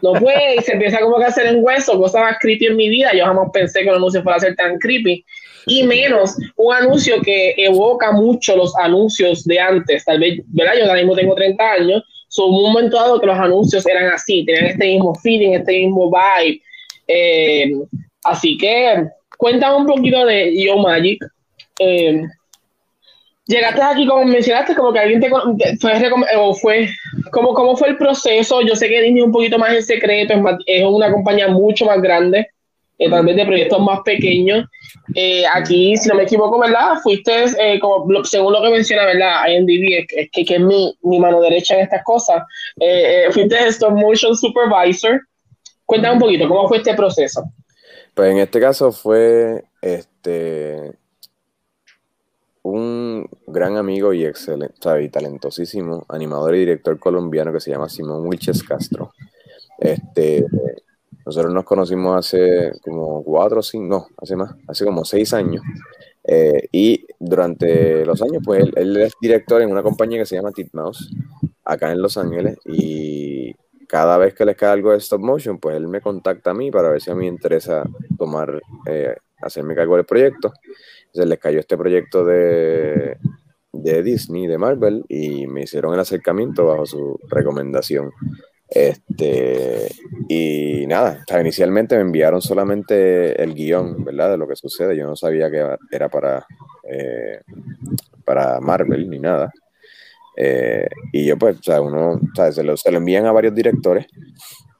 no 0.03 0.13
puede 0.13 0.57
y 0.57 0.61
se 0.61 0.73
empieza 0.73 0.99
como 0.99 1.17
que 1.17 1.23
a 1.23 1.27
hacer 1.27 1.47
en 1.47 1.63
hueso, 1.63 1.97
cosas 1.99 2.21
más 2.21 2.37
creepy 2.39 2.67
en 2.67 2.75
mi 2.75 2.87
vida. 2.87 3.11
Yo 3.15 3.25
jamás 3.25 3.49
pensé 3.51 3.81
que 3.81 3.89
el 3.89 3.95
anuncio 3.95 4.21
fuera 4.21 4.37
a 4.37 4.41
ser 4.41 4.55
tan 4.55 4.77
creepy 4.77 5.25
y 5.65 5.83
menos 5.83 6.35
un 6.55 6.73
anuncio 6.73 7.21
que 7.21 7.53
evoca 7.57 8.11
mucho 8.11 8.55
los 8.55 8.75
anuncios 8.77 9.43
de 9.45 9.59
antes. 9.59 10.05
Tal 10.05 10.19
vez, 10.19 10.41
¿verdad? 10.47 10.73
Yo 10.77 10.85
ahora 10.85 10.95
mismo 10.95 11.15
tengo 11.15 11.35
30 11.35 11.71
años, 11.71 12.03
son 12.27 12.53
un 12.53 12.63
momento 12.63 12.97
dado 12.97 13.19
que 13.19 13.27
los 13.27 13.37
anuncios 13.37 13.85
eran 13.87 14.11
así, 14.11 14.45
tenían 14.45 14.65
este 14.65 14.85
mismo 14.85 15.15
feeling, 15.15 15.53
este 15.53 15.79
mismo 15.79 16.11
vibe. 16.11 16.61
Eh, 17.07 17.71
así 18.23 18.57
que 18.57 19.07
cuéntame 19.37 19.77
un 19.77 19.87
poquito 19.87 20.25
de 20.25 20.63
Yo 20.63 20.77
Magic. 20.77 21.23
Eh, 21.79 22.21
llegaste 23.47 23.81
aquí, 23.81 24.05
como 24.05 24.25
mencionaste, 24.25 24.75
como 24.75 24.93
que 24.93 24.99
alguien 24.99 25.19
te 25.19 25.29
fue, 25.79 26.11
o 26.37 26.53
fue 26.53 26.89
como 27.31 27.53
cómo 27.53 27.75
fue 27.75 27.89
el 27.89 27.97
proceso. 27.97 28.61
Yo 28.61 28.75
sé 28.75 28.87
que 28.87 29.01
Disney 29.01 29.23
un 29.23 29.31
poquito 29.31 29.57
más 29.57 29.73
en 29.73 29.83
secreto, 29.83 30.33
es, 30.33 30.39
es 30.67 30.85
una 30.85 31.11
compañía 31.11 31.47
mucho 31.47 31.85
más 31.85 32.01
grande 32.01 32.47
eh, 32.99 33.09
tal 33.09 33.25
vez 33.25 33.35
de 33.35 33.45
proyectos 33.45 33.81
más 33.81 34.01
pequeños. 34.01 34.65
Eh, 35.15 35.43
aquí, 35.51 35.95
si 35.97 36.09
no 36.09 36.15
me 36.15 36.23
equivoco, 36.23 36.59
¿verdad? 36.59 36.95
Fuiste, 37.01 37.45
eh, 37.57 37.79
como, 37.79 38.23
según 38.25 38.53
lo 38.53 38.61
que 38.61 38.69
menciona, 38.69 39.05
¿verdad? 39.05 39.47
IMDb, 39.47 40.05
es, 40.09 40.29
que, 40.31 40.45
que 40.45 40.55
es 40.55 40.59
mi, 40.59 40.93
mi, 41.03 41.19
mano 41.19 41.41
derecha 41.41 41.75
en 41.75 41.81
estas 41.81 42.03
cosas. 42.03 42.43
fuiste 43.31 43.67
Stop 43.69 43.93
Motion 43.93 44.35
Supervisor. 44.35 45.21
Cuéntame 45.85 46.15
un 46.15 46.19
poquito, 46.19 46.47
¿cómo 46.47 46.67
fue 46.67 46.77
este 46.77 46.93
proceso? 46.93 47.43
Pues 48.13 48.31
en 48.31 48.39
este 48.39 48.59
caso 48.59 48.91
fue 48.91 49.63
este 49.81 50.91
un 52.61 53.27
gran 53.47 53.77
amigo 53.77 54.13
y 54.13 54.25
excelente, 54.25 54.75
y 55.01 55.09
talentosísimo 55.09 56.05
animador 56.09 56.55
y 56.55 56.59
director 56.59 56.99
colombiano 56.99 57.53
que 57.53 57.59
se 57.59 57.71
llama 57.71 57.89
Simón 57.89 58.27
Wilches 58.27 58.61
Castro. 58.61 59.13
Este, 59.77 60.45
nosotros 61.29 61.53
nos 61.53 61.63
conocimos 61.63 62.17
hace 62.17 62.71
como 62.81 63.23
cuatro 63.23 63.59
o 63.59 63.61
cinco, 63.61 63.87
no, 63.87 64.07
hace 64.17 64.35
más, 64.35 64.55
hace 64.67 64.83
como 64.83 65.05
seis 65.05 65.31
años. 65.31 65.61
Eh, 66.23 66.67
y 66.71 67.05
durante 67.19 68.03
los 68.03 68.19
años, 68.23 68.41
pues 68.43 68.65
él, 68.75 68.97
es 68.97 69.13
director 69.21 69.61
en 69.61 69.71
una 69.71 69.83
compañía 69.83 70.17
que 70.17 70.25
se 70.25 70.35
llama 70.35 70.51
Titmouse, 70.51 71.11
acá 71.63 71.91
en 71.91 72.01
Los 72.01 72.17
Ángeles. 72.17 72.57
Y 72.65 73.53
cada 73.87 74.17
vez 74.17 74.33
que 74.33 74.43
les 74.43 74.55
cae 74.55 74.71
algo 74.71 74.91
de 74.91 74.97
stop 74.97 75.21
motion, 75.21 75.59
pues 75.59 75.77
él 75.77 75.87
me 75.87 76.01
contacta 76.01 76.49
a 76.49 76.55
mí 76.55 76.71
para 76.71 76.89
ver 76.89 76.99
si 76.99 77.11
a 77.11 77.13
mí 77.13 77.25
me 77.25 77.27
interesa 77.27 77.83
tomar, 78.17 78.59
eh, 78.87 79.15
hacerme 79.39 79.75
cargo 79.75 79.97
del 79.97 80.05
proyecto. 80.05 80.51
Entonces 81.05 81.29
les 81.29 81.37
cayó 81.37 81.59
este 81.59 81.77
proyecto 81.77 82.25
de, 82.25 83.17
de 83.71 84.01
Disney, 84.01 84.47
de 84.47 84.57
Marvel, 84.57 85.05
y 85.07 85.45
me 85.45 85.61
hicieron 85.61 85.93
el 85.93 85.99
acercamiento 85.99 86.65
bajo 86.65 86.87
su 86.87 87.19
recomendación. 87.29 88.09
Este, 88.71 89.89
y 90.27 90.85
nada, 90.85 91.25
inicialmente 91.39 91.95
me 91.95 92.01
enviaron 92.01 92.41
solamente 92.41 93.41
el 93.41 93.55
guion, 93.55 94.03
¿verdad? 94.03 94.31
De 94.31 94.37
lo 94.37 94.47
que 94.47 94.55
sucede. 94.55 94.95
Yo 94.95 95.07
no 95.07 95.15
sabía 95.15 95.49
que 95.49 95.65
era 95.91 96.09
para, 96.09 96.45
eh, 96.83 97.41
para 98.23 98.59
Marvel 98.59 99.09
ni 99.09 99.19
nada. 99.19 99.51
Eh, 100.37 100.87
y 101.11 101.25
yo 101.25 101.37
pues, 101.37 101.57
o 101.59 101.63
sea, 101.63 101.81
uno, 101.81 102.19
Se, 102.51 102.63
lo, 102.63 102.77
se 102.77 102.91
lo 102.91 102.99
envían 102.99 103.25
a 103.25 103.31
varios 103.31 103.55
directores 103.55 104.05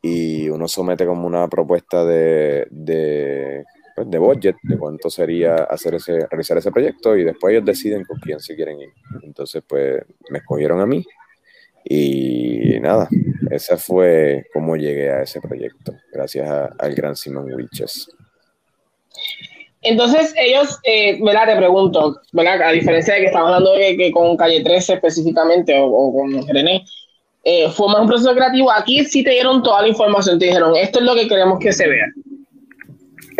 y 0.01 0.47
uno 0.49 0.67
somete 0.67 1.05
como 1.05 1.27
una 1.27 1.47
propuesta 1.49 2.05
de, 2.05 2.67
de, 2.69 3.65
pues, 3.95 4.09
de 4.09 4.17
budget, 4.19 4.55
de 4.63 4.77
cuánto 4.77 5.09
sería 5.09 5.55
hacer 5.55 5.95
ese, 5.95 6.27
realizar 6.27 6.57
ese 6.57 6.71
proyecto 6.71 7.17
y 7.17 7.23
después 7.23 7.53
ellos 7.53 7.65
deciden 7.65 8.05
con 8.05 8.19
quién 8.19 8.39
se 8.39 8.55
quieren 8.55 8.79
ir. 8.79 8.89
Entonces, 9.23 9.63
pues 9.67 10.01
me 10.29 10.37
escogieron 10.37 10.79
a 10.79 10.85
mí 10.85 11.03
y 11.83 12.79
nada, 12.79 13.07
esa 13.51 13.77
fue 13.77 14.45
como 14.53 14.75
llegué 14.75 15.09
a 15.11 15.23
ese 15.23 15.41
proyecto, 15.41 15.93
gracias 16.11 16.49
al 16.77 16.95
gran 16.95 17.15
Simon 17.15 17.51
Wilches. 17.53 18.09
Entonces, 19.81 20.33
ellos, 20.37 20.77
eh, 20.83 21.17
¿verdad? 21.23 21.47
Te 21.47 21.55
pregunto, 21.55 22.21
¿verdad? 22.33 22.61
A 22.63 22.71
diferencia 22.71 23.13
de 23.13 23.21
que 23.21 23.25
estamos 23.27 23.47
hablando 23.47 23.73
de 23.73 23.95
que 23.95 24.11
con 24.11 24.35
Calle 24.35 24.61
13 24.61 24.93
específicamente 24.93 25.73
o, 25.79 26.13
con 26.13 26.47
René, 26.47 26.83
eh, 27.43 27.69
fue 27.69 27.87
más 27.87 28.01
un 28.01 28.07
proceso 28.07 28.35
creativo. 28.35 28.69
Aquí 28.71 29.05
sí 29.05 29.23
te 29.23 29.31
dieron 29.31 29.63
toda 29.63 29.81
la 29.81 29.87
información, 29.87 30.37
te 30.37 30.47
dijeron, 30.47 30.75
esto 30.75 30.99
es 30.99 31.05
lo 31.05 31.15
que 31.15 31.27
queremos 31.27 31.59
que 31.59 31.71
se 31.71 31.87
vea. 31.87 32.05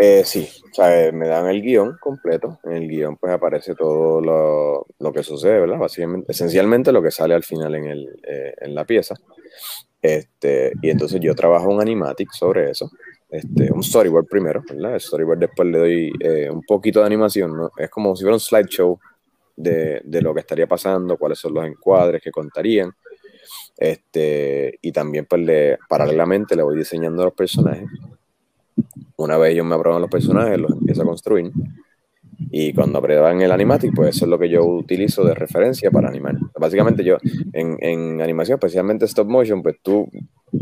Eh, 0.02 0.24
sí, 0.24 0.48
o 0.72 0.74
sea, 0.74 1.12
me 1.12 1.28
dan 1.28 1.48
el 1.48 1.62
guion 1.62 1.98
completo. 2.00 2.60
En 2.64 2.74
el 2.74 2.88
guion 2.88 3.18
pues 3.18 3.34
aparece 3.34 3.76
todo 3.76 4.22
lo, 4.22 4.86
lo 5.00 5.14
que 5.14 5.24
sucede, 5.24 5.60
¿verdad? 5.60 5.78
Básicamente, 5.78 6.32
esencialmente 6.32 6.92
lo 6.92 7.02
que 7.02 7.12
sale 7.12 7.34
al 7.34 7.44
final 7.44 7.76
en, 7.76 7.86
el, 7.86 8.20
eh, 8.28 8.54
en 8.62 8.76
la 8.76 8.86
pieza. 8.86 9.16
Este, 10.02 10.72
y 10.82 10.90
entonces 10.90 11.20
yo 11.20 11.36
trabajo 11.36 11.70
un 11.70 11.82
animatic 11.82 12.32
sobre 12.32 12.72
eso 12.72 12.90
este, 13.30 13.72
un 13.72 13.84
storyboard 13.84 14.26
primero, 14.26 14.64
¿verdad? 14.68 14.96
El 14.96 15.02
storyboard 15.02 15.40
después 15.40 15.68
le 15.70 15.78
doy 15.78 16.12
eh, 16.20 16.50
un 16.50 16.64
poquito 16.64 17.00
de 17.00 17.06
animación, 17.06 17.56
¿no? 17.56 17.72
Es 17.78 17.90
como 17.90 18.16
si 18.16 18.24
fuera 18.24 18.36
un 18.36 18.40
slideshow 18.40 19.00
de, 19.56 20.02
de, 20.04 20.22
lo 20.22 20.34
que 20.34 20.40
estaría 20.40 20.68
pasando, 20.68 21.18
cuáles 21.18 21.38
son 21.38 21.54
los 21.54 21.66
encuadres 21.66 22.22
que 22.24 22.32
contarían. 22.32 22.92
Este, 23.78 24.78
y 24.82 24.92
también, 24.92 25.26
pues, 25.26 25.42
le, 25.42 25.78
paralelamente 25.88 26.56
le 26.56 26.64
voy 26.64 26.78
diseñando 26.78 27.24
los 27.24 27.34
personajes. 27.34 27.86
Una 29.20 29.38
vez 29.38 29.52
ellos 29.52 29.66
me 29.66 29.76
aprueban 29.76 30.02
los 30.02 30.10
personajes, 30.10 30.58
los 30.58 30.72
empiezo 30.72 31.02
a 31.02 31.06
construir. 31.06 31.52
Y 32.52 32.74
cuando 32.74 33.00
aprueban 33.00 33.42
el 33.42 33.52
animatic, 33.52 33.94
pues 33.94 34.16
eso 34.16 34.26
es 34.26 34.30
lo 34.30 34.40
que 34.40 34.50
yo 34.50 34.64
utilizo 34.64 35.26
de 35.26 35.36
referencia 35.36 35.92
para 35.92 36.08
animar. 36.08 36.38
Básicamente 36.58 37.04
yo, 37.04 37.18
en, 37.52 37.78
en 37.82 38.22
animación, 38.22 38.56
especialmente 38.56 39.06
stop 39.06 39.28
motion, 39.28 39.62
pues 39.62 39.76
tú 39.84 40.10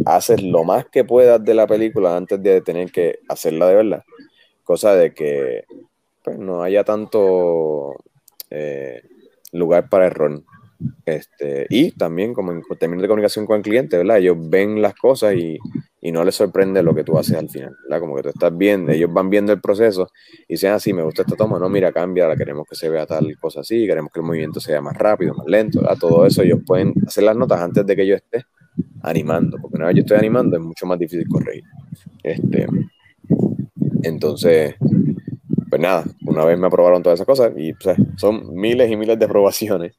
haces 0.06 0.42
lo 0.42 0.64
más 0.64 0.88
que 0.88 1.04
puedas 1.04 1.44
de 1.46 1.54
la 1.54 1.68
película 1.68 2.18
antes 2.18 2.42
de 2.42 2.62
tener 2.62 2.92
que 2.92 3.20
hacerla 3.30 3.68
de 3.68 3.76
verdad. 3.76 4.04
Cosa 4.64 4.96
de 4.96 5.14
que 5.14 5.66
pues, 6.24 6.40
no 6.40 6.64
haya 6.64 6.84
tanto 6.84 7.94
eh, 8.50 9.04
lugar 9.52 9.88
para 9.88 10.08
error. 10.08 10.42
Este, 11.06 11.68
y 11.70 11.92
también 11.92 12.34
como 12.34 12.52
en 12.52 12.64
términos 12.80 13.04
de 13.04 13.08
comunicación 13.08 13.46
con 13.46 13.58
el 13.58 13.64
cliente, 13.64 13.98
¿verdad? 13.98 14.18
Ellos 14.18 14.38
ven 14.40 14.82
las 14.82 14.96
cosas 14.96 15.36
y, 15.36 15.60
y, 16.08 16.12
no 16.12 16.24
les 16.24 16.36
sorprende 16.36 16.82
lo 16.82 16.94
que 16.96 17.04
tú 17.04 17.18
haces 17.18 17.36
al 17.36 17.50
final, 17.50 17.76
¿verdad? 17.84 18.00
Como 18.00 18.16
que 18.16 18.24
tú 18.24 18.30
estás 18.30 18.58
viendo, 18.58 18.92
ellos 18.92 19.12
van 19.12 19.30
viendo 19.30 19.54
el 19.54 19.62
proceso 19.62 20.10
y 20.48 20.54
dicen 20.54 20.72
así, 20.72 20.92
ah, 20.92 20.96
me 20.96 21.04
gusta 21.04 21.24
esta 21.24 21.36
toma, 21.36 21.60
no, 21.60 21.70
mira, 21.70 21.92
cambia, 21.92 22.34
queremos 22.36 22.66
que 22.70 22.76
se 22.76 22.90
vea 22.90 23.06
tal 23.06 23.38
cosa 23.40 23.62
así, 23.62 23.86
queremos 23.86 24.12
que 24.12 24.20
el 24.20 24.26
movimiento 24.26 24.60
sea 24.60 24.82
más 24.82 24.98
rápido, 24.98 25.34
más 25.34 25.48
lento, 25.48 25.82
¿verdad? 25.82 25.98
Todo 26.00 26.26
eso 26.26 26.42
ellos 26.42 26.60
pueden 26.66 26.94
hacer 27.06 27.24
las 27.24 27.36
notas 27.36 27.62
antes 27.62 27.86
de 27.86 27.96
que 27.96 28.08
yo 28.08 28.16
esté 28.16 28.46
animando, 29.02 29.58
porque 29.62 29.78
una 29.78 29.88
vez 29.88 29.96
yo 29.96 30.02
estoy 30.02 30.18
animando 30.18 30.58
es 30.58 30.64
mucho 30.64 30.86
más 30.86 31.00
difícil 31.00 31.28
corregir. 31.28 31.64
Este, 32.24 32.68
entonces, 34.04 34.76
pues 35.70 35.82
nada, 35.82 36.06
una 36.26 36.46
vez 36.46 36.58
me 36.58 36.68
aprobaron 36.68 37.04
todas 37.04 37.18
esas 37.18 37.28
cosas 37.28 37.54
y 37.58 37.74
son 38.16 38.54
miles 38.54 38.90
y 38.90 38.96
miles 38.96 39.20
de 39.20 39.26
aprobaciones 39.26 39.94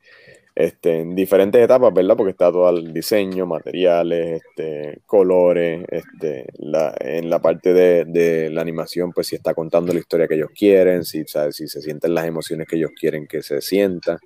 este, 0.58 0.98
en 1.02 1.14
diferentes 1.14 1.62
etapas, 1.62 1.94
¿verdad? 1.94 2.16
Porque 2.16 2.32
está 2.32 2.50
todo 2.50 2.68
el 2.70 2.92
diseño, 2.92 3.46
materiales, 3.46 4.42
este, 4.42 5.02
colores, 5.06 5.86
este, 5.88 6.46
la, 6.58 6.92
en 6.98 7.30
la 7.30 7.40
parte 7.40 7.72
de, 7.72 8.04
de, 8.04 8.50
la 8.50 8.60
animación, 8.60 9.12
pues 9.12 9.28
si 9.28 9.36
está 9.36 9.54
contando 9.54 9.92
la 9.92 10.00
historia 10.00 10.26
que 10.26 10.34
ellos 10.34 10.50
quieren, 10.52 11.04
si, 11.04 11.22
si 11.52 11.68
se 11.68 11.80
sienten 11.80 12.12
las 12.12 12.26
emociones 12.26 12.66
que 12.66 12.74
ellos 12.74 12.90
quieren 12.98 13.28
que 13.28 13.40
se 13.40 13.60
sientan, 13.60 14.18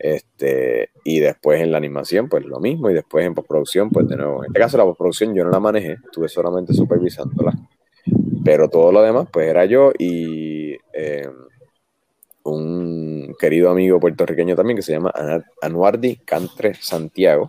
este, 0.00 0.90
y 1.04 1.20
después 1.20 1.60
en 1.60 1.70
la 1.70 1.78
animación, 1.78 2.28
pues 2.28 2.44
lo 2.44 2.58
mismo, 2.58 2.90
y 2.90 2.94
después 2.94 3.24
en 3.24 3.34
postproducción, 3.34 3.88
pues 3.90 4.08
de 4.08 4.16
nuevo, 4.16 4.42
en 4.42 4.48
este 4.48 4.58
caso 4.58 4.78
la 4.78 4.84
postproducción 4.84 5.36
yo 5.36 5.44
no 5.44 5.50
la 5.50 5.60
manejé, 5.60 5.98
estuve 6.04 6.28
solamente 6.28 6.74
supervisándola, 6.74 7.52
pero 8.44 8.68
todo 8.68 8.90
lo 8.90 9.02
demás, 9.02 9.28
pues 9.32 9.46
era 9.46 9.64
yo 9.66 9.92
y... 9.96 10.72
Eh, 10.92 11.28
un 12.46 13.15
querido 13.36 13.70
amigo 13.70 14.00
puertorriqueño 14.00 14.56
también 14.56 14.76
que 14.76 14.82
se 14.82 14.92
llama 14.92 15.12
Anuardi 15.60 16.16
Cantre 16.16 16.74
Santiago, 16.74 17.48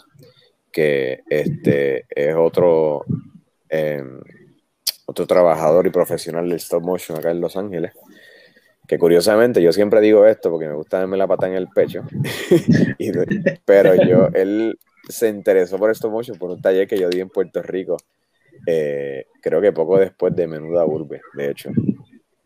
que 0.71 1.21
este 1.29 2.05
es 2.09 2.35
otro, 2.35 3.05
em, 3.69 4.19
otro 5.05 5.25
trabajador 5.25 5.87
y 5.87 5.89
profesional 5.89 6.47
del 6.47 6.57
stop 6.57 6.83
motion 6.83 7.17
acá 7.17 7.31
en 7.31 7.41
Los 7.41 7.57
Ángeles. 7.57 7.93
Que 8.87 8.97
curiosamente 8.97 9.61
yo 9.61 9.73
siempre 9.73 9.99
digo 9.99 10.25
esto 10.25 10.49
porque 10.49 10.67
me 10.67 10.73
gusta 10.73 10.99
darme 10.99 11.17
la 11.17 11.27
pata 11.27 11.47
en 11.47 11.55
el 11.55 11.67
pecho, 11.67 12.03
pero 13.65 13.95
yo, 13.95 14.29
él 14.33 14.79
se 15.09 15.27
interesó 15.27 15.77
por 15.77 15.91
stop 15.91 16.11
motion 16.11 16.37
por 16.37 16.51
un 16.51 16.61
taller 16.61 16.87
que 16.87 16.97
yo 16.97 17.09
di 17.09 17.19
en 17.19 17.29
Puerto 17.29 17.61
Rico, 17.61 17.97
eh, 18.65 19.25
creo 19.41 19.61
que 19.61 19.73
poco 19.73 19.99
después 19.99 20.33
de 20.35 20.47
Menuda 20.47 20.85
Urbe, 20.85 21.21
de 21.33 21.51
hecho 21.51 21.71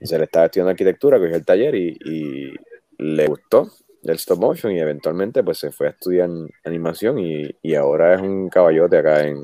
se 0.06 0.18
le 0.18 0.26
estaba 0.26 0.46
estudiando 0.46 0.72
arquitectura, 0.72 1.20
cogió 1.20 1.36
el 1.36 1.46
taller 1.46 1.76
y, 1.76 2.54
le 3.02 3.26
gustó 3.26 3.68
el 4.04 4.16
stop 4.16 4.40
motion 4.40 4.72
y 4.72 4.80
eventualmente 4.80 5.44
pues 5.44 5.58
se 5.58 5.72
fue 5.72 5.88
a 5.88 5.90
estudiar 5.92 6.30
animación 6.64 7.20
y, 7.20 7.76
ahora 7.76 8.16
es 8.16 8.22
un 8.22 8.50
caballote 8.50 8.98
acá 8.98 9.28
en, 9.28 9.44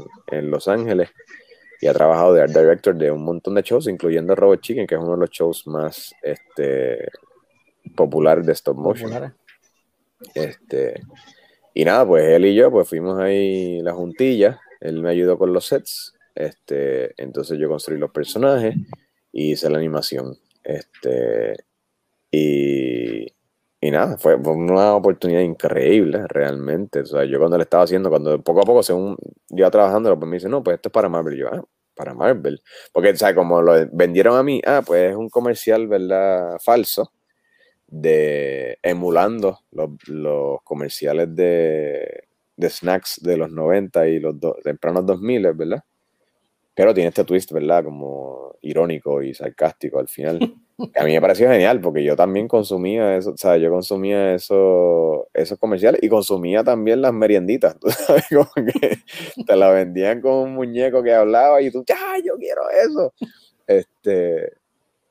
Los 0.50 0.68
Ángeles 0.68 1.10
y 1.82 1.88
ha 1.88 1.94
trabajado 1.94 2.34
de 2.34 2.42
art 2.42 2.52
director 2.52 2.96
de 2.96 3.12
un 3.12 3.24
montón 3.24 3.56
de 3.56 3.62
shows, 3.62 3.88
incluyendo 3.88 4.36
Robot 4.36 4.62
Chicken, 4.62 4.88
que 4.88 4.96
es 4.96 5.02
uno 5.02 5.12
de 5.12 5.20
los 5.20 5.30
shows 5.30 5.68
más 5.68 6.14
este, 6.24 7.10
populares 7.96 8.46
de 8.46 8.54
stop 8.54 8.78
motion. 8.78 9.34
Este, 10.34 11.02
y 11.74 11.86
nada, 11.86 12.08
pues 12.08 12.24
él 12.30 12.46
y 12.46 12.56
yo 12.56 12.72
pues 12.72 12.90
fuimos 12.90 13.20
ahí 13.20 13.80
la 13.82 13.94
juntilla, 13.94 14.60
él 14.80 15.02
me 15.02 15.12
ayudó 15.12 15.38
con 15.38 15.54
los 15.54 15.68
sets, 15.68 16.16
este, 16.34 17.14
entonces 17.22 17.60
yo 17.60 17.70
construí 17.70 18.00
los 18.00 18.12
personajes 18.12 18.76
y 19.32 19.52
hice 19.52 19.70
la 19.70 19.78
animación. 19.78 20.36
Este, 20.64 21.56
y, 22.32 23.37
y 23.80 23.92
nada, 23.92 24.18
fue, 24.18 24.36
una 24.36 24.96
oportunidad 24.96 25.42
increíble, 25.42 26.26
realmente. 26.28 27.02
O 27.02 27.06
sea, 27.06 27.26
yo 27.26 27.40
cuando 27.40 27.58
le 27.58 27.64
estaba 27.64 27.84
haciendo, 27.84 28.10
cuando 28.10 28.42
poco 28.42 28.62
a 28.62 28.66
poco, 28.66 28.84
según 28.84 29.18
iba 29.50 29.70
trabajando, 29.70 30.18
pues 30.18 30.30
me 30.30 30.38
dice, 30.38 30.50
no, 30.50 30.64
pues 30.64 30.76
esto 30.76 30.90
es 30.90 30.94
para 30.94 31.10
Marvel. 31.10 31.38
yo, 31.38 31.48
ah, 31.48 31.64
para 31.96 32.14
Marvel. 32.14 32.62
Porque, 32.94 33.16
sea, 33.16 33.36
como 33.36 33.62
lo 33.62 33.74
vendieron 33.92 34.38
a 34.38 34.44
mí, 34.44 34.62
ah, 34.66 34.82
pues 34.86 35.12
es 35.12 35.16
un 35.16 35.30
comercial, 35.30 35.88
¿verdad? 35.88 36.58
Falso, 36.64 37.12
de 37.88 38.80
emulando 38.84 39.60
los, 39.72 39.90
los 40.08 40.62
comerciales 40.64 41.36
de, 41.36 42.24
de, 42.56 42.70
snacks 42.70 43.22
de 43.24 43.38
los 43.38 43.52
90 43.52 44.08
y 44.08 44.20
los 44.20 44.36
tempranos 44.64 45.06
2000, 45.06 45.54
¿verdad? 45.54 45.84
pero 46.78 46.94
tiene 46.94 47.10
este 47.10 47.24
twist, 47.24 47.52
¿verdad? 47.52 47.84
Como 47.84 48.56
irónico 48.62 49.24
y 49.24 49.34
sarcástico 49.34 49.98
al 49.98 50.08
final. 50.08 50.38
a 50.96 51.04
mí 51.04 51.14
me 51.14 51.22
pareció 51.22 51.50
genial 51.50 51.82
porque 51.82 52.04
yo 52.04 52.16
también 52.16 52.48
consumía 52.48 53.18
eso, 53.18 53.32
o 53.32 53.38
sea, 53.38 53.58
yo 53.58 53.72
consumía 53.72 54.34
eso, 54.36 55.28
esos 55.34 55.58
comerciales 55.58 56.02
y 56.04 56.10
consumía 56.10 56.64
también 56.64 57.02
las 57.02 57.14
merienditas, 57.14 57.78
tú 57.80 57.90
sabes, 57.90 58.26
como 58.30 58.68
que 58.68 59.00
te 59.46 59.56
la 59.56 59.70
vendían 59.70 60.22
con 60.22 60.34
un 60.34 60.54
muñeco 60.54 61.02
que 61.04 61.14
hablaba 61.14 61.62
y 61.62 61.72
tú, 61.72 61.84
¡ya, 61.88 61.98
yo 62.24 62.36
quiero 62.38 62.62
eso! 62.70 63.14
Este, 63.66 64.54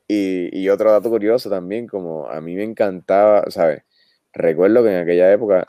y, 0.08 0.56
y 0.58 0.68
otro 0.68 0.92
dato 0.92 1.10
curioso 1.10 1.50
también, 1.50 1.86
como 1.86 2.28
a 2.28 2.40
mí 2.40 2.54
me 2.54 2.64
encantaba, 2.64 3.44
¿sabes? 3.50 3.82
Recuerdo 4.32 4.82
que 4.84 4.90
en 4.90 4.98
aquella 4.98 5.32
época 5.32 5.66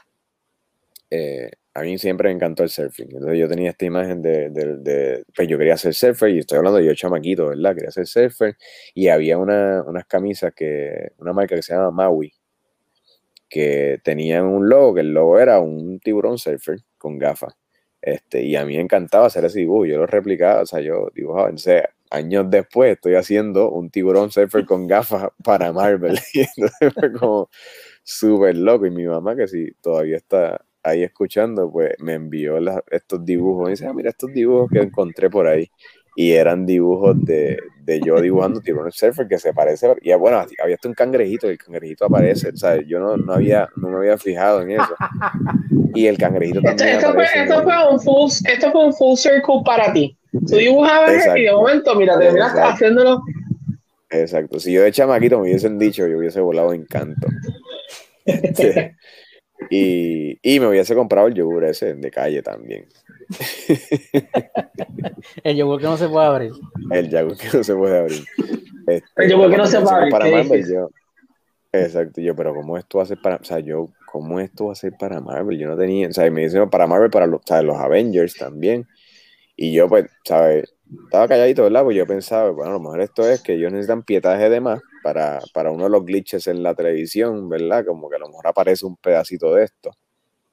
eh, 1.10 1.52
a 1.78 1.82
mí 1.84 2.00
siempre 2.00 2.30
me 2.30 2.34
encantó 2.36 2.64
el 2.64 2.70
surfing. 2.70 3.10
Entonces 3.12 3.38
yo 3.38 3.48
tenía 3.48 3.70
esta 3.70 3.86
imagen 3.86 4.20
de, 4.20 4.50
de, 4.50 5.24
pues 5.36 5.48
yo 5.48 5.60
quería 5.60 5.78
ser 5.78 5.94
surfer 5.94 6.32
y 6.32 6.40
estoy 6.40 6.58
hablando 6.58 6.80
de 6.80 6.86
yo 6.86 6.96
chamaquito, 6.96 7.50
¿verdad? 7.50 7.76
Quería 7.76 7.92
ser 7.92 8.08
surfer 8.08 8.58
y 8.96 9.10
había 9.10 9.38
una, 9.38 9.84
unas 9.84 10.08
camisas 10.08 10.54
que, 10.56 11.12
una 11.20 11.34
marca 11.34 11.56
que 11.56 11.62
se 11.62 11.76
llama 11.76 11.92
Maui, 11.92 12.34
que 13.48 14.00
tenían 14.04 14.46
un 14.46 14.68
logo, 14.68 14.96
que 14.96 15.02
el 15.02 15.14
logo 15.14 15.38
era 15.38 15.60
un 15.60 16.00
tiburón 16.00 16.40
surfer 16.40 16.80
con 16.98 17.20
gafas. 17.20 17.54
Este, 18.02 18.42
y 18.42 18.56
a 18.56 18.66
mí 18.66 18.76
me 18.76 18.82
encantaba 18.82 19.28
hacer 19.28 19.46
ese 19.46 19.60
dibujo, 19.60 19.86
yo 19.86 20.00
lo 20.00 20.08
replicaba, 20.08 20.62
o 20.62 20.66
sea, 20.66 20.80
yo 20.80 21.12
dibujaba, 21.14 21.50
entonces 21.50 21.84
años 22.10 22.46
después 22.50 22.94
estoy 22.94 23.16
haciendo 23.16 23.70
un 23.70 23.92
tiburón 23.92 24.32
surfer 24.32 24.66
con 24.66 24.88
gafas 24.88 25.30
para 25.44 25.72
Marvel, 25.74 26.18
y 26.34 26.40
entonces 26.40 26.94
fue 26.94 27.14
como 27.14 27.50
súper 28.04 28.58
loco, 28.58 28.88
y 28.88 28.92
mi 28.92 29.06
mamá 29.06 29.36
que 29.36 29.48
sí, 29.48 29.72
todavía 29.82 30.18
está 30.18 30.60
ahí 30.90 31.04
escuchando, 31.04 31.72
pues 31.72 31.94
me 32.00 32.14
envió 32.14 32.58
estos 32.90 33.26
dibujos. 33.26 33.70
Y 33.70 33.72
dice, 33.72 33.88
ah, 33.88 33.94
mira 33.94 34.10
estos 34.10 34.32
dibujos 34.34 34.70
que 34.72 34.80
encontré 34.80 35.30
por 35.30 35.48
ahí. 35.48 35.70
y 36.16 36.32
eran 36.32 36.66
dibujos 36.66 37.24
de, 37.24 37.60
de 37.88 38.02
yo 38.02 38.20
dibujando 38.20 38.60
tiburón 38.60 38.92
surfer 38.92 39.28
que 39.28 39.40
se 39.40 39.54
parece, 39.54 39.88
y 40.02 40.12
bueno, 40.16 40.44
había 40.62 40.76
hasta 40.76 40.90
un 40.90 40.94
cangrejito, 40.94 41.48
y 41.48 41.52
el 41.52 41.58
cangrejito 41.58 42.06
aparece, 42.06 42.52
¿sabes? 42.56 42.86
Yo 42.86 43.00
no, 43.00 43.16
no, 43.16 43.34
había, 43.34 43.70
no 43.78 43.90
me 43.90 43.98
había 43.98 44.18
fijado 44.18 44.62
en 44.62 44.72
eso. 44.72 44.96
Y 45.96 46.06
el 46.06 46.18
cangrejito 46.18 46.62
también. 46.62 46.90
Esto, 46.90 47.14
fue, 47.14 47.24
esto, 47.24 47.64
fue, 47.64 47.74
un 47.92 48.00
full, 48.00 48.30
esto 48.46 48.72
fue 48.72 48.86
un 48.86 48.94
full 48.94 49.16
circle 49.16 49.62
para 49.66 49.94
ti. 49.94 50.18
Tú 50.32 50.58
dibujabas 50.58 51.28
y 51.36 51.44
de 51.44 51.52
momento, 51.52 51.96
mira, 51.96 52.20
te 52.20 52.32
miras 52.32 52.54
haciéndolo. 52.56 53.24
Exacto. 54.10 54.60
Si 54.60 54.74
yo 54.74 54.84
de 54.84 54.92
chamaquito 54.92 55.38
me 55.38 55.44
hubiesen 55.44 55.80
dicho, 55.80 56.08
yo 56.08 56.18
hubiese 56.18 56.42
volado 56.42 56.74
encanto. 56.74 57.28
y, 59.70 60.40
y 60.42 60.60
me 60.60 60.68
hubiese 60.68 60.96
comprado 60.96 61.28
el 61.28 61.34
yogur 61.34 61.66
ese 61.66 61.96
de 61.96 62.12
calle 62.12 62.42
también. 62.42 62.88
el 65.44 65.58
yogur 65.58 65.80
que 65.80 65.88
no 65.88 65.98
se 65.98 66.08
puede 66.08 66.28
abrir. 66.28 66.52
El 66.92 67.10
yogur 67.10 67.38
que 67.38 67.58
no 67.58 67.64
se 67.64 67.76
puede 67.76 68.00
abrir. 68.00 68.24
Este, 68.88 69.24
el 69.24 69.32
yogur 69.32 69.52
que 69.52 69.58
no 69.58 69.68
se 69.68 69.82
puede 69.82 69.96
abrir. 69.96 70.12
Para 70.12 70.30
Marvel, 70.30 70.66
yo, 70.72 70.90
exacto, 71.72 72.22
yo, 72.22 72.36
pero 72.36 72.54
¿cómo 72.54 72.78
esto 72.78 73.00
va 73.00 73.04
a 73.04 73.08
ser 73.08 73.22
para, 73.22 73.36
o 73.38 73.44
sea, 73.44 73.60
yo, 73.60 73.90
¿cómo 74.06 74.40
esto 74.40 74.68
va 74.68 74.72
a 74.74 74.76
ser 74.76 74.94
para 74.98 75.20
Marvel? 75.20 75.58
Yo 75.58 75.68
no 75.68 75.78
tenía, 75.78 76.08
o 76.08 76.14
sea, 76.14 76.30
me 76.32 76.44
dicen 76.44 76.70
para 76.70 76.88
Marvel, 76.88 77.10
para 77.10 77.28
los, 77.28 77.42
los 77.64 77.78
Avengers 77.78 78.36
también. 78.36 78.88
Y 79.56 79.74
yo, 79.74 79.90
pues, 79.90 80.06
¿sabes? 80.24 80.76
Estaba 81.04 81.28
calladito, 81.28 81.64
¿verdad? 81.64 81.84
Pues 81.84 81.98
yo 81.98 82.06
pensaba, 82.06 82.52
bueno, 82.52 82.70
a 82.70 82.74
lo 82.74 82.80
mejor 82.80 83.02
esto 83.02 83.28
es 83.28 83.42
que 83.42 83.56
ellos 83.56 83.72
necesitan 83.72 84.04
pietaje 84.04 84.50
de 84.50 84.62
más 84.62 84.80
para, 85.08 85.40
para 85.54 85.72
uno 85.72 85.86
de 85.86 85.90
los 85.90 86.04
glitches 86.04 86.48
en 86.48 86.62
la 86.62 86.76
televisión, 86.76 87.48
¿verdad? 87.48 87.86
Como 87.86 88.10
que 88.10 88.18
a 88.18 88.20
lo 88.20 88.28
mejor 88.28 88.46
aparece 88.46 88.86
un 88.86 88.98
pedacito 88.98 89.56
de 89.56 89.64
esto. 89.64 89.92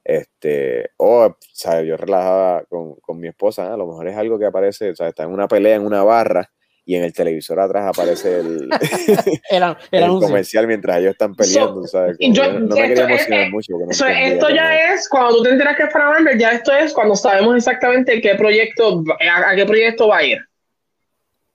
Este, 0.05 0.91
o, 0.97 1.37
sea, 1.53 1.83
Yo 1.83 1.97
relajaba 1.97 2.63
con, 2.69 2.95
con 3.01 3.19
mi 3.19 3.27
esposa, 3.27 3.75
a 3.75 3.77
lo 3.77 3.89
mejor 3.89 4.07
es 4.07 4.17
algo 4.17 4.39
que 4.39 4.47
aparece, 4.47 4.91
o 4.91 4.95
sea, 4.95 5.09
está 5.09 5.25
en 5.25 5.31
una 5.31 5.49
pelea 5.49 5.75
en 5.75 5.85
una 5.85 6.05
barra 6.05 6.49
y 6.85 6.95
en 6.95 7.03
el 7.03 7.13
televisor 7.13 7.59
atrás 7.59 7.89
aparece 7.89 8.39
el, 8.39 8.69
el 9.91 10.09
comercial 10.21 10.69
mientras 10.69 10.99
ellos 10.99 11.13
están 11.13 11.35
peleando, 11.35 11.85
¿sabes? 11.89 12.17
no, 12.21 12.77
me 12.77 12.89
quería 12.89 13.07
emocionar 13.07 13.51
mucho. 13.51 14.07
esto 14.07 14.51
ya 14.51 14.93
es, 14.93 15.09
cuando 15.09 15.39
tú 15.39 15.43
te 15.43 15.51
enteras 15.51 15.77
que 15.77 15.83
es 15.83 15.93
para 15.93 16.11
Marvel, 16.11 16.39
ya 16.39 16.53
esto 16.53 16.73
es 16.73 16.93
cuando 16.93 17.17
sabemos 17.17 17.57
exactamente 17.57 18.21
qué 18.21 18.37
proyecto, 18.37 19.03
a, 19.19 19.57
qué 19.57 19.67
proyecto 19.67 20.07
va 20.07 20.19
a 20.19 20.25
ir. 20.25 20.39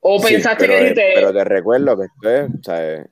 O 0.02 0.22
pensaste 0.22 0.68
que 0.68 0.92
te... 0.92 1.12
Pero 1.16 1.34
te 1.34 1.44
recuerdo 1.44 1.98
que 1.98 2.06
esto 2.06 2.30
es, 2.30 2.50
¿sabes? 2.64 3.06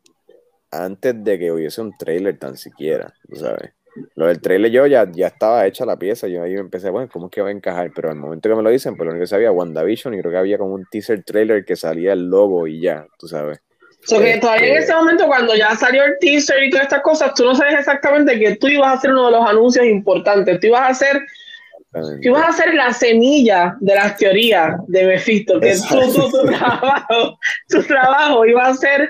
Antes 0.71 1.23
de 1.23 1.39
que 1.39 1.51
hubiese 1.51 1.81
un 1.81 1.97
trailer 1.97 2.37
tan 2.37 2.57
siquiera, 2.57 3.13
¿sabes? 3.33 3.71
Lo 4.15 4.27
del 4.27 4.41
trailer 4.41 4.71
yo 4.71 4.85
ya, 4.85 5.09
ya 5.11 5.27
estaba 5.27 5.65
hecha 5.65 5.85
la 5.85 5.97
pieza, 5.97 6.27
yo 6.27 6.43
ahí 6.43 6.53
empecé, 6.53 6.89
bueno, 6.89 7.09
¿cómo 7.11 7.27
es 7.27 7.31
que 7.31 7.41
va 7.41 7.49
a 7.49 7.51
encajar? 7.51 7.91
Pero 7.95 8.11
al 8.11 8.17
momento 8.17 8.47
que 8.47 8.55
me 8.55 8.61
lo 8.61 8.69
dicen, 8.69 8.95
pues 8.95 9.05
lo 9.05 9.11
único 9.11 9.23
que 9.23 9.27
sabía, 9.27 9.51
WandaVision, 9.51 10.13
y 10.13 10.19
creo 10.19 10.31
que 10.31 10.37
había 10.37 10.57
como 10.57 10.75
un 10.75 10.85
teaser 10.89 11.23
trailer 11.23 11.65
que 11.65 11.75
salía 11.75 12.13
el 12.13 12.29
logo 12.29 12.67
y 12.67 12.81
ya, 12.81 13.05
tú 13.17 13.27
sabes. 13.27 13.59
So 14.03 14.19
que 14.19 14.37
todavía 14.37 14.67
en 14.67 14.77
este, 14.77 14.91
ese 14.91 14.95
momento, 14.95 15.25
cuando 15.25 15.55
ya 15.55 15.75
salió 15.75 16.03
el 16.03 16.17
teaser 16.19 16.63
y 16.63 16.69
todas 16.69 16.83
estas 16.85 17.01
cosas, 17.01 17.33
tú 17.33 17.43
no 17.43 17.55
sabes 17.55 17.79
exactamente 17.79 18.37
que 18.39 18.55
tú 18.55 18.67
ibas 18.67 18.89
a 18.89 18.93
hacer 18.93 19.11
uno 19.11 19.25
de 19.25 19.31
los 19.31 19.45
anuncios 19.45 19.85
importantes, 19.85 20.59
tú 20.59 20.67
ibas 20.67 20.81
a 20.81 20.87
hacer 20.87 21.21
tú 22.01 22.29
ibas 22.29 22.43
a 22.43 22.49
hacer 22.49 22.73
la 22.73 22.93
semilla 22.93 23.75
de 23.79 23.95
las 23.95 24.17
teorías 24.17 24.75
de 24.87 25.05
Mephisto, 25.05 25.59
que 25.59 25.75
tu, 25.89 26.29
tu, 26.29 26.45
trabajo, 26.45 27.39
tu 27.69 27.83
trabajo 27.83 28.45
iba 28.45 28.67
a 28.67 28.73
ser 28.73 29.09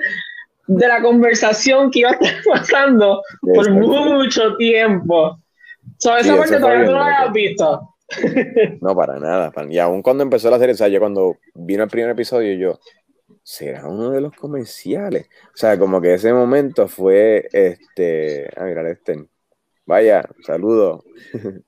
de 0.68 0.88
la 0.88 1.02
conversación 1.02 1.92
que 1.92 2.00
iba 2.00 2.10
a 2.10 2.14
estar 2.14 2.36
pasando 2.52 3.22
por 3.42 3.72
mucho 3.72 4.56
tiempo. 4.58 5.40
So, 5.98 6.16
esa 6.16 6.38
parte 6.38 6.58
todavía 6.60 6.86
no 6.86 6.92
la 6.92 7.06
habías 7.06 7.34
visto. 7.34 7.94
No, 8.82 8.96
para 8.96 9.20
nada. 9.20 9.52
Y 9.70 9.80
aún 9.80 10.02
cuando 10.02 10.24
empezó 10.24 10.50
la 10.50 10.60
serie, 10.60 10.74
o 10.74 10.78
sea, 10.78 10.88
yo 10.88 11.00
cuando 11.00 11.38
vino 11.54 11.84
el 11.84 11.90
primer 11.90 12.12
episodio, 12.12 12.54
yo, 12.54 12.80
será 13.44 13.88
uno 13.88 14.12
de 14.12 14.22
los 14.22 14.34
comerciales. 14.34 15.28
O 15.54 15.58
sea, 15.58 15.78
como 15.78 16.02
que 16.02 16.14
ese 16.14 16.34
momento 16.34 16.88
fue, 16.88 17.48
este, 17.52 18.50
a 18.56 18.64
mirar 18.64 18.88
este, 18.88 19.26
vaya, 19.86 20.28
saludo. 20.46 21.04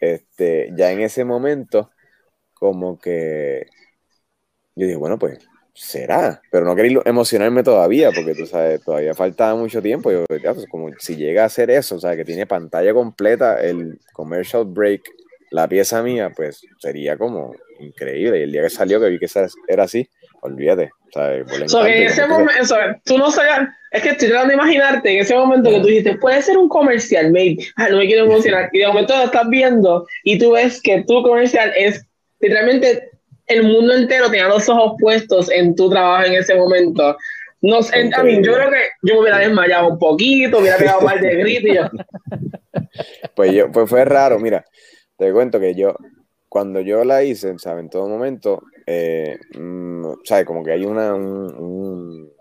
Este, 0.00 0.70
ya 0.76 0.92
en 0.92 1.00
ese 1.00 1.24
momento, 1.24 1.90
como 2.54 2.98
que 2.98 3.66
yo 4.74 4.86
dije, 4.86 4.96
bueno, 4.96 5.18
pues 5.18 5.38
será, 5.74 6.40
pero 6.50 6.64
no 6.64 6.76
quería 6.76 7.00
emocionarme 7.04 7.62
todavía, 7.64 8.10
porque 8.12 8.34
tú 8.34 8.46
sabes, 8.46 8.82
todavía 8.82 9.14
falta 9.14 9.54
mucho 9.54 9.82
tiempo. 9.82 10.10
Yo, 10.12 10.24
pues, 10.28 10.66
como 10.70 10.90
si 10.98 11.16
llega 11.16 11.42
a 11.42 11.46
hacer 11.46 11.70
eso, 11.70 11.96
o 11.96 12.00
sea, 12.00 12.16
que 12.16 12.24
tiene 12.24 12.46
pantalla 12.46 12.94
completa, 12.94 13.60
el 13.60 13.98
commercial 14.12 14.64
break, 14.66 15.02
la 15.50 15.68
pieza 15.68 16.02
mía, 16.02 16.32
pues 16.34 16.62
sería 16.78 17.16
como 17.16 17.54
increíble. 17.80 18.38
Y 18.40 18.42
el 18.42 18.52
día 18.52 18.62
que 18.62 18.70
salió, 18.70 19.00
que 19.00 19.08
vi 19.08 19.18
que 19.18 19.28
era 19.68 19.84
así, 19.84 20.08
olvídate. 20.42 20.90
So, 21.66 21.86
en 21.86 22.02
ese 22.02 22.26
momento, 22.26 22.74
tú 23.04 23.16
no 23.16 23.30
sabías, 23.30 23.68
es 23.92 24.02
que 24.02 24.10
estoy 24.10 24.28
tratando 24.28 24.50
de 24.50 24.54
imaginarte 24.56 25.10
en 25.10 25.20
ese 25.20 25.34
momento 25.34 25.70
que 25.70 25.80
tú 25.80 25.86
dijiste, 25.86 26.18
puede 26.18 26.42
ser 26.42 26.58
un 26.58 26.68
comercial, 26.68 27.30
maybe, 27.30 27.64
no 27.90 27.96
me 27.96 28.06
quiero 28.06 28.26
emocionar, 28.26 28.68
y 28.72 28.80
de 28.80 28.86
momento 28.86 29.16
lo 29.16 29.24
estás 29.24 29.48
viendo 29.48 30.06
y 30.24 30.38
tú 30.38 30.52
ves 30.52 30.80
que 30.82 31.02
tu 31.04 31.22
comercial 31.22 31.72
es 31.76 32.04
literalmente 32.40 33.10
el 33.46 33.62
mundo 33.62 33.94
entero 33.94 34.30
tenía 34.30 34.48
los 34.48 34.68
ojos 34.68 34.96
puestos 35.00 35.50
en 35.50 35.74
tu 35.74 35.88
trabajo 35.88 36.26
en 36.26 36.34
ese 36.34 36.54
momento. 36.54 37.16
No 37.60 37.82
sé, 37.82 38.10
a 38.14 38.22
mí, 38.22 38.36
yo 38.42 38.52
creo 38.52 38.70
que 38.70 38.82
yo 39.02 39.14
me 39.14 39.20
hubiera 39.20 39.38
desmayado 39.38 39.88
un 39.88 39.98
poquito, 39.98 40.58
hubiera 40.58 40.76
pegado 40.76 41.00
mal 41.00 41.20
de 41.20 41.34
grito 41.36 41.68
y 41.68 41.74
yo. 41.74 41.88
Pues 43.34 43.52
yo, 43.52 43.70
pues 43.70 43.88
fue 43.88 44.04
raro, 44.04 44.40
mira, 44.40 44.64
te 45.16 45.32
cuento 45.32 45.60
que 45.60 45.72
yo, 45.72 45.94
cuando 46.48 46.80
yo 46.80 47.04
la 47.04 47.22
hice, 47.22 47.56
¿sabes? 47.58 47.84
En 47.84 47.90
todo 47.90 48.08
momento, 48.08 48.62
eh, 48.90 49.38
mm, 49.54 50.12
¿sabes? 50.24 50.46
Como 50.46 50.64
que 50.64 50.72
hay 50.72 50.86
una, 50.86 51.14
un, 51.14 52.32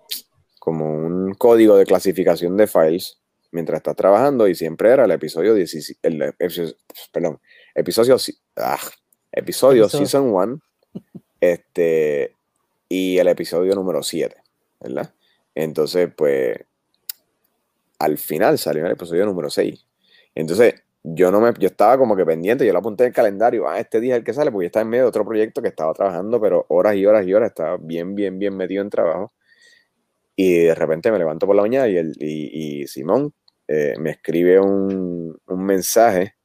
como 0.60 0.94
un 0.94 1.34
código 1.34 1.76
de 1.76 1.86
clasificación 1.86 2.56
de 2.56 2.68
files 2.68 3.20
mientras 3.52 3.80
estás 3.80 3.98
trabajando 3.98 4.48
y 4.48 4.56
siempre 4.56 4.92
era 4.92 5.04
el 5.04 5.12
episodio 5.12 5.54
17, 5.54 6.08
el, 6.08 6.34
perdón, 7.12 7.42
episodio, 7.76 8.16
ah, 8.56 8.80
episodio 9.30 9.90
season 9.90 10.34
1 10.34 10.60
este, 11.42 12.34
y 12.88 13.18
el 13.18 13.28
episodio 13.28 13.76
número 13.76 14.02
7, 14.02 14.38
¿verdad? 14.80 15.14
Entonces, 15.54 16.10
pues, 16.16 16.60
al 18.00 18.18
final 18.18 18.58
salió 18.58 18.86
el 18.86 18.94
episodio 18.94 19.26
número 19.26 19.50
6. 19.50 19.86
Entonces, 20.34 20.76
yo 21.16 21.32
no 21.32 21.40
me, 21.40 21.54
yo 21.60 21.68
estaba 21.68 21.98
como 21.98 22.16
que 22.16 22.26
pendiente, 22.26 22.66
yo 22.66 22.74
lo 22.74 22.80
apunté 22.80 23.04
en 23.04 23.10
el 23.10 23.14
calendario, 23.14 23.68
ah, 23.70 23.80
este 23.80 24.00
día 24.02 24.16
es 24.16 24.20
el 24.20 24.24
que 24.26 24.34
sale, 24.34 24.52
porque 24.52 24.68
estaba 24.68 24.84
en 24.84 24.90
medio 24.90 25.04
de 25.04 25.10
otro 25.10 25.26
proyecto 25.26 25.62
que 25.62 25.70
estaba 25.70 25.94
trabajando, 25.94 26.42
pero 26.42 26.66
horas 26.70 26.96
y 26.96 27.06
horas 27.06 27.26
y 27.26 27.34
horas, 27.34 27.50
estaba 27.50 27.78
bien, 27.78 28.16
bien, 28.16 28.40
bien 28.40 28.56
metido 28.58 28.82
en 28.84 28.90
trabajo. 28.90 29.32
Y 30.36 30.66
de 30.66 30.76
repente 30.76 31.12
me 31.12 31.18
levanto 31.20 31.48
por 31.48 31.56
la 31.56 31.64
mañana 31.64 31.88
y, 31.88 31.98
el, 31.98 32.14
y, 32.20 32.88
Simón 32.88 33.34
eh, 33.68 33.96
me 34.00 34.12
escribe 34.12 34.60
un, 34.60 35.36
un 35.48 35.66
mensaje 35.66 36.37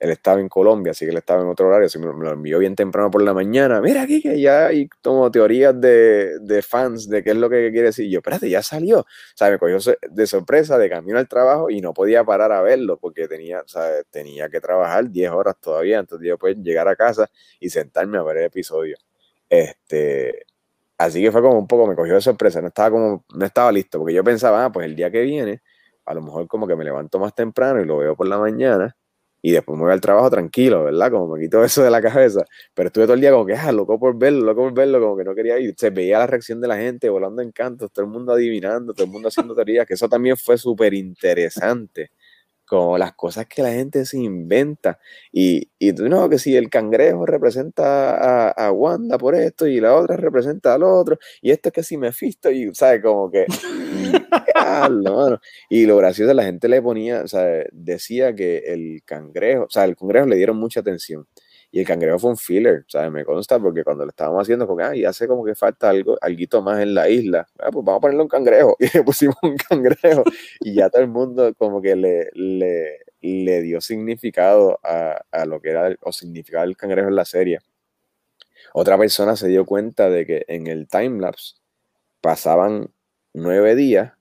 él 0.00 0.10
estaba 0.10 0.40
en 0.40 0.48
Colombia, 0.48 0.92
así 0.92 1.04
que 1.04 1.10
él 1.10 1.18
estaba 1.18 1.42
en 1.42 1.48
otro 1.48 1.68
horario, 1.68 1.84
así 1.84 1.98
me, 1.98 2.06
lo 2.06 2.32
envió 2.32 2.58
bien 2.58 2.74
temprano 2.74 3.10
por 3.10 3.22
la 3.22 3.34
mañana. 3.34 3.82
Mira 3.82 4.02
aquí 4.02 4.22
que 4.22 4.40
ya 4.40 4.68
hay 4.68 4.88
como 5.02 5.30
teorías 5.30 5.78
de, 5.78 6.38
de, 6.40 6.62
fans 6.62 7.06
de 7.06 7.22
qué 7.22 7.30
es 7.32 7.36
lo 7.36 7.50
que 7.50 7.70
quiere 7.70 7.88
decir. 7.88 8.08
Yo, 8.10 8.20
espérate, 8.20 8.48
ya 8.48 8.62
salió. 8.62 9.00
O 9.00 9.06
sea, 9.34 9.50
me 9.50 9.58
cogió 9.58 9.76
de 10.10 10.26
sorpresa 10.26 10.78
de 10.78 10.88
camino 10.88 11.18
al 11.18 11.28
trabajo 11.28 11.68
y 11.68 11.82
no 11.82 11.92
podía 11.92 12.24
parar 12.24 12.50
a 12.50 12.62
verlo 12.62 12.98
porque 12.98 13.28
tenía, 13.28 13.60
o 13.60 13.68
sea, 13.68 14.02
tenía 14.10 14.48
que 14.48 14.58
trabajar 14.60 15.10
10 15.10 15.30
horas 15.32 15.56
todavía. 15.60 15.98
Entonces 15.98 16.26
yo 16.26 16.38
pues 16.38 16.56
llegar 16.56 16.88
a 16.88 16.96
casa 16.96 17.30
y 17.60 17.68
sentarme 17.68 18.16
a 18.16 18.22
ver 18.22 18.38
el 18.38 18.44
episodio. 18.44 18.96
Este, 19.50 20.46
así 20.96 21.22
que 21.22 21.30
fue 21.30 21.42
como 21.42 21.58
un 21.58 21.66
poco, 21.66 21.86
me 21.86 21.94
cogió 21.94 22.14
de 22.14 22.22
sorpresa. 22.22 22.62
No 22.62 22.68
estaba 22.68 22.90
como, 22.90 23.24
no 23.34 23.44
estaba 23.44 23.70
listo 23.70 23.98
porque 23.98 24.14
yo 24.14 24.24
pensaba, 24.24 24.64
ah, 24.64 24.72
pues 24.72 24.86
el 24.86 24.96
día 24.96 25.10
que 25.10 25.20
viene, 25.22 25.60
a 26.06 26.14
lo 26.14 26.22
mejor 26.22 26.48
como 26.48 26.66
que 26.66 26.74
me 26.74 26.84
levanto 26.84 27.18
más 27.18 27.34
temprano 27.34 27.82
y 27.82 27.84
lo 27.84 27.98
veo 27.98 28.16
por 28.16 28.26
la 28.26 28.38
mañana 28.38 28.96
y 29.42 29.52
después 29.52 29.76
me 29.78 29.84
voy 29.84 29.92
al 29.92 30.00
trabajo 30.00 30.30
tranquilo, 30.30 30.84
¿verdad? 30.84 31.10
Como 31.10 31.34
me 31.34 31.40
quito 31.42 31.64
eso 31.64 31.82
de 31.82 31.90
la 31.90 32.02
cabeza. 32.02 32.44
Pero 32.74 32.88
estuve 32.88 33.04
todo 33.04 33.14
el 33.14 33.20
día 33.20 33.32
como 33.32 33.46
que, 33.46 33.54
ah, 33.54 33.72
loco 33.72 33.98
por 33.98 34.18
verlo, 34.18 34.44
loco 34.44 34.62
por 34.62 34.74
verlo, 34.74 35.00
como 35.00 35.16
que 35.16 35.24
no 35.24 35.34
quería 35.34 35.58
ir. 35.58 35.74
Se 35.76 35.90
veía 35.90 36.18
la 36.18 36.26
reacción 36.26 36.60
de 36.60 36.68
la 36.68 36.76
gente 36.76 37.08
volando 37.08 37.42
en 37.42 37.52
cantos, 37.52 37.90
todo 37.92 38.04
el 38.04 38.10
mundo 38.10 38.32
adivinando, 38.32 38.92
todo 38.92 39.04
el 39.04 39.10
mundo 39.12 39.28
haciendo 39.28 39.54
teorías, 39.54 39.86
que 39.86 39.94
eso 39.94 40.08
también 40.08 40.36
fue 40.36 40.58
súper 40.58 40.94
interesante 40.94 42.10
como 42.70 42.96
las 42.96 43.14
cosas 43.14 43.48
que 43.48 43.62
la 43.62 43.72
gente 43.72 44.06
se 44.06 44.16
inventa. 44.16 45.00
Y, 45.32 45.68
y 45.76 45.92
tú 45.92 46.08
no, 46.08 46.28
que 46.28 46.38
si 46.38 46.56
el 46.56 46.70
cangrejo 46.70 47.26
representa 47.26 48.50
a, 48.50 48.70
Wanda 48.70 49.18
por 49.18 49.34
esto 49.34 49.66
y 49.66 49.80
la 49.80 49.96
otra 49.96 50.16
representa 50.16 50.74
al 50.74 50.84
otro, 50.84 51.18
y 51.42 51.50
esto 51.50 51.70
es 51.70 51.72
que 51.72 51.82
si 51.82 51.96
me 51.96 52.12
fisto, 52.12 52.48
y 52.48 52.72
sabes, 52.72 53.02
como 53.02 53.28
que. 53.28 53.46
y 55.68 55.86
lo 55.86 55.96
gracioso, 55.96 56.32
la 56.32 56.44
gente 56.44 56.68
le 56.68 56.80
ponía, 56.80 57.22
o 57.22 57.28
sea, 57.28 57.64
decía 57.72 58.36
que 58.36 58.58
el 58.58 59.02
cangrejo, 59.04 59.64
o 59.64 59.70
sea, 59.70 59.84
el 59.84 59.96
cangrejo 59.96 60.26
le 60.26 60.36
dieron 60.36 60.56
mucha 60.56 60.78
atención. 60.78 61.26
Y 61.72 61.80
el 61.80 61.86
cangrejo 61.86 62.18
fue 62.18 62.30
un 62.30 62.36
filler, 62.36 62.84
¿sabes? 62.88 63.12
Me 63.12 63.24
consta 63.24 63.58
porque 63.60 63.84
cuando 63.84 64.04
lo 64.04 64.10
estábamos 64.10 64.42
haciendo, 64.42 64.66
como 64.66 64.80
ah, 64.80 64.92
hace 65.06 65.28
como 65.28 65.44
que 65.44 65.54
falta 65.54 65.88
algo, 65.90 66.18
algo 66.20 66.62
más 66.62 66.80
en 66.80 66.94
la 66.94 67.08
isla. 67.08 67.46
Ah, 67.60 67.70
pues 67.70 67.84
vamos 67.84 67.98
a 67.98 68.00
ponerle 68.00 68.22
un 68.22 68.28
cangrejo. 68.28 68.76
Y 68.80 68.88
le 68.92 69.04
pusimos 69.04 69.36
un 69.42 69.56
cangrejo. 69.56 70.24
y 70.60 70.74
ya 70.74 70.90
todo 70.90 71.02
el 71.02 71.08
mundo 71.08 71.54
como 71.54 71.80
que 71.80 71.94
le, 71.94 72.30
le, 72.34 72.98
le 73.20 73.62
dio 73.62 73.80
significado 73.80 74.80
a, 74.82 75.22
a, 75.30 75.44
lo 75.46 75.60
que 75.60 75.70
era 75.70 75.96
o 76.00 76.12
significaba 76.12 76.64
el 76.64 76.76
cangrejo 76.76 77.08
en 77.08 77.16
la 77.16 77.24
serie. 77.24 77.60
Otra 78.72 78.98
persona 78.98 79.36
se 79.36 79.48
dio 79.48 79.64
cuenta 79.64 80.10
de 80.10 80.26
que 80.26 80.44
en 80.48 80.66
el 80.66 80.88
timelapse 80.88 81.54
pasaban 82.20 82.90
nueve 83.32 83.76
días 83.76 84.12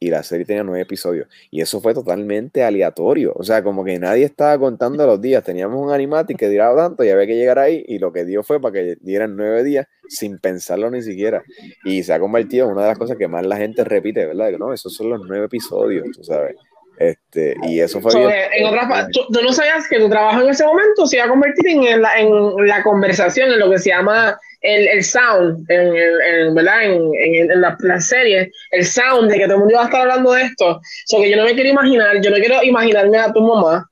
y 0.00 0.10
la 0.10 0.22
serie 0.22 0.46
tenía 0.46 0.62
nueve 0.62 0.82
episodios. 0.82 1.28
Y 1.50 1.60
eso 1.60 1.80
fue 1.80 1.94
totalmente 1.94 2.62
aleatorio. 2.62 3.32
O 3.34 3.42
sea, 3.42 3.62
como 3.62 3.84
que 3.84 3.98
nadie 3.98 4.24
estaba 4.24 4.58
contando 4.58 5.06
los 5.06 5.20
días. 5.20 5.42
Teníamos 5.42 5.84
un 5.84 5.92
animatic 5.92 6.38
que 6.38 6.48
duraba 6.48 6.76
tanto 6.76 7.04
y 7.04 7.10
había 7.10 7.26
que 7.26 7.36
llegar 7.36 7.58
ahí. 7.58 7.84
Y 7.88 7.98
lo 7.98 8.12
que 8.12 8.24
dio 8.24 8.42
fue 8.42 8.60
para 8.60 8.72
que 8.72 8.96
dieran 9.00 9.36
nueve 9.36 9.64
días 9.64 9.86
sin 10.08 10.38
pensarlo 10.38 10.90
ni 10.90 11.02
siquiera. 11.02 11.42
Y 11.84 12.02
se 12.02 12.12
ha 12.12 12.20
convertido 12.20 12.66
en 12.66 12.72
una 12.72 12.82
de 12.82 12.88
las 12.88 12.98
cosas 12.98 13.16
que 13.16 13.28
más 13.28 13.44
la 13.44 13.56
gente 13.56 13.84
repite, 13.84 14.24
¿verdad? 14.26 14.50
Que 14.50 14.58
no, 14.58 14.72
esos 14.72 14.94
son 14.94 15.10
los 15.10 15.20
nueve 15.26 15.46
episodios, 15.46 16.06
tú 16.14 16.22
sabes. 16.22 16.56
Este, 16.98 17.54
y 17.62 17.78
eso 17.78 18.00
fue. 18.00 18.12
en 18.56 18.66
otras, 18.66 19.08
¿tú, 19.12 19.24
no 19.30 19.52
sabías 19.52 19.86
que 19.88 20.00
tu 20.00 20.08
trabajo 20.08 20.42
en 20.42 20.48
ese 20.48 20.64
momento 20.64 21.06
se 21.06 21.16
iba 21.16 21.26
a 21.26 21.28
convertir 21.28 21.68
en 21.68 22.02
la, 22.02 22.18
en 22.18 22.66
la 22.66 22.82
conversación, 22.82 23.52
en 23.52 23.60
lo 23.60 23.70
que 23.70 23.78
se 23.78 23.90
llama 23.90 24.38
el, 24.62 24.88
el 24.88 25.04
sound, 25.04 25.70
en, 25.70 25.94
en, 25.96 26.54
¿verdad? 26.54 26.82
En, 26.84 27.10
en, 27.14 27.60
la, 27.60 28.00
serie, 28.00 28.50
el 28.72 28.84
sound 28.84 29.30
de 29.30 29.38
que 29.38 29.44
todo 29.44 29.54
el 29.54 29.58
mundo 29.60 29.74
iba 29.74 29.82
a 29.82 29.84
estar 29.84 30.00
hablando 30.00 30.32
de 30.32 30.42
esto. 30.42 30.70
O 30.70 30.80
sea, 31.06 31.20
que 31.20 31.30
yo 31.30 31.36
no 31.36 31.44
me 31.44 31.54
quiero 31.54 31.70
imaginar, 31.70 32.20
yo 32.20 32.30
no 32.30 32.36
quiero 32.36 32.64
imaginarme 32.64 33.18
a 33.18 33.32
tu 33.32 33.42
mamá, 33.42 33.88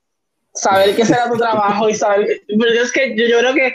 saber 0.53 0.93
qué 0.93 1.05
será 1.05 1.29
tu 1.29 1.37
trabajo 1.37 1.87
y 1.89 1.95
saber. 1.95 2.41
Pero 2.47 2.83
es 2.83 2.91
que 2.91 3.15
yo, 3.15 3.25
yo 3.25 3.39
creo 3.39 3.53
que 3.53 3.73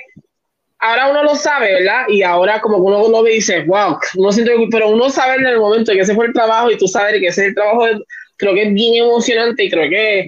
ahora 0.79 1.11
uno 1.11 1.23
lo 1.23 1.35
sabe, 1.37 1.73
¿verdad? 1.73 2.05
Y 2.09 2.23
ahora 2.23 2.61
como 2.61 2.77
que 2.77 2.83
uno 2.83 3.09
lo 3.09 3.23
ve 3.23 3.33
y 3.33 3.35
dice, 3.37 3.63
wow, 3.63 3.99
uno 4.17 4.31
siente, 4.31 4.53
pero 4.71 4.91
uno 4.91 5.09
sabe 5.09 5.37
en 5.37 5.47
el 5.47 5.59
momento 5.59 5.93
que 5.93 6.01
ese 6.01 6.15
fue 6.15 6.27
el 6.27 6.35
trabajo 6.35 6.71
y 6.71 6.77
tú 6.77 6.87
sabes 6.87 7.19
que 7.19 7.29
ese 7.29 7.43
es 7.43 7.49
el 7.49 7.55
trabajo 7.55 7.87
de, 7.87 8.05
creo 8.43 8.55
que 8.55 8.64
es 8.64 8.74
bien 8.74 9.05
emocionante 9.05 9.64
y 9.64 9.70
creo 9.70 9.89
que, 9.89 10.27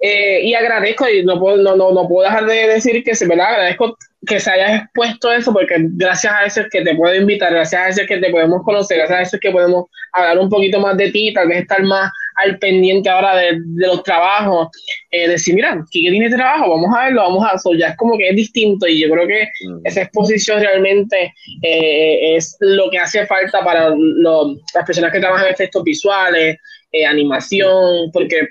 eh, 0.00 0.40
y 0.44 0.54
agradezco, 0.54 1.08
y 1.08 1.24
no 1.24 1.40
puedo, 1.40 1.56
no, 1.56 1.74
no, 1.74 1.90
no 1.90 2.06
puedo 2.06 2.22
dejar 2.22 2.46
de 2.46 2.68
decir 2.68 3.02
que 3.02 3.16
se, 3.16 3.26
¿verdad? 3.26 3.48
Agradezco 3.48 3.98
que 4.24 4.38
se 4.38 4.48
haya 4.48 4.76
expuesto 4.76 5.32
eso, 5.32 5.52
porque 5.52 5.74
gracias 5.78 6.32
a 6.32 6.44
eso 6.44 6.60
es 6.60 6.68
que 6.70 6.82
te 6.82 6.94
puedo 6.94 7.12
invitar, 7.16 7.52
gracias 7.52 7.82
a 7.82 7.88
eso 7.88 8.02
es 8.02 8.06
que 8.06 8.18
te 8.18 8.30
podemos 8.30 8.62
conocer, 8.62 8.98
gracias 8.98 9.18
a 9.18 9.22
eso 9.22 9.36
es 9.36 9.40
que 9.40 9.50
podemos 9.50 9.86
hablar 10.12 10.38
un 10.38 10.48
poquito 10.48 10.78
más 10.78 10.96
de 10.96 11.10
ti, 11.10 11.32
tal 11.32 11.48
vez 11.48 11.62
estar 11.62 11.82
más 11.82 12.12
al 12.36 12.58
pendiente 12.58 13.08
ahora 13.08 13.36
de, 13.36 13.58
de 13.60 13.86
los 13.86 14.02
trabajos, 14.04 14.68
eh, 15.10 15.28
decir, 15.28 15.54
mira, 15.54 15.84
¿qué 15.90 16.00
tiene 16.00 16.30
trabajo? 16.30 16.70
Vamos 16.70 16.96
a 16.96 17.04
verlo, 17.04 17.22
vamos 17.22 17.44
a 17.44 17.56
eso, 17.56 17.74
ya 17.74 17.88
es 17.88 17.96
como 17.96 18.16
que 18.16 18.28
es 18.28 18.36
distinto 18.36 18.86
y 18.86 19.00
yo 19.00 19.10
creo 19.10 19.26
que 19.26 19.48
esa 19.84 20.02
exposición 20.02 20.60
realmente 20.60 21.34
eh, 21.62 22.36
es 22.36 22.56
lo 22.60 22.90
que 22.90 22.98
hace 22.98 23.26
falta 23.26 23.64
para 23.64 23.90
las 23.90 24.84
personas 24.86 25.12
que 25.12 25.20
trabajan 25.20 25.46
en 25.46 25.52
efectos 25.52 25.82
visuales, 25.82 26.58
eh, 26.92 27.06
animación, 27.06 28.10
porque, 28.12 28.48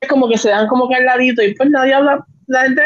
es 0.00 0.08
como 0.08 0.28
que 0.28 0.38
se 0.38 0.50
dan 0.50 0.66
como 0.68 0.88
que 0.88 0.94
al 0.94 1.04
ladito 1.04 1.42
y 1.42 1.54
pues 1.54 1.68
nadie 1.70 1.94
habla, 1.94 2.24
la 2.46 2.62
gente 2.62 2.82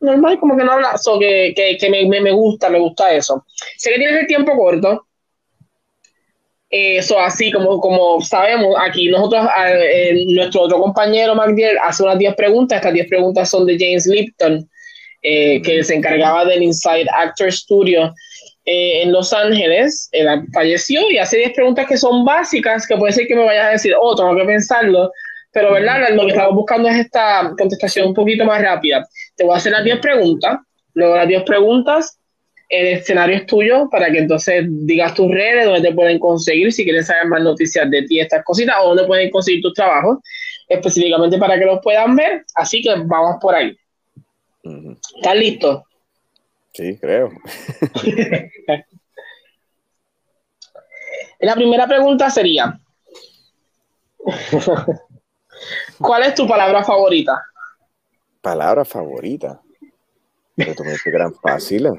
normal 0.00 0.38
como 0.38 0.56
que 0.56 0.64
no 0.64 0.72
habla, 0.72 0.96
so 0.96 1.18
que, 1.18 1.54
que, 1.54 1.90
me, 1.90 2.20
me, 2.20 2.30
gusta, 2.30 2.70
me 2.70 2.78
gusta 2.78 3.12
eso. 3.12 3.44
Sé 3.76 3.90
que 3.90 3.96
tienes 3.96 4.20
el 4.20 4.26
tiempo 4.26 4.56
corto, 4.56 5.06
eso 6.70 7.18
así 7.18 7.50
como, 7.50 7.80
como 7.80 8.20
sabemos, 8.20 8.76
aquí 8.78 9.08
nosotros, 9.08 9.46
eh, 9.56 10.24
nuestro 10.28 10.62
otro 10.62 10.78
compañero 10.80 11.34
MacDill 11.34 11.78
hace 11.82 12.02
unas 12.02 12.18
10 12.18 12.34
preguntas, 12.34 12.76
estas 12.76 12.92
10 12.92 13.08
preguntas 13.08 13.48
son 13.48 13.66
de 13.66 13.78
James 13.78 14.06
Lipton, 14.06 14.68
eh, 15.22 15.60
que 15.62 15.82
se 15.82 15.94
encargaba 15.94 16.44
del 16.44 16.62
Inside 16.62 17.06
Actor 17.10 17.50
Studio 17.50 18.14
eh, 18.70 19.02
en 19.02 19.12
Los 19.12 19.32
Ángeles, 19.32 20.10
él 20.12 20.28
falleció 20.52 21.10
y 21.10 21.16
hace 21.16 21.38
10 21.38 21.54
preguntas 21.54 21.86
que 21.86 21.96
son 21.96 22.22
básicas, 22.22 22.86
que 22.86 22.98
puede 22.98 23.14
ser 23.14 23.26
que 23.26 23.34
me 23.34 23.46
vayas 23.46 23.64
a 23.64 23.70
decir, 23.70 23.94
oh, 23.98 24.14
tengo 24.14 24.36
que 24.36 24.44
pensarlo, 24.44 25.10
pero 25.52 25.72
verdad, 25.72 26.10
lo 26.10 26.26
que 26.26 26.32
estamos 26.32 26.54
buscando 26.54 26.86
es 26.86 26.96
esta 26.96 27.50
contestación 27.56 28.08
un 28.08 28.14
poquito 28.14 28.44
más 28.44 28.60
rápida. 28.60 29.08
Te 29.36 29.44
voy 29.44 29.54
a 29.54 29.56
hacer 29.56 29.72
las 29.72 29.84
10 29.84 30.00
preguntas, 30.00 30.58
luego 30.92 31.16
las 31.16 31.26
10 31.26 31.44
preguntas, 31.44 32.18
el 32.68 32.98
escenario 32.98 33.36
es 33.36 33.46
tuyo 33.46 33.88
para 33.90 34.12
que 34.12 34.18
entonces 34.18 34.66
digas 34.68 35.14
tus 35.14 35.30
redes, 35.30 35.64
donde 35.64 35.88
te 35.88 35.94
pueden 35.94 36.18
conseguir, 36.18 36.70
si 36.70 36.84
quieres 36.84 37.06
saber 37.06 37.26
más 37.26 37.40
noticias 37.40 37.90
de 37.90 38.02
ti, 38.02 38.20
estas 38.20 38.44
cositas, 38.44 38.76
o 38.82 38.88
dónde 38.88 39.06
pueden 39.06 39.30
conseguir 39.30 39.62
tus 39.62 39.72
trabajos, 39.72 40.18
específicamente 40.68 41.38
para 41.38 41.58
que 41.58 41.64
los 41.64 41.80
puedan 41.82 42.14
ver. 42.16 42.44
Así 42.54 42.82
que 42.82 42.90
vamos 43.06 43.36
por 43.40 43.54
ahí. 43.54 43.74
¿Estás 45.16 45.36
listo? 45.36 45.87
Sí, 46.78 46.96
creo. 46.96 47.30
La 51.40 51.56
primera 51.56 51.88
pregunta 51.88 52.30
sería, 52.30 52.78
¿cuál 55.98 56.22
es 56.22 56.36
tu 56.36 56.46
palabra 56.46 56.84
favorita? 56.84 57.42
Palabra 58.40 58.84
favorita. 58.84 59.60
Pero 60.54 60.76
tú 60.76 60.84
me 60.84 60.90
dices 60.90 61.02
que 61.02 61.10
eran 61.10 61.34
fáciles. 61.34 61.94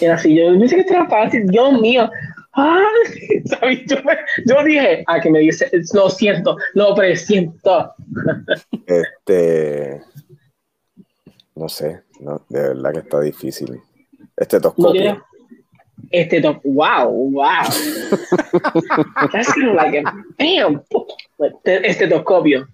Era 0.00 0.14
así, 0.14 0.34
yo 0.34 0.58
pensé 0.58 0.84
que 0.84 0.92
era 0.92 1.08
fácil, 1.08 1.46
Dios 1.46 1.80
mío. 1.80 2.10
¿sabes? 3.44 3.84
Yo, 3.86 3.96
yo, 4.46 4.64
dije, 4.64 5.04
ah, 5.06 5.20
que 5.20 5.30
me 5.30 5.38
dice, 5.38 5.70
lo 5.94 6.10
siento, 6.10 6.56
lo 6.74 6.96
presiento. 6.96 7.94
Este, 8.86 10.02
no 11.54 11.68
sé, 11.68 12.02
no, 12.18 12.44
de 12.48 12.60
verdad 12.60 12.92
que 12.92 12.98
está 12.98 13.20
difícil. 13.20 13.80
Este 14.36 14.60
No 14.76 14.92
este 16.10 16.40
top, 16.40 16.60
wow, 16.64 17.08
wow. 17.08 17.64
That's 19.32 19.52
kind 19.52 19.70
of 19.70 19.74
like 19.74 19.94
a, 19.96 20.02
damn, 20.38 20.82
estetoscopio. 21.64 22.68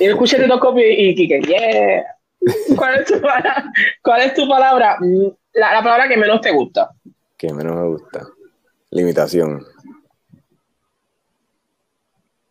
Y 0.00 0.04
escuché 0.04 0.36
estetoscopio 0.36 0.84
y 0.84 1.14
Kike, 1.14 1.42
yeah. 1.42 2.04
¿Cuál 2.76 3.00
es 3.00 3.06
tu 3.06 3.20
palabra? 3.20 3.72
¿Cuál 4.02 4.20
es 4.22 4.34
tu 4.34 4.48
palabra? 4.48 4.98
La, 5.52 5.74
la, 5.74 5.82
palabra 5.82 6.08
que 6.08 6.16
menos 6.16 6.40
te 6.40 6.52
gusta. 6.52 6.90
Que 7.36 7.52
menos 7.52 7.76
me 7.76 7.88
gusta. 7.88 8.26
Limitación. 8.90 9.64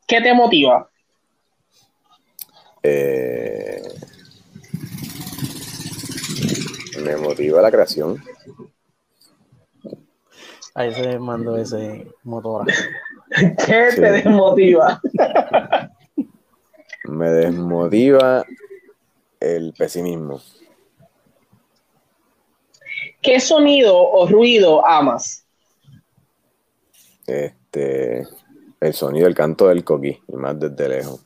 ¿Qué 0.07 0.21
te 0.21 0.33
motiva? 0.33 0.89
Eh, 2.83 3.81
me 7.03 7.17
motiva 7.17 7.61
la 7.61 7.71
creación. 7.71 8.21
Ahí 10.75 10.93
se 10.93 11.17
mandó 11.19 11.55
ese 11.55 12.05
motor. 12.23 12.67
¿Qué 13.65 13.89
te 13.95 14.11
desmotiva? 14.11 15.01
Me 17.05 17.29
desmotiva 17.29 18.45
el 19.39 19.73
pesimismo. 19.73 20.41
¿Qué 23.21 23.39
sonido 23.39 23.97
o 23.97 24.27
ruido 24.27 24.85
amas? 24.85 25.45
Este, 27.25 28.27
el 28.81 28.93
sonido, 28.93 29.27
el 29.27 29.33
canto 29.33 29.67
del 29.67 29.83
coquí, 29.83 30.19
y 30.27 30.35
más 30.35 30.59
desde 30.59 30.89
lejos. 30.89 31.25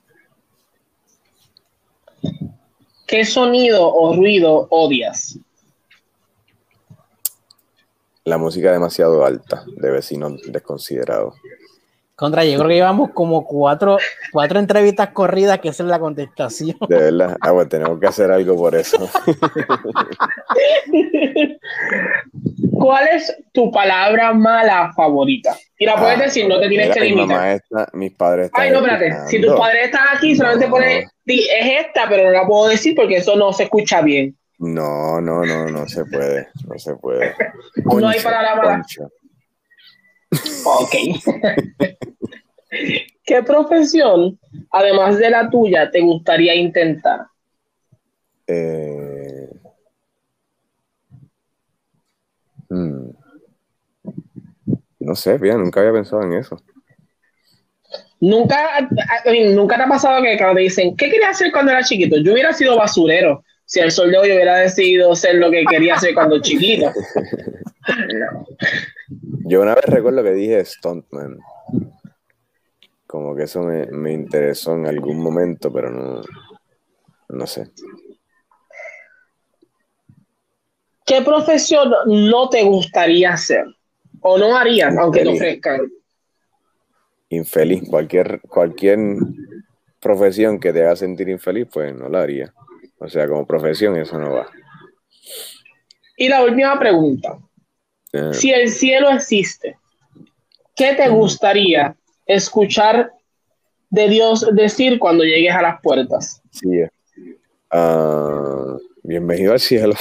¿Qué 3.08 3.26
sonido 3.26 3.92
o 3.92 4.16
ruido 4.16 4.68
odias? 4.70 5.40
La 8.30 8.38
música 8.38 8.72
demasiado 8.72 9.26
alta 9.26 9.64
de 9.76 9.92
vecinos 9.92 10.42
desconsiderados. 10.48 11.36
Contra, 12.20 12.44
yo 12.44 12.58
creo 12.58 12.68
que 12.68 12.76
llevamos 12.76 13.12
como 13.12 13.46
cuatro, 13.46 13.98
cuatro 14.34 14.60
entrevistas 14.60 15.12
corridas 15.12 15.60
que 15.60 15.70
esa 15.70 15.84
es 15.84 15.90
la 15.90 16.00
contestación. 16.00 16.76
De 16.90 16.98
verdad, 16.98 17.38
ah, 17.40 17.52
bueno, 17.52 17.70
tenemos 17.70 17.98
que 17.98 18.08
hacer 18.08 18.30
algo 18.30 18.58
por 18.58 18.76
eso. 18.76 18.98
¿Cuál 22.74 23.08
es 23.14 23.34
tu 23.54 23.72
palabra 23.72 24.34
mala 24.34 24.92
favorita? 24.94 25.56
Y 25.78 25.86
la 25.86 25.96
puedes 25.96 26.20
ah, 26.20 26.24
decir, 26.24 26.46
no 26.46 26.60
te 26.60 26.68
tienes 26.68 26.90
que 26.94 27.00
limitar. 27.00 27.62
mis 27.94 28.12
padres 28.12 28.48
están 28.48 28.64
Ay, 28.64 28.72
no, 28.72 28.80
espérate. 28.80 29.28
Si 29.28 29.40
tus 29.40 29.56
padres 29.58 29.86
están 29.86 30.08
aquí, 30.14 30.36
solamente 30.36 30.68
pones, 30.68 31.06
es 31.26 31.86
esta, 31.86 32.10
pero 32.10 32.26
no 32.26 32.32
la 32.32 32.46
puedo 32.46 32.68
decir 32.68 32.96
porque 32.96 33.16
eso 33.16 33.38
no 33.38 33.54
se 33.54 33.64
escucha 33.64 34.02
bien. 34.02 34.36
No, 34.60 35.22
no, 35.22 35.46
no, 35.46 35.68
no 35.68 35.88
se 35.88 36.04
puede, 36.04 36.50
no 36.68 36.78
se 36.78 36.94
puede. 36.96 37.34
no 37.86 38.08
hay 38.08 38.20
palabra 38.20 38.82
Ok. 40.66 40.96
¿Qué 43.24 43.44
profesión, 43.44 44.38
además 44.72 45.18
de 45.18 45.30
la 45.30 45.50
tuya, 45.50 45.90
te 45.90 46.02
gustaría 46.02 46.54
intentar? 46.56 47.22
Eh... 48.48 49.50
Hmm. 52.68 53.12
No 55.00 55.16
sé, 55.16 55.38
bien, 55.38 55.60
nunca 55.60 55.80
había 55.80 55.94
pensado 55.94 56.22
en 56.24 56.34
eso. 56.34 56.62
Nunca, 58.20 58.90
nunca 59.56 59.78
te 59.78 59.84
ha 59.84 59.88
pasado 59.88 60.22
que 60.22 60.38
cuando 60.38 60.56
te 60.56 60.62
dicen, 60.64 60.98
¿qué 60.98 61.10
querías 61.10 61.32
hacer 61.32 61.52
cuando 61.54 61.72
era 61.72 61.82
chiquito? 61.82 62.18
Yo 62.18 62.34
hubiera 62.34 62.52
sido 62.52 62.76
basurero 62.76 63.44
si 63.70 63.80
el 63.82 63.92
sol 63.92 64.10
de 64.10 64.18
hoy 64.18 64.32
hubiera 64.32 64.56
decidido 64.56 65.16
ser 65.16 65.36
lo 65.36 65.52
que 65.52 65.64
quería 65.64 65.94
hacer 65.94 66.16
cuando 66.16 66.42
chiquito. 66.42 66.92
Yo 69.46 69.62
una 69.62 69.76
vez 69.76 69.86
recuerdo 69.86 70.24
que 70.24 70.32
dije 70.32 70.66
Stuntman. 70.66 71.38
Como 73.06 73.36
que 73.36 73.44
eso 73.44 73.62
me, 73.62 73.86
me 73.86 74.12
interesó 74.12 74.74
en 74.74 74.88
algún 74.88 75.22
momento, 75.22 75.72
pero 75.72 75.92
no, 75.92 76.22
no 77.30 77.46
sé. 77.46 77.70
¿qué 81.06 81.22
profesión 81.22 81.92
no 82.08 82.50
te 82.50 82.64
gustaría 82.64 83.34
hacer? 83.34 83.66
¿O 84.22 84.38
no 84.40 84.58
harías, 84.58 84.98
aunque 84.98 85.22
te 85.22 85.30
ofrezcan? 85.30 85.92
Infeliz. 87.30 87.88
Cualquier, 87.88 88.42
cualquier 88.42 88.98
profesión 90.00 90.60
que 90.60 90.74
te 90.74 90.84
haga 90.84 90.96
sentir 90.96 91.30
infeliz, 91.30 91.68
pues 91.72 91.96
no 91.96 92.10
la 92.10 92.24
haría. 92.24 92.52
O 93.00 93.08
sea, 93.08 93.28
como 93.28 93.46
profesión 93.46 93.96
eso 93.98 94.18
no 94.18 94.34
va. 94.34 94.48
Y 96.18 96.28
la 96.28 96.44
última 96.44 96.78
pregunta. 96.78 97.38
Eh. 98.12 98.34
Si 98.34 98.52
el 98.52 98.70
cielo 98.70 99.10
existe, 99.12 99.78
¿qué 100.76 100.94
te 100.96 101.08
gustaría 101.10 101.96
escuchar 102.26 103.12
de 103.90 104.10
Dios 104.10 104.46
decir 104.54 105.00
cuando 105.00 105.24
llegues 105.24 105.56
a 105.56 105.62
las 105.62 105.82
puertas? 105.82 106.42
Sí. 106.52 106.84
Uh, 107.72 108.78
bienvenido 109.04 109.54
al 109.54 109.60
cielo. 109.60 109.94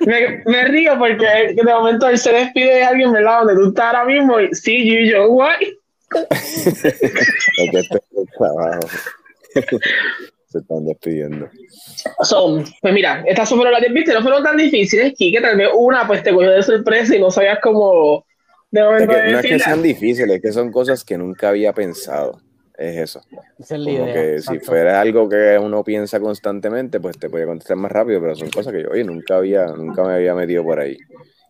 me, 0.06 0.64
río 0.64 0.98
porque 0.98 1.54
de 1.54 1.64
momento 1.64 2.08
él 2.08 2.18
se 2.18 2.32
despide 2.32 2.76
de 2.76 2.84
alguien, 2.84 3.12
¿verdad? 3.12 3.40
Donde 3.40 3.54
tú 3.54 3.68
estás 3.68 3.86
ahora 3.86 4.04
mismo 4.06 4.40
y 4.40 4.54
sí, 4.54 4.86
yo 4.86 4.94
y 5.00 5.10
yo, 5.10 5.28
guay. 5.28 5.78
se 10.54 10.60
están 10.60 10.86
despidiendo. 10.86 11.48
Son, 12.22 12.64
pues 12.80 12.94
mira, 12.94 13.24
estas 13.26 13.48
fueron 13.48 13.72
las 13.72 13.80
10 13.80 14.14
no 14.14 14.22
fueron 14.22 14.42
tan 14.44 14.56
difíciles, 14.56 15.12
que 15.18 15.40
tal 15.42 15.56
vez 15.56 15.68
una 15.74 16.06
pues 16.06 16.22
te 16.22 16.32
cogió 16.32 16.50
de 16.50 16.62
sorpresa 16.62 17.16
y 17.16 17.20
no 17.20 17.30
sabías 17.30 17.58
cómo 17.60 18.24
de 18.70 18.82
momento 18.82 19.12
No 19.12 19.38
es 19.38 19.46
que 19.46 19.58
sean 19.58 19.82
difíciles, 19.82 20.36
es 20.36 20.42
que 20.42 20.52
son 20.52 20.70
cosas 20.70 21.04
que 21.04 21.18
nunca 21.18 21.48
había 21.48 21.72
pensado. 21.72 22.40
Es 22.76 22.96
eso. 22.96 23.20
Es 23.58 23.70
el 23.70 23.84
Como 23.84 24.12
que 24.12 24.40
si 24.40 24.58
fuera 24.60 25.00
algo 25.00 25.28
que 25.28 25.58
uno 25.58 25.82
piensa 25.82 26.18
constantemente, 26.20 27.00
pues 27.00 27.18
te 27.18 27.28
puede 27.28 27.46
contestar 27.46 27.76
más 27.76 27.90
rápido, 27.90 28.20
pero 28.20 28.34
son 28.34 28.50
cosas 28.50 28.72
que 28.72 28.82
yo, 28.82 28.90
oye, 28.90 29.04
nunca 29.04 29.36
había, 29.36 29.66
nunca 29.66 30.02
me 30.02 30.14
había 30.14 30.34
metido 30.34 30.64
por 30.64 30.80
ahí. 30.80 30.98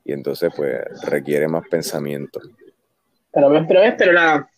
Y 0.05 0.13
entonces, 0.13 0.51
pues, 0.55 0.83
requiere 1.05 1.49
más 1.49 1.67
pensamiento. 1.69 2.41
Pero, 3.33 3.65
pero, 3.67 3.81
pero 3.97 4.13
nada. 4.13 4.51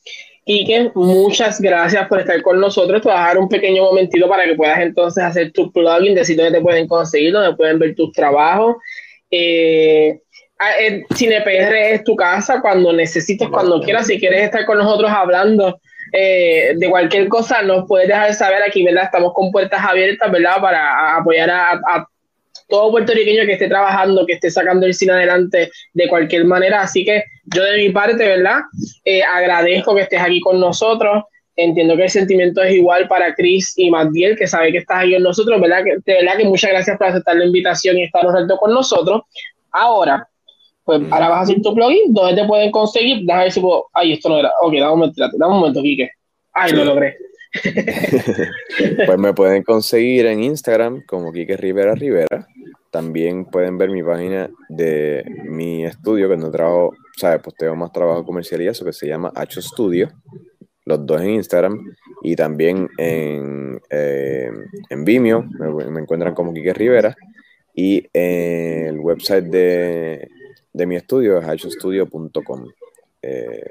Quique, 0.47 0.93
muchas 0.95 1.61
gracias 1.61 2.07
por 2.07 2.21
estar 2.21 2.41
con 2.41 2.61
nosotros. 2.61 3.03
Te 3.03 3.09
voy 3.09 3.19
a 3.19 3.23
dar 3.23 3.39
un 3.39 3.49
pequeño 3.49 3.83
momentito 3.83 4.29
para 4.29 4.45
que 4.45 4.55
puedas 4.55 4.79
entonces 4.79 5.25
hacer 5.25 5.51
tu 5.51 5.73
plugin, 5.73 6.15
decir 6.15 6.37
dónde 6.37 6.59
te 6.59 6.63
pueden 6.63 6.87
conseguir, 6.87 7.33
dónde 7.33 7.57
pueden 7.57 7.81
ver 7.81 7.97
tus 7.97 8.13
trabajos. 8.13 8.77
Eh, 9.29 10.21
CinePR 11.13 11.75
es 11.75 12.05
tu 12.05 12.15
casa 12.15 12.61
cuando 12.61 12.93
necesites, 12.93 13.49
cuando 13.49 13.83
quieras. 13.83 14.07
Si 14.07 14.21
quieres 14.21 14.45
estar 14.45 14.65
con 14.67 14.79
nosotros 14.79 15.11
hablando 15.11 15.81
eh, 16.13 16.75
de 16.77 16.91
cualquier 16.91 17.27
cosa, 17.27 17.63
nos 17.63 17.85
puedes 17.89 18.07
dejar 18.07 18.33
saber 18.33 18.63
aquí, 18.63 18.85
¿verdad? 18.85 19.07
Estamos 19.07 19.33
con 19.35 19.51
puertas 19.51 19.85
abiertas, 19.85 20.31
¿verdad? 20.31 20.61
Para 20.61 21.17
apoyar 21.17 21.51
a, 21.51 21.73
a 21.73 22.07
todo 22.69 22.93
puertorriqueño 22.93 23.47
que 23.47 23.55
esté 23.55 23.67
trabajando, 23.67 24.25
que 24.25 24.35
esté 24.35 24.49
sacando 24.49 24.87
el 24.87 24.95
cine 24.95 25.15
adelante 25.15 25.73
de 25.93 26.09
cualquier 26.09 26.45
manera. 26.45 26.83
Así 26.83 27.05
que 27.05 27.25
yo 27.55 27.63
de 27.63 27.79
mi 27.79 27.91
parte, 27.91 28.17
¿verdad? 28.17 28.61
Eh, 29.05 29.23
agradezco 29.23 29.95
que 29.95 30.03
estés 30.03 30.21
aquí 30.21 30.41
con 30.41 30.61
nosotros. 30.61 31.25
Entiendo 31.55 31.97
que 31.97 32.05
el 32.05 32.11
sentimiento 32.11 32.63
es 32.63 32.75
igual 32.75 33.09
para 33.09 33.35
Chris 33.35 33.73
y 33.77 33.91
Matiel, 33.91 34.37
que 34.37 34.47
sabe 34.47 34.73
que 34.73 34.79
estás 34.79 34.99
aquí 35.01 35.15
con 35.15 35.23
nosotros, 35.23 35.61
¿verdad? 35.61 35.83
Que, 35.85 35.97
de 36.05 36.23
verdad 36.23 36.37
que 36.37 36.45
muchas 36.45 36.71
gracias 36.71 36.99
por 36.99 37.07
aceptar 37.07 37.37
la 37.37 37.47
invitación 37.47 37.97
y 37.97 38.05
estar 38.05 38.27
un 38.27 38.35
rato 38.35 38.57
con 38.59 38.75
nosotros. 38.75 39.23
Ahora, 39.71 40.29
pues 40.85 41.01
ahora 41.11 41.29
vas 41.29 41.39
a 41.39 41.43
hacer 41.43 41.63
tu 41.63 41.75
plugin, 41.75 42.13
¿dónde 42.13 42.41
te 42.41 42.47
pueden 42.47 42.71
conseguir? 42.71 43.21
Déjame 43.25 43.45
ver 43.45 43.53
si 43.53 43.61
puedo... 43.61 43.87
Ay, 43.93 44.13
esto 44.13 44.29
no 44.29 44.39
era... 44.39 44.53
Ok, 44.63 44.75
dame 44.75 44.93
un 44.93 44.99
momento, 44.99 45.21
dame 45.21 45.53
un 45.53 45.61
momento, 45.61 45.83
Quique. 45.83 46.11
Ay, 46.53 46.73
lo 46.73 46.85
logré. 46.85 47.17
pues 49.07 49.19
me 49.19 49.33
pueden 49.33 49.63
conseguir 49.63 50.27
en 50.27 50.43
Instagram 50.43 51.03
como 51.07 51.33
Quique 51.33 51.57
Rivera 51.57 51.95
Rivera. 51.95 52.47
También 52.91 53.47
pueden 53.47 53.79
ver 53.79 53.91
mi 53.91 54.03
página 54.03 54.49
de 54.69 55.25
mi 55.45 55.85
estudio, 55.85 56.29
que 56.29 56.37
no 56.37 56.51
trabajo, 56.51 56.95
¿sabes? 57.17 57.41
Tengo 57.57 57.77
más 57.77 57.93
trabajo 57.93 58.25
comercial 58.25 58.63
y 58.63 58.69
eso, 58.69 58.85
que 58.85 58.93
se 58.93 59.07
llama 59.07 59.33
Hacho 59.35 59.61
Studio. 59.61 60.09
Los 60.85 61.05
dos 61.05 61.21
en 61.21 61.31
Instagram 61.31 61.97
y 62.23 62.37
también 62.37 62.89
en, 62.97 63.81
eh, 63.91 64.53
en 64.89 65.05
Vimeo, 65.05 65.43
me, 65.43 66.01
encuentran 66.01 66.35
como 66.35 66.55
Quique 66.55 66.73
Rivera. 66.73 67.17
Y 67.75 68.07
el 68.13 68.99
website 69.01 69.45
de, 69.47 70.29
de 70.73 70.87
mi 70.87 70.97
estudio 70.97 71.39
es 71.39 71.47
hachostudio.com. 71.47 72.69
Eh, 73.23 73.63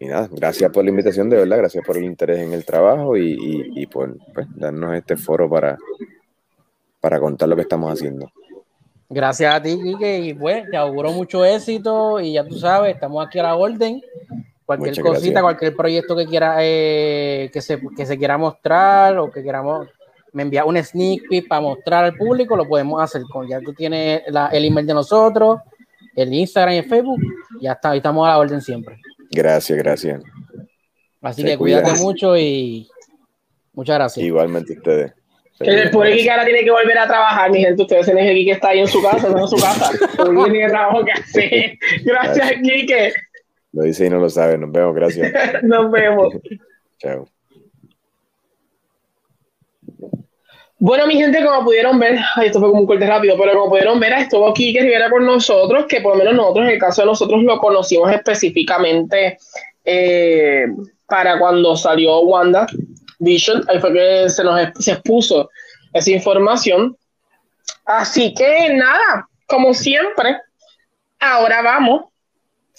y 0.00 0.06
nada, 0.06 0.28
gracias 0.32 0.70
por 0.70 0.84
la 0.84 0.90
invitación, 0.90 1.28
de 1.28 1.36
verdad, 1.36 1.58
gracias 1.58 1.84
por 1.84 1.96
el 1.96 2.04
interés 2.04 2.38
en 2.38 2.52
el 2.52 2.64
trabajo 2.64 3.16
y, 3.16 3.86
por 3.86 4.16
pues, 4.32 4.46
darnos 4.56 4.94
este 4.94 5.16
foro 5.16 5.48
para, 5.50 5.78
para 6.98 7.20
contar 7.20 7.48
lo 7.48 7.56
que 7.56 7.62
estamos 7.62 7.92
haciendo. 7.92 8.32
Gracias 9.14 9.54
a 9.54 9.60
ti, 9.60 9.78
Kike, 9.78 10.18
y 10.20 10.32
pues 10.34 10.64
te 10.70 10.76
auguro 10.76 11.12
mucho 11.12 11.44
éxito 11.44 12.18
y 12.18 12.32
ya 12.32 12.46
tú 12.46 12.58
sabes, 12.58 12.94
estamos 12.94 13.26
aquí 13.26 13.38
a 13.38 13.42
la 13.42 13.56
orden. 13.56 14.00
Cualquier 14.64 14.98
cosita, 15.02 15.42
cualquier 15.42 15.76
proyecto 15.76 16.16
que 16.16 16.24
quiera 16.24 16.56
eh, 16.60 17.50
que, 17.52 17.60
se, 17.60 17.78
que 17.94 18.06
se 18.06 18.16
quiera 18.16 18.38
mostrar 18.38 19.18
o 19.18 19.30
que 19.30 19.42
queramos 19.42 19.86
me 20.32 20.44
envía 20.44 20.64
un 20.64 20.82
sneak 20.82 21.28
peek 21.28 21.46
para 21.46 21.60
mostrar 21.60 22.04
al 22.04 22.16
público, 22.16 22.56
lo 22.56 22.66
podemos 22.66 23.02
hacer 23.02 23.20
con 23.30 23.46
ya 23.46 23.60
tú 23.60 23.74
tienes 23.74 24.22
el 24.26 24.64
email 24.64 24.86
de 24.86 24.94
nosotros, 24.94 25.60
el 26.16 26.32
Instagram 26.32 26.74
y 26.74 26.78
el 26.78 26.84
Facebook, 26.86 27.20
ya 27.60 27.72
está, 27.72 27.94
estamos 27.94 28.26
a 28.26 28.30
la 28.30 28.38
orden 28.38 28.62
siempre. 28.62 28.98
Gracias, 29.30 29.76
gracias. 29.76 30.22
Así 31.20 31.44
que 31.44 31.58
cuídate 31.58 31.92
mucho 32.00 32.34
y 32.34 32.88
muchas 33.74 33.96
gracias. 33.96 34.24
Igualmente 34.24 34.72
ustedes. 34.72 35.12
Por 35.92 36.06
aquí 36.06 36.22
que 36.22 36.30
ahora 36.30 36.44
tiene 36.44 36.64
que 36.64 36.70
volver 36.70 36.98
a 36.98 37.06
trabajar, 37.06 37.50
mi 37.50 37.60
gente. 37.60 37.82
Ustedes 37.82 38.06
tienen 38.06 38.44
que 38.44 38.50
está 38.50 38.68
ahí 38.68 38.80
en 38.80 38.88
su 38.88 39.02
casa, 39.02 39.28
no 39.28 39.40
en 39.40 39.48
su 39.48 39.56
casa. 39.56 39.90
tiene 40.50 40.68
trabajo 40.68 41.04
que 41.04 41.12
hacer. 41.12 41.78
Gracias, 42.04 42.52
Kike. 42.62 43.12
Lo 43.72 43.82
dice 43.82 44.06
y 44.06 44.10
no 44.10 44.18
lo 44.18 44.28
sabe. 44.28 44.58
Nos 44.58 44.70
vemos, 44.72 44.94
gracias. 44.94 45.32
Nos 45.62 45.90
vemos. 45.90 46.34
Chao. 46.98 47.28
Bueno, 50.78 51.06
mi 51.06 51.14
gente, 51.14 51.44
como 51.44 51.64
pudieron 51.64 51.96
ver, 52.00 52.18
esto 52.44 52.58
fue 52.58 52.70
como 52.70 52.80
un 52.80 52.86
corte 52.86 53.06
rápido, 53.06 53.36
pero 53.38 53.52
como 53.52 53.70
pudieron 53.70 54.00
ver, 54.00 54.14
estuvo 54.14 54.52
que 54.52 54.76
Rivera 54.80 55.10
con 55.10 55.24
nosotros, 55.24 55.86
que 55.86 56.00
por 56.00 56.16
lo 56.16 56.18
menos 56.18 56.34
nosotros, 56.34 56.66
en 56.66 56.72
el 56.72 56.78
caso 56.80 57.02
de 57.02 57.06
nosotros, 57.06 57.40
lo 57.44 57.58
conocimos 57.58 58.10
específicamente 58.10 59.38
eh, 59.84 60.66
para 61.06 61.38
cuando 61.38 61.76
salió 61.76 62.22
Wanda 62.22 62.66
Vision, 63.22 63.64
ahí 63.68 63.80
fue 63.80 63.92
que 63.92 64.28
se 64.28 64.44
nos 64.44 64.60
se 64.78 64.92
expuso 64.92 65.50
esa 65.92 66.10
información. 66.10 66.96
Así 67.84 68.34
que 68.34 68.74
nada, 68.74 69.28
como 69.46 69.74
siempre, 69.74 70.36
ahora 71.20 71.62
vamos. 71.62 72.04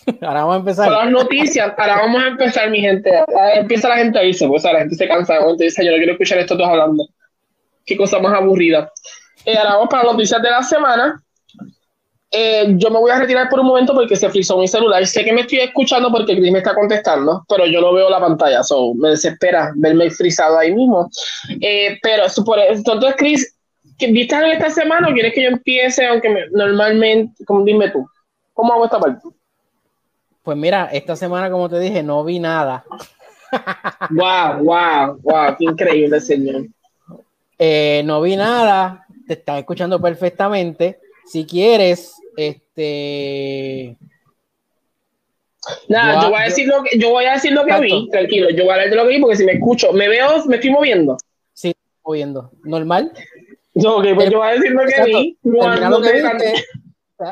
Ahora 0.21 0.41
vamos 0.41 0.55
a 0.55 0.59
empezar. 0.59 0.85
Con 0.89 0.97
las 0.97 1.11
noticias, 1.11 1.73
ahora 1.77 1.95
vamos 1.95 2.21
a 2.21 2.27
empezar, 2.27 2.69
mi 2.69 2.81
gente. 2.81 3.09
empieza 3.55 3.87
la 3.87 3.95
gente 3.95 4.19
a 4.19 4.23
irse, 4.25 4.45
pues 4.45 4.61
la 4.65 4.79
gente 4.79 4.95
se 4.95 5.07
cansa, 5.07 5.35
dice, 5.57 5.85
yo 5.85 5.91
no 5.91 5.97
quiero 5.97 6.11
escuchar 6.11 6.39
esto 6.39 6.57
todos 6.57 6.69
hablando 6.69 7.07
qué 7.85 7.97
cosa 7.97 8.19
más 8.19 8.33
aburrida. 8.33 8.91
Eh, 9.45 9.57
ahora 9.57 9.75
vamos 9.75 9.89
para 9.89 10.03
las 10.03 10.13
noticias 10.13 10.41
de 10.41 10.49
la 10.49 10.63
semana. 10.63 11.22
Eh, 12.35 12.65
yo 12.77 12.89
me 12.89 12.97
voy 12.97 13.11
a 13.11 13.19
retirar 13.19 13.47
por 13.47 13.59
un 13.59 13.67
momento 13.67 13.93
porque 13.93 14.15
se 14.15 14.27
frizó 14.27 14.57
mi 14.57 14.67
celular. 14.67 15.05
Sé 15.05 15.23
que 15.23 15.31
me 15.31 15.41
estoy 15.41 15.59
escuchando 15.59 16.11
porque 16.11 16.35
Chris 16.35 16.51
me 16.51 16.57
está 16.57 16.73
contestando, 16.73 17.45
pero 17.47 17.67
yo 17.67 17.79
no 17.79 17.93
veo 17.93 18.09
la 18.09 18.19
pantalla, 18.19 18.63
so 18.63 18.95
me 18.95 19.09
desespera 19.09 19.71
verme 19.75 20.09
frizado 20.09 20.57
ahí 20.57 20.73
mismo. 20.73 21.11
Eh, 21.61 21.99
pero 22.01 22.23
por 22.43 22.57
entonces, 22.57 23.13
Chris, 23.17 23.55
¿viste 23.99 24.33
en 24.33 24.45
esta 24.45 24.71
semana 24.71 25.09
o 25.09 25.13
quieres 25.13 25.31
que 25.31 25.43
yo 25.43 25.49
empiece, 25.49 26.07
aunque 26.07 26.47
normalmente, 26.51 27.45
como 27.45 27.63
dime 27.63 27.91
tú, 27.91 28.03
¿cómo 28.55 28.73
hago 28.73 28.85
esta 28.85 28.99
parte? 28.99 29.27
Pues 30.41 30.57
mira, 30.57 30.89
esta 30.91 31.15
semana, 31.15 31.51
como 31.51 31.69
te 31.69 31.79
dije, 31.79 32.01
no 32.01 32.23
vi 32.23 32.39
nada. 32.39 32.83
wow, 34.09 34.63
wow, 34.63 35.19
wow, 35.21 35.55
qué 35.55 35.65
increíble, 35.65 36.19
señor. 36.19 36.65
Eh, 37.59 38.01
no 38.05 38.21
vi 38.21 38.35
nada, 38.35 39.05
te 39.27 39.33
están 39.33 39.57
escuchando 39.57 40.01
perfectamente. 40.01 40.99
Si 41.25 41.45
quieres, 41.45 42.15
este. 42.37 43.97
Nada, 45.87 46.23
yo, 46.23 46.29
voy 46.29 46.41
a 46.41 46.43
decir 46.43 46.67
lo 46.67 46.83
que, 46.83 46.97
yo 46.99 47.09
voy 47.09 47.25
a 47.25 47.33
decir 47.33 47.53
lo 47.53 47.65
que 47.65 47.79
vi, 47.79 48.09
tranquilo. 48.09 48.49
Yo 48.49 48.63
voy 48.63 48.71
a 48.71 48.73
hablar 48.73 48.89
de 48.89 48.95
lo 48.95 49.03
que 49.03 49.15
vi 49.15 49.21
porque 49.21 49.37
si 49.37 49.45
me 49.45 49.53
escucho, 49.53 49.93
me 49.93 50.09
veo, 50.09 50.45
me 50.45 50.55
estoy 50.55 50.71
moviendo. 50.71 51.17
Sí, 51.53 51.73
moviendo. 52.03 52.51
¿Normal? 52.63 53.13
Yo, 53.73 53.97
ok, 53.97 54.07
pues 54.15 54.29
yo 54.29 54.39
voy 54.39 54.49
a 54.49 54.51
decir 54.51 54.71
lo 54.71 54.85
que 54.85 55.03
vi. 55.05 55.37
Cuando 55.41 56.01
que 56.01 56.11
viste, 56.11 56.65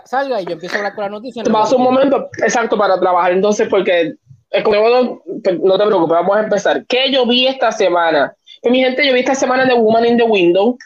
salga 0.06 0.42
y 0.42 0.46
yo 0.46 0.52
empiezo 0.54 0.76
a 0.76 0.78
hablar 0.78 0.96
con 0.96 1.04
la 1.04 1.10
noticia. 1.10 1.44
Vas 1.50 1.74
un 1.74 1.84
momento, 1.84 2.30
exacto, 2.38 2.78
para 2.78 3.00
trabajar 3.00 3.34
entonces, 3.34 3.68
porque 3.68 4.16
como, 4.64 5.24
pues, 5.44 5.60
no 5.60 5.78
te 5.78 5.86
preocupes, 5.86 6.14
vamos 6.14 6.36
a 6.36 6.44
empezar. 6.44 6.86
¿Qué 6.88 7.12
yo 7.12 7.26
vi 7.26 7.48
esta 7.48 7.72
semana? 7.72 8.34
Pues, 8.62 8.72
mi 8.72 8.80
gente, 8.82 9.06
yo 9.06 9.14
vi 9.14 9.22
esta 9.22 9.36
semana 9.36 9.66
de 9.66 9.74
Woman 9.74 10.06
in 10.06 10.18
the 10.18 10.24
Window. 10.24 10.78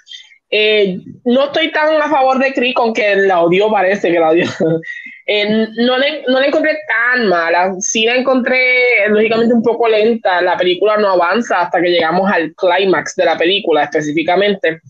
Eh, 0.57 1.01
no 1.25 1.45
estoy 1.47 1.69
tan 1.73 2.01
a 2.01 2.07
favor 2.07 2.39
de 2.39 2.53
Chris, 2.53 2.73
aunque 2.77 3.13
la 3.17 3.41
odio, 3.41 3.69
parece 3.69 4.09
que 4.09 4.19
la 4.19 4.29
odio. 4.29 4.45
Eh, 5.27 5.67
no, 5.77 5.97
le, 5.97 6.21
no 6.27 6.39
la 6.39 6.45
encontré 6.45 6.77
tan 6.87 7.27
mala. 7.27 7.73
Sí 7.79 8.05
la 8.05 8.13
encontré, 8.13 9.09
lógicamente, 9.09 9.55
un 9.55 9.63
poco 9.63 9.87
lenta. 9.89 10.39
La 10.43 10.55
película 10.55 10.97
no 10.97 11.09
avanza 11.09 11.61
hasta 11.61 11.81
que 11.81 11.89
llegamos 11.89 12.31
al 12.31 12.53
clímax 12.53 13.15
de 13.15 13.25
la 13.25 13.35
película, 13.35 13.85
específicamente. 13.85 14.81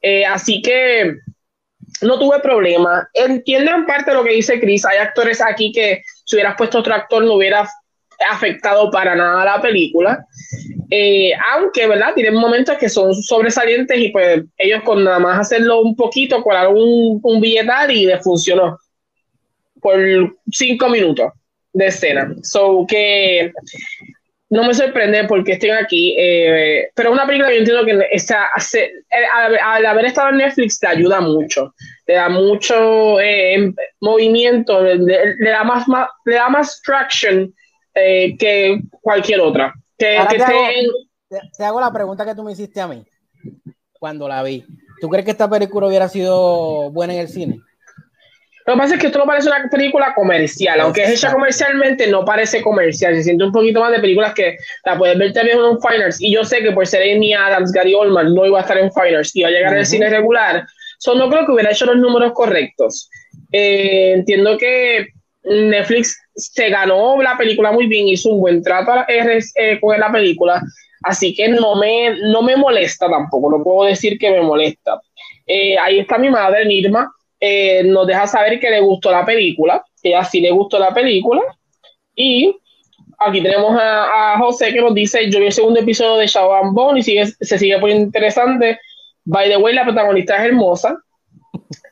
Eh, 0.00 0.24
así 0.24 0.62
que 0.62 1.16
no 2.00 2.18
tuve 2.18 2.40
problema. 2.40 3.06
Entiendo 3.12 3.70
en 3.72 3.84
parte 3.84 4.14
lo 4.14 4.24
que 4.24 4.32
dice 4.32 4.58
Chris. 4.58 4.86
Hay 4.86 4.96
actores 4.96 5.42
aquí 5.42 5.70
que 5.72 6.02
si 6.24 6.36
hubieras 6.36 6.56
puesto 6.56 6.78
otro 6.78 6.94
actor 6.94 7.22
no 7.22 7.34
hubiera 7.34 7.68
afectado 8.30 8.90
para 8.90 9.14
nada 9.14 9.44
la 9.44 9.60
película. 9.60 10.24
Eh, 10.90 11.32
aunque, 11.52 11.86
¿verdad? 11.86 12.14
Tienen 12.14 12.34
momentos 12.34 12.76
que 12.78 12.88
son 12.88 13.14
sobresalientes 13.14 13.98
y 13.98 14.08
pues 14.08 14.42
ellos 14.56 14.82
con 14.84 15.04
nada 15.04 15.18
más 15.18 15.40
hacerlo 15.40 15.80
un 15.80 15.96
poquito, 15.96 16.42
colar 16.42 16.68
un, 16.68 17.20
un 17.22 17.40
billetal 17.40 17.90
y 17.90 18.06
le 18.06 18.18
funcionó 18.18 18.78
por 19.80 19.98
cinco 20.50 20.88
minutos 20.88 21.32
de 21.72 21.86
escena. 21.86 22.34
So 22.42 22.86
que 22.88 23.52
no 24.48 24.64
me 24.64 24.74
sorprende 24.74 25.24
porque 25.24 25.52
estén 25.52 25.72
aquí, 25.72 26.14
eh, 26.18 26.88
pero 26.94 27.10
una 27.10 27.26
película 27.26 27.52
yo 27.52 27.58
entiendo 27.58 27.84
que 27.84 28.08
está, 28.12 28.48
eh, 28.74 28.90
al, 29.60 29.86
haber 29.86 30.06
estado 30.06 30.30
en 30.30 30.38
Netflix 30.38 30.78
te 30.78 30.86
ayuda 30.86 31.20
mucho, 31.20 31.74
te 32.04 32.12
da 32.12 32.28
mucho 32.28 33.20
eh, 33.20 33.72
movimiento, 34.00 34.82
le, 34.82 35.50
da 35.50 35.64
más, 35.64 35.84
le 36.24 36.34
da 36.34 36.48
más 36.48 36.80
traction 36.82 37.52
que 37.96 38.80
cualquier 39.00 39.40
otra. 39.40 39.74
Que, 39.98 40.18
te, 41.56 41.64
hago, 41.64 41.80
la 41.80 41.92
pregunta 41.92 42.24
que 42.24 42.34
tú 42.34 42.42
me 42.42 42.52
hiciste 42.52 42.80
a 42.80 42.88
mí 42.88 43.04
cuando 43.98 44.28
la 44.28 44.42
vi. 44.42 44.64
¿Tú 45.00 45.08
crees 45.08 45.24
que 45.24 45.30
esta 45.30 45.48
película 45.48 45.86
hubiera 45.86 46.08
sido 46.08 46.90
buena 46.90 47.14
en 47.14 47.20
el 47.20 47.28
cine? 47.28 47.60
Lo 48.66 48.74
que 48.74 48.78
pasa 48.78 48.94
es 48.94 49.00
que 49.00 49.06
esto 49.06 49.20
no 49.20 49.26
parece 49.26 49.48
una 49.48 49.68
película 49.70 50.12
comercial, 50.12 50.80
aunque 50.80 51.04
es 51.04 51.10
hecha 51.10 51.32
comercialmente, 51.32 52.08
no 52.08 52.24
parece 52.24 52.62
comercial. 52.62 53.14
Se 53.14 53.22
siente 53.22 53.44
un 53.44 53.52
poquito 53.52 53.80
más 53.80 53.92
de 53.92 54.00
películas 54.00 54.34
que 54.34 54.56
la 54.84 54.98
puedes 54.98 55.16
ver 55.16 55.32
también 55.32 55.58
en 55.58 55.64
un 55.64 55.80
Fine 55.80 56.04
Y 56.18 56.34
yo 56.34 56.44
sé 56.44 56.62
que 56.62 56.72
por 56.72 56.84
ser 56.84 57.02
Amy 57.02 57.32
Adams, 57.32 57.70
Gary 57.70 57.94
Oldman, 57.94 58.34
no 58.34 58.44
iba 58.44 58.58
a 58.58 58.62
estar 58.62 58.76
en 58.76 58.92
Fine 58.92 59.16
Arts, 59.16 59.36
iba 59.36 59.48
a 59.48 59.52
llegar 59.52 59.74
al 59.74 59.86
cine 59.86 60.10
regular. 60.10 60.66
So, 60.98 61.14
no 61.14 61.30
creo 61.30 61.46
que 61.46 61.52
hubiera 61.52 61.70
hecho 61.70 61.86
los 61.86 61.96
números 61.96 62.32
correctos. 62.32 63.08
Eh, 63.52 64.14
entiendo 64.14 64.58
que 64.58 65.08
Netflix 65.44 66.20
se 66.36 66.68
ganó 66.68 67.20
la 67.22 67.36
película 67.36 67.72
muy 67.72 67.86
bien, 67.86 68.08
hizo 68.08 68.30
un 68.30 68.40
buen 68.40 68.62
trato 68.62 68.92
eh, 69.08 69.80
con 69.80 69.98
la 69.98 70.12
película, 70.12 70.62
así 71.02 71.34
que 71.34 71.48
no 71.48 71.76
me, 71.76 72.16
no 72.20 72.42
me 72.42 72.56
molesta 72.56 73.08
tampoco, 73.08 73.50
no 73.50 73.64
puedo 73.64 73.88
decir 73.88 74.18
que 74.18 74.30
me 74.30 74.42
molesta. 74.42 75.00
Eh, 75.46 75.78
ahí 75.78 76.00
está 76.00 76.18
mi 76.18 76.28
madre, 76.28 76.64
Nirma, 76.66 77.10
eh, 77.40 77.82
nos 77.84 78.06
deja 78.06 78.26
saber 78.26 78.60
que 78.60 78.70
le 78.70 78.80
gustó 78.80 79.10
la 79.10 79.24
película, 79.24 79.84
que 80.02 80.10
ella 80.10 80.24
sí 80.24 80.40
le 80.40 80.50
gustó 80.50 80.78
la 80.78 80.92
película. 80.92 81.42
Y 82.14 82.54
aquí 83.18 83.42
tenemos 83.42 83.78
a, 83.80 84.36
José 84.38 84.72
que 84.72 84.80
nos 84.80 84.94
dice, 84.94 85.30
yo 85.30 85.38
vi 85.38 85.46
el 85.46 85.52
segundo 85.52 85.80
episodio 85.80 86.16
de 86.16 86.26
Shadow 86.26 86.72
Bone 86.72 87.00
y 87.00 87.02
sigue, 87.02 87.26
se 87.26 87.58
sigue 87.58 87.78
poniendo 87.78 88.04
interesante. 88.04 88.78
By 89.24 89.48
the 89.48 89.56
way, 89.56 89.74
la 89.74 89.84
protagonista 89.84 90.36
es 90.36 90.44
hermosa. 90.46 90.96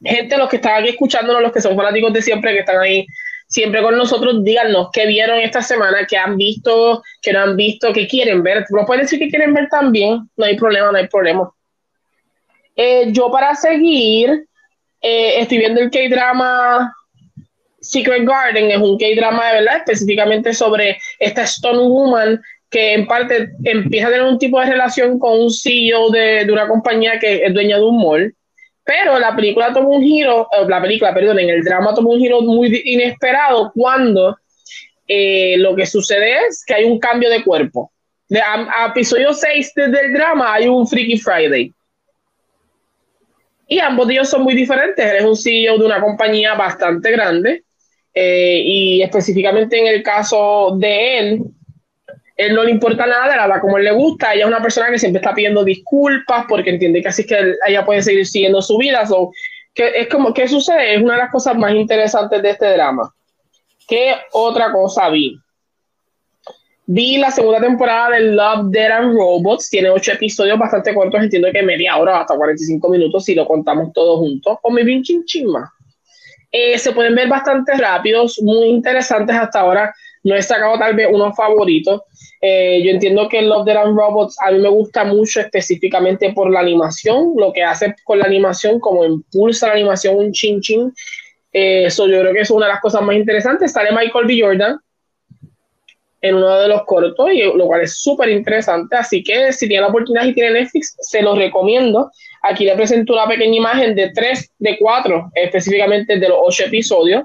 Gente, 0.04 0.36
los 0.36 0.48
que 0.48 0.56
están 0.56 0.82
aquí 0.82 0.90
escuchándonos, 0.90 1.42
los 1.42 1.52
que 1.52 1.60
son 1.60 1.76
fanáticos 1.76 2.12
de 2.12 2.22
siempre, 2.22 2.52
que 2.52 2.60
están 2.60 2.78
ahí 2.78 3.06
siempre 3.55 3.82
con 3.82 3.97
nosotros, 3.97 4.43
díganos 4.43 4.89
qué 4.93 5.06
vieron 5.06 5.39
esta 5.39 5.62
semana, 5.62 6.05
qué 6.09 6.16
han 6.16 6.36
visto, 6.36 7.05
qué 7.22 7.32
no 7.32 7.39
han 7.39 7.56
visto, 7.56 7.93
qué 7.93 8.09
quieren 8.09 8.43
ver. 8.43 8.64
Lo 8.70 8.85
pueden 8.85 9.02
decir 9.02 9.20
que 9.20 9.28
quieren 9.28 9.55
ver 9.55 9.68
también, 9.68 10.28
no 10.36 10.44
hay 10.44 10.56
problema, 10.56 10.90
no 10.90 10.98
hay 10.98 11.06
problema. 11.06 11.48
Eh, 12.74 13.12
yo 13.12 13.31
para 13.31 13.55
seguir, 13.55 14.48
eh, 15.01 15.40
estoy 15.40 15.59
viendo 15.59 15.81
el 15.81 15.89
K-drama 15.93 16.93
Secret 17.81 18.26
Garden, 18.26 18.72
es 18.72 18.78
un 18.78 18.98
K-drama 18.98 19.47
de 19.47 19.60
verdad, 19.60 19.76
específicamente 19.76 20.52
sobre 20.52 20.98
esta 21.20 21.43
Stone 21.43 21.78
Woman 21.78 22.40
que 22.68 22.94
en 22.94 23.06
parte 23.06 23.51
empieza 23.62 24.09
a 24.09 24.10
tener 24.10 24.26
un 24.26 24.39
tipo 24.40 24.59
de 24.59 24.66
relación 24.66 25.20
con 25.20 25.39
un 25.39 25.52
CEO 25.52 26.10
de, 26.10 26.44
de 26.44 26.52
una 26.52 26.66
compañía 26.66 27.20
que 27.20 27.44
es 27.44 27.55
dueña 27.55 27.76
de 27.76 27.85
un 27.85 27.98
mall. 27.98 28.35
Pero 28.85 29.19
la 29.19 29.35
película 29.35 29.73
toma 29.73 29.89
un 29.89 30.02
giro, 30.02 30.48
eh, 30.52 30.66
la 30.69 30.81
película, 30.81 31.15
perdón, 31.15 31.39
en 31.39 31.48
el 31.48 31.65
drama 31.65 31.94
toma 31.94 32.11
un 32.11 32.19
giro 32.19 32.43
muy 32.43 32.82
inesperado 32.85 33.73
cuando 33.74 34.36
eh, 35.09 35.56
lo 35.59 35.74
que 35.74 35.86
sucede 35.86 36.47
es 36.47 36.65
que 36.66 36.74
hay 36.74 36.85
un 36.85 36.98
cambio 36.98 37.31
de 37.31 37.43
cuerpo. 37.43 37.90
De, 38.28 38.40
a, 38.40 38.86
episodio 38.89 39.32
6 39.32 39.73
del 39.74 40.12
drama 40.12 40.55
hay 40.55 40.69
un 40.69 40.86
Freaky 40.86 41.19
Friday. 41.19 41.73
Y 43.66 43.78
ambos 43.78 44.11
ellos 44.11 44.28
son 44.28 44.43
muy 44.43 44.55
diferentes. 44.55 45.05
Él 45.05 45.16
es 45.16 45.24
un 45.24 45.36
CEO 45.36 45.78
de 45.78 45.86
una 45.86 46.01
compañía 46.01 46.55
bastante 46.55 47.11
grande. 47.11 47.65
Eh, 48.12 48.62
y 48.65 49.02
específicamente 49.02 49.78
en 49.78 49.89
el 49.89 50.02
caso 50.02 50.77
de 50.78 51.19
él, 51.19 51.43
él 52.36 52.55
no 52.55 52.65
le 52.65 52.70
importa 52.70 53.06
nada, 53.06 53.36
le 53.36 53.43
habla 53.43 53.61
como 53.61 53.78
él 53.78 53.85
le 53.85 53.93
gusta. 53.93 54.35
Ella 54.35 54.44
es 54.44 54.48
una 54.48 54.62
persona 54.62 54.90
que 54.90 54.98
siempre 54.98 55.20
está 55.20 55.35
pidiendo 55.35 55.62
disculpas 55.62 56.47
porque 56.48 56.70
entiende 56.70 57.01
que 57.01 57.09
así 57.09 57.23
es 57.23 57.28
que 57.28 57.55
ella 57.66 57.85
puede 57.85 58.02
seguir 58.02 58.27
siguiendo 58.27 58.61
su 58.61 58.77
vida. 58.77 59.06
So, 59.06 59.31
que 59.73 60.01
es 60.01 60.09
como, 60.09 60.35
¿qué 60.35 60.48
sucede? 60.48 60.94
Es 60.94 61.02
una 61.02 61.15
de 61.15 61.20
las 61.20 61.31
cosas 61.31 61.56
más 61.56 61.73
interesantes 61.73 62.43
de 62.43 62.51
este 62.51 62.73
drama. 62.73 63.12
¿Qué 63.86 64.15
otra 64.32 64.73
cosa 64.73 65.09
vi? 65.11 65.36
Vi 66.86 67.16
la 67.16 67.31
segunda 67.31 67.61
temporada 67.61 68.11
de 68.11 68.20
Love, 68.32 68.66
Dead 68.70 68.90
and 68.90 69.15
Robots. 69.15 69.70
Tiene 69.70 69.90
ocho 69.90 70.12
episodios 70.12 70.59
bastante 70.59 70.93
cortos. 70.93 71.23
Entiendo 71.23 71.48
que 71.52 71.62
media 71.62 71.97
hora, 71.97 72.20
hasta 72.20 72.36
45 72.36 72.89
minutos 72.89 73.24
si 73.24 73.35
lo 73.35 73.47
contamos 73.47 73.93
todos 73.93 74.19
juntos. 74.19 74.59
O 74.62 74.70
me 74.70 74.82
vi 74.82 74.97
un 74.97 75.02
chinchín 75.02 75.47
más. 75.47 75.70
Eh, 76.51 76.78
se 76.78 76.93
pueden 76.93 77.15
ver 77.15 77.28
bastante 77.28 77.73
rápidos, 77.74 78.40
muy 78.43 78.66
interesantes 78.66 79.35
hasta 79.35 79.61
ahora. 79.61 79.94
No 80.24 80.34
he 80.34 80.42
sacado 80.42 80.78
tal 80.78 80.94
vez 80.96 81.09
unos 81.10 81.36
favoritos. 81.36 82.02
Eh, 82.40 82.82
yo 82.84 82.90
entiendo 82.90 83.28
que 83.28 83.42
Love, 83.42 83.64
Dead 83.66 83.76
and 83.76 83.96
Robots 83.96 84.36
a 84.44 84.51
mí 84.51 84.59
me 84.59 84.68
gusta 84.68 85.05
mucho 85.05 85.40
específicamente 85.40 86.32
por 86.32 86.51
la 86.51 86.60
animación, 86.60 87.34
lo 87.36 87.52
que 87.52 87.62
hace 87.62 87.94
con 88.05 88.18
la 88.18 88.24
animación, 88.24 88.80
como 88.80 89.05
impulsa 89.05 89.68
la 89.68 89.74
animación 89.74 90.16
un 90.16 90.32
chin 90.32 90.60
chin. 90.60 90.92
Eh, 91.52 91.84
eso 91.86 92.06
yo 92.09 92.20
creo 92.20 92.32
que 92.32 92.40
es 92.40 92.51
una 92.51 92.66
de 92.66 92.72
las 92.72 92.80
cosas 92.80 93.02
más 93.02 93.16
interesantes. 93.16 93.72
Sale 93.72 93.92
Michael 93.92 94.26
B. 94.26 94.40
Jordan, 94.40 94.78
en 96.20 96.36
uno 96.36 96.59
de 96.59 96.68
los 96.68 96.84
cortos, 96.84 97.30
y, 97.32 97.42
lo 97.42 97.66
cual 97.66 97.82
es 97.82 97.98
súper 98.01 98.30
interesante. 98.30 98.96
Así 98.96 99.22
que 99.22 99.52
si 99.52 99.68
tiene 99.68 99.82
la 99.82 99.88
oportunidad 99.88 100.24
y 100.24 100.34
tiene 100.34 100.52
Netflix, 100.52 100.96
se 100.98 101.20
los 101.20 101.36
recomiendo. 101.36 102.10
Aquí 102.42 102.64
le 102.64 102.74
presento 102.74 103.12
una 103.12 103.28
pequeña 103.28 103.56
imagen 103.56 103.94
de 103.94 104.10
tres, 104.10 104.51
de 104.59 104.78
cuatro, 104.78 105.30
específicamente 105.34 106.18
de 106.18 106.28
los 106.28 106.38
ocho 106.42 106.64
episodios. 106.64 107.24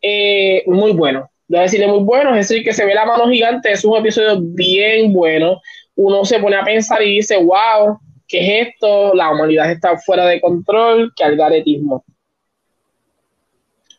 Eh, 0.00 0.62
muy 0.66 0.92
bueno. 0.92 1.30
Debo 1.54 1.62
decirle 1.62 1.86
muy 1.86 2.00
bueno, 2.00 2.34
es 2.34 2.48
decir, 2.48 2.64
que 2.64 2.72
se 2.72 2.84
ve 2.84 2.96
la 2.96 3.06
mano 3.06 3.28
gigante, 3.28 3.70
es 3.70 3.84
un 3.84 3.96
episodio 3.96 4.40
bien 4.40 5.12
bueno. 5.12 5.62
Uno 5.94 6.24
se 6.24 6.40
pone 6.40 6.56
a 6.56 6.64
pensar 6.64 7.00
y 7.00 7.14
dice, 7.14 7.36
wow, 7.36 7.96
¿qué 8.26 8.40
es 8.40 8.68
esto? 8.68 9.14
La 9.14 9.30
humanidad 9.30 9.70
está 9.70 9.96
fuera 9.96 10.26
de 10.26 10.40
control, 10.40 11.12
qué 11.14 11.22
algaretismo. 11.22 12.04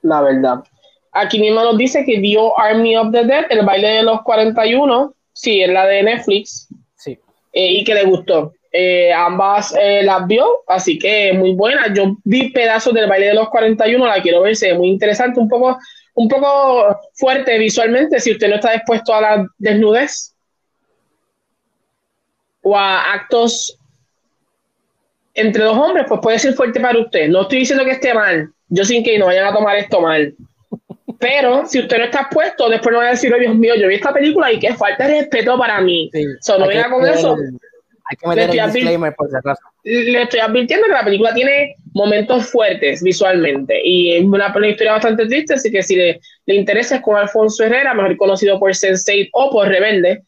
La 0.02 0.22
verdad. 0.22 0.66
Aquí 1.14 1.40
mismo 1.40 1.64
nos 1.64 1.78
dice 1.78 2.04
que 2.04 2.20
vio 2.20 2.60
Army 2.60 2.98
of 2.98 3.14
the 3.14 3.24
Dead, 3.24 3.46
el 3.50 3.66
baile 3.66 3.88
de 3.88 4.04
los 4.04 4.22
41. 4.24 5.14
Sí, 5.32 5.62
es 5.62 5.70
la 5.70 5.86
de 5.86 6.04
Netflix. 6.04 6.68
Sí. 6.98 7.18
Eh, 7.54 7.72
y 7.72 7.86
que 7.86 7.94
le 7.94 8.04
gustó. 8.04 8.52
Eh, 8.70 9.14
ambas 9.14 9.74
eh, 9.82 10.04
las 10.04 10.28
vio, 10.28 10.46
así 10.68 11.00
que 11.00 11.32
muy 11.32 11.54
buena. 11.54 11.94
Yo 11.94 12.18
vi 12.26 12.50
pedazos 12.50 12.94
del 12.94 13.08
baile 13.08 13.28
de 13.28 13.36
los 13.36 13.48
41, 13.48 14.06
la 14.06 14.22
quiero 14.22 14.42
ver, 14.42 14.58
se 14.58 14.74
ve 14.74 14.78
muy 14.78 14.90
interesante, 14.90 15.40
un 15.40 15.48
poco, 15.48 15.78
un 16.16 16.28
poco 16.30 16.98
fuerte 17.14 17.58
visualmente, 17.58 18.20
si 18.20 18.32
usted 18.32 18.50
no 18.50 18.56
está 18.56 18.72
dispuesto 18.72 19.14
a 19.14 19.22
la 19.22 19.48
desnudez 19.58 20.34
o 22.62 22.76
a 22.76 23.14
actos 23.14 23.78
entre 25.34 25.64
dos 25.64 25.78
hombres, 25.78 26.06
pues 26.08 26.22
puede 26.22 26.40
ser 26.40 26.54
fuerte 26.54 26.80
para 26.80 27.00
usted. 27.00 27.28
No 27.28 27.42
estoy 27.42 27.60
diciendo 27.60 27.84
que 27.84 27.92
esté 27.92 28.14
mal, 28.14 28.50
yo 28.70 28.86
sin 28.86 29.04
que 29.04 29.20
no 29.20 29.28
vayan 29.28 29.48
a 29.48 29.54
tomar 29.54 29.76
esto 29.76 30.02
mal. 30.02 30.34
Pero 31.20 31.66
si 31.66 31.80
usted 31.80 31.98
no 31.98 32.06
está 32.06 32.22
expuesto, 32.22 32.70
después 32.70 32.94
no 32.94 33.00
va 33.00 33.08
a 33.08 33.12
decir, 33.12 33.34
oh, 33.34 33.40
Dios 33.40 33.56
mío, 33.56 33.74
yo 33.76 33.88
vi 33.88 33.96
esta 33.96 34.14
película 34.14 34.52
y 34.52 34.60
que 34.60 34.74
falta 34.74 35.08
de 35.08 35.22
respeto 35.22 35.58
para 35.58 35.82
mí. 35.82 36.10
Sí, 36.14 36.26
no 36.58 36.68
venga 36.68 36.90
con 36.90 37.06
eso. 37.06 37.38
Hay 38.06 38.18
que 38.18 38.28
meter 38.28 38.50
el 38.50 38.74
disclaimer 38.74 39.16
por 39.16 39.30
si 39.30 39.36
acaso. 39.36 39.62
Le 39.84 40.22
estoy 40.22 40.40
advirtiendo 40.40 40.86
que 40.86 40.94
la 40.94 41.04
película 41.04 41.34
tiene 41.34 41.76
momentos 41.94 42.48
fuertes 42.48 43.02
visualmente 43.02 43.82
y 43.84 44.16
es 44.16 44.24
una, 44.24 44.54
historia 44.68 44.94
bastante 44.94 45.26
triste, 45.26 45.56
así 45.56 45.72
que 45.72 45.82
si 45.82 45.96
le, 45.96 46.20
le 46.46 46.56
interesa 46.56 46.98
es 46.98 47.02
con 47.02 47.16
Alfonso 47.16 47.64
Herrera, 47.64 47.94
mejor 47.94 48.16
conocido 48.18 48.60
por 48.60 48.72
Sense8 48.72 49.30
o 49.34 49.50
por 49.50 49.68
Rebelde. 49.68 50.24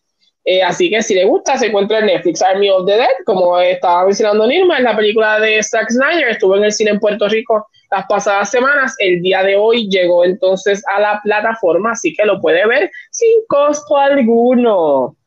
Eh, 0.50 0.64
así 0.64 0.90
que 0.90 1.02
si 1.02 1.14
le 1.14 1.26
gusta, 1.26 1.58
se 1.58 1.66
encuentra 1.66 2.00
en 2.00 2.06
Netflix 2.06 2.42
Army 2.42 2.70
of 2.70 2.86
the 2.86 2.94
Dead, 2.94 3.08
como 3.26 3.60
estaba 3.60 4.06
mencionando 4.06 4.48
Nirma, 4.48 4.78
es 4.78 4.84
la 4.84 4.96
película 4.96 5.42
de 5.42 5.62
Zack 5.62 5.90
Snyder, 5.90 6.30
estuvo 6.30 6.56
en 6.56 6.64
el 6.64 6.72
cine 6.72 6.92
en 6.92 7.00
Puerto 7.02 7.28
Rico 7.28 7.68
las 7.92 8.06
pasadas 8.08 8.50
semanas. 8.50 8.96
El 9.00 9.22
día 9.22 9.44
de 9.44 9.58
hoy 9.58 9.90
llegó 9.90 10.24
entonces 10.24 10.82
a 10.88 11.02
la 11.02 11.20
plataforma, 11.22 11.92
así 11.92 12.14
que 12.14 12.26
lo 12.26 12.40
puede 12.40 12.66
ver 12.66 12.90
sin 13.12 13.46
costo 13.50 13.98
alguno. 13.98 15.18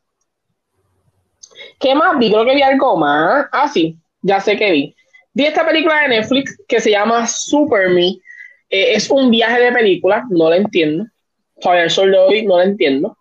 ¿Qué 1.81 1.95
más 1.95 2.19
vi? 2.19 2.31
Creo 2.31 2.45
que 2.45 2.55
vi 2.55 2.63
algo 2.63 2.97
más. 2.99 3.47
Ah, 3.51 3.67
sí, 3.67 3.97
ya 4.23 4.39
sé 4.39 4.57
que 4.57 4.71
vi. 4.71 4.95
Vi 5.33 5.47
esta 5.47 5.67
película 5.67 6.03
de 6.03 6.09
Netflix 6.09 6.57
que 6.69 6.79
se 6.79 6.91
llama 6.91 7.27
Super 7.27 7.89
Me. 7.89 8.09
Eh, 8.69 8.95
es 8.95 9.11
un 9.11 9.31
viaje 9.31 9.61
de 9.61 9.73
película, 9.73 10.25
no 10.31 10.51
la 10.51 10.57
entiendo. 10.57 11.07
Todavía 11.61 11.85
el 11.85 11.91
sol 11.91 12.13
de 12.13 12.19
hoy 12.19 12.47
no 12.47 12.59
la 12.59 12.65
entiendo. 12.65 13.17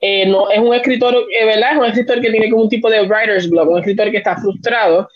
Eh, 0.00 0.22
es 0.22 0.58
un 0.58 0.74
escritor, 0.74 1.14
eh, 1.14 1.44
¿verdad? 1.44 1.72
Es 1.72 1.78
un 1.78 1.84
escritor 1.84 2.20
que 2.20 2.30
tiene 2.30 2.50
como 2.50 2.62
un 2.62 2.68
tipo 2.68 2.90
de 2.90 3.02
writer's 3.02 3.48
block, 3.48 3.68
un 3.68 3.78
escritor 3.78 4.10
que 4.10 4.16
está 4.16 4.36
frustrado 4.36 5.08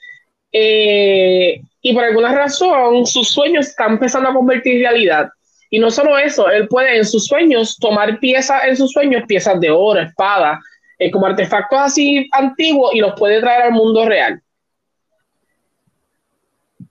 y 0.52 1.92
por 1.92 2.02
alguna 2.02 2.34
razón 2.34 3.04
sus 3.04 3.28
sueños 3.28 3.66
están 3.66 3.92
empezando 3.92 4.30
a 4.30 4.32
convertir 4.32 4.76
en 4.76 4.82
realidad. 4.82 5.28
Y 5.68 5.78
no 5.78 5.90
solo 5.90 6.16
eso, 6.16 6.48
él 6.48 6.66
puede 6.66 6.96
en 6.96 7.04
sus 7.04 7.26
sueños 7.26 7.76
tomar 7.78 8.18
piezas, 8.20 8.64
en 8.64 8.76
sus 8.76 8.90
sueños, 8.92 9.24
piezas 9.28 9.60
de 9.60 9.70
oro, 9.70 10.00
espada, 10.00 10.58
eh, 10.98 11.10
como 11.10 11.26
artefactos 11.26 11.78
así 11.78 12.28
antiguos 12.32 12.94
y 12.94 13.00
los 13.00 13.14
puede 13.18 13.40
traer 13.40 13.62
al 13.62 13.72
mundo 13.72 14.06
real. 14.06 14.40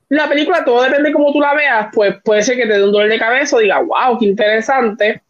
La 0.09 0.29
película, 0.29 0.63
todo 0.63 0.83
depende 0.83 1.09
de 1.09 1.13
cómo 1.13 1.33
tú 1.33 1.39
la 1.39 1.55
veas, 1.55 1.87
pues 1.91 2.15
puede 2.23 2.43
ser 2.43 2.55
que 2.55 2.67
te 2.67 2.73
dé 2.73 2.83
un 2.83 2.91
dolor 2.91 3.09
de 3.09 3.17
cabeza 3.17 3.55
o 3.55 3.59
diga, 3.59 3.79
wow, 3.79 4.17
qué 4.19 4.25
interesante. 4.25 5.21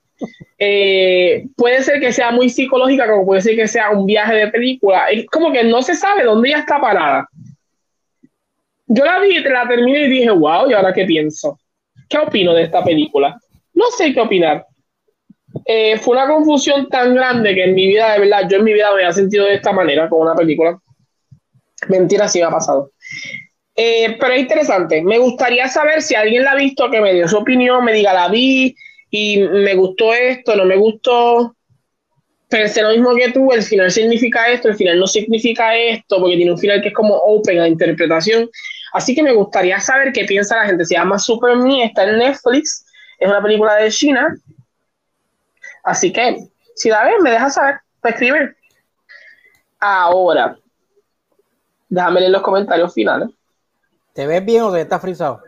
Eh, 0.58 1.46
puede 1.56 1.82
ser 1.82 2.00
que 2.00 2.12
sea 2.12 2.32
muy 2.32 2.50
psicológica, 2.50 3.10
como 3.10 3.26
puede 3.26 3.42
ser 3.42 3.56
que 3.56 3.68
sea 3.68 3.92
un 3.92 4.06
viaje 4.06 4.36
de 4.36 4.48
película. 4.48 5.06
Es 5.08 5.26
como 5.28 5.52
que 5.52 5.64
no 5.64 5.82
se 5.82 5.96
sabe 5.96 6.24
dónde 6.24 6.50
ella 6.50 6.60
está 6.60 6.80
parada. 6.80 7.28
Yo 8.88 9.04
la 9.04 9.20
vi, 9.20 9.40
la 9.40 9.68
terminé 9.68 10.06
y 10.06 10.10
dije, 10.10 10.30
wow, 10.30 10.70
¿y 10.70 10.74
ahora 10.74 10.94
qué 10.94 11.06
pienso? 11.06 11.58
¿Qué 12.08 12.18
opino 12.18 12.54
de 12.54 12.64
esta 12.64 12.84
película? 12.84 13.40
No 13.74 13.86
sé 13.98 14.14
qué 14.14 14.22
opinar. 14.22 14.66
Eh, 15.64 15.98
fue 15.99 16.18
una 16.18 16.27
confusión 16.27 16.90
tan 16.90 17.15
grande 17.15 17.56
que 17.56 17.64
en 17.64 17.76
mi 17.76 17.88
vida, 17.88 18.14
de 18.14 18.19
verdad, 18.19 18.48
yo 18.49 18.57
en 18.57 18.64
mi 18.64 18.73
vida 18.73 18.90
me 18.90 18.95
había 18.95 19.14
sentido 19.14 19.45
de 19.45 19.56
esta 19.56 19.72
manera 19.72 20.10
con 20.10 20.22
una 20.22 20.36
película. 20.36 20.77
Mentira, 21.88 22.27
sí 22.27 22.40
me 22.40 22.45
ha 22.45 22.52
pasado. 22.52 22.91
Eh, 23.76 24.18
pero 24.19 24.34
es 24.34 24.41
interesante. 24.41 25.02
Me 25.02 25.18
gustaría 25.18 25.68
saber 25.68 26.02
si 26.02 26.15
alguien 26.15 26.44
la 26.44 26.52
ha 26.52 26.56
visto, 26.56 26.90
que 26.90 27.02
me 27.02 27.14
dio 27.14 27.27
su 27.27 27.38
opinión, 27.38 27.84
me 27.84 27.94
diga, 27.94 28.14
la 28.14 28.30
vi 28.30 28.76
y 29.10 29.40
me 29.40 29.76
gustó 29.76 30.14
esto, 30.14 30.56
no 30.56 30.65
me 30.65 30.77
gustó. 30.77 31.56
Pensé 32.48 32.82
lo 32.82 32.90
mismo 32.90 33.15
que 33.15 33.32
tú, 33.32 33.52
el 33.52 33.64
final 33.64 33.91
significa 33.91 34.48
esto, 34.49 34.69
el 34.69 34.76
final 34.76 34.99
no 34.99 35.07
significa 35.07 35.76
esto, 35.76 36.19
porque 36.19 36.38
tiene 36.38 36.52
un 36.52 36.60
final 36.60 36.82
que 36.82 36.90
es 36.90 36.94
como 36.94 37.15
open 37.15 37.60
a 37.60 37.68
interpretación. 37.68 38.49
Así 38.94 39.14
que 39.14 39.23
me 39.23 39.34
gustaría 39.34 39.80
saber 39.80 40.14
qué 40.14 40.26
piensa 40.26 40.56
la 40.57 40.68
gente. 40.68 40.86
Se 40.86 40.95
llama 40.95 41.19
Super 41.19 41.57
Me, 41.57 41.84
está 41.84 42.03
en 42.03 42.19
Netflix, 42.19 42.86
es 43.19 43.27
una 43.27 43.41
película 43.41 43.76
de 43.76 43.90
China. 43.90 44.34
Así 45.86 46.12
que, 46.12 46.49
si 46.76 46.90
la 46.90 47.03
ven, 47.03 47.22
me 47.22 47.32
deja 47.32 47.49
saber, 47.49 47.80
para 48.02 48.14
escribir. 48.14 48.56
Ahora, 49.80 50.57
déjame 51.88 52.20
leer 52.22 52.32
los 52.32 52.41
comentarios 52.41 52.94
finales. 52.94 53.30
¿Te 54.14 54.26
ves 54.28 54.44
bien 54.44 54.64
o 54.64 54.72
te 54.72 54.82
estás 54.82 55.02
frisado? 55.02 55.41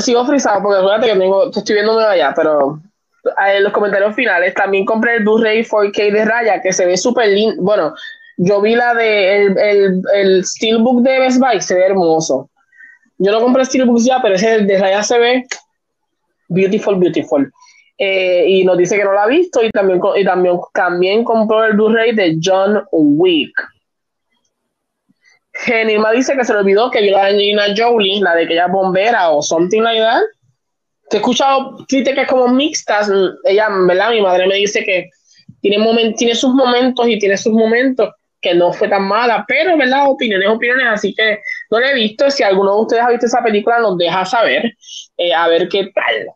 Sigo 0.00 0.26
frisado 0.26 0.62
porque 0.62 0.78
acuérdate 0.78 1.12
que 1.12 1.18
tengo, 1.18 1.50
estoy 1.50 1.74
viéndome 1.74 2.04
allá, 2.04 2.32
pero 2.34 2.80
en 3.46 3.62
los 3.62 3.72
comentarios 3.72 4.14
finales 4.14 4.54
también 4.54 4.84
compré 4.84 5.16
el 5.16 5.22
Blu-ray 5.22 5.64
4K 5.64 6.12
de 6.12 6.24
raya 6.24 6.60
que 6.60 6.72
se 6.72 6.86
ve 6.86 6.96
súper 6.96 7.28
lindo. 7.28 7.62
Bueno, 7.62 7.94
yo 8.36 8.60
vi 8.60 8.74
la 8.74 8.94
de 8.94 9.36
el, 9.36 9.58
el, 9.58 10.02
el 10.14 10.44
Steelbook 10.44 11.02
de 11.02 11.18
Best 11.20 11.38
Buy, 11.38 11.60
se 11.60 11.74
ve 11.74 11.86
hermoso. 11.86 12.50
Yo 13.18 13.32
no 13.32 13.40
compré 13.40 13.64
Steelbook 13.64 13.98
ya, 14.00 14.20
pero 14.20 14.34
ese 14.34 14.58
de 14.60 14.78
Raya 14.78 15.02
se 15.02 15.18
ve 15.18 15.46
beautiful, 16.48 16.96
beautiful. 16.96 17.50
Eh, 17.98 18.44
y 18.48 18.64
nos 18.64 18.76
dice 18.76 18.96
que 18.96 19.04
no 19.04 19.12
la 19.12 19.22
ha 19.22 19.26
visto 19.26 19.62
y 19.64 19.70
también, 19.70 20.00
y 20.16 20.24
también, 20.24 20.58
también 20.74 21.24
compró 21.24 21.64
el 21.64 21.72
Blu-ray 21.72 22.14
de 22.14 22.38
John 22.42 22.84
Wick. 22.92 23.52
Genilma 25.52 26.12
dice 26.12 26.36
que 26.36 26.44
se 26.44 26.52
le 26.52 26.58
olvidó 26.58 26.90
que 26.90 27.00
vio 27.00 27.12
la 27.12 27.26
Angelina 27.26 27.64
Jolie, 27.74 28.20
la 28.20 28.34
de 28.34 28.46
que 28.46 28.52
ella 28.52 28.66
bombera 28.66 29.30
o 29.30 29.40
something 29.40 29.80
like 29.80 30.00
that. 30.00 30.22
Te 31.08 31.16
he 31.16 31.20
escuchado 31.20 31.76
críticas 31.88 32.28
como 32.28 32.48
mixtas. 32.48 33.10
Ella, 33.44 33.68
¿verdad? 33.86 34.10
Mi 34.10 34.20
madre 34.20 34.46
me 34.46 34.56
dice 34.56 34.84
que 34.84 35.08
tiene, 35.60 35.78
moment, 35.78 36.16
tiene 36.16 36.34
sus 36.34 36.52
momentos 36.52 37.08
y 37.08 37.18
tiene 37.18 37.38
sus 37.38 37.52
momentos 37.52 38.10
que 38.40 38.54
no 38.54 38.72
fue 38.72 38.88
tan 38.88 39.04
mala, 39.04 39.44
pero, 39.48 39.76
¿verdad? 39.76 40.08
Opiniones, 40.08 40.48
opiniones, 40.48 40.86
así 40.88 41.14
que 41.14 41.40
no 41.70 41.80
la 41.80 41.90
he 41.90 41.94
visto. 41.94 42.30
Si 42.30 42.42
alguno 42.42 42.74
de 42.74 42.82
ustedes 42.82 43.02
ha 43.02 43.10
visto 43.10 43.26
esa 43.26 43.42
película, 43.42 43.78
nos 43.78 43.96
deja 43.96 44.24
saber, 44.24 44.72
eh, 45.16 45.32
a 45.32 45.48
ver 45.48 45.68
qué 45.68 45.90
tal. 45.94 46.26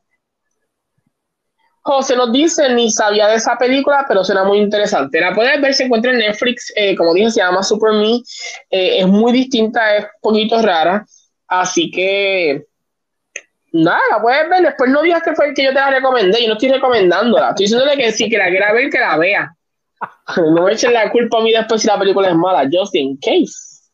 José 1.91 2.15
nos 2.15 2.33
dice, 2.33 2.73
ni 2.73 2.91
sabía 2.91 3.27
de 3.27 3.35
esa 3.35 3.57
película, 3.59 4.05
pero 4.07 4.23
suena 4.23 4.45
muy 4.45 4.59
interesante. 4.59 5.21
La 5.21 5.35
puedes 5.35 5.61
ver, 5.61 5.75
se 5.75 5.85
encuentra 5.85 6.13
en 6.13 6.19
Netflix, 6.19 6.73
eh, 6.77 6.95
como 6.95 7.13
dije, 7.15 7.33
se 7.33 7.41
llama 7.41 7.65
Super 7.65 7.93
Me. 7.93 8.23
Eh, 8.71 9.01
es 9.01 9.07
muy 9.09 9.33
distinta, 9.33 9.97
es 9.97 10.05
un 10.05 10.11
poquito 10.23 10.63
rara, 10.63 11.05
así 11.49 11.91
que 11.91 12.65
nada, 13.73 14.01
la 14.11 14.23
puedes 14.23 14.49
ver. 14.49 14.63
Después 14.63 14.91
no 14.91 15.03
digas 15.03 15.23
que 15.25 15.35
fue 15.35 15.49
el 15.49 15.55
que 15.55 15.65
yo 15.65 15.71
te 15.71 15.81
la 15.81 15.91
recomendé, 15.91 16.41
yo 16.41 16.47
no 16.47 16.55
estoy 16.55 16.69
recomendándola. 16.69 17.49
Estoy 17.51 17.65
diciéndole 17.65 17.97
que 17.97 18.13
sí, 18.13 18.31
que 18.31 18.39
la 18.39 18.51
quiera 18.51 18.73
ver, 18.73 18.89
que 18.91 18.99
la 18.99 19.17
vea. 19.17 19.57
No 20.37 20.65
me 20.65 20.73
echen 20.73 20.93
la 20.93 21.11
culpa 21.11 21.39
a 21.39 21.43
mí 21.43 21.53
después 21.53 21.83
si 21.83 21.89
la 21.89 21.99
película 21.99 22.29
es 22.29 22.37
mala, 22.37 22.69
just 22.73 22.95
in 22.95 23.17
case. 23.17 23.91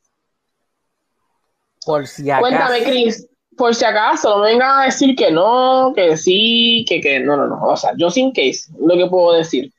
Por 1.87 2.07
si 2.07 2.31
acaso. 2.31 2.41
Cuéntame, 2.43 2.83
Chris, 2.83 3.27
por 3.57 3.75
si 3.75 3.85
acaso, 3.85 4.31
no 4.31 4.43
me 4.43 4.51
vengan 4.51 4.81
a 4.81 4.85
decir 4.85 5.17
que 5.17 5.31
no, 5.31 5.93
que 5.95 6.17
sí, 6.17 6.85
que, 6.89 7.01
que 7.01 7.21
no, 7.21 7.37
no, 7.37 7.47
no. 7.47 7.63
O 7.63 7.77
sea, 7.77 7.93
just 7.99 8.17
in 8.17 8.33
case, 8.33 8.71
lo 8.79 8.95
que 8.97 9.07
puedo 9.07 9.33
decir. 9.33 9.73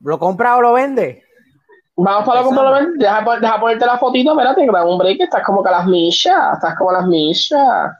¿Lo 0.00 0.18
compra 0.18 0.56
o 0.56 0.60
lo 0.60 0.72
vende? 0.72 1.24
Vamos 1.96 2.24
para 2.24 2.40
lo 2.40 2.46
compra 2.46 2.62
o 2.62 2.66
lo 2.66 2.72
vende. 2.72 3.04
Deja, 3.04 3.24
deja, 3.40 3.60
ponerte 3.60 3.86
la 3.86 3.98
fotito, 3.98 4.32
espérate, 4.32 4.64
que 4.64 4.70
un 4.70 4.98
break, 4.98 5.20
estás 5.20 5.42
como 5.44 5.62
que 5.62 5.68
a 5.68 5.72
las 5.72 5.86
millas, 5.86 6.54
estás 6.54 6.76
como 6.76 6.90
a 6.90 6.94
las 6.94 7.06
millas. 7.06 7.92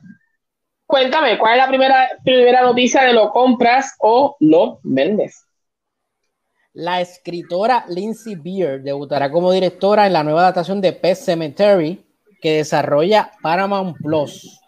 Cuéntame, 0.86 1.38
¿cuál 1.38 1.52
es 1.52 1.58
la 1.58 1.68
primera, 1.68 2.08
primera 2.24 2.62
noticia 2.62 3.02
de 3.02 3.12
lo 3.12 3.30
compras 3.30 3.94
o 3.98 4.36
lo 4.40 4.80
vendes? 4.82 5.44
La 6.72 7.00
escritora 7.00 7.84
Lindsay 7.88 8.36
Beer 8.36 8.82
debutará 8.82 9.30
como 9.30 9.52
directora 9.52 10.06
en 10.06 10.12
la 10.12 10.22
nueva 10.22 10.42
adaptación 10.42 10.80
de 10.80 10.92
Pet 10.92 11.16
Cemetery 11.16 12.07
que 12.40 12.58
desarrolla 12.58 13.32
Paramount 13.42 13.96
Plus. 13.98 14.60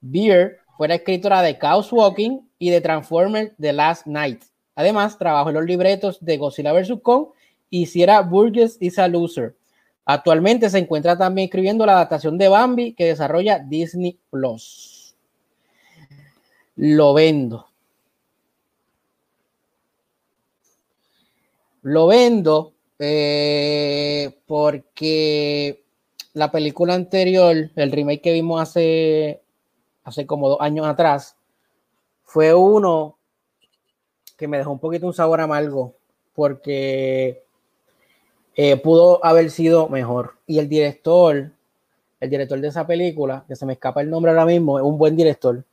Beer 0.00 0.58
fue 0.76 0.88
la 0.88 0.94
escritora 0.96 1.42
de 1.42 1.58
Chaos 1.58 1.92
Walking 1.92 2.40
y 2.58 2.70
de 2.70 2.80
Transformers 2.80 3.52
The 3.60 3.72
Last 3.72 4.06
Night. 4.06 4.44
Además, 4.74 5.18
trabajó 5.18 5.50
en 5.50 5.56
los 5.56 5.64
libretos 5.64 6.24
de 6.24 6.38
Godzilla 6.38 6.72
vs. 6.72 7.00
Kong 7.02 7.26
y 7.68 7.86
Sierra 7.86 8.22
Burgess 8.22 8.78
is 8.80 8.98
a 8.98 9.08
Loser. 9.08 9.56
Actualmente 10.04 10.68
se 10.70 10.78
encuentra 10.78 11.16
también 11.16 11.46
escribiendo 11.46 11.86
la 11.86 11.92
adaptación 11.92 12.38
de 12.38 12.48
Bambi 12.48 12.94
que 12.94 13.04
desarrolla 13.04 13.58
Disney 13.58 14.18
Plus. 14.30 15.14
Lo 16.76 17.14
vendo. 17.14 17.66
Lo 21.82 22.06
vendo 22.06 22.74
eh, 22.98 24.38
porque 24.46 25.79
la 26.32 26.50
película 26.50 26.94
anterior, 26.94 27.70
el 27.74 27.92
remake 27.92 28.22
que 28.22 28.32
vimos 28.32 28.60
hace, 28.60 29.42
hace 30.04 30.26
como 30.26 30.48
dos 30.48 30.60
años 30.60 30.86
atrás, 30.86 31.36
fue 32.24 32.54
uno 32.54 33.16
que 34.36 34.48
me 34.48 34.58
dejó 34.58 34.70
un 34.70 34.78
poquito 34.78 35.06
un 35.06 35.12
sabor 35.12 35.40
amargo 35.40 35.94
porque 36.34 37.42
eh, 38.56 38.76
pudo 38.76 39.24
haber 39.24 39.50
sido 39.50 39.88
mejor. 39.88 40.34
Y 40.46 40.58
el 40.58 40.68
director, 40.68 41.50
el 42.20 42.30
director 42.30 42.60
de 42.60 42.68
esa 42.68 42.86
película, 42.86 43.44
que 43.46 43.56
se 43.56 43.66
me 43.66 43.74
escapa 43.74 44.00
el 44.00 44.10
nombre 44.10 44.30
ahora 44.30 44.46
mismo, 44.46 44.78
es 44.78 44.84
un 44.84 44.96
buen 44.96 45.16
director. 45.16 45.64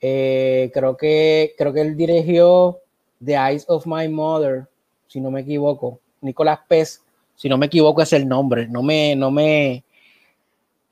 Eh, 0.00 0.70
creo, 0.74 0.96
que, 0.96 1.54
creo 1.56 1.72
que 1.72 1.80
él 1.80 1.96
dirigió 1.96 2.80
The 3.24 3.34
Eyes 3.34 3.64
of 3.68 3.86
My 3.86 4.08
Mother, 4.08 4.66
si 5.06 5.20
no 5.20 5.30
me 5.30 5.42
equivoco. 5.42 6.00
Nicolás 6.20 6.60
Pez, 6.68 7.02
si 7.36 7.48
no 7.48 7.58
me 7.58 7.66
equivoco 7.66 8.02
es 8.02 8.12
el 8.12 8.26
nombre. 8.26 8.66
No 8.66 8.82
me, 8.82 9.14
no 9.14 9.30
me, 9.30 9.84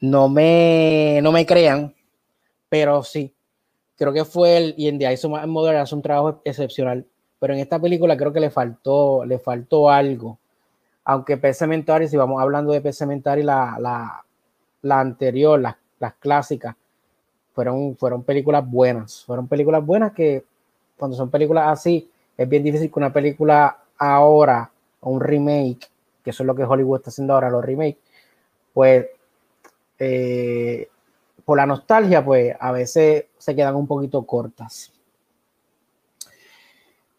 no 0.01 0.29
me, 0.29 1.21
no 1.23 1.33
me 1.33 1.45
crean, 1.45 1.95
pero 2.69 3.03
sí. 3.03 3.33
Creo 3.97 4.13
que 4.13 4.25
fue 4.25 4.57
el, 4.57 4.75
y 4.77 4.89
en 4.89 4.99
The 4.99 5.13
Ice 5.13 5.29
Mother 5.29 5.77
hace 5.77 5.95
un 5.95 6.03
trabajo 6.03 6.41
excepcional. 6.45 7.07
Pero 7.39 7.55
en 7.55 7.61
esta 7.61 7.79
película 7.79 8.17
creo 8.17 8.33
que 8.33 8.41
le 8.41 8.51
faltó, 8.51 9.25
le 9.25 9.39
faltó 9.39 9.91
algo. 9.91 10.39
Aunque 11.05 11.37
Pez 11.37 11.59
Cementari, 11.59 12.09
si 12.09 12.17
vamos 12.17 12.41
hablando 12.41 12.73
de 12.73 12.81
Pez 12.81 12.99
Cementari, 12.99 13.43
la, 13.43 13.77
la, 13.79 14.25
la 14.83 15.01
anterior, 15.01 15.61
las, 15.61 15.77
las 15.99 16.15
clásicas, 16.15 16.75
fueron, 17.53 17.97
fueron 17.97 18.23
películas 18.23 18.69
buenas. 18.69 19.25
Fueron 19.25 19.47
películas 19.47 19.85
buenas 19.85 20.13
que 20.13 20.45
cuando 20.97 21.17
son 21.17 21.31
películas 21.31 21.69
así, 21.69 22.11
es 22.37 22.49
bien 22.49 22.63
difícil 22.63 22.91
que 22.91 22.99
una 22.99 23.13
película 23.13 23.79
ahora, 23.99 24.71
un 25.03 25.21
remake, 25.21 25.89
que 26.25 26.31
eso 26.31 26.43
es 26.43 26.47
lo 26.47 26.55
que 26.55 26.65
Hollywood 26.65 26.97
está 26.97 27.11
haciendo 27.11 27.35
ahora, 27.35 27.51
los 27.51 27.65
remakes, 27.65 27.99
pues 28.73 29.07
eh, 29.99 30.89
por 31.45 31.59
la 31.59 31.67
nostalgia, 31.67 32.25
pues 32.25 32.57
a 32.59 32.73
veces 32.73 33.27
se 33.37 33.55
quedan 33.55 33.77
un 33.77 33.87
poquito 33.87 34.25
cortas. 34.25 34.91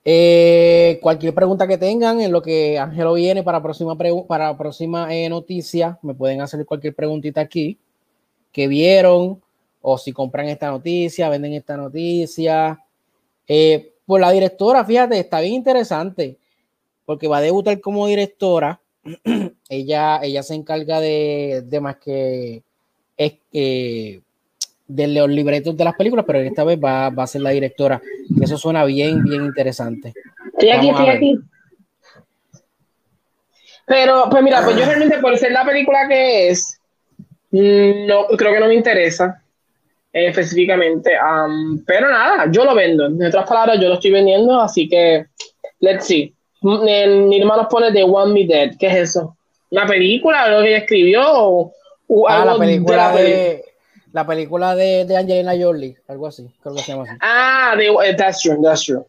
Eh, 0.03 0.99
cualquier 1.02 1.34
pregunta 1.34 1.68
que 1.68 1.77
tengan 1.77 2.19
en 2.19 2.32
lo 2.32 2.41
que 2.41 2.77
Ángelo 2.77 3.14
viene 3.14 3.44
para 3.44 3.61
próxima, 3.61 3.95
para 4.27 4.57
próxima 4.57 5.14
eh, 5.15 5.30
noticia, 5.30 5.99
me 6.02 6.14
pueden 6.14 6.41
hacer 6.41 6.65
cualquier 6.65 6.95
preguntita 6.95 7.41
aquí 7.41 7.77
que 8.52 8.68
vieron 8.68 9.41
o 9.82 9.98
si 9.98 10.11
compran 10.11 10.48
esta 10.48 10.69
noticia, 10.69 11.30
venden 11.30 11.53
esta 11.53 11.77
noticia. 11.77 12.80
por 14.06 14.19
la 14.19 14.32
directora, 14.32 14.84
fíjate, 14.84 15.19
está 15.19 15.41
bien 15.41 15.53
interesante 15.53 16.38
porque 17.06 17.27
va 17.27 17.38
a 17.38 17.41
debutar 17.41 17.80
como 17.82 18.07
directora 18.07 18.80
ella, 19.69 20.19
ella 20.23 20.44
se 20.44 20.56
encarga 20.56 20.99
de, 20.99 21.64
de 21.65 21.80
más 21.80 21.98
que 21.98 22.64
es, 23.18 23.34
eh, 23.53 24.22
de 24.88 25.07
los 25.07 25.30
libretos 25.30 25.76
de 25.76 25.84
las 25.84 25.95
películas, 25.95 26.26
pero 26.27 26.40
esta 26.40 26.64
vez 26.64 26.80
va, 26.84 27.10
va 27.10 27.23
a 27.23 27.27
ser 27.27 27.41
la 27.41 27.52
directora. 27.52 28.02
Eso 28.41 28.57
suena 28.57 28.86
bien, 28.86 29.23
bien 29.23 29.45
interesante. 29.45 30.14
Estoy 30.53 30.69
aquí, 30.69 30.90
estoy 30.90 31.10
aquí. 31.10 31.40
Pero, 33.88 34.27
pues 34.30 34.44
mira, 34.44 34.64
pues 34.64 34.77
yo 34.77 34.86
realmente 34.86 35.19
por 35.19 35.38
ser 35.38 35.52
la 35.52 35.65
película 35.65 36.07
que 36.07 36.49
es, 36.49 36.80
no, 37.52 38.26
creo 38.38 38.53
que 38.53 38.60
no 38.60 38.68
me 38.68 38.76
interesa 38.76 39.41
eh, 40.11 40.27
específicamente. 40.27 41.11
pero 41.86 42.10
nada, 42.10 42.52
yo 42.52 42.65
lo 42.65 42.73
vendo. 42.73 43.06
En 43.06 43.23
otras 43.23 43.48
palabras, 43.48 43.80
yo 43.80 43.88
lo 43.88 43.95
estoy 43.95 44.11
vendiendo, 44.11 44.60
así 44.60 44.88
que, 44.88 45.27
let's 45.80 46.06
see. 46.06 46.35
Mi 46.66 47.40
hermano 47.40 47.68
pone 47.70 47.92
The 47.92 48.04
One 48.04 48.34
Me 48.34 48.46
Dead. 48.48 48.76
¿Qué 48.80 48.88
es 48.88 48.96
eso? 49.10 49.38
¿Una 49.70 49.86
película? 49.86 50.48
¿Lo 50.48 50.62
que 50.62 50.70
ella 50.70 50.78
escribió? 50.80 51.22
¿O, 52.08 52.28
ah, 52.28 52.46
la 52.46 52.58
película 52.58 53.16
de, 53.16 53.64
la 54.12 54.26
película 54.26 54.76
de, 54.76 55.06
de, 55.06 55.18
Angelina 55.18 55.54
Jolie, 55.60 55.98
algo 56.08 56.28
así, 56.28 56.48
creo 56.62 56.76
que 56.76 56.82
se 56.82 56.92
llama 56.92 57.04
así. 57.04 57.18
Ah, 57.22 57.76
eh, 57.80 58.16
that's 58.16 58.42
true, 58.42 58.58
that's 58.64 58.86
true. 58.86 59.04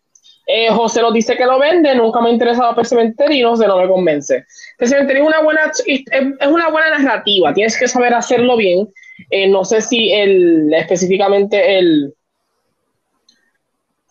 Eh, 0.46 0.68
José 0.70 1.00
nos 1.00 1.12
dice 1.12 1.36
que 1.36 1.44
lo 1.44 1.58
vende, 1.58 1.94
nunca 1.94 2.20
me 2.20 2.28
ha 2.28 2.32
interesado 2.32 2.74
Pet 2.74 2.86
Cementerio, 2.86 3.50
no 3.50 3.56
sé, 3.56 3.66
no 3.66 3.78
me 3.78 3.88
convence. 3.88 4.44
Pet 4.78 4.88
Cementerio 4.88 5.22
es 5.22 5.28
una 5.28 5.42
buena, 5.42 5.72
es, 5.86 6.48
una 6.48 6.70
buena 6.70 6.98
narrativa, 6.98 7.54
tienes 7.54 7.78
que 7.78 7.88
saber 7.88 8.14
hacerlo 8.14 8.56
bien. 8.56 8.88
Eh, 9.30 9.48
no 9.48 9.64
sé 9.64 9.80
si 9.80 10.12
el, 10.12 10.74
específicamente 10.74 11.78
el, 11.78 12.14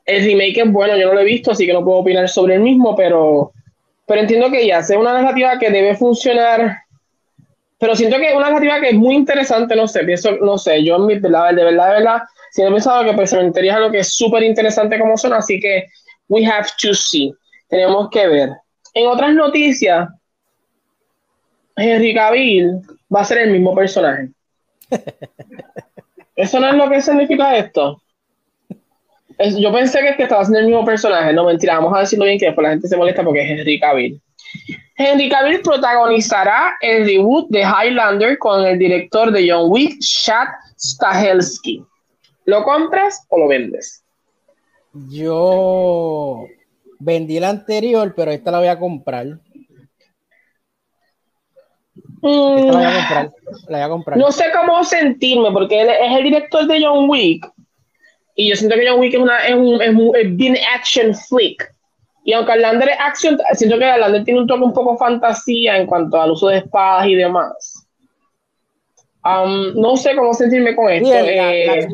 el 0.05 0.23
remake 0.23 0.61
es 0.61 0.71
bueno, 0.71 0.95
yo 0.97 1.07
no 1.07 1.13
lo 1.13 1.21
he 1.21 1.25
visto, 1.25 1.51
así 1.51 1.65
que 1.65 1.73
no 1.73 1.83
puedo 1.83 1.99
opinar 1.99 2.29
sobre 2.29 2.55
el 2.55 2.61
mismo, 2.61 2.95
pero, 2.95 3.51
pero 4.05 4.21
entiendo 4.21 4.51
que 4.51 4.65
ya, 4.65 4.79
es 4.79 4.89
una 4.91 5.13
narrativa 5.13 5.57
que 5.57 5.71
debe 5.71 5.95
funcionar, 5.95 6.77
pero 7.79 7.95
siento 7.95 8.17
que 8.17 8.29
es 8.29 8.35
una 8.35 8.49
narrativa 8.49 8.79
que 8.79 8.89
es 8.89 8.95
muy 8.95 9.15
interesante, 9.15 9.75
no 9.75 9.87
sé, 9.87 10.03
pienso, 10.03 10.31
no 10.37 10.57
sé, 10.57 10.83
yo 10.83 10.97
en 10.97 11.05
mi, 11.07 11.15
de 11.15 11.21
verdad, 11.21 11.53
de 11.53 11.63
verdad, 11.63 11.87
de 11.87 11.93
verdad, 11.95 12.21
siempre 12.51 12.71
he 12.71 12.75
pensado 12.75 13.03
que 13.03 13.17
Pet 13.17 13.27
Cementerio 13.27 13.71
es 13.71 13.77
algo 13.77 13.91
que 13.91 13.99
es 13.99 14.13
súper 14.13 14.43
interesante 14.43 14.99
como 14.99 15.17
son, 15.17 15.33
así 15.33 15.59
que 15.59 15.85
we 16.29 16.45
have 16.45 16.67
to 16.81 16.93
see. 16.93 17.33
Tenemos 17.67 18.09
que 18.09 18.27
ver. 18.27 18.49
En 18.93 19.07
otras 19.07 19.33
noticias, 19.33 20.07
Henry 21.75 22.13
Cavill 22.13 22.81
va 23.13 23.21
a 23.21 23.25
ser 23.25 23.39
el 23.39 23.51
mismo 23.51 23.75
personaje. 23.75 24.29
¿Eso 26.35 26.59
no 26.59 26.69
es 26.69 26.75
lo 26.75 26.89
que 26.89 27.01
significa 27.01 27.57
esto? 27.57 28.01
Yo 29.59 29.71
pensé 29.71 29.99
que, 29.99 30.15
que 30.15 30.23
estaba 30.23 30.41
haciendo 30.41 30.59
el 30.59 30.67
mismo 30.67 30.85
personaje. 30.85 31.33
No, 31.33 31.45
mentira, 31.45 31.75
vamos 31.75 31.95
a 31.95 32.01
decirlo 32.01 32.25
bien 32.25 32.39
que 32.39 32.47
después 32.47 32.63
la 32.63 32.71
gente 32.71 32.87
se 32.87 32.97
molesta 32.97 33.23
porque 33.23 33.41
es 33.41 33.49
Henry 33.49 33.79
Cavill. 33.79 34.21
Henry 34.97 35.29
Cavill 35.29 35.61
protagonizará 35.61 36.77
el 36.81 37.05
reboot 37.05 37.49
de 37.49 37.61
Highlander 37.63 38.37
con 38.37 38.65
el 38.65 38.79
director 38.79 39.31
de 39.31 39.49
John 39.49 39.69
Wick, 39.69 39.99
Chad 39.99 40.47
Stahelski. 40.77 41.83
¿Lo 42.45 42.63
compras 42.63 43.25
o 43.29 43.39
lo 43.39 43.47
vendes? 43.47 44.03
Yo 45.09 46.45
vendí 46.99 47.39
la 47.39 47.49
anterior, 47.49 48.13
pero 48.15 48.31
esta 48.31 48.51
la 48.51 48.59
voy 48.59 48.67
a 48.67 48.79
comprar. 48.79 49.39
Esta 52.21 52.71
la 52.71 52.71
voy 52.71 52.85
a 52.85 52.93
comprar. 52.93 53.31
La 53.67 53.77
voy 53.77 53.85
a 53.85 53.89
comprar. 53.89 54.17
No 54.17 54.31
sé 54.31 54.45
cómo 54.53 54.83
sentirme, 54.83 55.51
porque 55.51 55.81
él 55.81 55.89
es 55.89 56.17
el 56.17 56.23
director 56.23 56.65
de 56.67 56.83
John 56.83 57.09
Wick. 57.09 57.51
Y 58.35 58.49
yo 58.49 58.55
siento 58.55 58.75
que 58.75 58.87
John 58.87 58.99
Wick 58.99 59.13
es, 59.13 59.19
una, 59.19 59.37
es, 59.47 59.55
un, 59.55 60.15
es, 60.15 60.35
bien 60.35 60.57
action 60.75 61.15
flick. 61.15 61.71
Y 62.23 62.33
aunque 62.33 62.57
Lander 62.57 62.89
es 62.89 62.97
action, 62.99 63.37
siento 63.53 63.77
que 63.77 63.85
Lander 63.85 64.23
tiene 64.23 64.41
un 64.41 64.47
toque 64.47 64.63
un 64.63 64.73
poco 64.73 64.97
fantasía 64.97 65.77
en 65.77 65.87
cuanto 65.87 66.19
al 66.19 66.31
uso 66.31 66.47
de 66.47 66.57
espadas 66.57 67.07
y 67.07 67.15
demás. 67.15 67.87
Um, 69.23 69.79
no 69.79 69.95
sé 69.95 70.15
cómo 70.15 70.33
sentirme 70.33 70.75
con 70.75 70.91
esto. 70.91 71.13
Eh, 71.13 71.87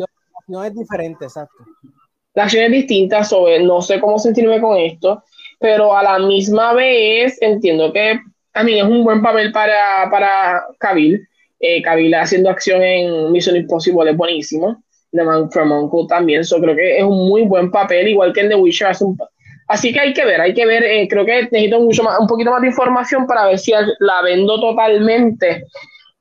la, 0.47 0.68
es 0.68 0.76
diferente, 0.76 1.26
exacto 1.26 1.63
la 2.34 2.43
acción 2.43 2.63
es 2.65 2.72
distinta, 2.72 3.23
sobre, 3.23 3.61
no 3.63 3.81
sé 3.81 3.99
cómo 3.99 4.18
sentirme 4.19 4.61
con 4.61 4.77
esto, 4.77 5.23
pero 5.59 5.95
a 5.95 6.03
la 6.03 6.19
misma 6.19 6.73
vez 6.73 7.41
entiendo 7.41 7.91
que 7.91 8.19
a 8.53 8.63
mí 8.63 8.80
es 8.80 8.84
un 8.84 9.03
buen 9.03 9.22
papel 9.22 9.51
para, 9.51 10.09
para 10.09 10.63
Kabil. 10.80 11.27
Eh, 11.63 11.84
haciendo 12.15 12.49
acción 12.49 12.81
en 12.81 13.31
Mission 13.31 13.55
Impossible 13.55 14.09
es 14.09 14.18
buenísimo. 14.18 14.84
The 15.12 15.24
Man 15.24 15.52
from 15.52 15.72
Uncle 15.72 16.08
también, 16.08 16.44
so 16.44 16.60
creo 16.60 16.76
que 16.76 16.98
es 16.98 17.04
un 17.04 17.28
muy 17.28 17.44
buen 17.44 17.70
papel, 17.70 18.08
igual 18.08 18.34
que 18.34 18.42
en 18.42 18.50
The 18.50 18.56
Witcher 18.56 18.92
Así 19.68 19.94
que 19.94 20.00
hay 20.00 20.14
que 20.14 20.26
ver, 20.26 20.42
hay 20.42 20.54
que 20.54 20.66
ver, 20.66 20.84
eh, 20.84 21.08
creo 21.10 21.26
que 21.26 21.44
necesito 21.44 21.80
mucho 21.80 22.04
más, 22.04 22.20
un 22.20 22.28
poquito 22.28 22.52
más 22.52 22.62
de 22.62 22.68
información 22.68 23.26
para 23.26 23.46
ver 23.46 23.58
si 23.58 23.72
la 24.00 24.22
vendo 24.22 24.60
totalmente. 24.60 25.66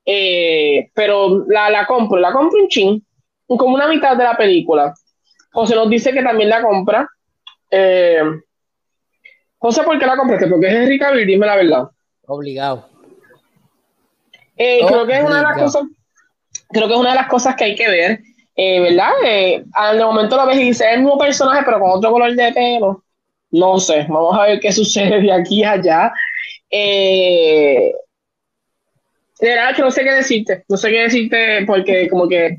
Eh, 0.05 0.89
pero 0.93 1.45
la, 1.47 1.69
la 1.69 1.85
compro, 1.85 2.17
la 2.17 2.31
compro 2.31 2.61
un 2.61 2.69
chin, 2.69 3.05
como 3.47 3.75
una 3.75 3.87
mitad 3.87 4.15
de 4.15 4.23
la 4.23 4.37
película. 4.37 4.93
José 5.51 5.75
nos 5.75 5.89
dice 5.89 6.13
que 6.13 6.23
también 6.23 6.49
la 6.49 6.61
compra. 6.61 7.09
Eh, 7.69 8.21
José, 9.57 9.83
¿por 9.83 9.99
qué 9.99 10.05
la 10.05 10.17
compraste? 10.17 10.47
Porque 10.47 10.67
es 10.67 10.73
Henry 10.73 10.97
Cavill, 10.97 11.27
dime 11.27 11.45
la 11.45 11.55
verdad. 11.55 11.83
Obligado. 12.25 12.89
Eh, 14.57 14.79
creo 14.87 15.05
que 15.05 15.13
es 15.13 15.23
una 15.23 15.37
de 15.37 15.43
las 15.43 15.57
cosas, 15.57 15.83
creo 16.69 16.87
que 16.87 16.93
es 16.93 16.99
una 16.99 17.09
de 17.09 17.15
las 17.15 17.27
cosas 17.27 17.55
que 17.55 17.63
hay 17.65 17.75
que 17.75 17.89
ver, 17.89 18.19
eh, 18.55 18.79
¿verdad? 18.81 19.11
Eh, 19.25 19.63
al 19.73 19.99
momento 19.99 20.37
lo 20.37 20.45
ves 20.45 20.57
y 20.57 20.63
dices, 20.65 20.87
es 20.87 20.93
el 20.93 21.01
mismo 21.01 21.17
personaje, 21.17 21.63
pero 21.65 21.79
con 21.79 21.91
otro 21.91 22.11
color 22.11 22.35
de 22.35 22.51
pelo. 22.51 23.03
No 23.51 23.79
sé, 23.79 24.05
vamos 24.09 24.37
a 24.37 24.43
ver 24.43 24.59
qué 24.59 24.71
sucede 24.73 25.21
de 25.21 25.31
aquí 25.31 25.63
a 25.63 25.71
allá. 25.71 26.13
de 26.69 27.93
verdad 29.41 29.75
que 29.75 29.81
no 29.81 29.91
sé 29.91 30.03
qué 30.03 30.11
decirte, 30.11 30.63
no 30.69 30.77
sé 30.77 30.89
qué 30.89 31.01
decirte 31.01 31.65
porque 31.65 32.09
como 32.09 32.27
que 32.27 32.57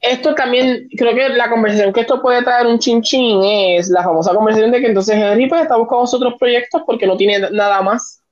esto 0.00 0.34
también, 0.34 0.88
creo 0.96 1.14
que 1.14 1.28
la 1.30 1.50
conversación 1.50 1.92
que 1.92 2.02
esto 2.02 2.22
puede 2.22 2.42
traer 2.42 2.66
un 2.66 2.78
chin 2.78 3.02
chin 3.02 3.42
es 3.42 3.88
la 3.88 4.02
famosa 4.02 4.34
conversación 4.34 4.70
de 4.70 4.80
que 4.80 4.86
entonces 4.86 5.16
Henry 5.16 5.48
pues 5.48 5.62
está 5.62 5.76
buscando 5.76 6.04
otros 6.04 6.34
proyectos 6.38 6.82
porque 6.86 7.06
no 7.06 7.16
tiene 7.16 7.50
nada 7.50 7.82
más. 7.82 8.22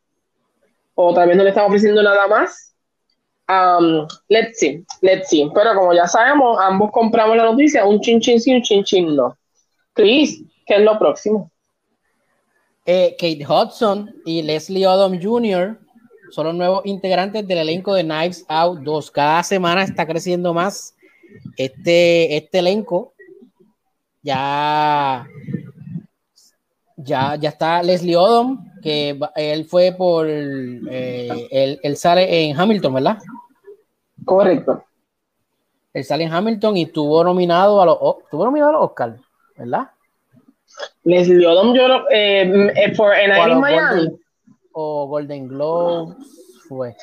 O 0.95 1.13
también 1.13 1.39
no 1.39 1.45
le 1.45 1.51
están 1.51 1.65
ofreciendo 1.65 2.03
nada 2.03 2.29
más. 2.29 2.74
Um, 3.49 4.07
let's 4.29 4.59
see, 4.59 4.85
let's 5.03 5.29
see. 5.29 5.51
Pero 5.55 5.75
como 5.75 5.93
ya 5.93 6.07
sabemos, 6.07 6.59
ambos 6.61 6.91
compramos 6.93 7.37
la 7.37 7.45
noticia, 7.45 7.85
un 7.85 8.01
chin 8.01 8.21
chin 8.21 8.41
sí, 8.41 8.55
un 8.55 8.63
chin 8.63 8.85
chin 8.85 9.15
no. 9.15 9.37
Chris, 9.93 10.43
¿qué 10.67 10.77
es 10.77 10.81
lo 10.81 10.99
próximo? 10.99 11.51
Eh, 12.87 13.17
Kate 13.19 13.47
Hudson 13.47 14.15
y 14.25 14.43
Leslie 14.43 14.87
Odom 14.87 15.21
Jr. 15.21 15.79
son 16.31 16.47
los 16.47 16.55
nuevos 16.55 16.83
integrantes 16.85 17.47
del 17.47 17.59
elenco 17.59 17.95
de 17.95 18.03
Knives 18.03 18.45
Out 18.49 18.81
2. 18.81 19.11
Cada 19.11 19.43
semana 19.43 19.85
está 19.85 20.07
creciendo 20.07 20.53
más 20.53 20.95
este, 21.57 22.37
este 22.37 22.59
elenco 22.59 23.15
ya, 24.25 25.27
ya, 26.97 27.37
ya 27.37 27.49
está 27.51 27.83
Leslie 27.83 28.17
Odom, 28.17 28.65
que 28.85 29.19
él 29.37 29.65
fue 29.65 29.93
por, 29.97 30.27
eh, 30.29 31.79
él, 31.83 31.97
sale 31.97 32.45
en 32.45 32.59
Hamilton, 32.59 32.95
¿verdad? 32.95 33.19
Correcto. 34.25 34.85
Él 35.95 36.05
sale 36.05 36.25
en 36.25 36.33
Hamilton 36.33 36.77
y 36.77 36.83
estuvo 36.83 37.25
nominado 37.25 37.81
a 37.81 37.87
los, 37.87 37.99
estuvo 38.23 38.45
nominado 38.45 38.71
a 38.71 38.75
los 38.75 38.83
Oscar, 38.91 39.17
¿verdad? 39.57 39.91
Leslie 41.05 41.47
Odom, 41.47 41.75
yo, 41.75 41.87
eh 42.11 42.93
por 42.97 43.15
en 43.15 43.61
Miami. 43.61 44.09
o 44.73 45.07
Golden 45.07 45.49
Globes 45.49 46.17
fue. 46.69 46.95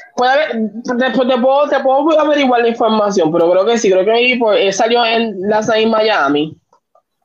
después 0.98 1.28
te 1.28 1.38
puedo, 1.38 1.68
te 1.68 1.80
puedo 1.80 2.20
averiguar 2.20 2.62
la 2.62 2.70
información, 2.70 3.32
pero 3.32 3.50
creo 3.50 3.66
que 3.66 3.78
sí, 3.78 3.90
creo 3.90 4.06
que 4.06 4.38
pues, 4.40 4.76
salió 4.76 5.04
en 5.06 5.40
Night 5.40 5.66
in 5.78 6.61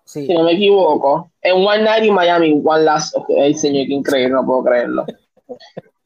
Si 0.07 0.29
no 0.29 0.45
me 0.45 0.53
equivoco. 0.53 1.31
En 1.43 1.57
One 1.67 1.83
Night 1.83 2.05
in 2.05 2.15
Miami, 2.15 2.63
One 2.65 2.85
Last. 2.85 3.15
Okay, 3.17 3.53
señor, 3.55 3.87
qué 3.87 3.93
increíble, 3.93 4.35
no 4.35 4.47
puedo 4.47 4.65
creerlo. 4.65 5.05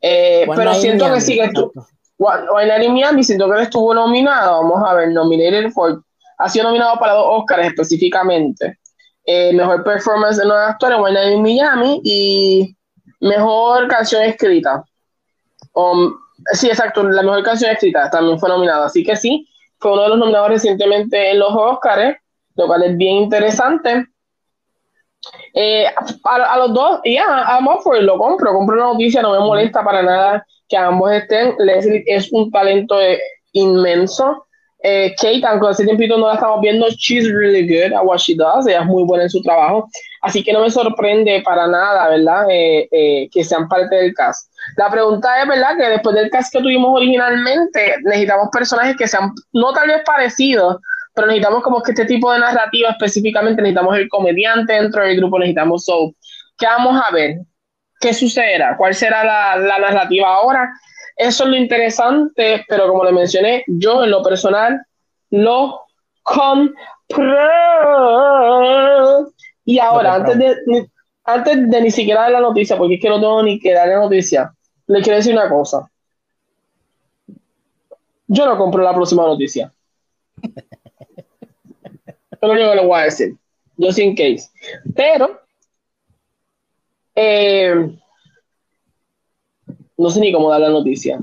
Eh, 0.03 0.47
pero 0.57 0.73
siento 0.73 1.13
que 1.13 1.21
sí 1.21 1.35
que 1.35 1.45
estuvo. 1.45 1.73
One, 2.17 2.67
Night 2.67 2.85
in 2.85 2.95
Miami, 2.95 3.23
siento 3.23 3.51
que 3.51 3.57
él 3.57 3.63
estuvo 3.65 3.93
nominado. 3.93 4.63
Vamos 4.63 4.83
a 4.89 4.95
ver, 4.95 5.11
nominated 5.11 5.71
for. 5.73 6.03
Ha 6.39 6.49
sido 6.49 6.69
nominado 6.69 6.99
para 6.99 7.13
dos 7.13 7.27
Oscars 7.29 7.67
específicamente. 7.67 8.79
Eh, 9.27 9.53
mejor 9.53 9.85
performance 9.85 10.39
de 10.39 10.47
nueva 10.47 10.71
actor 10.71 10.91
en 10.91 11.01
One 11.01 11.13
Night 11.13 11.35
in 11.35 11.43
Miami 11.43 12.01
y 12.03 12.77
mejor 13.21 13.89
canción 13.89 14.23
escrita. 14.23 14.83
Um, 15.75 16.15
sí, 16.53 16.69
exacto, 16.69 17.03
la 17.03 17.23
mejor 17.23 17.43
canción 17.43 17.71
escrita 17.71 18.11
también 18.11 18.39
fue 18.39 18.49
nominada, 18.49 18.87
así 18.87 19.05
que 19.05 19.17
sí, 19.17 19.47
fue 19.79 19.93
uno 19.93 20.03
de 20.03 20.09
los 20.09 20.19
nominados 20.19 20.49
recientemente 20.49 21.31
en 21.31 21.39
los 21.39 21.55
Oscars, 21.55 22.17
lo 22.61 22.67
cual 22.67 22.83
es 22.83 22.97
bien 22.97 23.17
interesante. 23.17 24.07
Eh, 25.55 25.87
a, 26.25 26.59
los 26.59 26.75
dos, 26.75 27.01
ya, 27.05 27.11
yeah, 27.11 27.59
I'm 27.59 27.67
lo 28.03 28.19
compro, 28.19 28.53
compro 28.53 28.77
una 28.77 28.93
noticia, 28.93 29.23
no 29.23 29.33
me 29.33 29.41
molesta 29.41 29.83
para 29.83 30.03
nada 30.03 30.47
que 30.69 30.77
ambos 30.77 31.11
estén. 31.13 31.55
Leslie 31.59 32.05
es 32.07 32.33
un 32.33 32.51
talento 32.51 33.01
eh, 33.01 33.19
inmenso. 33.53 34.47
Eh, 34.83 35.15
Kate, 35.21 35.43
aunque 35.47 35.69
hace 35.69 35.85
tiempito 35.85 36.17
no 36.17 36.29
la 36.29 36.35
estamos 36.35 36.61
viendo, 36.63 36.89
she's 36.97 37.31
really 37.31 37.67
good 37.67 37.93
at 37.93 38.03
what 38.03 38.19
she 38.19 38.35
does, 38.35 38.67
ella 38.67 38.81
es 38.81 38.87
muy 38.87 39.05
buena 39.05 39.25
en 39.25 39.31
su 39.31 39.43
trabajo. 39.43 39.87
Así 40.23 40.43
que 40.43 40.53
no 40.53 40.63
me 40.63 40.71
sorprende 40.71 41.43
para 41.45 41.67
nada, 41.67 42.09
¿verdad? 42.09 42.47
Eh, 42.51 42.89
eh, 42.91 43.29
que 43.31 43.45
sean 43.45 43.69
parte 43.69 43.95
del 43.95 44.15
cast. 44.15 44.51
La 44.77 44.91
pregunta 44.91 45.43
es, 45.43 45.49
¿verdad? 45.49 45.77
Que 45.77 45.89
después 45.89 46.15
del 46.15 46.31
cast 46.31 46.53
que 46.53 46.61
tuvimos 46.61 46.93
originalmente, 46.95 47.97
necesitamos 48.05 48.49
personajes 48.53 48.97
que 48.97 49.07
sean 49.07 49.33
no 49.53 49.73
tal 49.73 49.89
vez 49.89 50.03
parecidos, 50.05 50.77
pero 51.21 51.33
necesitamos 51.33 51.63
como 51.63 51.83
que 51.83 51.93
este 51.93 52.07
tipo 52.07 52.33
de 52.33 52.39
narrativa 52.39 52.89
específicamente, 52.89 53.61
necesitamos 53.61 53.95
el 53.99 54.09
comediante 54.09 54.73
dentro 54.73 55.05
del 55.05 55.19
grupo, 55.19 55.39
necesitamos 55.39 55.85
so. 55.85 56.15
¿Qué 56.57 56.65
vamos 56.65 56.99
a 57.07 57.13
ver? 57.13 57.41
¿Qué 58.01 58.15
sucederá? 58.15 58.75
¿Cuál 58.79 58.95
será 58.95 59.23
la, 59.23 59.57
la 59.59 59.79
narrativa 59.79 60.29
ahora? 60.29 60.71
Eso 61.17 61.45
es 61.45 61.51
lo 61.51 61.57
interesante, 61.57 62.65
pero 62.67 62.89
como 62.89 63.05
le 63.05 63.13
mencioné, 63.13 63.65
yo 63.67 64.03
en 64.03 64.11
lo 64.11 64.23
personal 64.23 64.81
lo 65.29 65.83
compré. 66.23 67.27
Y 69.67 69.79
ahora, 69.79 70.15
antes 70.15 70.39
de, 70.39 70.89
antes 71.25 71.71
de 71.71 71.83
ni 71.83 71.91
siquiera 71.91 72.23
dar 72.23 72.31
la 72.31 72.41
noticia, 72.41 72.79
porque 72.79 72.95
es 72.95 73.03
que 73.03 73.11
no 73.11 73.21
tengo 73.21 73.43
ni 73.43 73.61
que 73.61 73.75
dar 73.75 73.89
la 73.89 74.01
noticia, 74.01 74.55
le 74.87 75.03
quiero 75.03 75.19
decir 75.19 75.35
una 75.35 75.51
cosa. 75.51 75.87
Yo 78.27 78.47
no 78.47 78.57
compro 78.57 78.83
la 78.83 78.95
próxima 78.95 79.25
noticia. 79.25 79.71
Es 82.41 82.49
lo 82.49 82.53
único 82.53 82.71
que 82.71 82.77
le 82.77 82.87
voy 82.87 83.01
a 83.01 83.05
decir. 83.05 83.37
Yo 83.77 83.93
sin 83.93 84.15
case. 84.15 84.51
Pero, 84.95 85.41
eh, 87.15 87.75
no 89.97 90.11
sé 90.11 90.21
ni 90.21 90.33
cómo 90.33 90.51
dar 90.51 90.61
la 90.61 90.71
noticia. 90.71 91.21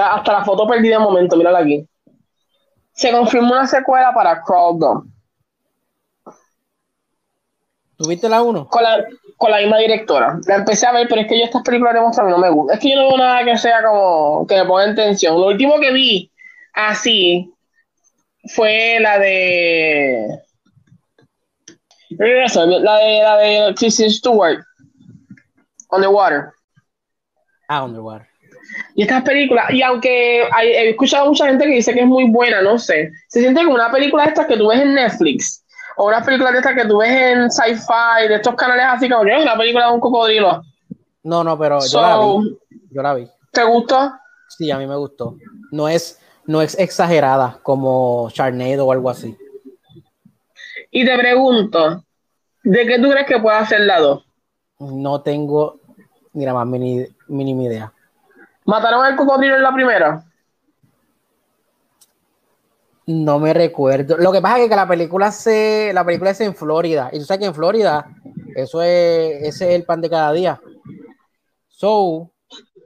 hasta 0.00 0.32
la 0.32 0.44
foto 0.44 0.66
perdí 0.66 0.88
de 0.88 0.98
momento, 0.98 1.36
mírala 1.36 1.60
aquí. 1.60 1.88
Se 2.92 3.10
confirmó 3.10 3.52
una 3.52 3.66
secuela 3.66 4.12
para 4.14 4.42
Crawl 4.42 5.04
¿Tuviste 7.96 8.28
la 8.28 8.42
1? 8.42 8.68
Con 8.68 8.82
la, 8.82 9.04
con 9.36 9.50
la 9.50 9.58
misma 9.58 9.78
directora. 9.78 10.38
La 10.46 10.56
empecé 10.56 10.86
a 10.86 10.92
ver, 10.92 11.06
pero 11.08 11.20
es 11.22 11.28
que 11.28 11.38
yo 11.38 11.44
estas 11.44 11.62
películas 11.62 11.94
de 11.94 12.00
monstruos 12.00 12.30
no 12.30 12.38
me 12.38 12.50
gustan. 12.50 12.76
Es 12.76 12.82
que 12.82 12.90
yo 12.90 12.96
no 12.96 13.08
veo 13.08 13.18
nada 13.18 13.44
que 13.44 13.56
sea 13.56 13.82
como 13.82 14.46
que 14.46 14.56
me 14.56 14.64
ponga 14.64 14.84
en 14.84 14.94
tensión. 14.94 15.40
Lo 15.40 15.46
último 15.46 15.78
que 15.80 15.92
vi 15.92 16.30
así 16.74 17.52
fue 18.54 18.98
la 19.00 19.18
de. 19.18 20.40
La 22.10 22.98
de 22.98 23.20
la 23.22 23.36
de 23.38 23.74
Kristen 23.74 24.10
Stewart. 24.10 24.58
On 25.88 26.00
the 26.00 26.08
Water. 26.08 26.52
Ah, 27.68 27.84
Underwater. 27.84 28.26
Y 28.94 29.02
estas 29.02 29.22
películas, 29.22 29.70
y 29.70 29.82
aunque 29.82 30.42
he 30.42 30.90
escuchado 30.90 31.24
a 31.24 31.28
mucha 31.28 31.46
gente 31.46 31.64
que 31.64 31.74
dice 31.74 31.92
que 31.92 32.00
es 32.00 32.06
muy 32.06 32.30
buena, 32.30 32.62
no 32.62 32.78
sé, 32.78 33.10
se 33.28 33.40
siente 33.40 33.62
como 33.62 33.74
una 33.74 33.90
película 33.90 34.24
de 34.24 34.30
estas 34.30 34.46
que 34.46 34.56
tú 34.56 34.68
ves 34.68 34.80
en 34.80 34.94
Netflix, 34.94 35.64
o 35.96 36.06
una 36.06 36.24
película 36.24 36.50
de 36.50 36.58
estas 36.58 36.74
que 36.74 36.86
tú 36.86 36.98
ves 36.98 37.10
en 37.10 37.50
Sci-Fi, 37.50 38.28
de 38.28 38.34
estos 38.36 38.54
canales 38.54 38.84
así 38.88 39.08
como 39.08 39.24
yo, 39.24 39.42
una 39.42 39.56
película 39.56 39.86
de 39.86 39.92
un 39.92 40.00
cocodrilo. 40.00 40.62
No, 41.22 41.44
no, 41.44 41.58
pero 41.58 41.78
yo 41.86 42.00
la 42.00 42.18
vi. 42.18 42.58
Yo 42.90 43.02
la 43.02 43.14
vi. 43.14 43.28
¿Te 43.52 43.64
gustó? 43.64 44.12
Sí, 44.48 44.70
a 44.70 44.78
mí 44.78 44.86
me 44.86 44.96
gustó. 44.96 45.36
No 45.70 45.88
es, 45.88 46.20
no 46.46 46.62
es 46.62 46.78
exagerada 46.78 47.58
como 47.62 48.28
Charnado 48.30 48.86
o 48.86 48.92
algo 48.92 49.10
así. 49.10 49.36
Y 50.90 51.04
te 51.04 51.18
pregunto, 51.18 52.04
¿de 52.62 52.86
qué 52.86 52.98
tú 52.98 53.10
crees 53.10 53.26
que 53.26 53.40
pueda 53.40 53.58
hacer 53.58 53.80
la 53.80 54.00
2? 54.00 54.24
No 54.78 55.22
tengo 55.22 55.80
ni 56.32 56.44
la 56.44 56.54
más 56.54 56.66
mínima 56.66 57.62
idea. 57.62 57.92
¿Mataron 58.64 59.04
al 59.04 59.16
cocodrilo 59.16 59.56
en 59.56 59.62
la 59.62 59.74
primera? 59.74 60.24
No 63.06 63.38
me 63.38 63.52
recuerdo. 63.52 64.16
Lo 64.16 64.32
que 64.32 64.40
pasa 64.40 64.60
es 64.60 64.68
que 64.68 64.76
la 64.76 64.88
película 64.88 65.30
se, 65.30 65.92
la 65.92 66.04
película 66.04 66.30
es 66.30 66.40
en 66.40 66.54
Florida. 66.54 67.10
Y 67.12 67.18
tú 67.18 67.24
sabes 67.24 67.40
que 67.40 67.46
en 67.46 67.54
Florida, 67.54 68.06
eso 68.56 68.82
es, 68.82 69.42
ese 69.42 69.68
es 69.68 69.74
el 69.74 69.84
pan 69.84 70.00
de 70.00 70.10
cada 70.10 70.32
día. 70.32 70.60
So, 71.68 72.30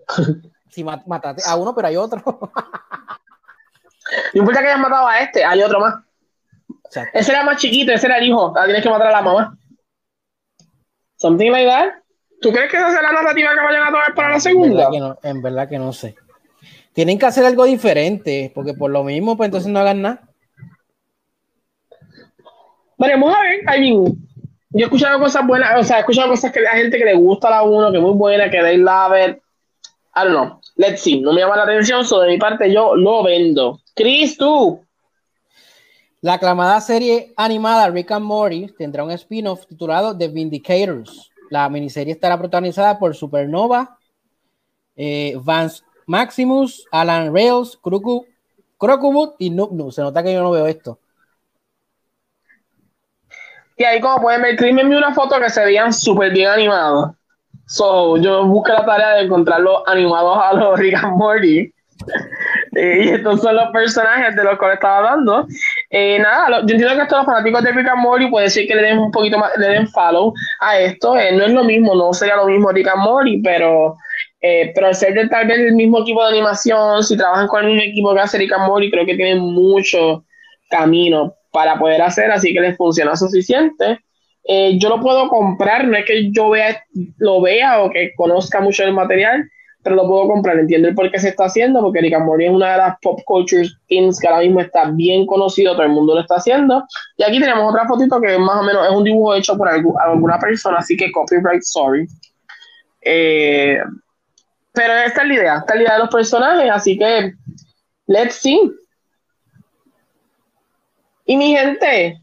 si 0.71 0.83
mataste 0.83 1.43
a 1.47 1.57
uno, 1.57 1.75
pero 1.75 1.89
hay 1.89 1.97
otro. 1.97 2.23
no 4.35 4.41
importa 4.41 4.61
que 4.61 4.69
hayas 4.69 4.81
matado 4.81 5.07
a 5.07 5.21
este, 5.21 5.45
hay 5.45 5.63
otro 5.63 5.81
más. 5.81 5.95
Ese 7.13 7.33
era 7.33 7.45
más 7.45 7.59
chiquito, 7.59 7.93
ese 7.93 8.07
era 8.07 8.19
el 8.19 8.27
hijo. 8.27 8.49
Ahora 8.49 8.65
tienes 8.65 8.83
que 8.83 8.91
matar 8.91 9.09
a 9.09 9.13
la 9.13 9.23
mamá. 9.23 9.59
Something 11.17 11.51
like 11.51 11.69
that. 11.69 11.89
¿Tú 12.41 12.53
crees 12.53 12.71
que 12.71 12.77
esa 12.77 12.91
será 12.91 13.03
la 13.03 13.23
narrativa 13.23 13.51
que 13.51 13.61
vayan 13.61 13.83
a 13.83 13.91
tomar 13.91 14.15
para 14.15 14.31
la 14.31 14.41
segunda? 14.41 14.89
En 15.23 15.43
verdad, 15.43 15.69
que 15.69 15.79
no, 15.79 15.93
sé. 15.93 16.15
Tienen 16.93 17.19
que 17.19 17.27
hacer 17.27 17.45
algo 17.45 17.65
diferente, 17.65 18.53
porque 18.55 18.75
por 18.75 18.91
lo 18.91 19.03
mismo, 19.05 19.37
pues 19.37 19.49
entonces 19.49 19.71
no 19.71 19.81
hagan 19.81 20.03
nada. 20.03 20.21
Veremos 22.97 23.35
a 23.35 23.41
ver, 23.43 23.79
I 23.79 23.95
yo 24.71 24.81
he 24.81 24.85
escuchado 24.85 25.19
cosas 25.19 25.47
buenas, 25.47 25.81
o 25.81 25.83
sea, 25.83 25.97
he 25.97 26.01
escuchado 26.01 26.29
cosas 26.29 26.53
que 26.53 26.61
hay 26.67 26.83
gente 26.83 26.99
que 26.99 27.05
le 27.05 27.15
gusta 27.15 27.49
la 27.49 27.63
1, 27.63 27.91
que 27.91 27.97
es 27.97 28.03
muy 28.03 28.13
buena, 28.13 28.51
que 28.51 28.61
they 28.61 28.77
love 28.77 29.13
it. 29.17 29.39
I 30.15 30.25
don't 30.25 30.33
know. 30.33 30.61
Let's 30.77 31.01
see. 31.01 31.21
No 31.21 31.33
me 31.33 31.41
llama 31.41 31.57
la 31.57 31.63
atención, 31.63 32.05
so 32.05 32.21
de 32.21 32.29
mi 32.29 32.39
parte 32.39 32.73
yo 32.73 32.95
lo 32.95 33.23
vendo. 33.23 33.81
Chris, 33.99 34.39
tú. 34.39 34.87
La 36.21 36.35
aclamada 36.35 36.81
serie 36.81 37.33
animada 37.37 37.91
Rick 37.91 38.13
and 38.13 38.25
Morty 38.25 38.73
tendrá 38.79 39.03
un 39.03 39.11
spin-off 39.11 39.67
titulado 39.67 40.17
The 40.17 40.29
Vindicators. 40.29 41.33
La 41.51 41.69
miniserie 41.69 42.13
estará 42.13 42.39
protagonizada 42.39 42.97
por 42.97 43.17
Supernova, 43.17 43.99
eh, 44.95 45.37
Vance 45.43 45.83
Maximus, 46.07 46.87
Alan 46.93 47.35
Rails, 47.35 47.77
Crocomut 48.79 49.35
y 49.41 49.51
Nubnu. 49.51 49.91
Se 49.91 50.03
nota 50.03 50.23
que 50.23 50.33
yo 50.33 50.45
no 50.45 50.53
veo 50.53 50.69
esto. 50.69 51.01
Y 53.77 53.83
ahí 53.83 54.01
como 54.01 54.23
pueden 54.23 54.43
ver, 54.43 54.55
Chris 54.55 54.75
me 54.75 54.85
una 54.97 55.13
foto 55.13 55.41
que 55.41 55.51
se 55.51 55.65
veían 55.65 55.93
súper 55.93 56.33
bien 56.33 56.51
animados. 56.51 57.17
So, 57.67 58.17
yo 58.19 58.47
busqué 58.47 58.75
la 58.75 58.87
tarea 58.87 59.15
de 59.15 59.23
encontrarlos 59.23 59.83
animados 59.87 60.39
a 60.41 60.53
los 60.53 60.79
Rick 60.79 61.03
and 61.03 61.17
Morty. 61.17 61.75
y 62.73 63.09
estos 63.09 63.41
son 63.41 63.57
los 63.57 63.71
personajes 63.71 64.35
de 64.37 64.45
los 64.45 64.59
que 64.59 64.73
estaba 64.73 64.99
hablando. 64.99 65.47
Eh, 65.91 66.19
nada, 66.19 66.61
yo 66.61 66.75
entiendo 66.75 66.95
que 66.95 67.03
estos 67.03 67.25
fanáticos 67.25 67.63
de 67.63 67.73
Rick 67.73 67.89
and 67.89 68.03
Morty 68.03 68.29
puede 68.29 68.51
ser 68.51 68.67
que 68.67 68.75
le 68.75 68.83
den 68.83 68.99
un 68.99 69.11
poquito 69.11 69.39
más, 69.39 69.51
le 69.57 69.69
den 69.69 69.89
follow 69.89 70.33
a 70.61 70.79
esto. 70.79 71.17
Eh, 71.17 71.33
no 71.33 71.45
es 71.45 71.53
lo 71.53 71.65
mismo, 71.65 71.95
no 71.95 72.13
sería 72.13 72.37
lo 72.37 72.47
mismo 72.47 72.71
Rick 72.71 72.89
and 72.89 73.03
Morty, 73.03 73.41
pero, 73.43 73.97
eh, 74.41 74.73
pero 74.75 74.89
al 74.89 74.95
ser 74.95 75.15
de 75.15 75.29
tal 75.29 75.47
vez 75.47 75.59
el 75.59 75.75
mismo 75.75 76.01
equipo 76.01 76.23
de 76.23 76.31
animación, 76.31 77.03
si 77.03 77.17
trabajan 77.17 77.49
con 77.49 77.65
el 77.65 77.73
mismo 77.73 77.83
equipo 77.83 78.15
que 78.15 78.21
hace 78.21 78.39
Rick 78.39 78.53
and 78.53 78.67
Morty, 78.67 78.91
creo 78.91 79.07
que 79.07 79.17
tienen 79.17 79.39
mucho 79.39 80.25
camino 80.71 81.35
para 81.53 81.79
poder 81.79 82.03
hacer, 82.03 82.31
así 82.31 82.53
que 82.53 82.61
les 82.61 82.77
funciona 82.77 83.17
suficiente. 83.17 83.99
yo 84.79 84.89
lo 84.89 85.01
puedo 85.01 85.29
comprar, 85.29 85.87
no 85.87 85.97
es 85.97 86.05
que 86.05 86.31
yo 86.31 86.51
vea, 86.51 86.83
lo 87.19 87.41
vea 87.41 87.83
o 87.83 87.91
que 87.91 88.13
conozca 88.17 88.61
mucho 88.61 88.85
el 88.85 88.93
material, 88.93 89.49
pero 89.83 89.97
lo 89.97 90.07
puedo 90.07 90.29
comprar. 90.29 90.59
Entiendo 90.59 90.89
el 90.89 90.95
por 90.95 91.11
qué 91.11 91.19
se 91.19 91.29
está 91.29 91.45
haciendo, 91.45 91.81
porque 91.81 92.01
Rick 92.01 92.15
and 92.15 92.41
es 92.41 92.51
una 92.51 92.73
de 92.73 92.79
las 92.79 92.99
pop 93.01 93.21
culture 93.25 93.69
things 93.87 94.19
que 94.19 94.29
ahora 94.29 94.41
mismo 94.41 94.61
está 94.61 94.91
bien 94.91 95.27
conocido, 95.27 95.73
todo 95.73 95.85
el 95.85 95.91
mundo 95.91 96.15
lo 96.15 96.21
está 96.21 96.37
haciendo. 96.37 96.85
Y 97.17 97.23
aquí 97.23 97.41
tenemos 97.41 97.71
otra 97.71 97.87
fotito 97.87 98.21
que 98.21 98.39
más 98.39 98.57
o 98.57 98.63
menos 98.63 98.87
es 98.87 98.93
un 98.93 99.05
dibujo 99.05 99.35
hecho 99.35 99.57
por 99.57 99.69
alguna 99.69 100.39
persona, 100.39 100.79
así 100.79 100.97
que 100.97 101.11
copyright, 101.13 101.63
sorry. 101.63 102.07
Eh, 103.03 103.79
pero 104.73 104.95
esta 104.95 105.23
es 105.23 105.29
la 105.29 105.35
idea, 105.35 105.57
esta 105.59 105.75
es 105.75 105.77
la 105.77 105.83
idea 105.83 105.95
de 105.95 106.01
los 106.01 106.11
personajes, 106.11 106.71
así 106.71 106.99
que 106.99 107.33
let's 108.07 108.35
see. 108.35 108.73
Y 111.25 111.37
mi 111.37 111.55
gente, 111.55 112.21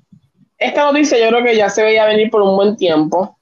esta 0.57 0.85
noticia 0.85 1.17
yo 1.19 1.29
creo 1.29 1.43
que 1.43 1.55
ya 1.55 1.69
se 1.69 1.83
veía 1.83 2.05
venir 2.05 2.29
por 2.29 2.41
un 2.41 2.55
buen 2.55 2.75
tiempo. 2.75 3.34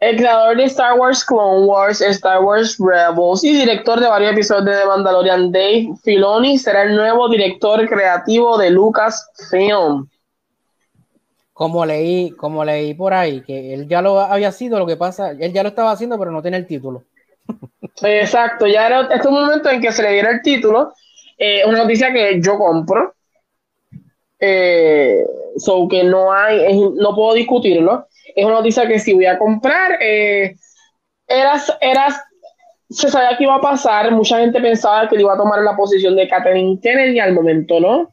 El 0.00 0.16
creador 0.16 0.56
de 0.56 0.64
Star 0.64 0.96
Wars 0.96 1.24
Clone 1.24 1.66
Wars, 1.66 2.00
Star 2.00 2.40
Wars 2.42 2.78
Rebels 2.78 3.42
y 3.42 3.52
director 3.52 3.98
de 3.98 4.06
varios 4.06 4.32
episodios 4.32 4.64
de 4.66 4.76
The 4.76 4.86
Mandalorian, 4.86 5.50
Dave 5.50 5.88
Filoni, 6.04 6.56
será 6.56 6.84
el 6.84 6.94
nuevo 6.94 7.28
director 7.28 7.88
creativo 7.88 8.56
de 8.58 8.70
Lucasfilm. 8.70 10.08
Como 11.52 11.84
leí, 11.84 12.30
como 12.30 12.64
leí 12.64 12.94
por 12.94 13.12
ahí, 13.12 13.40
que 13.40 13.74
él 13.74 13.88
ya 13.88 14.00
lo 14.00 14.20
había 14.20 14.52
sido, 14.52 14.78
lo 14.78 14.86
que 14.86 14.96
pasa, 14.96 15.32
él 15.32 15.52
ya 15.52 15.64
lo 15.64 15.70
estaba 15.70 15.90
haciendo, 15.90 16.16
pero 16.16 16.30
no 16.30 16.42
tiene 16.42 16.58
el 16.58 16.66
título. 16.68 17.02
Exacto, 18.00 18.68
ya 18.68 18.86
era 18.86 19.00
este 19.12 19.28
momento 19.28 19.68
en 19.68 19.80
que 19.80 19.90
se 19.90 20.04
le 20.04 20.12
diera 20.12 20.30
el 20.30 20.42
título. 20.42 20.92
Eh, 21.36 21.64
una 21.66 21.78
noticia 21.78 22.12
que 22.12 22.40
yo 22.40 22.56
compro. 22.56 23.14
Eh, 24.38 25.26
so 25.56 25.88
que 25.88 26.04
no 26.04 26.32
hay, 26.32 26.78
no 26.94 27.16
puedo 27.16 27.34
discutirlo 27.34 28.06
es 28.34 28.44
una 28.44 28.54
noticia 28.56 28.86
que 28.86 28.98
si 28.98 29.14
voy 29.14 29.26
a 29.26 29.38
comprar, 29.38 29.98
eh, 30.00 30.54
eras, 31.26 31.76
eras, 31.80 32.20
se 32.90 33.10
sabía 33.10 33.36
que 33.36 33.44
iba 33.44 33.56
a 33.56 33.60
pasar, 33.60 34.10
mucha 34.12 34.38
gente 34.38 34.60
pensaba 34.60 35.08
que 35.08 35.20
iba 35.20 35.34
a 35.34 35.38
tomar 35.38 35.60
la 35.62 35.76
posición 35.76 36.16
de 36.16 36.28
Catherine 36.28 36.78
Kennedy, 36.82 37.18
al 37.20 37.34
momento 37.34 37.80
no. 37.80 38.12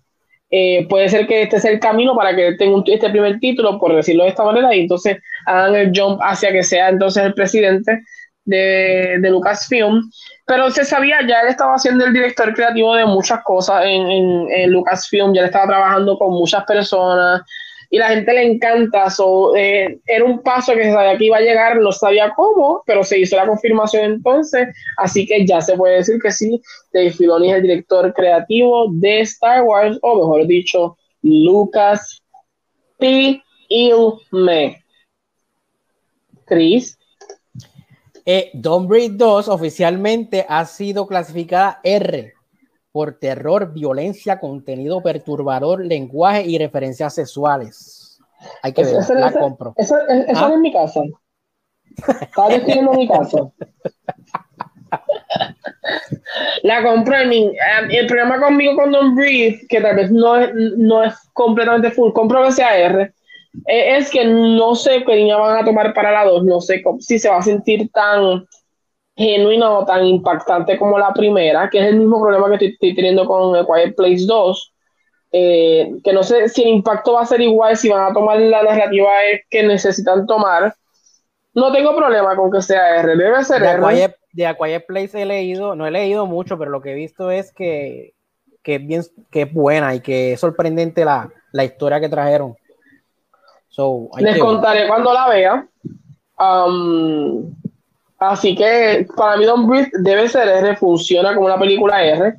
Eh, 0.52 0.86
puede 0.88 1.10
ser 1.10 1.28
que 1.28 1.42
este 1.44 1.60
sea 1.60 1.72
el 1.72 1.80
camino 1.80 2.16
para 2.16 2.36
que 2.36 2.54
tenga 2.54 2.82
este 2.86 3.10
primer 3.10 3.40
título, 3.40 3.80
por 3.80 3.96
decirlo 3.96 4.24
de 4.24 4.30
esta 4.30 4.44
manera, 4.44 4.74
y 4.76 4.82
entonces 4.82 5.18
hagan 5.46 5.76
el 5.76 5.92
jump 5.94 6.20
hacia 6.22 6.52
que 6.52 6.64
sea 6.64 6.90
entonces 6.90 7.24
el 7.24 7.34
presidente. 7.34 8.04
de, 8.46 9.18
de 9.22 9.30
Lucasfilm, 9.32 10.10
pero 10.46 10.70
se 10.70 10.86
sabía, 10.86 11.18
ya 11.28 11.42
él 11.42 11.48
estaba 11.50 11.78
siendo 11.80 12.06
el 12.06 12.14
director 12.14 12.54
creativo 12.54 12.94
de 12.96 13.06
muchas 13.06 13.42
cosas 13.44 13.84
en, 13.86 14.10
en, 14.12 14.48
en 14.52 14.72
Lucasfilm, 14.72 15.34
ya 15.34 15.42
él 15.42 15.48
estaba 15.48 15.68
trabajando 15.68 16.18
con 16.18 16.32
muchas 16.32 16.64
personas 16.66 17.42
y 17.90 17.98
la 17.98 18.10
gente 18.10 18.34
le 18.34 18.44
encanta. 18.44 19.10
So, 19.10 19.56
eh, 19.56 19.99
era 20.06 20.26
un 20.26 20.41
paso 20.41 20.74
que 20.74 20.84
se 20.84 20.91
sabía 20.91 21.18
que 21.18 21.26
iba 21.26 21.38
a 21.38 21.41
llegar, 21.41 21.78
no 21.78 21.91
sabía 21.91 22.34
cómo, 22.36 22.84
pero 22.86 23.03
se 23.03 23.20
hizo 23.20 23.36
la 23.36 23.48
confirmación 23.48 24.06
entonces, 24.06 24.68
así 24.98 25.26
que 25.26 25.45
ya 25.45 25.62
se 25.62 25.76
puede 25.76 25.98
decir 25.98 26.20
que 26.22 26.32
sí, 26.32 26.62
Dave 26.94 27.12
Filoni 27.12 27.52
es 27.52 27.57
el 27.57 27.62
director 27.64 28.14
creativo 28.14 28.88
de 28.91 29.22
Star 29.22 29.64
Wars, 29.64 29.98
o 30.02 30.16
mejor 30.16 30.48
dicho, 30.48 30.98
Lucas 31.22 32.22
P. 32.98 33.41
Me. 34.32 34.84
Chris. 36.45 36.98
Eh, 38.26 38.52
Don't 38.53 38.88
Breathe 38.88 39.18
2 39.18 39.48
oficialmente 39.49 40.45
ha 40.48 40.66
sido 40.66 41.07
clasificada 41.07 41.80
R 41.84 42.35
por 42.96 43.20
terror, 43.20 43.74
violencia, 43.74 44.40
contenido 44.40 45.04
perturbador, 45.04 45.84
lenguaje 45.86 46.44
y 46.44 46.58
referencias 46.58 47.14
sexuales. 47.14 48.22
Hay 48.64 48.72
que 48.72 48.86
ver, 48.86 48.94
la 49.20 49.34
compro. 49.34 49.74
Eso, 49.76 49.98
eso 50.08 50.46
¿Ah? 50.46 50.52
es 50.54 50.60
mi 50.60 50.72
casa. 50.72 51.02
Estaba 52.22 52.48
describiendo 52.48 52.94
mi 52.94 53.06
casa. 53.06 53.52
La 56.64 56.82
compré. 56.84 57.24
en 57.24 57.30
mi- 57.30 57.48
eh, 57.48 57.88
El 57.90 58.08
problema 58.08 58.40
conmigo 58.40 58.78
con 58.78 58.94
Don't 58.94 59.14
Breathe, 59.14 59.68
que 59.68 59.82
tal 59.82 59.98
vez 59.98 60.10
no 60.10 60.38
es, 60.38 60.54
no 60.78 61.04
es 61.04 61.14
completamente 61.34 61.92
full, 61.92 62.14
compro 62.14 62.46
que 62.46 62.54
sea 62.54 62.78
R, 62.78 63.02
eh, 63.68 63.98
es 63.98 64.10
que 64.10 64.24
no 64.24 64.74
sé 64.76 65.04
qué 65.06 65.16
línea 65.18 65.36
van 65.36 65.58
a 65.62 65.66
tomar 65.66 65.94
para 65.94 66.14
la 66.14 66.24
2. 66.24 66.46
No 66.46 66.62
sé 66.62 66.82
cómo- 66.82 67.02
si 67.02 67.20
se 67.20 67.28
va 67.28 67.40
a 67.40 67.42
sentir 67.42 67.92
tan 67.92 68.46
genuino 69.16 69.80
o 69.80 69.86
tan 69.86 70.06
impactante 70.06 70.78
como 70.78 71.00
la 71.00 71.14
primera, 71.14 71.70
que 71.70 71.80
es 71.80 71.86
el 71.88 71.98
mismo 71.98 72.22
problema 72.22 72.48
que 72.50 72.54
estoy, 72.56 72.70
estoy 72.70 72.96
teniendo 72.96 73.26
con 73.26 73.56
el 73.56 73.66
Quiet 73.66 73.96
Place 73.96 74.26
2. 74.26 74.72
eh, 75.32 75.92
que 76.04 76.14
no 76.14 76.24
sé 76.24 76.48
si 76.50 76.62
el 76.64 76.70
impacto 76.70 77.14
va 77.14 77.22
a 77.22 77.26
ser 77.26 77.42
igual, 77.42 77.76
si 77.76 77.90
van 77.90 78.10
a 78.10 78.14
tomar 78.14 78.40
la 78.40 78.64
narrativa 78.64 79.12
que 79.50 79.64
necesitan 79.64 80.26
tomar. 80.26 80.74
No 81.54 81.72
tengo 81.72 81.96
problema 81.96 82.36
con 82.36 82.52
que 82.52 82.62
sea 82.62 83.02
R, 83.02 83.16
debe 83.18 83.44
ser 83.44 83.62
De 83.62 83.68
R. 83.70 83.82
Quiet, 83.82 84.16
de 84.34 84.46
A 84.48 84.54
Quiet 84.56 84.86
Place 84.86 85.22
he 85.22 85.26
leído, 85.26 85.76
no 85.76 85.88
he 85.88 85.92
leído 85.92 86.26
mucho, 86.26 86.58
pero 86.58 86.72
lo 86.72 86.82
que 86.82 86.92
he 86.92 86.96
visto 86.96 87.32
es 87.32 87.52
que, 87.54 88.14
que 88.64 88.76
es 88.76 88.86
bien, 88.88 89.02
que 89.32 89.44
es 89.44 89.54
buena 89.54 89.96
y 89.96 90.00
que 90.02 90.34
es 90.34 90.40
sorprendente 90.40 91.04
la, 91.06 91.30
la 91.52 91.64
historia 91.64 92.00
que 92.00 92.10
trajeron. 92.10 92.56
So, 93.70 94.10
Les 94.20 94.36
que 94.36 94.40
contaré 94.40 94.88
cuando 94.88 95.14
la 95.14 95.28
vea. 95.28 95.68
Um, 96.40 97.54
así 98.31 98.56
que 98.56 99.06
para 99.15 99.38
mí 99.38 99.45
Don't 99.45 99.68
Breathe 99.68 99.89
debe 99.99 100.27
ser 100.30 100.47
R, 100.47 100.76
funciona 100.77 101.34
como 101.34 101.47
una 101.47 101.57
película 101.60 102.03
R. 102.03 102.35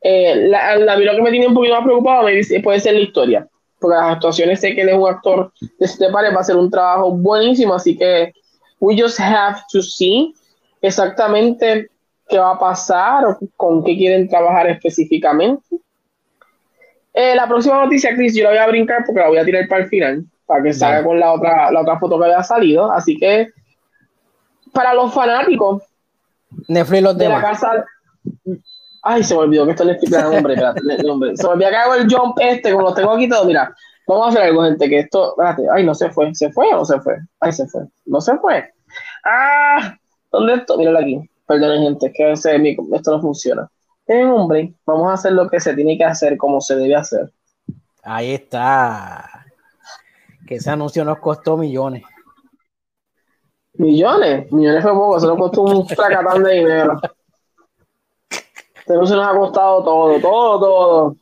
Eh, 0.00 0.46
la, 0.48 0.76
la- 0.76 0.96
lo 0.96 1.16
que 1.16 1.22
me 1.22 1.30
tiene 1.30 1.48
un 1.48 1.54
poquito 1.54 1.74
más 1.74 1.84
preocupado 1.84 2.24
me 2.24 2.32
dice- 2.32 2.60
puede 2.60 2.80
ser 2.80 2.94
la 2.94 3.00
historia, 3.00 3.48
porque 3.80 3.96
las 3.96 4.12
actuaciones 4.12 4.60
sé 4.60 4.74
que 4.74 4.82
él 4.82 4.90
es 4.90 4.94
un 4.96 5.08
actor 5.08 5.52
de 5.60 5.86
este 5.86 6.08
pares, 6.10 6.34
va 6.34 6.40
a 6.40 6.44
ser 6.44 6.56
un 6.56 6.70
trabajo 6.70 7.10
buenísimo, 7.10 7.74
así 7.74 7.96
que 7.96 8.32
we 8.80 8.96
just 9.00 9.18
have 9.20 9.58
to 9.72 9.82
see 9.82 10.32
exactamente 10.80 11.88
qué 12.28 12.38
va 12.38 12.52
a 12.52 12.58
pasar 12.58 13.24
o 13.24 13.38
con 13.56 13.82
qué 13.84 13.96
quieren 13.96 14.28
trabajar 14.28 14.68
específicamente. 14.68 15.64
Eh, 17.14 17.34
la 17.34 17.48
próxima 17.48 17.82
noticia, 17.82 18.14
Chris, 18.14 18.34
yo 18.34 18.44
la 18.44 18.50
voy 18.50 18.58
a 18.58 18.66
brincar 18.68 19.02
porque 19.04 19.20
la 19.20 19.28
voy 19.28 19.38
a 19.38 19.44
tirar 19.44 19.66
para 19.66 19.82
el 19.82 19.88
final, 19.88 20.24
para 20.46 20.62
que 20.62 20.72
salga 20.72 21.02
con 21.02 21.18
la 21.18 21.32
otra, 21.32 21.70
la 21.72 21.80
otra 21.80 21.98
foto 21.98 22.18
que 22.18 22.26
había 22.26 22.42
salido. 22.44 22.92
Así 22.92 23.16
que, 23.16 23.48
para 24.72 24.94
los 24.94 25.12
fanáticos 25.12 25.82
Netflix 26.68 27.02
los 27.02 27.18
de 27.18 27.28
la 27.28 27.40
casa. 27.40 27.84
Ay, 29.02 29.22
se 29.22 29.34
me 29.34 29.40
olvidó 29.40 29.64
que 29.64 29.70
esto 29.72 29.84
le 29.84 29.92
espérate, 29.92 30.80
el 30.80 31.06
nombre. 31.06 31.36
Se 31.36 31.44
me 31.46 31.52
olvidó 31.54 31.70
que 31.70 31.76
hago 31.76 31.94
el 31.94 32.12
jump 32.12 32.36
este, 32.40 32.72
como 32.72 32.88
lo 32.88 32.94
tengo 32.94 33.12
aquí 33.12 33.28
todo. 33.28 33.44
Mira, 33.44 33.74
vamos 34.06 34.26
a 34.26 34.28
hacer 34.30 34.42
algo, 34.42 34.64
gente, 34.64 34.88
que 34.88 34.98
esto. 35.00 35.30
Espérate, 35.30 35.62
ay, 35.72 35.84
no 35.84 35.94
se 35.94 36.10
fue. 36.10 36.34
¿Se 36.34 36.50
fue 36.52 36.68
o 36.72 36.78
no 36.78 36.84
se 36.84 37.00
fue? 37.00 37.16
Ay, 37.40 37.52
se 37.52 37.66
fue. 37.68 37.82
No 38.06 38.20
se 38.20 38.36
fue. 38.38 38.72
Ah, 39.24 39.94
¿dónde 40.32 40.54
esto? 40.54 40.76
Míralo 40.76 40.98
aquí. 40.98 41.20
Perdonen, 41.46 41.82
gente, 41.82 42.06
es 42.08 42.12
que 42.14 42.24
a 42.24 42.28
veces 42.28 42.60
mi- 42.60 42.76
esto 42.92 43.12
no 43.12 43.20
funciona. 43.20 43.68
En 44.06 44.28
un 44.28 44.48
break, 44.48 44.72
vamos 44.86 45.10
a 45.10 45.14
hacer 45.14 45.32
lo 45.32 45.48
que 45.48 45.60
se 45.60 45.74
tiene 45.74 45.96
que 45.96 46.04
hacer, 46.04 46.36
como 46.36 46.60
se 46.60 46.76
debe 46.76 46.96
hacer. 46.96 47.30
Ahí 48.02 48.32
está. 48.34 49.46
Que 50.46 50.56
ese 50.56 50.70
anuncio 50.70 51.04
nos 51.04 51.18
costó 51.18 51.56
millones. 51.56 52.02
Millones, 53.78 54.50
millones 54.50 54.82
fue 54.82 54.92
poco, 54.92 55.16
eso 55.16 55.28
nos 55.28 55.38
costó 55.38 55.62
un 55.62 55.88
fracatán 55.88 56.42
de 56.42 56.52
dinero. 56.52 57.00
Pero 58.86 59.06
se 59.06 59.14
nos 59.14 59.28
ha 59.28 59.38
costado 59.38 59.84
todo, 59.84 60.20
todo, 60.20 60.58
todo. 60.58 61.16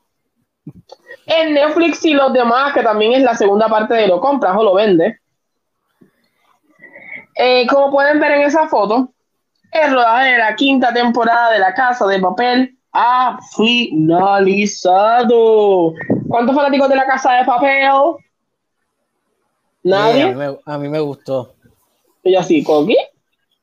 En 1.27 1.53
Netflix 1.53 2.03
y 2.07 2.15
los 2.15 2.33
demás, 2.33 2.73
que 2.73 2.83
también 2.83 3.13
es 3.13 3.23
la 3.23 3.35
segunda 3.35 3.69
parte 3.69 3.93
de 3.93 4.09
lo 4.09 4.21
compras 4.21 4.57
o 4.57 4.63
lo 4.63 4.73
vendes. 4.75 5.21
Eh, 7.35 7.67
como 7.67 7.91
pueden 7.91 8.19
ver 8.21 8.33
en 8.33 8.43
esa 8.43 8.67
foto, 8.69 9.11
el 9.71 9.93
rodaje 9.93 10.31
de 10.33 10.39
la 10.39 10.57
quinta 10.57 10.95
temporada 10.95 11.51
de 11.53 11.59
La 11.59 11.75
Casa 11.75 12.07
de 12.07 12.19
Papel 12.21 12.79
ha 12.91 13.39
finalizado. 13.55 14.93
¿Cuántos 16.27 16.57
fanáticos 16.57 16.89
de 16.89 16.97
La 16.97 17.05
Casa 17.05 17.33
de 17.33 17.45
Papel? 17.45 17.87
¿Nadie? 19.83 20.23
a, 20.23 20.29
mí 20.29 20.35
me, 20.35 20.59
a 20.65 20.79
mí 20.79 20.89
me 20.89 21.01
gustó. 21.01 21.56
Y 22.27 22.33
yo 22.33 22.41
así, 22.41 22.65
¿Coqui? 22.65 22.97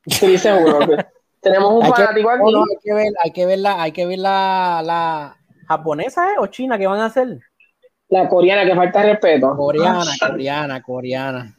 Sí, 0.07 0.37
seguro 0.37 0.79
que 0.79 1.05
tenemos 1.41 1.73
un 1.73 1.83
Hay 1.83 1.91
que, 1.91 2.01
fanático 2.01 2.29
aquí. 2.29 2.51
no, 2.53 2.61
hay 2.63 2.77
que 2.81 2.93
ver, 2.93 3.13
hay 3.21 3.31
que 3.31 3.45
ver 3.45 3.59
la, 3.59 3.81
hay 3.83 3.91
que 3.91 4.05
ver 4.05 4.19
la, 4.19 4.81
la 4.85 5.37
japonesa 5.67 6.31
¿eh? 6.31 6.35
o 6.39 6.47
china 6.47 6.77
que 6.77 6.87
van 6.87 7.01
a 7.01 7.05
hacer. 7.07 7.39
La 8.07 8.29
coreana, 8.29 8.65
que 8.65 8.75
falta 8.75 9.03
respeto. 9.03 9.53
Coreana, 9.55 10.05
coreana, 10.29 10.81
coreana. 10.81 11.57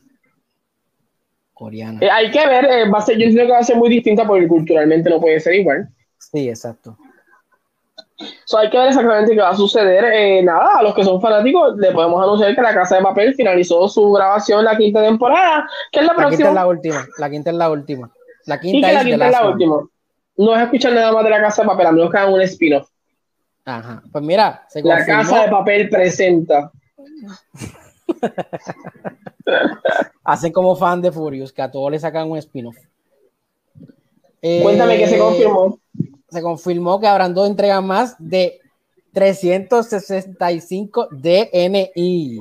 Coreana. 1.53 1.99
eh, 2.01 2.11
hay 2.11 2.31
que 2.31 2.47
ver, 2.47 2.65
eh, 2.65 2.89
va 2.91 2.99
a 2.99 3.03
ser, 3.03 3.19
yo 3.19 3.31
creo 3.31 3.47
que 3.47 3.53
va 3.53 3.59
a 3.59 3.65
ser 3.65 3.77
muy 3.77 3.91
distinta 3.91 4.27
porque 4.27 4.49
culturalmente 4.49 5.11
no 5.11 5.21
puede 5.21 5.39
ser 5.41 5.55
igual. 5.55 5.89
Sí, 6.19 6.49
exacto. 6.49 6.97
So, 8.45 8.59
hay 8.59 8.71
que 8.71 8.79
ver 8.79 8.89
exactamente 8.89 9.35
qué 9.35 9.41
va 9.41 9.51
a 9.51 9.57
suceder. 9.57 10.05
Eh, 10.05 10.43
nada, 10.43 10.79
a 10.79 10.83
los 10.83 10.95
que 10.95 11.03
son 11.03 11.21
fanáticos, 11.21 11.77
le 11.79 11.91
podemos 11.93 12.23
anunciar 12.23 12.55
que 12.55 12.63
La 12.63 12.73
Casa 12.75 12.97
de 12.97 13.03
Papel 13.03 13.35
finalizó 13.35 13.89
su 13.89 14.13
grabación 14.13 14.65
la 14.65 14.77
quinta 14.77 15.03
temporada, 15.03 15.67
que 15.91 16.01
es 16.01 16.07
la 16.07 16.13
La 16.13 16.15
quinta 16.15 16.29
próxima. 16.29 16.49
es 16.51 16.55
la 16.55 16.67
última. 16.67 17.07
La 17.19 17.31
quinta 17.31 17.51
es 17.51 17.57
la 17.57 17.71
última. 17.71 18.11
La 18.47 18.55
y 18.57 18.59
quinta 18.61 18.89
que 18.89 18.93
la 18.95 19.01
es 19.01 19.07
quinta 19.07 19.27
es 19.27 19.33
la 19.33 19.49
última. 19.49 19.89
No 20.37 20.55
es 20.55 20.63
escuchar 20.63 20.93
nada 20.93 21.13
más 21.13 21.25
de 21.25 21.31
La 21.31 21.41
Casa 21.41 21.63
de 21.63 21.69
Papel, 21.69 21.87
a 21.87 21.93
menos 21.93 22.11
que 22.11 22.19
hagan 22.19 22.33
un 22.33 22.41
spin-off. 22.43 22.89
Ajá. 23.65 24.03
Pues 24.13 24.23
mira, 24.25 24.65
se 24.69 24.83
La 24.83 25.05
Casa 25.05 25.43
de 25.45 25.49
Papel 25.51 25.89
presenta. 25.89 26.71
hacen 30.25 30.53
como 30.53 30.77
fan 30.77 31.01
de 31.03 31.13
Furious, 31.13 31.53
que 31.53 31.63
a 31.63 31.71
todos 31.71 31.91
le 31.91 31.99
sacan 31.99 32.31
un 32.31 32.39
spin-off. 32.39 32.77
Cuéntame 34.41 34.99
que 34.99 35.07
se 35.09 35.17
Eh, 35.17 35.19
confirmó. 35.19 35.79
Se 36.35 36.43
confirmó 36.43 36.99
que 36.99 37.07
habrán 37.07 37.33
dos 37.33 37.49
entregas 37.49 37.81
más 37.81 38.17
de 38.19 38.61
365 39.13 41.09
DNI. 41.13 42.41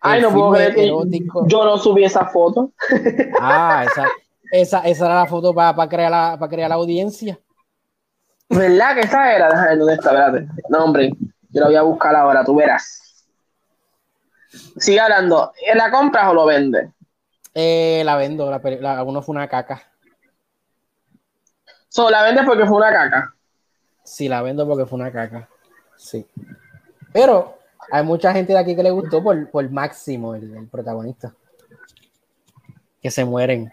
Ay, 0.00 0.20
no 0.20 0.32
puedo 0.32 0.50
creer 0.50 0.76
erótico. 0.76 1.46
yo 1.46 1.64
no 1.64 1.78
subí 1.78 2.02
esa 2.02 2.26
foto. 2.26 2.72
Ah, 3.40 3.84
esa, 3.86 4.08
esa, 4.50 4.80
esa 4.80 5.06
era 5.06 5.14
la 5.14 5.26
foto 5.26 5.54
para 5.54 5.88
crear, 5.88 6.10
la, 6.10 6.36
para 6.40 6.50
crear 6.50 6.68
la 6.68 6.74
audiencia. 6.74 7.38
¿Verdad 8.48 8.94
que 8.96 9.00
esa 9.02 9.32
era? 9.32 9.48
Déjame 9.48 9.68
ver 9.68 9.78
dónde 9.78 9.94
está, 9.94 10.10
espérate. 10.10 10.48
No, 10.68 10.84
hombre, 10.84 11.12
yo 11.50 11.60
la 11.60 11.66
voy 11.66 11.76
a 11.76 11.82
buscar 11.82 12.16
ahora, 12.16 12.44
tú 12.44 12.56
verás. 12.56 13.24
Sigue 14.76 14.98
hablando. 14.98 15.52
¿La 15.76 15.92
compras 15.92 16.30
o 16.30 16.34
lo 16.34 16.46
vendes? 16.46 16.88
Eh, 17.54 18.02
la 18.04 18.16
vendo, 18.16 18.50
la, 18.50 18.60
la, 18.80 19.04
uno 19.04 19.22
fue 19.22 19.36
una 19.36 19.46
caca. 19.46 19.89
So, 21.90 22.08
la 22.08 22.22
vendes 22.22 22.44
porque 22.46 22.66
fue 22.66 22.76
una 22.76 22.92
caca. 22.92 23.34
Sí, 24.04 24.28
la 24.28 24.42
vendo 24.42 24.66
porque 24.66 24.86
fue 24.86 24.98
una 24.98 25.10
caca. 25.10 25.48
Sí. 25.96 26.24
Pero 27.12 27.58
hay 27.90 28.04
mucha 28.04 28.32
gente 28.32 28.52
de 28.52 28.60
aquí 28.60 28.76
que 28.76 28.82
le 28.84 28.92
gustó 28.92 29.22
por, 29.22 29.50
por 29.50 29.68
Máximo, 29.70 30.36
el, 30.36 30.56
el 30.56 30.68
protagonista. 30.68 31.34
Que 33.02 33.10
se 33.10 33.24
mueren. 33.24 33.72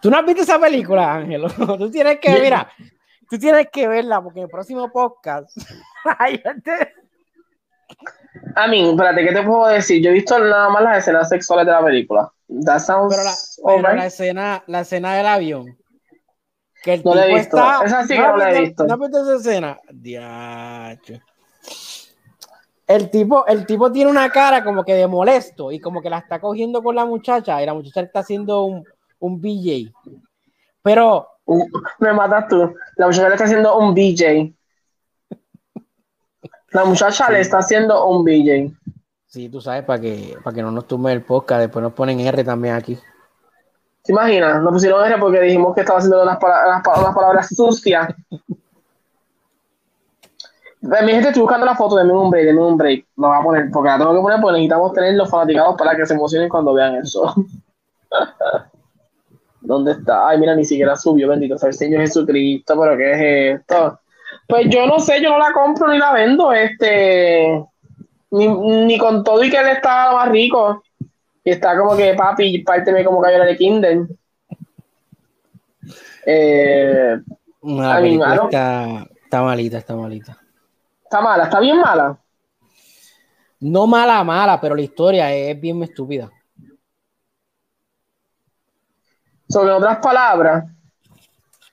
¿Tú 0.00 0.10
no 0.10 0.16
has 0.16 0.24
visto 0.24 0.42
esa 0.42 0.58
película, 0.58 1.16
Ángelo? 1.16 1.48
Tú 1.78 1.90
tienes 1.90 2.18
que, 2.18 2.40
mira, 2.40 2.66
tú 3.28 3.38
tienes 3.38 3.68
que 3.70 3.88
verla 3.88 4.22
porque 4.22 4.40
en 4.40 4.44
el 4.44 4.50
próximo 4.50 4.90
podcast. 4.90 5.50
Ay, 6.18 6.42
A 8.56 8.68
mí, 8.68 8.88
espérate, 8.88 9.22
¿qué 9.22 9.32
te 9.34 9.42
puedo 9.42 9.66
decir? 9.66 10.02
Yo 10.02 10.10
he 10.10 10.14
visto 10.14 10.38
nada 10.38 10.70
más 10.70 10.82
las 10.82 10.98
escenas 10.98 11.28
sexuales 11.28 11.66
de 11.66 11.72
la 11.72 11.84
película. 11.84 12.32
That 12.64 12.80
sounds 12.80 13.14
pero 13.14 13.24
la, 13.24 13.34
pero 13.64 13.78
alright. 13.78 13.98
la 13.98 14.06
escena, 14.06 14.64
la 14.66 14.80
escena 14.80 15.14
del 15.14 15.26
avión. 15.26 15.83
Que 16.84 16.94
el 16.94 17.02
No 17.02 17.12
tipo 17.12 17.36
está. 17.36 17.80
Esa 17.84 18.02
sí 18.02 18.14
que 18.14 18.20
¿No 18.20 18.36
la 18.36 18.52
he 18.52 18.60
visto. 18.60 18.86
¿No 18.86 18.94
has 18.94 19.00
visto 19.00 19.22
esa 19.22 19.36
escena? 19.36 19.80
Diacho. 19.90 21.14
El 22.86 23.10
tipo, 23.10 23.46
el 23.46 23.64
tipo 23.64 23.90
tiene 23.90 24.10
una 24.10 24.28
cara 24.28 24.62
como 24.62 24.84
que 24.84 24.94
de 24.94 25.06
molesto 25.06 25.72
y 25.72 25.80
como 25.80 26.02
que 26.02 26.10
la 26.10 26.18
está 26.18 26.38
cogiendo 26.38 26.82
con 26.82 26.94
la 26.94 27.06
muchacha 27.06 27.62
y 27.62 27.66
la 27.66 27.72
muchacha 27.72 28.02
le 28.02 28.06
está 28.08 28.20
haciendo 28.20 28.64
un, 28.64 28.84
un 29.20 29.40
BJ. 29.40 29.90
Pero 30.82 31.34
Uh, 31.46 31.66
me 31.98 32.12
matas 32.12 32.48
tú. 32.48 32.74
La 32.96 33.06
muchacha 33.06 33.28
le 33.28 33.34
está 33.34 33.44
haciendo 33.44 33.76
un 33.76 33.94
BJ. 33.94 34.54
La 36.70 36.84
muchacha 36.84 37.30
le 37.30 37.40
está 37.40 37.58
haciendo 37.58 38.06
un 38.06 38.24
BJ. 38.24 38.72
Sí, 39.26 39.48
tú 39.48 39.60
sabes, 39.60 39.84
para 39.84 40.00
que, 40.00 40.36
para 40.42 40.54
que 40.54 40.62
no 40.62 40.70
nos 40.70 40.86
tumbe 40.86 41.12
el 41.12 41.22
podcast, 41.22 41.60
después 41.60 41.82
nos 41.82 41.92
ponen 41.92 42.20
R 42.20 42.44
también 42.44 42.74
aquí. 42.74 42.98
¿Te 44.04 44.12
imaginas? 44.12 44.62
Nos 44.62 44.72
pusieron 44.72 45.04
R 45.04 45.18
porque 45.18 45.40
dijimos 45.40 45.74
que 45.74 45.80
estaba 45.80 45.98
haciendo 45.98 46.24
las, 46.24 46.38
palabras 46.38 47.48
sucias. 47.48 48.14
Mi 50.82 51.12
gente, 51.12 51.28
estoy 51.28 51.40
buscando 51.40 51.64
la 51.64 51.74
foto, 51.74 51.96
de 51.96 52.04
un 52.04 52.30
break, 52.30 52.44
denme 52.44 52.60
un 52.60 52.76
break. 52.76 53.06
Lo 53.16 53.28
voy 53.28 53.38
a 53.38 53.42
poner, 53.42 53.70
porque 53.72 53.88
la 53.88 53.96
tengo 53.96 54.14
que 54.14 54.20
poner, 54.20 54.40
porque 54.42 54.52
necesitamos 54.52 54.92
tener 54.92 55.14
los 55.14 55.30
fanaticados 55.30 55.76
para 55.78 55.96
que 55.96 56.04
se 56.04 56.12
emocionen 56.12 56.50
cuando 56.50 56.74
vean 56.74 56.96
eso. 56.96 57.34
¿Dónde 59.62 59.92
está? 59.92 60.28
Ay, 60.28 60.38
mira, 60.38 60.54
ni 60.54 60.66
siquiera 60.66 60.94
subió, 60.94 61.26
bendito 61.28 61.56
sea 61.56 61.70
el 61.70 61.74
Señor 61.74 62.02
Jesucristo, 62.02 62.78
pero 62.78 62.98
¿qué 62.98 63.12
es 63.12 63.60
esto? 63.60 63.98
Pues 64.46 64.66
yo 64.68 64.86
no 64.86 64.98
sé, 64.98 65.22
yo 65.22 65.30
no 65.30 65.38
la 65.38 65.52
compro 65.52 65.88
ni 65.88 65.96
la 65.96 66.12
vendo, 66.12 66.52
este, 66.52 67.64
ni, 68.30 68.98
con 68.98 69.24
todo 69.24 69.42
y 69.42 69.50
que 69.50 69.56
él 69.56 69.68
está 69.68 70.12
más 70.12 70.28
rico. 70.28 70.82
Y 71.44 71.50
está 71.50 71.78
como 71.78 71.94
que, 71.96 72.14
papi, 72.14 72.58
párteme 72.62 73.04
como 73.04 73.20
cayó 73.20 73.44
de 73.44 73.56
Kinder. 73.56 74.06
Eh, 76.24 77.20
está, 77.62 79.06
está 79.22 79.42
malita, 79.42 79.78
está 79.78 79.94
malita. 79.94 80.38
Está 81.02 81.20
mala, 81.20 81.44
está 81.44 81.60
bien 81.60 81.78
mala. 81.78 82.18
No 83.60 83.86
mala, 83.86 84.24
mala, 84.24 84.60
pero 84.60 84.74
la 84.74 84.82
historia 84.82 85.32
es 85.32 85.60
bien 85.60 85.82
estúpida. 85.82 86.30
Sobre 89.48 89.72
otras 89.72 89.98
palabras. 89.98 90.64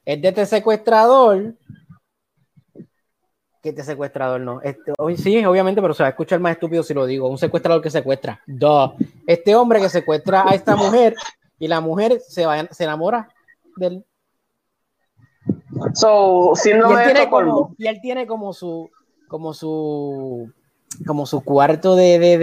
Es 0.06 0.22
de 0.22 0.28
este 0.28 0.46
secuestrador. 0.46 1.56
Que 3.62 3.70
este 3.70 3.84
secuestrador 3.84 4.42
no. 4.42 4.60
Este, 4.62 4.92
sí, 5.18 5.46
obviamente, 5.46 5.82
pero 5.82 5.94
se 5.94 6.02
va 6.02 6.08
a 6.08 6.12
escuchar 6.12 6.40
más 6.40 6.54
estúpido 6.54 6.82
si 6.82 6.94
lo 6.94 7.06
digo. 7.06 7.30
Un 7.30 7.38
secuestrador 7.38 7.82
que 7.82 7.92
secuestra. 7.92 8.42
Dos. 8.48 8.94
Este 9.28 9.56
hombre 9.56 9.80
que 9.80 9.90
secuestra 9.90 10.44
a 10.48 10.56
esta 10.56 10.76
mujer 10.76 11.16
y 11.60 11.68
la 11.68 11.80
mujer 11.80 12.20
se, 12.28 12.46
va, 12.46 12.66
se 12.72 12.84
enamora 12.84 13.30
del. 13.78 14.04
So, 15.94 16.54
y, 16.66 16.70
él 16.70 16.84
tiene 17.06 17.30
como, 17.30 17.76
y 17.78 17.88
él 17.88 18.00
tiene 18.02 18.28
como 18.28 18.54
su 18.54 18.90
como 19.28 19.54
su 19.54 20.52
como 21.06 21.26
su 21.26 21.42
cuarto 21.42 21.96
de, 21.96 22.20
de, 22.20 22.38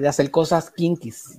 de, 0.00 0.08
hacer 0.08 0.30
cosas 0.30 0.70
kinkies. 0.70 1.38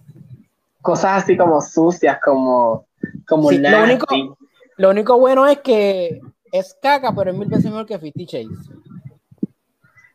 Cosas 0.81 1.23
así 1.23 1.35
como 1.35 1.61
sucias, 1.61 2.19
como, 2.23 2.85
como 3.27 3.51
lo, 3.51 3.83
único, 3.83 4.37
lo 4.77 4.89
único 4.89 5.19
bueno 5.19 5.45
es 5.45 5.59
que 5.59 6.21
es 6.51 6.75
caca, 6.81 7.13
pero 7.13 7.31
es 7.31 7.37
mil 7.37 7.49
veces 7.49 7.65
mejor 7.65 7.85
que 7.85 7.99
Fifty 7.99 8.25
Shades. 8.25 8.69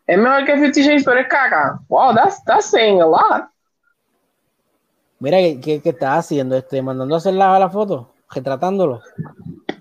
Es 0.07 0.19
mejor 0.19 0.45
que 0.45 0.57
Fifty 0.57 0.83
Shades, 0.83 1.05
pero 1.05 1.21
es 1.21 1.27
caca. 1.27 1.81
Wow, 1.89 2.15
that's, 2.15 2.43
that's 2.45 2.67
saying 2.67 3.01
a 3.01 3.07
lot. 3.07 3.49
Mira, 5.19 5.39
¿qué, 5.39 5.81
qué, 5.83 5.89
estás 5.89 6.19
haciendo? 6.19 6.57
Este, 6.57 6.81
mandando 6.81 7.15
a 7.15 7.19
hacer 7.19 7.35
la, 7.35 7.59
la 7.59 7.71
foto, 7.71 8.13
retratándolo. 8.31 9.01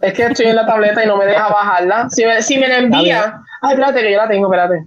Es 0.02 0.14
que 0.14 0.24
estoy 0.24 0.48
en 0.48 0.56
la 0.56 0.66
tableta 0.66 1.04
y 1.04 1.08
no 1.08 1.18
me 1.18 1.26
deja 1.26 1.50
bajarla. 1.50 2.10
Si 2.10 2.26
me, 2.26 2.42
si 2.42 2.58
me 2.58 2.68
la 2.68 2.78
envía. 2.80 3.42
Ay, 3.62 3.74
espérate, 3.74 4.02
que 4.02 4.12
yo 4.12 4.18
la 4.18 4.28
tengo, 4.28 4.48
espérate. 4.48 4.86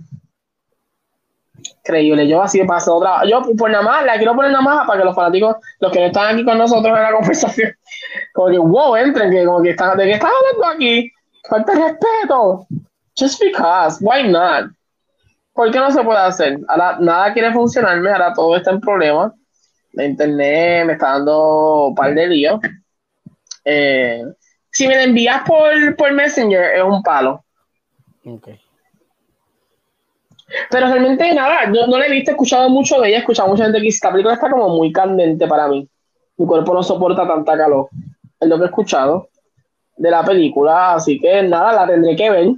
Increíble, 1.85 2.27
yo 2.27 2.43
así 2.43 2.63
paso 2.65 2.97
otra. 2.97 3.25
Yo, 3.25 3.43
por 3.57 3.71
nada 3.71 3.85
más, 3.85 4.05
la 4.05 4.17
quiero 4.17 4.35
poner 4.35 4.51
nada 4.51 4.63
más 4.63 4.87
para 4.87 5.01
que 5.01 5.05
los 5.05 5.15
fanáticos, 5.15 5.57
los 5.81 5.93
que 5.93 6.01
no 6.01 6.07
están 6.07 6.35
aquí 6.35 6.45
con 6.45 6.59
nosotros 6.59 6.97
en 6.97 7.03
la 7.03 7.13
conversación, 7.13 7.73
como 8.33 8.51
que, 8.51 8.59
wow, 8.59 8.97
entren, 8.97 9.31
que 9.31 9.45
como 9.45 9.63
que 9.63 9.71
están, 9.71 9.97
¿de 9.97 10.05
qué 10.05 10.13
estás 10.13 10.31
hablando 10.31 10.75
aquí? 10.75 11.13
Falta 11.49 11.73
respeto. 11.75 12.67
Just 13.19 13.41
because, 13.41 13.99
why 14.01 14.29
not? 14.29 14.71
¿Por 15.59 15.73
qué 15.73 15.81
no 15.81 15.91
se 15.91 16.05
puede 16.05 16.21
hacer? 16.21 16.61
Ahora 16.69 16.99
nada 17.01 17.33
quiere 17.33 17.53
funcionarme, 17.53 18.13
ahora 18.13 18.33
todo 18.33 18.57
está 18.57 18.71
en 18.71 18.81
problemas. 18.81 19.33
La 19.93 20.05
internet 20.05 20.87
me 20.87 20.93
está 20.93 21.15
dando 21.15 21.87
un 21.87 21.97
par 21.97 22.15
de 22.15 22.29
líos. 22.29 22.61
Eh, 23.65 24.23
si 24.71 24.87
me 24.87 24.95
la 24.95 25.03
envías 25.03 25.43
por, 25.45 25.97
por 25.97 26.13
Messenger, 26.13 26.77
es 26.77 26.83
un 26.85 27.03
palo. 27.03 27.45
Ok. 28.25 28.51
Pero 30.71 30.87
realmente 30.87 31.35
nada, 31.35 31.65
yo 31.75 31.89
no 31.89 31.99
le 31.99 32.07
he 32.07 32.13
visto, 32.13 32.31
escuchado 32.31 32.71
mucho 32.71 33.01
de 33.01 33.09
ella, 33.09 33.17
he 33.17 33.21
escuchado 33.23 33.49
mucha 33.49 33.65
gente 33.65 33.81
que 33.81 33.89
esta 33.89 34.13
película 34.13 34.35
está 34.35 34.49
como 34.49 34.69
muy 34.69 34.93
candente 34.93 35.49
para 35.49 35.67
mí. 35.67 35.89
Mi 36.37 36.47
cuerpo 36.47 36.73
no 36.73 36.85
soporta 36.85 37.27
tanta 37.27 37.59
calor. 37.59 37.89
Es 38.39 38.49
lo 38.49 38.59
que 38.59 38.63
he 38.63 38.67
escuchado 38.67 39.29
de 39.97 40.09
la 40.09 40.23
película, 40.23 40.95
así 40.95 41.19
que 41.19 41.43
nada, 41.43 41.73
la 41.73 41.85
tendré 41.89 42.15
que 42.15 42.31
ver. 42.31 42.49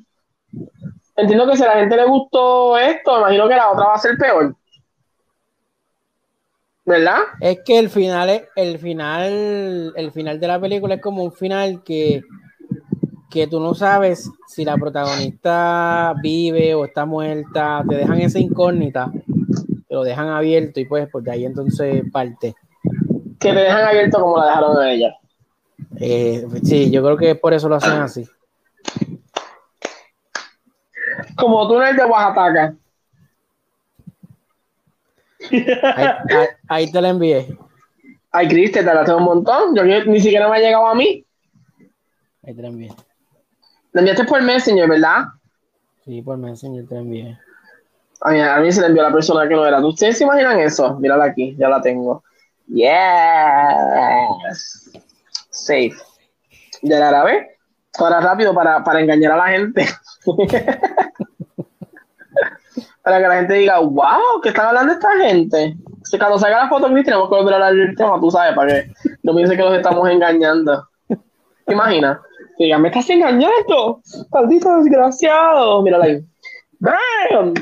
Entiendo 1.20 1.46
que 1.46 1.56
si 1.56 1.62
a 1.62 1.68
la 1.68 1.80
gente 1.80 1.96
le 1.96 2.06
gustó 2.06 2.78
esto, 2.78 3.18
imagino 3.18 3.48
que 3.48 3.56
la 3.56 3.70
otra 3.70 3.86
va 3.86 3.94
a 3.94 3.98
ser 3.98 4.16
peor. 4.16 4.54
¿verdad? 6.90 7.18
Es 7.40 7.60
que 7.64 7.78
el 7.78 7.88
final 7.88 8.30
es, 8.30 8.42
el 8.56 8.78
final, 8.78 9.92
el 9.94 10.12
final 10.12 10.40
de 10.40 10.48
la 10.48 10.60
película 10.60 10.96
es 10.96 11.00
como 11.00 11.22
un 11.22 11.32
final 11.32 11.82
que, 11.84 12.22
que 13.30 13.46
tú 13.46 13.60
no 13.60 13.74
sabes 13.74 14.28
si 14.48 14.64
la 14.64 14.76
protagonista 14.76 16.14
vive 16.20 16.74
o 16.74 16.84
está 16.84 17.04
muerta, 17.04 17.84
te 17.88 17.94
dejan 17.94 18.20
esa 18.20 18.40
incógnita, 18.40 19.10
te 19.88 19.94
lo 19.94 20.02
dejan 20.02 20.28
abierto 20.28 20.80
y 20.80 20.84
pues, 20.84 21.08
pues 21.10 21.24
de 21.24 21.30
ahí 21.30 21.44
entonces 21.44 22.02
parte. 22.10 22.54
Que 23.38 23.52
te 23.52 23.60
dejan 23.60 23.84
abierto 23.84 24.20
como 24.20 24.38
la 24.38 24.46
dejaron 24.46 24.78
a 24.78 24.92
ella. 24.92 25.16
Eh, 25.96 26.44
sí, 26.64 26.90
yo 26.90 27.02
creo 27.04 27.16
que 27.16 27.34
por 27.36 27.54
eso 27.54 27.68
lo 27.68 27.76
hacen 27.76 27.92
así. 27.92 28.28
Como 31.40 31.68
túnel 31.68 31.96
de 31.96 32.04
Oaxaca. 32.04 32.74
Ahí, 36.68 36.90
te 36.90 37.00
la 37.00 37.08
envié. 37.08 37.56
Ay, 38.30 38.48
Cris, 38.48 38.72
te 38.72 38.82
la 38.82 39.04
tengo 39.04 39.18
un 39.18 39.24
montón. 39.24 39.74
Yo, 39.74 39.82
ni 39.84 40.20
siquiera 40.20 40.48
me 40.48 40.56
ha 40.56 40.60
llegado 40.60 40.86
a 40.86 40.94
mí. 40.94 41.24
Ahí 42.44 42.54
te 42.54 42.62
la 42.62 42.68
envié. 42.68 42.92
La 43.92 44.00
enviaste 44.00 44.24
por 44.24 44.40
Messenger, 44.42 44.88
¿verdad? 44.88 45.24
Sí, 46.04 46.22
por 46.22 46.36
Messenger 46.36 46.86
te 46.86 46.94
la 46.94 47.00
envié. 47.00 47.38
A 48.20 48.30
mí, 48.30 48.40
a 48.40 48.60
mí 48.60 48.70
se 48.70 48.80
la 48.80 48.88
envió 48.88 49.02
a 49.02 49.08
la 49.08 49.14
persona 49.14 49.48
que 49.48 49.54
no 49.54 49.66
era. 49.66 49.84
¿Ustedes 49.84 50.18
se 50.18 50.24
imaginan 50.24 50.60
eso? 50.60 50.98
Mírala 51.00 51.24
aquí, 51.24 51.56
ya 51.58 51.68
la 51.68 51.80
tengo. 51.80 52.22
Yes. 52.68 52.90
Safe. 55.50 55.96
Ya 56.82 56.98
la 57.00 57.08
grabé. 57.08 57.56
Ahora 57.98 58.20
rápido 58.20 58.54
para, 58.54 58.84
para 58.84 59.00
engañar 59.00 59.32
a 59.32 59.36
la 59.36 59.48
gente. 59.48 59.86
para 63.02 63.18
que 63.18 63.28
la 63.28 63.36
gente 63.36 63.54
diga, 63.54 63.78
wow, 63.78 64.40
¿qué 64.42 64.50
están 64.50 64.66
hablando 64.66 64.92
esta 64.92 65.10
gente? 65.18 65.76
Si 66.04 66.18
cuando 66.18 66.38
salga 66.38 66.64
la 66.64 66.68
foto, 66.68 66.86
tenemos 66.86 67.28
que 67.28 67.34
volver 67.34 67.54
a 67.54 67.56
hablar 67.56 67.74
del 67.74 67.96
tema, 67.96 68.20
tú 68.20 68.30
sabes, 68.30 68.54
para 68.54 68.68
que 68.68 68.92
no 69.22 69.34
piensen 69.34 69.56
que 69.56 69.62
los 69.62 69.74
estamos 69.74 70.08
engañando. 70.08 70.88
¿Te 71.08 71.72
imaginas? 71.72 72.18
Diga, 72.58 72.78
me 72.78 72.88
estás 72.88 73.08
engañando, 73.08 74.00
maldito 74.30 74.76
desgraciado. 74.78 75.82
Mírala 75.82 76.04
ahí. 76.04 76.20
¡Bam! 76.78 77.54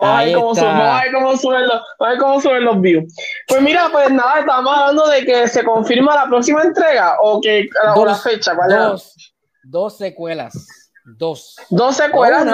Vamos 0.00 0.58
a 0.58 1.02
ver 1.02 1.12
cómo, 1.12 1.36
suben, 1.36 1.66
los, 1.66 1.82
a 1.98 2.08
ver 2.08 2.18
cómo 2.18 2.40
suben 2.40 2.64
los 2.64 2.80
views. 2.80 3.12
Pues 3.48 3.60
mira, 3.62 3.88
pues 3.90 4.10
nada, 4.10 4.40
estamos 4.40 4.72
hablando 4.72 5.08
de 5.08 5.24
que 5.24 5.48
se 5.48 5.64
confirma 5.64 6.14
la 6.14 6.26
próxima 6.26 6.62
entrega 6.62 7.16
o 7.20 7.40
que 7.40 7.68
o 7.96 8.04
la 8.04 8.14
fecha. 8.14 8.54
¿cuál 8.54 8.70
dos, 8.70 9.34
dos 9.64 9.96
secuelas. 9.96 10.77
Dos. 11.16 11.56
Dos 11.70 11.96
secuelas, 11.96 12.44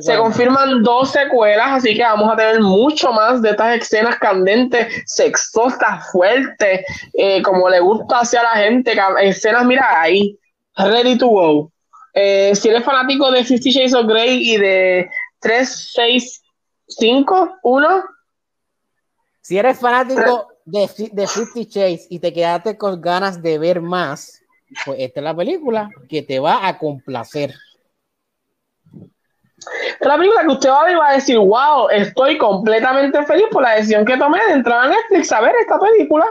se 0.00 0.16
confirman 0.16 0.82
dos 0.82 1.10
secuelas, 1.10 1.72
así 1.72 1.94
que 1.94 2.02
vamos 2.02 2.32
a 2.32 2.36
tener 2.36 2.60
mucho 2.60 3.12
más 3.12 3.42
de 3.42 3.50
estas 3.50 3.80
escenas 3.80 4.18
candentes, 4.18 5.02
sexosas, 5.06 6.10
fuertes, 6.12 6.84
eh, 7.14 7.42
como 7.42 7.68
le 7.68 7.80
gusta 7.80 8.20
hacia 8.20 8.42
la 8.44 8.50
gente, 8.50 8.96
escenas, 9.22 9.64
mira, 9.64 10.00
ahí, 10.00 10.38
ready 10.76 11.18
to 11.18 11.26
go. 11.26 11.72
Eh, 12.12 12.54
si 12.54 12.68
eres 12.68 12.84
fanático 12.84 13.30
de 13.32 13.44
Fifty 13.44 13.72
Shades 13.72 13.94
of 13.94 14.06
Grey 14.06 14.54
y 14.54 14.56
de 14.56 15.10
3, 15.40 15.90
6, 15.94 16.42
5, 16.86 17.56
1. 17.62 18.04
Si 19.40 19.58
eres 19.58 19.80
fanático 19.80 20.46
de, 20.64 20.88
de 21.12 21.26
Fifty 21.26 21.64
Shades 21.64 22.06
y 22.08 22.20
te 22.20 22.32
quedaste 22.32 22.78
con 22.78 23.00
ganas 23.00 23.42
de 23.42 23.58
ver 23.58 23.80
más, 23.80 24.40
pues 24.84 25.00
esta 25.00 25.20
es 25.20 25.24
la 25.24 25.36
película 25.36 25.90
que 26.08 26.22
te 26.22 26.38
va 26.38 26.66
a 26.66 26.78
complacer. 26.78 27.54
Es 30.00 30.06
la 30.06 30.16
película 30.16 30.42
que 30.42 30.48
usted 30.48 30.70
va 30.70 30.80
a 30.80 30.84
ver 30.84 30.98
va 30.98 31.08
a 31.10 31.14
decir, 31.14 31.38
wow, 31.38 31.88
estoy 31.90 32.38
completamente 32.38 33.22
feliz 33.24 33.46
por 33.50 33.62
la 33.62 33.76
decisión 33.76 34.04
que 34.04 34.16
tomé 34.16 34.38
de 34.46 34.52
entrar 34.52 34.84
a 34.84 34.88
Netflix 34.88 35.32
a 35.32 35.40
ver 35.40 35.54
esta 35.60 35.78
película. 35.78 36.26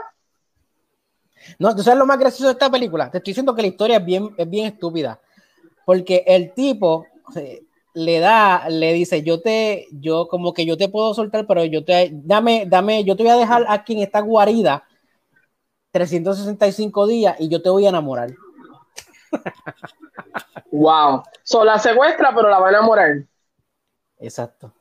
No, 1.60 1.76
tú 1.76 1.84
sabes 1.84 2.00
lo 2.00 2.06
más 2.06 2.20
gracioso 2.20 2.46
de 2.46 2.54
esta 2.54 2.70
película. 2.70 3.12
Te 3.12 3.18
estoy 3.18 3.32
diciendo 3.32 3.56
que 3.56 3.62
la 3.62 3.68
historia 3.68 3.98
es 3.98 4.06
bien, 4.06 4.34
es 4.38 4.50
bien 4.50 4.68
estúpida. 4.68 5.20
Porque 5.86 6.24
el 6.26 6.54
tipo 6.54 7.06
le 7.94 8.20
da, 8.20 8.70
le 8.70 8.94
dice, 8.94 9.22
yo 9.24 9.42
te, 9.42 9.88
yo 9.92 10.28
como 10.28 10.54
que 10.54 10.66
yo 10.66 10.78
te 10.78 10.90
puedo 10.90 11.14
soltar, 11.14 11.46
pero 11.46 11.64
yo 11.66 11.84
te, 11.84 12.10
dame, 12.14 12.66
dame, 12.68 13.04
yo 13.04 13.16
te 13.16 13.24
voy 13.24 13.32
a 13.32 13.38
dejar 13.38 13.66
aquí 13.68 13.94
en 13.94 14.00
esta 14.00 14.22
guarida 14.22 14.84
365 15.92 17.08
días 17.08 17.36
y 17.40 17.50
yo 17.50 17.62
te 17.62 17.70
voy 17.70 17.86
a 17.86 17.90
enamorar. 17.90 18.32
Wow. 20.72 21.24
So 21.44 21.64
la 21.64 21.80
secuestra, 21.80 22.34
pero 22.36 22.50
la 22.50 22.60
va 22.60 22.68
a 22.68 22.72
enamorar. 22.72 23.24
Exacto. 24.20 24.74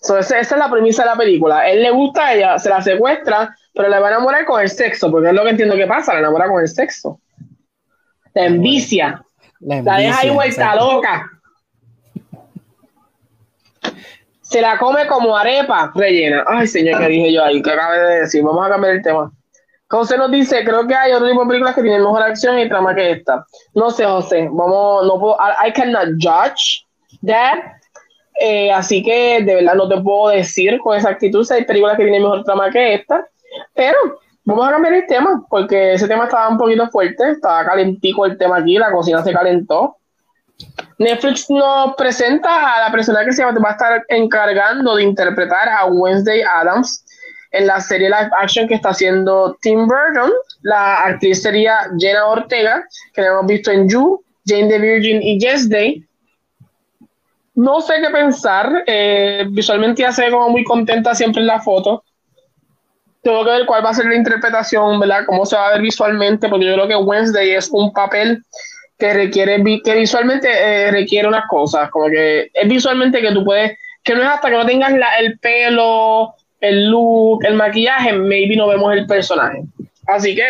So, 0.00 0.16
esa, 0.16 0.38
esa, 0.38 0.54
es 0.54 0.58
la 0.60 0.70
premisa 0.70 1.02
de 1.02 1.10
la 1.10 1.16
película. 1.16 1.68
Él 1.68 1.82
le 1.82 1.90
gusta 1.90 2.26
a 2.26 2.34
ella, 2.34 2.58
se 2.58 2.68
la 2.68 2.80
secuestra, 2.80 3.54
pero 3.74 3.88
le 3.88 3.98
va 3.98 4.08
a 4.08 4.10
enamorar 4.10 4.44
con 4.44 4.60
el 4.60 4.68
sexo, 4.68 5.10
porque 5.10 5.28
es 5.28 5.34
lo 5.34 5.42
que 5.42 5.50
entiendo 5.50 5.74
que 5.74 5.86
pasa, 5.86 6.12
la 6.12 6.20
enamora 6.20 6.48
con 6.48 6.60
el 6.60 6.68
sexo. 6.68 7.20
La 8.32 8.46
envicia. 8.46 9.24
La, 9.60 9.78
envicia, 9.78 9.92
la 9.92 9.98
deja 9.98 10.20
ahí 10.20 10.30
vuelta 10.30 10.74
loca. 10.76 11.30
Se 14.40 14.62
la 14.62 14.78
come 14.78 15.06
como 15.08 15.36
arepa 15.36 15.92
rellena. 15.94 16.44
Ay, 16.46 16.66
señor, 16.68 17.00
¿qué 17.00 17.08
dije 17.08 17.32
yo 17.32 17.44
ahí? 17.44 17.60
¿Qué 17.60 17.70
acabé 17.70 17.98
de 17.98 18.20
decir? 18.20 18.42
Vamos 18.42 18.64
a 18.64 18.70
cambiar 18.70 18.94
el 18.94 19.02
tema. 19.02 19.30
José 19.90 20.18
nos 20.18 20.30
dice, 20.30 20.64
creo 20.64 20.86
que 20.86 20.94
hay 20.94 21.12
otro 21.12 21.28
tipo 21.28 21.40
de 21.42 21.48
películas 21.48 21.74
que 21.74 21.82
tienen 21.82 22.02
mejor 22.02 22.22
acción 22.22 22.58
y 22.58 22.68
trama 22.68 22.94
que 22.94 23.12
esta. 23.12 23.44
No 23.74 23.90
sé, 23.90 24.04
José, 24.04 24.48
vamos, 24.52 25.06
no 25.06 25.18
puedo, 25.18 25.36
I, 25.66 25.72
cannot 25.72 26.08
judge 26.20 26.84
that. 27.26 27.58
Eh, 28.40 28.70
así 28.70 29.02
que 29.02 29.42
de 29.42 29.54
verdad 29.56 29.74
no 29.74 29.88
te 29.88 30.00
puedo 30.00 30.28
decir 30.28 30.78
con 30.78 30.94
exactitud 30.94 31.42
si 31.42 31.54
hay 31.54 31.64
películas 31.64 31.96
que 31.96 32.04
tienen 32.04 32.22
mejor 32.22 32.44
trama 32.44 32.70
que 32.70 32.94
esta. 32.94 33.26
Pero 33.74 33.96
vamos 34.44 34.68
a 34.68 34.72
cambiar 34.72 34.92
el 34.92 35.06
tema, 35.06 35.42
porque 35.48 35.94
ese 35.94 36.06
tema 36.06 36.24
estaba 36.24 36.50
un 36.50 36.58
poquito 36.58 36.86
fuerte, 36.90 37.30
estaba 37.30 37.64
calentico 37.64 38.26
el 38.26 38.36
tema 38.36 38.58
aquí, 38.58 38.76
la 38.76 38.92
cocina 38.92 39.24
se 39.24 39.32
calentó. 39.32 39.96
Netflix 40.98 41.48
nos 41.48 41.94
presenta 41.94 42.76
a 42.76 42.80
la 42.80 42.90
persona 42.90 43.24
que 43.24 43.32
se 43.32 43.44
va 43.44 43.50
a 43.50 43.70
estar 43.70 44.04
encargando 44.08 44.96
de 44.96 45.04
interpretar 45.04 45.68
a 45.68 45.86
Wednesday 45.86 46.42
Adams 46.42 47.04
en 47.50 47.66
la 47.66 47.80
serie 47.80 48.08
live 48.08 48.30
action 48.40 48.68
que 48.68 48.74
está 48.74 48.90
haciendo 48.90 49.56
Tim 49.60 49.86
Burton. 49.86 50.30
La 50.62 51.04
actriz 51.04 51.42
sería 51.42 51.90
Jenna 51.98 52.26
Ortega, 52.26 52.84
que 53.14 53.22
la 53.22 53.28
hemos 53.28 53.46
visto 53.46 53.70
en 53.70 53.88
You, 53.88 54.22
Jane 54.46 54.68
the 54.68 54.78
Virgin 54.78 55.22
y 55.22 55.38
Yes 55.38 55.68
Day. 55.68 56.04
No 57.54 57.80
sé 57.80 57.94
qué 58.00 58.10
pensar. 58.10 58.84
Eh, 58.86 59.46
visualmente 59.50 60.02
ya 60.02 60.12
se 60.12 60.24
ve 60.24 60.30
como 60.30 60.50
muy 60.50 60.64
contenta 60.64 61.14
siempre 61.14 61.40
en 61.40 61.48
la 61.48 61.60
foto. 61.60 62.04
Tengo 63.22 63.44
que 63.44 63.50
ver 63.50 63.66
cuál 63.66 63.84
va 63.84 63.90
a 63.90 63.94
ser 63.94 64.06
la 64.06 64.14
interpretación, 64.14 65.00
¿verdad? 65.00 65.24
Cómo 65.26 65.44
se 65.44 65.56
va 65.56 65.68
a 65.68 65.72
ver 65.72 65.82
visualmente, 65.82 66.48
porque 66.48 66.66
yo 66.66 66.74
creo 66.74 66.88
que 66.88 66.96
Wednesday 66.96 67.50
es 67.50 67.68
un 67.72 67.92
papel 67.92 68.44
que 68.98 69.12
requiere, 69.12 69.62
que 69.84 69.94
visualmente 69.94 70.48
eh, 70.50 70.90
requiere 70.90 71.28
unas 71.28 71.46
cosas, 71.48 71.90
como 71.90 72.06
que 72.08 72.50
es 72.52 72.68
visualmente 72.68 73.20
que 73.20 73.32
tú 73.32 73.44
puedes, 73.44 73.78
que 74.02 74.14
no 74.14 74.22
es 74.22 74.28
hasta 74.28 74.50
que 74.50 74.56
no 74.56 74.66
tengas 74.66 74.92
el 75.20 75.38
pelo, 75.38 76.34
el 76.60 76.90
look, 76.90 77.44
el 77.44 77.54
maquillaje, 77.54 78.12
maybe 78.12 78.56
no 78.56 78.68
vemos 78.68 78.92
el 78.94 79.06
personaje. 79.06 79.62
Así 80.06 80.34
que 80.34 80.42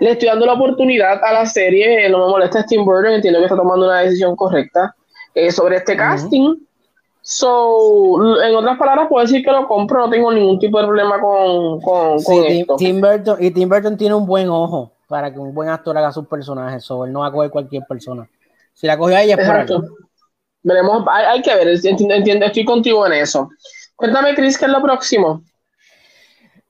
le 0.00 0.10
estoy 0.10 0.28
dando 0.28 0.46
la 0.46 0.54
oportunidad 0.54 1.22
a 1.22 1.32
la 1.32 1.46
serie, 1.46 2.08
no 2.08 2.26
me 2.26 2.32
molesta 2.32 2.62
Steve 2.62 2.82
Burton, 2.82 3.12
entiendo 3.12 3.38
que 3.38 3.46
está 3.46 3.56
tomando 3.56 3.86
una 3.86 4.00
decisión 4.00 4.34
correcta 4.36 4.94
eh, 5.34 5.50
sobre 5.50 5.76
este 5.76 5.96
casting. 5.96 6.56
So, 7.22 8.42
en 8.42 8.56
otras 8.56 8.78
palabras, 8.78 9.06
puedo 9.08 9.24
decir 9.24 9.44
que 9.44 9.52
lo 9.52 9.68
compro, 9.68 10.00
no 10.00 10.10
tengo 10.10 10.32
ningún 10.32 10.58
tipo 10.58 10.80
de 10.80 10.86
problema 10.86 11.20
con, 11.20 11.80
con, 11.80 12.18
esto. 12.46 12.76
Tim 12.76 13.00
Burton, 13.00 13.36
y 13.38 13.50
Tim 13.50 13.68
Burton 13.68 13.96
tiene 13.96 14.14
un 14.14 14.26
buen 14.26 14.48
ojo 14.48 14.92
para 15.06 15.32
que 15.32 15.38
un 15.38 15.54
buen 15.54 15.68
actor 15.68 15.96
haga 15.96 16.12
sus 16.12 16.26
personajes, 16.26 16.82
so, 16.82 17.04
él 17.04 17.12
no 17.12 17.20
va 17.20 17.26
a 17.26 17.32
coger 17.32 17.50
cualquier 17.50 17.84
persona. 17.88 18.28
Si 18.74 18.86
la 18.86 18.96
cogió 18.96 19.16
a 19.16 19.22
ella 19.22 19.36
es 19.36 19.70
Veremos, 20.62 21.04
hay, 21.08 21.40
que 21.40 21.54
ver, 21.54 21.68
entiendo, 21.68 22.44
estoy 22.44 22.64
contigo 22.66 23.06
en 23.06 23.14
eso. 23.14 23.48
Cuéntame, 24.00 24.34
Chris, 24.34 24.56
¿qué 24.56 24.64
es 24.64 24.70
lo 24.70 24.80
próximo? 24.80 25.44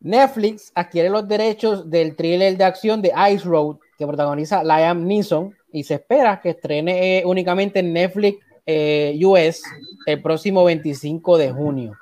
Netflix 0.01 0.73
adquiere 0.75 1.09
los 1.09 1.29
derechos 1.29 1.89
del 1.89 2.17
thriller 2.17 2.57
de 2.57 2.65
acción 2.65 3.01
de 3.01 3.13
Ice 3.33 3.45
Road 3.45 3.77
que 3.97 4.05
protagoniza 4.05 4.65
Liam 4.65 5.07
Neeson 5.07 5.55
y 5.73 5.85
se 5.85 5.95
espera 5.95 6.41
que 6.41 6.51
estrene 6.51 7.19
eh, 7.19 7.23
únicamente 7.25 7.79
en 7.79 7.93
Netflix 7.93 8.45
eh, 8.67 9.17
US 9.25 9.63
el 10.07 10.21
próximo 10.21 10.65
25 10.65 11.39
de 11.39 11.53
junio. 11.53 11.93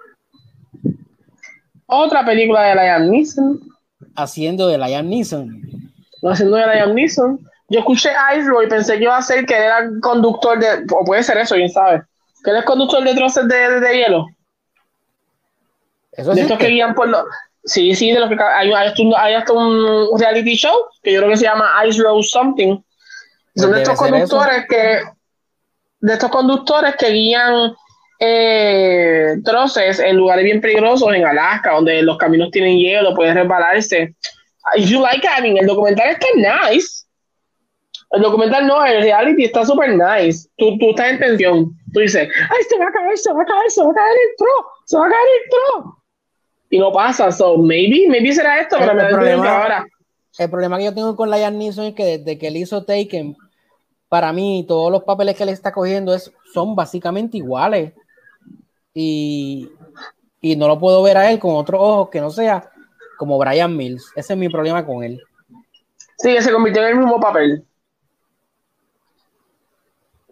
Otra 1.84 2.24
película 2.24 2.62
de 2.62 2.74
Liam 2.76 3.10
Neeson. 3.10 3.60
Haciendo 4.16 4.66
de 4.66 4.78
Liam 4.78 5.10
Neeson. 5.10 5.60
Haciendo 6.22 6.56
de 6.56 6.74
Liam 6.74 6.94
Neeson. 6.94 7.38
Yo 7.68 7.80
escuché 7.80 8.12
Ice 8.34 8.48
Road 8.48 8.64
y 8.64 8.68
pensé 8.68 8.96
que 8.96 9.02
iba 9.02 9.18
a 9.18 9.20
ser 9.20 9.44
que 9.44 9.54
era 9.54 9.90
conductor 10.00 10.58
de. 10.58 10.86
O 10.90 11.04
puede 11.04 11.22
ser 11.22 11.36
eso, 11.36 11.54
quién 11.54 11.68
sabe. 11.68 12.02
Que 12.42 12.50
él 12.50 12.56
es 12.56 12.64
conductor 12.64 13.04
de 13.04 13.14
troces 13.14 13.46
de 13.46 13.94
hielo 13.94 14.26
de 16.26 16.40
estos 16.40 16.58
que 16.58 16.68
guían 16.68 16.94
por 16.94 17.08
los. 17.08 17.24
Sí, 17.64 17.94
sí, 17.94 18.12
de 18.12 18.20
los 18.20 18.28
que 18.28 18.36
hay, 18.42 18.72
hay, 18.72 19.34
hasta 19.34 19.52
un 19.52 20.18
reality 20.18 20.54
show 20.56 20.74
que 21.02 21.12
yo 21.12 21.20
creo 21.20 21.30
que 21.30 21.36
se 21.36 21.44
llama 21.44 21.70
Ice 21.86 22.02
Road 22.02 22.22
Something. 22.22 22.78
Son 23.56 23.72
de 23.72 23.82
estos 23.82 23.98
conductores 23.98 24.66
que. 24.68 25.02
De 26.00 26.12
estos 26.12 26.30
conductores 26.30 26.94
que 26.96 27.10
guían 27.10 27.74
eh, 28.20 29.34
troces 29.44 29.98
en 29.98 30.16
lugares 30.16 30.44
bien 30.44 30.60
peligrosos 30.60 31.12
en 31.12 31.26
Alaska, 31.26 31.72
donde 31.72 32.02
los 32.02 32.16
caminos 32.18 32.50
tienen 32.52 32.78
hielo, 32.78 33.14
pueden 33.14 33.34
resbalarse. 33.34 34.14
If 34.76 34.88
you 34.88 35.00
like, 35.00 35.26
I 35.26 35.42
mean, 35.42 35.58
el 35.58 35.66
documental 35.66 36.10
está 36.10 36.26
nice. 36.36 37.04
El 38.10 38.22
documental 38.22 38.66
no, 38.66 38.84
el 38.86 39.02
reality 39.02 39.44
está 39.44 39.64
súper 39.64 39.90
nice. 39.90 40.48
Tú, 40.56 40.78
tú 40.78 40.90
estás 40.90 41.10
en 41.10 41.18
tensión. 41.18 41.72
Tú 41.92 42.00
dices, 42.00 42.28
ay, 42.50 42.62
se 42.68 42.78
va 42.78 42.86
a 42.86 42.92
caer, 42.92 43.18
se 43.18 43.32
va 43.32 43.42
a 43.42 43.46
caer, 43.46 43.70
se 43.70 43.82
va 43.82 43.90
a 43.90 43.94
caer 43.94 44.12
el 44.12 44.36
tro, 44.36 44.66
se 44.86 44.96
va 44.96 45.06
a 45.06 45.10
caer 45.10 45.26
el 45.42 45.50
tro 45.50 45.97
y 46.70 46.78
no 46.78 46.92
pasa. 46.92 47.30
So, 47.32 47.56
maybe, 47.58 48.08
maybe 48.08 48.32
será 48.32 48.60
esto, 48.60 48.76
pero 48.78 48.92
el, 48.92 49.08
problema, 49.08 49.62
ahora. 49.62 49.86
El 50.38 50.50
problema 50.50 50.78
que 50.78 50.84
yo 50.84 50.94
tengo 50.94 51.16
con 51.16 51.30
Liam 51.30 51.56
Neeson 51.56 51.86
es 51.86 51.94
que 51.94 52.18
desde 52.18 52.38
que 52.38 52.48
él 52.48 52.56
hizo 52.56 52.84
Taken, 52.84 53.36
para 54.08 54.32
mí, 54.32 54.64
todos 54.66 54.90
los 54.90 55.04
papeles 55.04 55.36
que 55.36 55.42
él 55.42 55.48
está 55.50 55.72
cogiendo 55.72 56.14
es, 56.14 56.32
son 56.52 56.74
básicamente 56.74 57.36
iguales. 57.36 57.92
Y, 58.94 59.68
y 60.40 60.56
no 60.56 60.66
lo 60.66 60.78
puedo 60.78 61.02
ver 61.02 61.16
a 61.16 61.30
él 61.30 61.38
con 61.38 61.54
otros 61.56 61.80
ojos 61.80 62.08
que 62.10 62.20
no 62.20 62.30
sea 62.30 62.70
como 63.16 63.38
Brian 63.38 63.76
Mills. 63.76 64.12
Ese 64.16 64.32
es 64.32 64.38
mi 64.38 64.48
problema 64.48 64.84
con 64.84 65.02
él. 65.04 65.20
Sí, 66.16 66.34
que 66.34 66.42
se 66.42 66.52
convirtió 66.52 66.82
en 66.82 66.88
el 66.88 66.96
mismo 66.96 67.20
papel. 67.20 67.64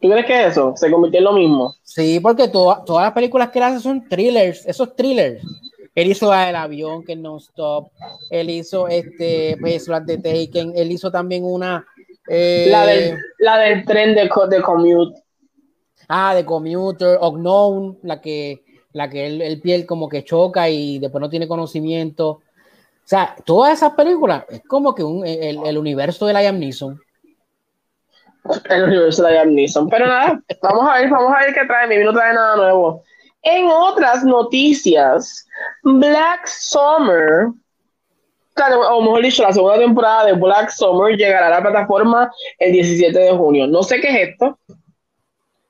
¿Tú 0.00 0.10
crees 0.10 0.26
que 0.26 0.46
eso 0.46 0.74
se 0.76 0.90
convirtió 0.90 1.18
en 1.18 1.24
lo 1.24 1.32
mismo? 1.32 1.74
Sí, 1.82 2.20
porque 2.20 2.48
todas 2.48 2.84
las 2.88 3.12
películas 3.12 3.50
que 3.50 3.58
él 3.58 3.64
hace 3.64 3.80
son 3.80 4.08
thrillers, 4.08 4.66
esos 4.66 4.94
thrillers. 4.94 5.42
Él 5.96 6.08
hizo 6.08 6.32
el 6.32 6.54
avión 6.54 7.02
que 7.04 7.16
no 7.16 7.38
stop. 7.38 7.90
Él 8.30 8.50
hizo 8.50 8.86
este, 8.86 9.56
pues, 9.58 9.88
las 9.88 10.04
de 10.04 10.18
Taken. 10.18 10.74
Él 10.76 10.92
hizo 10.92 11.10
también 11.10 11.42
una. 11.42 11.86
Eh, 12.28 12.68
la, 12.70 12.84
del, 12.84 13.18
la 13.38 13.56
del 13.56 13.84
tren 13.86 14.14
de, 14.14 14.28
de 14.50 14.62
commute. 14.62 15.22
Ah, 16.06 16.34
de 16.34 16.44
commuter, 16.44 17.18
unknown, 17.20 17.98
la 18.02 18.20
que, 18.20 18.62
la 18.92 19.08
que 19.08 19.26
el, 19.26 19.60
piel 19.62 19.86
como 19.86 20.08
que 20.08 20.22
choca 20.22 20.68
y 20.68 20.98
después 20.98 21.20
no 21.20 21.30
tiene 21.30 21.48
conocimiento. 21.48 22.28
O 22.28 22.42
sea, 23.02 23.34
todas 23.46 23.72
esas 23.72 23.92
películas 23.94 24.44
es 24.50 24.62
como 24.68 24.94
que 24.94 25.02
un, 25.02 25.26
el, 25.26 25.64
el, 25.64 25.78
universo 25.78 26.26
de 26.26 26.34
Liam 26.34 26.58
Neeson. 26.58 27.00
El 28.68 28.82
universo 28.84 29.22
de 29.24 29.32
Liam 29.32 29.54
Neeson. 29.54 29.88
Pero 29.88 30.06
nada, 30.06 30.42
vamos 30.60 30.90
a 30.90 30.98
ver, 30.98 31.08
vamos 31.08 31.32
a 31.34 31.40
ver 31.40 31.54
qué 31.54 31.64
trae. 31.64 31.88
Mi 31.88 32.04
no 32.04 32.12
trae 32.12 32.34
nada 32.34 32.56
nuevo. 32.56 33.02
En 33.48 33.68
otras 33.68 34.24
noticias, 34.24 35.46
Black 35.84 36.48
Summer, 36.48 37.46
o 38.90 39.02
mejor 39.02 39.22
dicho, 39.22 39.44
la 39.44 39.52
segunda 39.52 39.78
temporada 39.78 40.24
de 40.26 40.32
Black 40.32 40.70
Summer 40.70 41.16
llegará 41.16 41.46
a 41.46 41.50
la 41.50 41.62
plataforma 41.62 42.28
el 42.58 42.72
17 42.72 43.16
de 43.16 43.30
junio. 43.30 43.68
No 43.68 43.84
sé 43.84 44.00
qué 44.00 44.08
es 44.08 44.30
esto. 44.30 44.58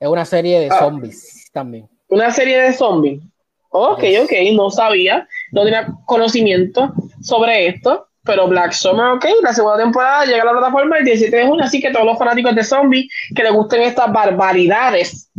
Es 0.01 0.09
una 0.09 0.24
serie 0.24 0.61
de 0.61 0.69
ah. 0.70 0.78
zombies 0.78 1.51
también. 1.53 1.86
Una 2.09 2.31
serie 2.31 2.62
de 2.62 2.73
zombies. 2.73 3.20
Ok, 3.69 4.05
ok, 4.23 4.32
no 4.55 4.70
sabía, 4.70 5.28
no 5.53 5.65
tenía 5.65 5.86
conocimiento 6.07 6.94
sobre 7.20 7.66
esto, 7.66 8.07
pero 8.24 8.48
Black 8.48 8.73
Summer, 8.73 9.09
ok, 9.09 9.27
la 9.43 9.53
segunda 9.53 9.77
temporada 9.77 10.24
llega 10.24 10.40
a 10.40 10.47
la 10.47 10.53
plataforma 10.53 10.97
el 10.97 11.05
17 11.05 11.36
de 11.36 11.47
junio, 11.47 11.62
así 11.62 11.82
que 11.82 11.90
todos 11.90 12.07
los 12.07 12.16
fanáticos 12.16 12.55
de 12.55 12.65
zombies 12.65 13.12
que 13.35 13.43
les 13.43 13.53
gusten 13.53 13.82
estas 13.82 14.11
barbaridades 14.11 15.31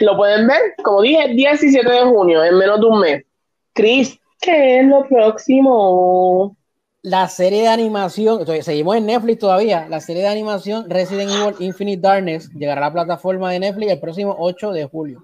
lo 0.00 0.16
pueden 0.16 0.46
ver, 0.46 0.60
como 0.82 1.02
dije, 1.02 1.28
17 1.34 1.90
de 1.90 2.02
junio, 2.02 2.44
en 2.44 2.56
menos 2.56 2.80
de 2.80 2.86
un 2.86 3.00
mes. 3.00 3.24
Chris, 3.72 4.18
¿qué 4.40 4.80
es 4.80 4.86
lo 4.86 5.06
próximo? 5.08 6.56
La 7.02 7.28
serie 7.28 7.62
de 7.62 7.68
animación, 7.68 8.46
seguimos 8.62 8.96
en 8.96 9.06
Netflix 9.06 9.38
todavía, 9.38 9.86
la 9.90 10.00
serie 10.00 10.22
de 10.22 10.28
animación 10.28 10.88
Resident 10.88 11.30
Evil 11.30 11.54
Infinite 11.58 12.00
Darkness 12.00 12.50
llegará 12.54 12.80
a 12.80 12.88
la 12.88 12.92
plataforma 12.92 13.52
de 13.52 13.58
Netflix 13.58 13.92
el 13.92 14.00
próximo 14.00 14.34
8 14.38 14.72
de 14.72 14.86
julio. 14.86 15.22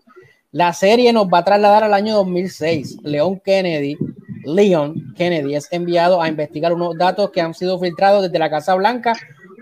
La 0.53 0.73
serie 0.73 1.13
nos 1.13 1.29
va 1.29 1.39
a 1.39 1.45
trasladar 1.45 1.85
al 1.85 1.95
año 1.95 2.17
2006. 2.17 2.99
Leon 3.05 3.41
Kennedy, 3.41 3.97
Leon 4.45 5.15
Kennedy 5.17 5.55
es 5.55 5.73
enviado 5.73 6.21
a 6.21 6.29
investigar 6.29 6.73
unos 6.73 6.99
datos 6.99 7.31
que 7.31 7.41
han 7.41 7.55
sido 7.55 7.79
filtrados 7.79 8.25
desde 8.25 8.39
la 8.39 8.51
Casa 8.51 8.75
Blanca 8.75 9.15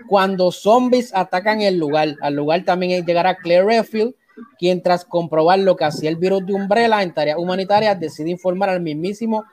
cuando 0.07 0.51
zombies 0.51 1.15
atacan 1.15 1.61
el 1.61 1.77
lugar. 1.77 2.15
Al 2.21 2.33
lugar 2.33 2.63
también 2.65 3.05
llegará 3.05 3.35
Claire 3.35 3.63
Redfield, 3.63 4.15
quien 4.57 4.81
tras 4.81 5.05
comprobar 5.05 5.59
lo 5.59 5.75
que 5.75 5.85
hacía 5.85 6.09
el 6.09 6.15
virus 6.15 6.45
de 6.45 6.53
Umbrella 6.53 7.01
en 7.01 7.13
tareas 7.13 7.37
humanitarias 7.37 7.99
decide 7.99 8.29
informar 8.29 8.69
al 8.69 8.81
mismísimo 8.81 9.45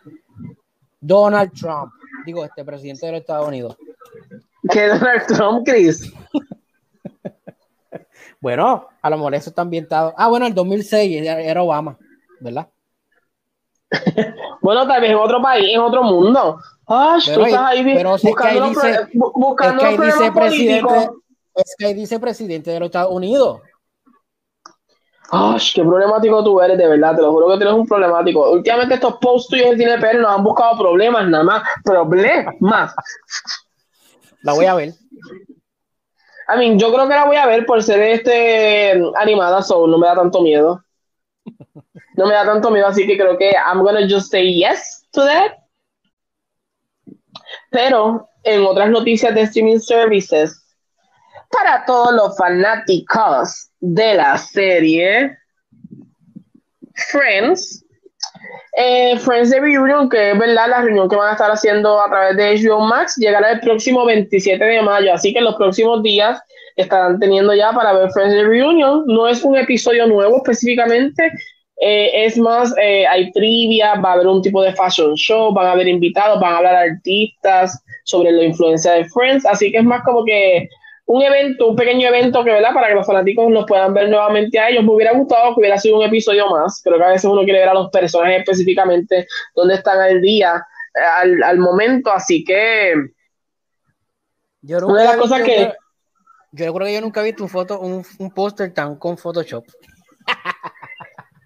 Donald 1.00 1.52
Trump, 1.52 1.92
digo, 2.24 2.44
este 2.44 2.64
presidente 2.64 3.06
de 3.06 3.12
los 3.12 3.20
Estados 3.20 3.48
Unidos. 3.48 3.76
¿Qué 4.70 4.88
Donald 4.88 5.26
Trump, 5.26 5.62
Chris? 5.64 6.12
bueno, 8.40 8.88
a 9.00 9.10
lo 9.10 9.16
mejor 9.16 9.34
eso 9.34 9.50
está 9.50 9.62
ambientado. 9.62 10.12
Ah, 10.16 10.28
bueno, 10.28 10.46
el 10.46 10.54
2006 10.54 11.22
era 11.24 11.62
Obama, 11.62 11.96
¿verdad? 12.40 12.68
bueno, 14.60 14.86
tal 14.86 15.00
vez 15.00 15.10
en 15.10 15.16
otro 15.16 15.40
país, 15.40 15.68
en 15.72 15.80
otro 15.80 16.02
mundo. 16.02 16.58
Ah, 16.88 17.18
tú 17.22 17.44
estás 17.44 17.62
ahí 17.62 17.84
pero 17.84 18.12
buscando, 18.12 18.62
que 18.62 18.68
dice, 18.68 19.08
buscando 19.14 19.84
es 19.84 19.98
que 19.98 20.06
dice 20.06 20.32
presidente, 20.32 21.10
es 21.54 21.74
que 21.76 21.86
ahí 21.86 21.94
dice 21.94 22.20
presidente 22.20 22.70
de 22.70 22.80
los 22.80 22.86
Estados 22.86 23.12
Unidos. 23.12 23.60
Ay, 25.30 25.58
qué 25.74 25.82
problemático 25.82 26.44
tú 26.44 26.60
eres, 26.60 26.78
de 26.78 26.88
verdad, 26.88 27.16
te 27.16 27.22
lo 27.22 27.32
juro 27.32 27.48
que 27.48 27.56
tienes 27.56 27.74
un 27.74 27.86
problemático. 27.86 28.52
Últimamente 28.52 28.94
estos 28.94 29.16
posts 29.16 29.48
tuyos 29.48 29.76
de 29.76 29.84
Cine 29.84 30.14
nos 30.20 30.30
han 30.30 30.44
buscado 30.44 30.78
problemas, 30.78 31.28
nada 31.28 31.44
más, 31.44 31.62
problemas. 31.84 32.94
La 34.42 34.52
voy 34.52 34.66
a 34.66 34.74
ver. 34.74 34.90
I 36.48 36.56
mean, 36.58 36.78
yo 36.78 36.92
creo 36.92 37.08
que 37.08 37.14
la 37.14 37.24
voy 37.24 37.36
a 37.36 37.46
ver 37.46 37.66
por 37.66 37.82
ser 37.82 38.00
este 38.00 38.92
animada, 39.16 39.62
so 39.62 39.86
no 39.86 39.98
me 39.98 40.06
da 40.06 40.14
tanto 40.14 40.40
miedo. 40.42 40.80
No 42.16 42.26
me 42.26 42.32
da 42.32 42.44
tanto 42.44 42.70
miedo, 42.70 42.86
así 42.86 43.06
que 43.06 43.18
creo 43.18 43.36
que 43.36 43.50
I'm 43.50 43.82
gonna 43.82 44.06
just 44.08 44.30
say 44.30 44.54
yes 44.54 45.06
to 45.12 45.22
that. 45.22 45.52
Pero 47.70 48.28
en 48.44 48.64
otras 48.64 48.90
noticias 48.90 49.34
de 49.34 49.42
streaming 49.42 49.80
services, 49.80 50.65
para 51.50 51.84
todos 51.84 52.12
los 52.12 52.36
fanáticos 52.36 53.68
de 53.80 54.14
la 54.14 54.38
serie 54.38 55.36
Friends. 57.10 57.84
Eh, 58.78 59.18
Friends 59.18 59.50
de 59.50 59.60
Reunion, 59.60 60.08
que 60.08 60.32
es 60.32 60.38
verdad 60.38 60.68
la 60.68 60.82
reunión 60.82 61.08
que 61.08 61.16
van 61.16 61.30
a 61.30 61.32
estar 61.32 61.50
haciendo 61.50 62.00
a 62.00 62.08
través 62.08 62.36
de 62.36 62.68
HBO 62.68 62.80
Max, 62.80 63.16
llegará 63.16 63.52
el 63.52 63.60
próximo 63.60 64.04
27 64.04 64.62
de 64.62 64.82
mayo. 64.82 65.14
Así 65.14 65.32
que 65.32 65.38
en 65.38 65.44
los 65.44 65.56
próximos 65.56 66.02
días 66.02 66.40
estarán 66.76 67.18
teniendo 67.18 67.54
ya 67.54 67.72
para 67.72 67.92
ver 67.92 68.10
Friends 68.10 68.34
de 68.34 68.44
Reunion. 68.44 69.04
No 69.06 69.28
es 69.28 69.42
un 69.44 69.56
episodio 69.56 70.06
nuevo 70.06 70.36
específicamente, 70.38 71.32
eh, 71.78 72.24
es 72.24 72.38
más, 72.38 72.74
eh, 72.80 73.06
hay 73.06 73.30
trivia, 73.32 73.96
va 73.96 74.10
a 74.10 74.12
haber 74.14 74.26
un 74.26 74.40
tipo 74.40 74.62
de 74.62 74.72
fashion 74.72 75.14
show, 75.14 75.52
van 75.52 75.66
a 75.66 75.72
haber 75.72 75.88
invitados, 75.88 76.40
van 76.40 76.54
a 76.54 76.56
hablar 76.58 76.74
artistas 76.74 77.82
sobre 78.04 78.32
la 78.32 78.44
influencia 78.44 78.92
de 78.92 79.04
Friends. 79.04 79.44
Así 79.44 79.70
que 79.70 79.78
es 79.78 79.84
más 79.84 80.02
como 80.04 80.24
que 80.24 80.68
un 81.06 81.22
evento, 81.22 81.68
un 81.68 81.76
pequeño 81.76 82.08
evento 82.08 82.42
que, 82.42 82.50
¿verdad? 82.50 82.74
Para 82.74 82.88
que 82.88 82.94
los 82.94 83.06
fanáticos 83.06 83.48
nos 83.48 83.64
puedan 83.66 83.94
ver 83.94 84.08
nuevamente 84.08 84.58
a 84.58 84.68
ellos. 84.68 84.84
Me 84.84 84.92
hubiera 84.92 85.12
gustado 85.12 85.54
que 85.54 85.60
hubiera 85.60 85.78
sido 85.78 85.98
un 85.98 86.04
episodio 86.04 86.48
más. 86.50 86.80
Creo 86.82 86.98
que 86.98 87.04
a 87.04 87.10
veces 87.10 87.30
uno 87.30 87.44
quiere 87.44 87.60
ver 87.60 87.68
a 87.68 87.74
los 87.74 87.90
personajes 87.90 88.40
específicamente 88.40 89.26
dónde 89.54 89.74
están 89.74 90.00
al 90.00 90.20
día, 90.20 90.66
al, 91.22 91.42
al 91.44 91.58
momento. 91.58 92.10
Así 92.10 92.44
que. 92.44 92.94
Yo 94.62 94.78
una 94.78 95.02
de 95.02 95.06
las 95.06 95.16
cosas 95.16 95.42
que. 95.42 95.72
Yo 96.52 96.72
creo 96.74 96.86
que 96.86 96.94
yo 96.94 97.00
nunca 97.00 97.20
he 97.20 97.24
visto 97.24 97.44
un, 97.44 97.50
foto, 97.50 97.78
un, 97.78 98.04
un 98.18 98.30
póster 98.30 98.72
tan 98.72 98.96
con 98.96 99.16
Photoshop. 99.16 99.64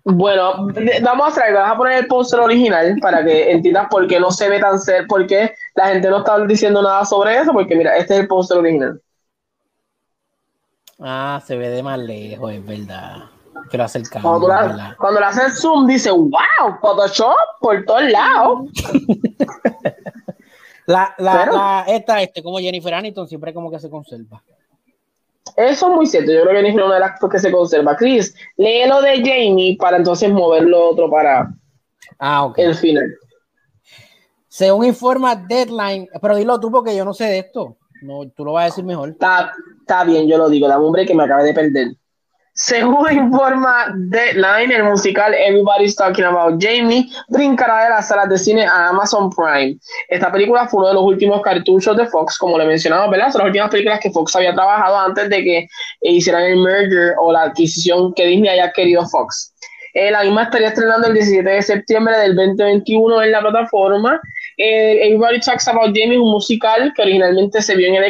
Bueno, 0.03 0.67
vamos 1.03 1.29
a 1.29 1.35
traer, 1.35 1.55
vamos 1.55 1.75
a 1.75 1.77
poner 1.77 1.99
el 1.99 2.07
póster 2.07 2.41
original 2.41 2.97
para 3.03 3.23
que 3.23 3.51
entiendas 3.51 3.87
por 3.91 4.07
qué 4.09 4.19
no 4.19 4.31
se 4.31 4.49
ve 4.49 4.59
tan 4.59 4.79
ser, 4.79 5.07
por 5.07 5.27
qué 5.27 5.53
la 5.75 5.89
gente 5.89 6.09
no 6.09 6.19
está 6.19 6.43
diciendo 6.47 6.83
nada 6.83 7.05
sobre 7.05 7.39
eso, 7.39 7.53
porque 7.53 7.77
mira, 7.77 7.97
este 7.97 8.15
es 8.15 8.21
el 8.21 8.27
póster 8.27 8.59
original. 8.59 9.01
Ah, 11.01 11.43
se 11.47 11.57
ve 11.57 11.71
de 11.71 11.83
más 11.83 11.99
lejos, 11.99 12.53
es 12.53 12.65
verdad. 12.65 13.25
Pero 13.71 13.87
Cuando, 14.21 14.49
cuando 14.99 15.21
le 15.21 15.27
haces 15.27 15.61
zoom, 15.61 15.87
dice, 15.87 16.11
wow, 16.11 16.79
Photoshop 16.81 17.37
por 17.61 17.85
todos 17.85 18.03
lados. 18.05 18.69
la, 20.87 21.15
la, 21.19 21.85
esta, 21.87 22.21
este, 22.21 22.43
como 22.43 22.59
Jennifer 22.59 22.95
Aniston, 22.95 23.29
siempre 23.29 23.55
como 23.55 23.71
que 23.71 23.79
se 23.79 23.89
conserva. 23.89 24.43
Eso 25.57 25.91
es 25.91 25.97
muy 25.97 26.07
cierto. 26.07 26.33
Yo 26.33 26.43
creo 26.43 26.53
que 26.53 26.57
Jennifer 26.57 26.81
es 26.81 26.87
una 26.87 26.95
de 26.95 27.01
las 27.01 27.21
que 27.21 27.39
se 27.39 27.53
conserva. 27.53 27.97
Chris, 27.97 28.35
lee 28.57 28.89
lo 28.89 29.01
de 29.03 29.19
Jamie 29.19 29.77
para 29.79 29.99
entonces 29.99 30.33
moverlo 30.33 30.91
otro 30.91 31.09
para 31.09 31.53
ah, 32.19 32.53
el 32.57 32.75
final. 32.75 33.07
Según 34.49 34.87
informa 34.87 35.37
Deadline, 35.37 36.09
pero 36.21 36.37
dilo 36.37 36.59
tú 36.59 36.71
porque 36.71 36.97
yo 36.97 37.05
no 37.05 37.15
sé 37.15 37.25
de 37.25 37.39
esto. 37.39 37.77
No, 38.03 38.29
tú 38.31 38.45
lo 38.45 38.53
vas 38.53 38.63
a 38.63 38.67
decir 38.67 38.85
mejor. 38.85 39.11
Está, 39.11 39.53
está 39.91 40.05
bien, 40.05 40.29
yo 40.29 40.39
lo 40.39 40.49
digo. 40.49 40.69
La 40.69 40.79
hombre 40.79 41.05
que 41.05 41.15
me 41.15 41.25
acaba 41.25 41.43
de 41.43 41.53
perder. 41.53 41.89
Según 42.53 43.11
informa 43.13 43.87
Deadline, 43.97 44.71
el 44.73 44.85
musical 44.85 45.35
Everybody's 45.35 45.97
Talking 45.97 46.25
About 46.25 46.63
Jamie 46.63 47.09
brincará 47.29 47.85
de 47.85 47.91
las 47.91 48.09
salas 48.09 48.29
de 48.29 48.39
cine 48.39 48.67
a 48.67 48.89
Amazon 48.89 49.31
Prime. 49.31 49.79
Esta 50.09 50.31
película 50.31 50.69
fue 50.69 50.81
uno 50.81 50.89
de 50.89 50.95
los 50.95 51.05
últimos 51.05 51.41
cartuchos 51.43 51.97
de 51.97 52.07
Fox, 52.07 52.37
como 52.39 52.59
le 52.59 52.67
mencionaba, 52.67 53.09
¿verdad? 53.09 53.33
Son 53.33 53.41
las 53.41 53.47
últimas 53.47 53.71
películas 53.71 54.01
que 54.01 54.11
Fox 54.11 54.37
había 54.37 54.53
trabajado 54.53 54.99
antes 54.99 55.31
de 55.31 55.43
que 55.43 55.69
hicieran 56.03 56.43
el 56.43 56.59
merger 56.59 57.15
o 57.19 57.33
la 57.33 57.43
adquisición 57.43 58.13
que 58.15 58.27
Disney 58.27 58.51
haya 58.51 58.71
querido 58.73 59.09
Fox. 59.09 59.55
Eh, 59.95 60.11
la 60.11 60.23
misma 60.23 60.45
estaría 60.45 60.69
estrenando 60.69 61.09
el 61.09 61.15
17 61.15 61.49
de 61.49 61.63
septiembre 61.63 62.17
del 62.19 62.37
2021 62.37 63.23
en 63.23 63.33
la 63.33 63.41
plataforma 63.41 64.21
eh, 64.61 65.07
Everybody 65.07 65.41
Talks 65.41 65.67
About 65.69 65.97
Jamie 65.97 66.17
es 66.17 66.21
un 66.21 66.33
musical 66.33 66.93
que 66.95 67.03
originalmente 67.03 67.63
se 67.63 67.75
vio 67.77 67.89
en 67.89 67.95
el, 67.95 68.05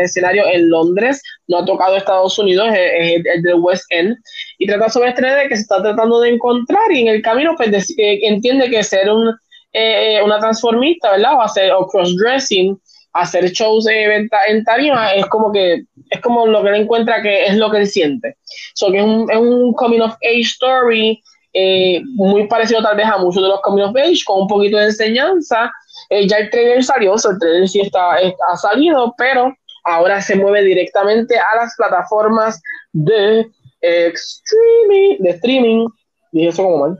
escenario 0.00 0.44
en 0.46 0.68
Londres, 0.68 1.22
no 1.46 1.58
ha 1.58 1.64
tocado 1.64 1.96
Estados 1.96 2.36
Unidos, 2.38 2.68
es, 2.72 3.22
el 3.24 3.42
del 3.42 3.54
West 3.60 3.84
End, 3.90 4.16
y 4.58 4.66
trata 4.66 4.88
sobre 4.88 5.10
estrella 5.10 5.48
que 5.48 5.54
se 5.54 5.62
está 5.62 5.80
tratando 5.80 6.20
de 6.20 6.30
encontrar 6.30 6.90
y 6.90 7.02
en 7.02 7.08
el 7.08 7.22
camino 7.22 7.54
pues 7.56 7.70
eh, 7.98 8.18
entiende 8.22 8.68
que 8.68 8.82
ser 8.82 9.08
un, 9.10 9.32
eh, 9.72 10.20
una 10.24 10.40
transformista, 10.40 11.12
¿verdad? 11.12 11.34
O 11.34 11.42
hacer 11.42 11.70
o 11.70 11.86
crossdressing, 11.86 12.76
hacer 13.12 13.48
shows 13.52 13.86
en, 13.86 14.28
en 14.48 14.64
tarima 14.64 15.12
es 15.12 15.26
como 15.26 15.52
que 15.52 15.84
es 16.10 16.20
como 16.20 16.46
lo 16.46 16.62
que 16.62 16.68
él 16.70 16.74
encuentra 16.82 17.22
que 17.22 17.46
es 17.46 17.56
lo 17.56 17.70
que 17.70 17.78
él 17.78 17.86
siente. 17.86 18.36
So 18.74 18.90
que 18.90 18.98
es 18.98 19.04
un, 19.04 19.30
es 19.30 19.38
un 19.38 19.72
coming 19.74 20.00
of 20.00 20.14
age 20.24 20.40
story 20.40 21.22
eh, 21.58 22.02
muy 22.16 22.46
parecido 22.48 22.82
tal 22.82 22.98
vez 22.98 23.06
a 23.06 23.16
muchos 23.16 23.42
de 23.42 23.48
los 23.48 23.62
coming 23.62 23.84
of 23.84 23.96
age, 23.96 24.20
con 24.26 24.42
un 24.42 24.46
poquito 24.46 24.76
de 24.76 24.84
enseñanza. 24.84 25.72
Eh, 26.10 26.28
ya 26.28 26.36
el 26.36 26.50
trailer 26.50 26.84
salió, 26.84 27.14
el 27.14 27.38
trailer 27.38 27.66
sí 27.66 27.80
está, 27.80 28.16
ha 28.16 28.56
salido, 28.58 29.14
pero 29.16 29.56
ahora 29.84 30.20
se 30.20 30.36
mueve 30.36 30.62
directamente 30.62 31.38
a 31.38 31.56
las 31.56 31.74
plataformas 31.76 32.60
de 32.92 33.46
streaming, 33.80 35.16
de 35.20 35.30
streaming. 35.30 35.88
Dije 36.30 36.48
eso 36.48 36.62
como 36.62 36.78
mal. 36.78 36.98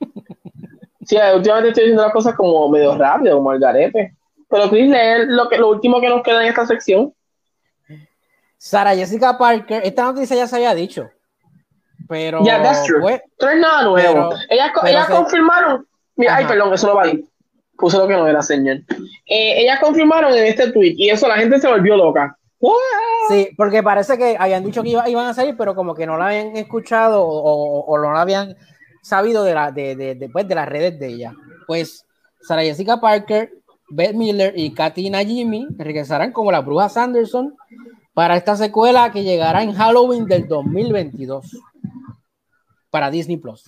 Sí, 1.06 1.18
últimamente 1.34 1.68
estoy 1.68 1.84
diciendo 1.84 2.02
las 2.02 2.14
cosas 2.14 2.34
como 2.34 2.66
medio 2.70 2.96
rápido, 2.96 3.36
como 3.36 3.52
el 3.52 3.60
garete. 3.60 4.16
Pero 4.48 4.70
Chris, 4.70 4.88
lee 4.88 5.26
lo, 5.26 5.50
que, 5.50 5.58
lo 5.58 5.68
último 5.68 6.00
que 6.00 6.08
nos 6.08 6.22
queda 6.22 6.42
en 6.42 6.48
esta 6.48 6.66
sección. 6.66 7.12
Sara 8.56 8.94
Jessica 8.94 9.36
Parker, 9.36 9.82
esta 9.84 10.04
noticia 10.04 10.34
ya 10.34 10.46
se 10.46 10.56
había 10.56 10.74
dicho. 10.74 11.10
Pero. 12.08 12.44
Ya, 12.44 12.62
that's 12.62 12.84
true. 12.84 13.00
no 13.00 13.08
es 13.08 13.58
nada 13.58 13.84
nuevo. 13.84 14.30
ellas, 14.50 15.08
confirmaron. 15.08 15.86
Mira, 16.16 16.36
ay, 16.36 16.46
perdón, 16.46 16.72
eso 16.72 16.88
no 16.88 16.94
va 16.96 17.02
ahí. 17.04 17.24
Puse 17.76 17.98
lo 17.98 18.06
que 18.06 18.14
no 18.14 18.26
era, 18.26 18.40
señor. 18.40 18.76
Eh, 19.26 19.62
ellas 19.62 19.80
confirmaron 19.80 20.32
en 20.32 20.46
este 20.46 20.70
tweet 20.70 20.94
y 20.96 21.10
eso 21.10 21.26
la 21.26 21.36
gente 21.36 21.58
se 21.58 21.68
volvió 21.68 21.96
loca. 21.96 22.36
Sí, 23.28 23.48
porque 23.56 23.82
parece 23.82 24.16
que 24.16 24.36
habían 24.38 24.64
dicho 24.64 24.82
que 24.82 24.90
iban 24.90 25.26
a 25.26 25.34
salir, 25.34 25.56
pero 25.56 25.74
como 25.74 25.94
que 25.94 26.06
no 26.06 26.16
la 26.16 26.28
habían 26.28 26.56
escuchado 26.56 27.22
o, 27.26 27.80
o, 27.80 27.98
no 27.98 28.12
la 28.12 28.20
habían 28.20 28.56
sabido 29.02 29.44
de, 29.44 29.54
la, 29.54 29.70
de, 29.70 29.96
de, 29.96 30.28
pues, 30.30 30.46
de 30.46 30.54
las 30.54 30.68
redes 30.68 30.98
de 30.98 31.08
ella. 31.08 31.34
Pues 31.66 32.06
Sarah 32.40 32.62
Jessica 32.62 33.00
Parker, 33.00 33.50
Beth 33.88 34.14
Miller 34.14 34.52
y 34.56 34.72
Katina 34.72 35.24
Jimmy 35.24 35.66
regresarán 35.76 36.32
como 36.32 36.52
la 36.52 36.60
bruja 36.60 36.88
Sanderson 36.88 37.54
para 38.14 38.36
esta 38.36 38.56
secuela 38.56 39.10
que 39.10 39.24
llegará 39.24 39.62
en 39.62 39.74
Halloween 39.74 40.26
del 40.26 40.46
2022 40.46 41.58
para 42.94 43.10
Disney 43.10 43.38
Plus. 43.38 43.64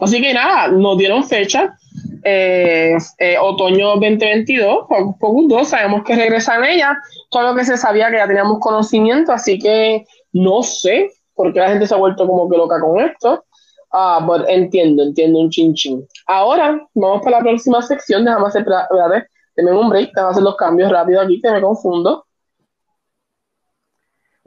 Así 0.00 0.20
que 0.20 0.34
nada, 0.34 0.66
nos 0.66 0.98
dieron 0.98 1.22
fecha. 1.22 1.78
Eh, 2.24 2.96
eh, 3.18 3.36
otoño 3.40 3.90
2022, 3.90 4.86
poco 5.20 5.42
dos, 5.48 5.68
sabemos 5.68 6.02
que 6.02 6.16
regresan 6.16 6.64
ella, 6.64 6.98
todo 7.30 7.44
lo 7.44 7.54
que 7.54 7.64
se 7.64 7.76
sabía 7.76 8.10
que 8.10 8.16
ya 8.16 8.26
teníamos 8.26 8.58
conocimiento, 8.58 9.30
así 9.30 9.60
que 9.60 10.04
no 10.32 10.64
sé 10.64 11.12
por 11.32 11.52
qué 11.52 11.60
la 11.60 11.68
gente 11.68 11.86
se 11.86 11.94
ha 11.94 11.98
vuelto 11.98 12.26
como 12.26 12.50
que 12.50 12.56
loca 12.56 12.80
con 12.80 12.98
esto. 12.98 13.44
Ah, 13.92 14.26
pero 14.28 14.48
entiendo, 14.48 15.04
entiendo 15.04 15.38
un 15.38 15.50
chin 15.50 15.72
chin. 15.72 16.04
Ahora, 16.26 16.84
vamos 16.94 17.22
para 17.22 17.38
la 17.38 17.44
próxima 17.44 17.80
sección, 17.80 18.24
déjame 18.24 18.48
hacer, 18.48 18.62
espérate, 18.62 19.28
un 19.56 19.88
break, 19.88 20.08
déjame 20.08 20.30
hacer 20.32 20.42
los 20.42 20.56
cambios 20.56 20.90
rápido 20.90 21.20
aquí, 21.20 21.40
que 21.40 21.52
me 21.52 21.60
confundo. 21.60 22.26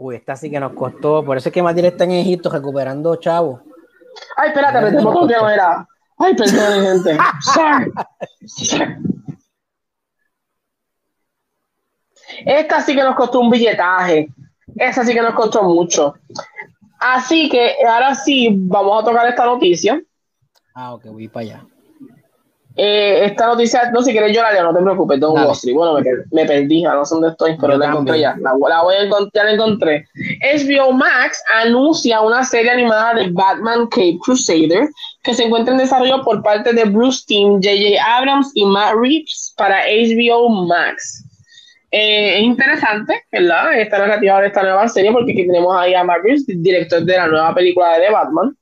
Uy, 0.04 0.16
esta 0.16 0.36
sí 0.36 0.52
que 0.52 0.60
nos 0.60 0.74
costó. 0.74 1.24
Por 1.24 1.38
eso 1.38 1.48
es 1.48 1.54
que 1.54 1.64
Matilde 1.64 1.88
está 1.88 2.04
en 2.04 2.12
Egipto 2.12 2.50
recuperando 2.50 3.16
chavo. 3.16 3.62
Ay, 4.36 4.50
espérate, 4.50 4.82
me 4.82 4.92
tengo 4.92 5.26
que 5.26 5.34
no 5.34 5.50
era. 5.50 5.88
Ay, 6.18 6.36
perdón, 6.36 6.84
gente. 6.84 7.18
Esta 12.46 12.82
sí 12.82 12.94
que 12.94 13.02
nos 13.02 13.16
costó 13.16 13.40
un 13.40 13.50
billetaje. 13.50 14.28
Esta 14.76 15.06
sí 15.06 15.14
que 15.14 15.22
nos 15.22 15.36
costó 15.36 15.64
mucho. 15.64 16.16
Así 17.00 17.48
que 17.48 17.78
ahora 17.88 18.14
sí, 18.14 18.50
vamos 18.52 19.02
a 19.02 19.06
tocar 19.06 19.26
esta 19.30 19.46
noticia. 19.46 20.02
Ah, 20.74 20.96
ok, 20.96 21.06
voy 21.06 21.30
para 21.30 21.46
allá. 21.46 21.66
Eh, 22.76 23.26
esta 23.26 23.46
noticia, 23.46 23.92
no, 23.92 24.02
si 24.02 24.12
quieres 24.12 24.36
yo 24.36 24.42
la 24.42 24.52
leo, 24.52 24.64
no 24.64 24.74
te 24.74 24.82
preocupes, 24.82 25.20
Don 25.20 25.34
Wall 25.34 25.56
Bueno, 25.74 25.94
me, 26.00 26.04
me, 26.32 26.46
perdí, 26.48 26.82
no 26.82 27.06
sé 27.06 27.14
dónde 27.14 27.30
estoy, 27.30 27.56
pero 27.62 27.78
la 27.78 27.88
encontré 27.88 28.20
ya. 28.20 28.36
La, 28.40 28.54
voy 28.54 28.96
a 28.96 29.04
encontrar, 29.04 29.32
ya 29.34 29.44
la 29.44 29.52
encontré. 29.52 30.08
HBO 30.42 30.92
Max 30.92 31.44
anuncia 31.62 32.22
una 32.22 32.44
serie 32.44 32.72
animada 32.72 33.14
de 33.14 33.30
Batman 33.30 33.86
Cape 33.88 34.18
Crusader 34.24 34.90
que 35.22 35.34
se 35.36 35.44
encuentra 35.44 35.74
en 35.74 35.80
desarrollo 35.80 36.24
por 36.24 36.42
parte 36.42 36.74
de 36.74 36.86
Bruce 36.86 37.24
Timm, 37.28 37.62
J.J. 37.62 38.04
Abrams 38.04 38.52
y 38.56 38.66
Matt 38.66 38.96
Reeves 38.96 39.54
para 39.56 39.84
HBO 39.86 40.50
Max. 40.50 41.24
Eh, 41.92 42.40
es 42.40 42.44
interesante, 42.44 43.22
¿verdad? 43.32 43.80
Esta 43.80 44.00
narrativa 44.00 44.42
de 44.42 44.48
esta 44.48 44.64
nueva 44.64 44.88
serie, 44.88 45.12
porque 45.12 45.34
aquí 45.34 45.46
tenemos 45.46 45.76
ahí 45.76 45.94
a 45.94 46.04
Matt 46.04 46.24
Reeves, 46.24 46.46
director 46.48 47.04
de 47.04 47.18
la 47.18 47.28
nueva 47.28 47.54
película 47.54 48.00
de 48.00 48.10
Batman. 48.10 48.58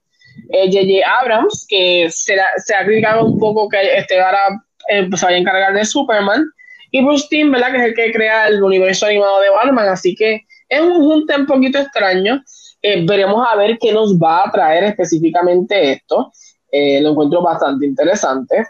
J.J. 0.52 0.80
Eh, 0.80 1.04
Abrams, 1.04 1.66
que 1.68 2.08
se, 2.10 2.36
se, 2.58 2.76
ha 2.76 2.86
criticado 2.86 3.26
un 3.26 3.40
poco 3.40 3.70
que 3.70 3.78
este 3.98 4.20
ahora 4.20 4.62
eh, 4.90 5.08
pues, 5.10 5.24
a 5.24 5.36
encargar 5.36 5.74
de 5.74 5.86
Superman, 5.86 6.44
y 6.92 7.04
Bruce 7.04 7.28
¿verdad? 7.46 7.72
Que 7.72 7.78
es 7.78 7.84
el 7.84 7.94
que 7.94 8.12
crea 8.12 8.48
el 8.48 8.62
universo 8.62 9.06
animado 9.06 9.40
de 9.40 9.50
Batman, 9.50 9.88
así 9.88 10.14
que 10.16 10.42
es 10.68 10.82
un 10.82 10.96
junte 10.96 11.36
un 11.36 11.46
poquito 11.46 11.80
extraño. 11.80 12.44
Eh, 12.82 13.06
veremos 13.06 13.46
a 13.48 13.56
ver 13.56 13.78
qué 13.80 13.94
nos 13.94 14.18
va 14.18 14.44
a 14.46 14.52
traer 14.52 14.84
específicamente 14.86 15.94
esto. 15.94 16.32
lo 16.72 17.10
encuentro 17.12 17.42
bastante 17.42 17.86
interesante. 17.86 18.66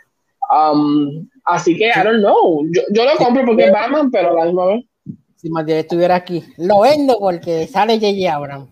Um, 0.52 1.28
así 1.46 1.78
que, 1.78 1.88
I 1.88 2.04
don't 2.04 2.20
know. 2.20 2.64
Yo, 2.72 2.82
yo 2.92 3.06
lo 3.06 3.16
compro 3.16 3.46
porque 3.46 3.66
es 3.66 3.72
Batman, 3.72 4.12
pero 4.12 4.32
a 4.32 4.34
la 4.34 4.46
misma 4.46 4.66
vez. 4.66 4.86
Si 5.38 5.50
Matías 5.50 5.80
estuviera 5.80 6.16
aquí, 6.16 6.44
lo 6.58 6.82
vendo 6.82 7.18
porque 7.20 7.66
sale 7.66 7.96
J.J. 7.96 8.32
Abrams. 8.32 8.70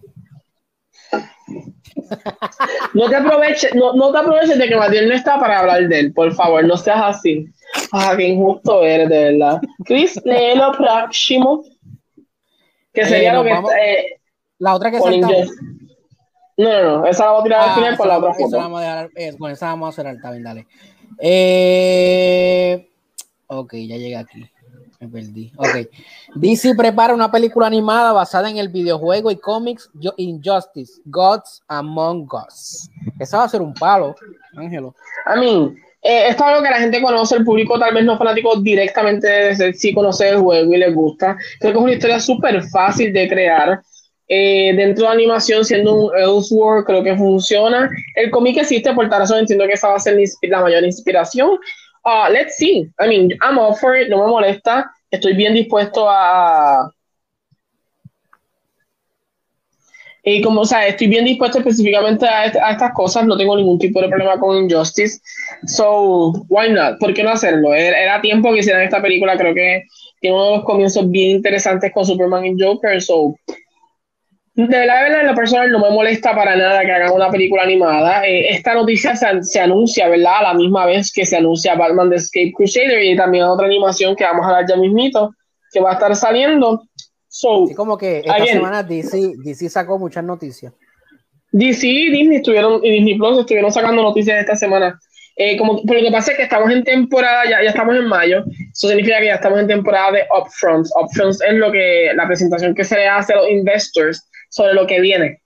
No 2.93 3.09
te 3.09 3.15
aproveches, 3.15 3.75
no, 3.75 3.93
no 3.93 4.11
te 4.11 4.17
aproveches 4.17 4.57
de 4.57 4.67
que 4.67 4.75
Matías 4.75 5.05
no 5.05 5.13
está 5.13 5.39
para 5.39 5.59
hablar 5.59 5.87
de 5.87 5.99
él, 5.99 6.13
por 6.13 6.33
favor, 6.33 6.63
no 6.65 6.75
seas 6.75 7.17
así. 7.17 7.47
Ah, 7.91 8.13
qué 8.17 8.27
injusto 8.27 8.83
eres, 8.83 9.09
de 9.09 9.31
verdad. 9.31 9.61
Chris, 9.85 10.19
lee 10.25 10.55
lo 10.55 10.71
próximo. 10.71 11.63
Que 12.93 13.05
sería 13.05 13.31
eh, 13.31 13.35
lo 13.35 13.43
que. 13.43 13.51
Eh, 13.51 14.19
la 14.57 14.75
otra 14.75 14.91
que 14.91 14.99
salta. 14.99 15.27
No, 16.57 16.83
no, 16.83 16.97
no. 16.99 17.05
Esa 17.05 17.25
la 17.25 17.31
voy 17.31 17.39
a 17.39 17.43
tirar 17.43 17.61
al 17.61 17.69
ah, 17.69 17.75
final 17.75 17.97
con 17.97 18.07
la 18.07 18.17
otra 18.17 18.33
foto. 18.33 18.57
Vamos 18.57 18.81
a 18.81 19.09
eh, 19.15 19.35
con 19.37 19.51
esa 19.51 19.67
vamos 19.67 19.87
a 19.87 19.89
hacer 19.89 20.07
alta, 20.07 20.31
bien, 20.31 20.43
dale. 20.43 20.67
Eh, 21.19 22.89
ok, 23.47 23.73
ya 23.75 23.95
llegué 23.97 24.17
aquí. 24.17 24.49
Me 24.99 25.07
perdí. 25.07 25.51
Ok. 25.55 25.87
DC 26.35 26.75
prepara 26.75 27.13
una 27.13 27.31
película 27.31 27.67
animada 27.67 28.11
basada 28.11 28.49
en 28.49 28.57
el 28.57 28.67
videojuego 28.67 29.31
y 29.31 29.37
cómics 29.37 29.89
Injustice, 30.17 31.01
Gods 31.05 31.61
Among 31.69 32.27
Us. 32.47 32.89
Esa 33.17 33.37
va 33.37 33.43
a 33.45 33.49
ser 33.49 33.61
un 33.61 33.73
palo, 33.73 34.13
Ángelo. 34.57 34.93
A 35.25 35.37
mí, 35.37 35.73
eh, 36.01 36.27
esto 36.29 36.43
es 36.43 36.49
algo 36.49 36.63
que 36.63 36.69
la 36.69 36.79
gente 36.79 37.01
conoce, 37.01 37.37
el 37.37 37.45
público 37.45 37.79
tal 37.79 37.93
vez 37.93 38.03
no 38.03 38.17
fanático 38.17 38.57
directamente 38.57 39.27
desde 39.27 39.73
sí 39.73 39.93
conoce 39.93 40.29
el 40.29 40.39
juego 40.39 40.73
y 40.73 40.77
les 40.77 40.93
gusta. 40.93 41.37
Creo 41.59 41.71
que 41.71 41.79
es 41.79 41.83
una 41.83 41.93
historia 41.93 42.19
súper 42.19 42.61
fácil 42.63 43.13
de 43.13 43.29
crear. 43.29 43.81
Eh, 44.31 44.73
dentro 44.75 45.07
de 45.07 45.13
animación, 45.13 45.65
siendo 45.65 45.95
un 45.95 46.11
Elseworld, 46.15 46.85
creo 46.85 47.03
que 47.03 47.15
funciona. 47.15 47.89
El 48.15 48.29
cómic 48.29 48.57
existe, 48.57 48.93
por 48.93 49.09
tal 49.09 49.21
razón 49.21 49.39
entiendo 49.39 49.65
que 49.65 49.73
esa 49.73 49.87
va 49.87 49.95
a 49.95 49.99
ser 49.99 50.19
la 50.43 50.61
mayor 50.61 50.83
inspiración. 50.83 51.57
Uh, 52.09 52.27
let's 52.31 52.57
see. 52.57 52.89
I 52.99 53.07
mean, 53.07 53.37
I'm 53.41 53.59
all 53.59 53.75
for 53.75 53.95
it, 53.95 54.09
no 54.09 54.17
me 54.17 54.31
molesta. 54.31 54.89
Estoy 55.11 55.35
bien 55.35 55.53
dispuesto 55.53 56.09
a. 56.09 56.91
Y 60.23 60.41
como, 60.41 60.61
o 60.61 60.65
sea, 60.65 60.87
estoy 60.87 61.07
bien 61.07 61.25
dispuesto 61.25 61.59
específicamente 61.59 62.25
a, 62.27 62.45
estas 62.45 62.93
cosas, 62.93 63.25
no 63.25 63.37
tengo 63.37 63.55
ningún 63.55 63.77
tipo 63.77 64.01
de 64.01 64.09
problema 64.09 64.39
con 64.39 64.57
Injustice. 64.57 65.21
So, 65.65 66.33
why 66.49 66.71
not? 66.71 66.99
¿Por 66.99 67.13
qué 67.13 67.23
no 67.23 67.29
hacerlo? 67.29 67.73
Era, 67.73 68.19
tiempo 68.21 68.51
que 68.51 68.59
hicieran 68.59 68.83
esta 68.83 69.01
película, 69.01 69.37
creo 69.37 69.53
que 69.53 69.83
tiene 70.19 70.35
uno 70.35 70.45
de 70.45 70.55
los 70.57 70.65
comienzos 70.65 71.09
bien 71.09 71.37
interesantes 71.37 71.91
con 71.93 72.05
Superman 72.05 72.45
y 72.45 72.61
Joker, 72.61 73.01
so 73.01 73.35
de 74.67 74.77
verdad, 74.77 74.97
de 74.97 75.03
verdad, 75.03 75.21
en 75.21 75.27
lo 75.27 75.35
personal 75.35 75.71
no 75.71 75.79
me 75.79 75.89
molesta 75.89 76.35
para 76.35 76.55
nada 76.55 76.81
que 76.81 76.91
hagan 76.91 77.13
una 77.13 77.29
película 77.29 77.63
animada. 77.63 78.25
Eh, 78.27 78.49
esta 78.49 78.73
noticia 78.73 79.15
se, 79.15 79.59
anuncia, 79.59 80.09
¿verdad? 80.09 80.39
A 80.39 80.43
la 80.43 80.53
misma 80.53 80.85
vez 80.85 81.13
que 81.13 81.25
se 81.25 81.37
anuncia 81.37 81.75
Batman 81.75 82.09
The 82.09 82.17
Escape 82.17 82.51
Crusader 82.55 83.01
y 83.03 83.15
también 83.15 83.45
otra 83.45 83.67
animación 83.67 84.15
que 84.15 84.25
vamos 84.25 84.45
a 84.45 84.51
dar 84.51 84.65
ya 84.67 84.75
mismito, 84.75 85.33
que 85.71 85.79
va 85.79 85.91
a 85.91 85.93
estar 85.93 86.13
saliendo. 86.15 86.83
So, 87.29 87.67
como 87.75 87.97
que 87.97 88.19
esta 88.19 88.45
semana 88.45 88.83
DC, 88.83 89.35
DC 89.37 89.69
sacó 89.69 89.97
muchas 89.97 90.25
noticias. 90.25 90.73
DC 91.51 91.87
y 91.87 92.09
Disney 92.11 92.37
estuvieron, 92.37 92.83
y 92.83 92.91
Disney 92.91 93.17
Plus 93.17 93.39
estuvieron 93.39 93.71
sacando 93.71 94.01
noticias 94.01 94.39
esta 94.39 94.55
semana. 94.55 94.99
Eh, 95.37 95.57
como, 95.57 95.81
pero 95.83 96.01
lo 96.01 96.07
que 96.07 96.11
pasa 96.11 96.31
es 96.31 96.37
que 96.37 96.43
estamos 96.43 96.69
en 96.69 96.83
temporada, 96.83 97.45
ya, 97.49 97.63
ya 97.63 97.69
estamos 97.69 97.95
en 97.95 98.07
mayo, 98.07 98.43
eso 98.73 98.89
significa 98.89 99.19
que 99.19 99.27
ya 99.27 99.35
estamos 99.35 99.57
en 99.59 99.67
temporada 99.67 100.11
de 100.11 100.25
upfronts. 100.37 100.91
Upfronts 101.01 101.41
es 101.41 101.53
lo 101.53 101.71
que, 101.71 102.11
la 102.13 102.27
presentación 102.27 102.75
que 102.75 102.83
se 102.83 102.95
le 102.95 103.07
hace 103.07 103.31
a 103.31 103.37
los 103.37 103.49
investors 103.49 104.28
sobre 104.49 104.73
lo 104.73 104.85
que 104.85 104.99
viene 104.99 105.41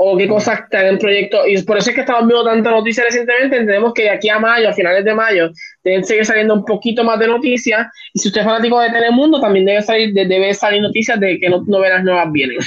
o 0.00 0.16
qué 0.16 0.28
cosas 0.28 0.60
están 0.60 0.86
en 0.86 0.98
proyecto. 0.98 1.46
Y 1.46 1.60
por 1.62 1.76
eso 1.76 1.90
es 1.90 1.94
que 1.96 2.02
estamos 2.02 2.26
viendo 2.26 2.44
tantas 2.44 2.72
noticias 2.72 3.04
recientemente. 3.06 3.56
Entendemos 3.56 3.92
que 3.92 4.04
de 4.04 4.10
aquí 4.10 4.28
a 4.28 4.38
mayo, 4.38 4.68
a 4.68 4.72
finales 4.72 5.04
de 5.04 5.12
mayo, 5.12 5.50
deben 5.82 6.04
seguir 6.04 6.24
saliendo 6.24 6.54
un 6.54 6.64
poquito 6.64 7.02
más 7.02 7.18
de 7.18 7.26
noticias. 7.26 7.86
Y 8.14 8.20
si 8.20 8.28
usted 8.28 8.40
es 8.42 8.46
fanático 8.46 8.80
de 8.80 8.90
Telemundo, 8.90 9.40
también 9.40 9.66
debe 9.66 9.82
salir, 9.82 10.14
debe 10.14 10.54
salir 10.54 10.82
noticias 10.82 11.18
de 11.18 11.40
que 11.40 11.50
no, 11.50 11.64
novelas 11.66 12.04
nuevas 12.04 12.30
vienen. 12.30 12.58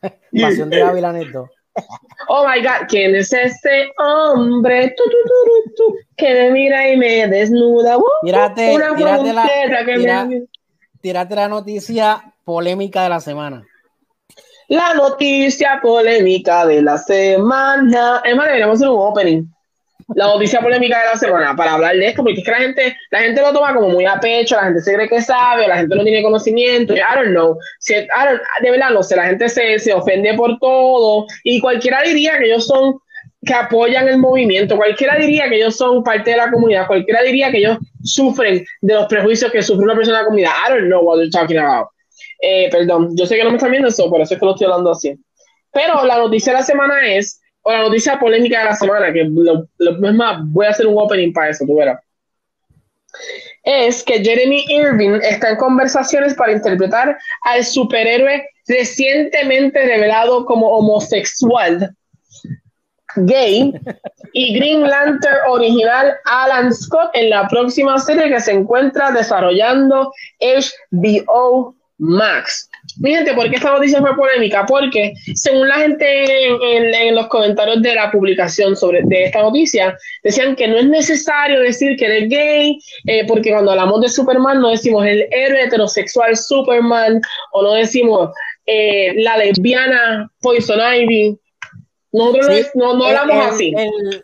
Pasión 0.40 0.70
de 0.70 0.80
Gavilaneto. 0.80 1.50
Oh 2.28 2.46
my 2.48 2.62
God, 2.62 2.86
¿quién 2.88 3.14
es 3.14 3.32
este 3.32 3.92
hombre 3.98 4.94
que 6.16 6.34
me 6.34 6.50
mira 6.50 6.88
y 6.90 6.96
me 6.96 7.28
desnuda? 7.28 7.98
Uh, 7.98 8.04
tírate, 8.24 8.76
tírate, 8.96 9.32
la, 9.32 10.28
tírate 11.00 11.34
la 11.34 11.48
noticia 11.48 12.34
polémica 12.44 13.02
de 13.02 13.08
la 13.08 13.20
semana. 13.20 13.66
La 14.70 14.94
noticia 14.94 15.80
polémica 15.82 16.64
de 16.64 16.80
la 16.80 16.96
semana. 16.96 18.22
Es 18.24 18.36
más, 18.36 18.46
deberíamos 18.46 18.76
hacer 18.76 18.88
un 18.88 19.00
opening. 19.00 19.42
La 20.14 20.26
noticia 20.26 20.60
polémica 20.60 20.96
de 21.00 21.06
la 21.06 21.16
semana 21.16 21.56
para 21.56 21.72
hablar 21.72 21.96
de 21.96 22.06
esto, 22.06 22.22
porque 22.22 22.38
es 22.38 22.44
que 22.44 22.52
la 22.52 22.58
gente, 22.58 22.96
la 23.10 23.18
gente 23.18 23.40
lo 23.40 23.52
toma 23.52 23.74
como 23.74 23.88
muy 23.88 24.06
a 24.06 24.20
pecho, 24.20 24.54
la 24.54 24.66
gente 24.66 24.80
se 24.80 24.94
cree 24.94 25.08
que 25.08 25.22
sabe, 25.22 25.66
la 25.66 25.78
gente 25.78 25.96
no 25.96 26.04
tiene 26.04 26.22
conocimiento. 26.22 26.94
I 26.94 27.00
don't 27.16 27.30
know. 27.30 27.58
de 27.88 28.70
verdad, 28.70 28.90
no 28.90 29.02
sé, 29.02 29.16
la 29.16 29.26
gente 29.26 29.48
se, 29.48 29.80
se 29.80 29.92
ofende 29.92 30.34
por 30.34 30.56
todo 30.60 31.26
y 31.42 31.60
cualquiera 31.60 32.02
diría 32.02 32.38
que 32.38 32.44
ellos 32.44 32.68
son 32.68 33.00
que 33.44 33.54
apoyan 33.54 34.06
el 34.06 34.18
movimiento. 34.18 34.76
Cualquiera 34.76 35.16
diría 35.16 35.48
que 35.48 35.56
ellos 35.56 35.76
son 35.76 36.04
parte 36.04 36.30
de 36.30 36.36
la 36.36 36.48
comunidad. 36.48 36.86
Cualquiera 36.86 37.22
diría 37.22 37.50
que 37.50 37.58
ellos 37.58 37.78
sufren 38.04 38.64
de 38.82 38.94
los 38.94 39.06
prejuicios 39.06 39.50
que 39.50 39.62
sufre 39.62 39.82
una 39.82 39.96
persona 39.96 40.18
de 40.18 40.22
la 40.22 40.26
comunidad. 40.26 40.52
I 40.64 40.70
don't 40.70 40.86
know 40.86 41.02
what 41.02 41.16
they're 41.16 41.30
talking 41.30 41.58
about. 41.58 41.88
Eh, 42.40 42.68
perdón, 42.70 43.16
yo 43.16 43.26
sé 43.26 43.36
que 43.36 43.44
no 43.44 43.50
me 43.50 43.56
están 43.56 43.70
viendo 43.70 43.88
eso, 43.88 44.08
por 44.08 44.20
eso 44.20 44.34
es 44.34 44.40
que 44.40 44.46
lo 44.46 44.52
estoy 44.52 44.66
hablando 44.66 44.90
así. 44.90 45.18
Pero 45.72 46.04
la 46.04 46.18
noticia 46.18 46.52
de 46.52 46.58
la 46.58 46.64
semana 46.64 47.06
es, 47.06 47.40
o 47.62 47.70
la 47.70 47.82
noticia 47.82 48.18
polémica 48.18 48.60
de 48.60 48.64
la 48.64 48.76
semana, 48.76 49.12
que 49.12 49.24
lo, 49.24 49.66
es 49.78 50.14
más, 50.14 50.38
voy 50.46 50.66
a 50.66 50.70
hacer 50.70 50.86
un 50.86 50.98
opening 50.98 51.32
para 51.32 51.50
eso, 51.50 51.64
tú 51.66 51.76
verás. 51.76 52.00
Es 53.62 54.02
que 54.02 54.24
Jeremy 54.24 54.64
Irving 54.68 55.20
está 55.22 55.50
en 55.50 55.56
conversaciones 55.56 56.34
para 56.34 56.52
interpretar 56.52 57.18
al 57.42 57.64
superhéroe 57.64 58.48
recientemente 58.66 59.84
revelado 59.84 60.46
como 60.46 60.68
homosexual, 60.68 61.94
gay, 63.16 63.74
y 64.32 64.54
Green 64.54 64.82
Lantern 64.82 65.38
original 65.48 66.16
Alan 66.24 66.72
Scott 66.72 67.10
en 67.14 67.30
la 67.30 67.48
próxima 67.48 67.98
serie 67.98 68.28
que 68.28 68.40
se 68.40 68.52
encuentra 68.52 69.10
desarrollando 69.10 70.12
HBO 70.40 71.74
Max. 72.00 72.68
Mi 72.98 73.14
gente, 73.14 73.34
¿por 73.34 73.48
qué 73.50 73.56
esta 73.56 73.72
noticia 73.72 74.00
fue 74.00 74.16
polémica? 74.16 74.64
Porque 74.66 75.12
según 75.34 75.68
la 75.68 75.76
gente 75.76 76.46
en, 76.46 77.14
los 77.14 77.28
comentarios 77.28 77.82
de 77.82 77.94
la 77.94 78.10
publicación 78.10 78.74
sobre 78.74 79.02
de 79.04 79.24
esta 79.24 79.42
noticia, 79.42 79.96
decían 80.24 80.56
que 80.56 80.66
no 80.66 80.78
es 80.78 80.86
necesario 80.86 81.60
decir 81.60 81.96
que 81.96 82.06
eres 82.06 82.28
gay, 82.30 82.78
eh, 83.06 83.26
porque 83.28 83.50
cuando 83.50 83.72
hablamos 83.72 84.00
de 84.00 84.08
Superman 84.08 84.60
no 84.60 84.70
decimos 84.70 85.04
el 85.06 85.26
héroe 85.30 85.64
heterosexual 85.64 86.36
Superman, 86.36 87.20
o 87.52 87.62
no 87.62 87.74
decimos 87.74 88.30
eh, 88.64 89.14
la 89.16 89.36
lesbiana 89.36 90.30
Poison 90.40 90.80
Ivy. 90.80 91.38
Nosotros 92.12 92.70
no, 92.74 92.96
no, 92.96 93.04
hablamos 93.04 93.54
así. 93.54 93.72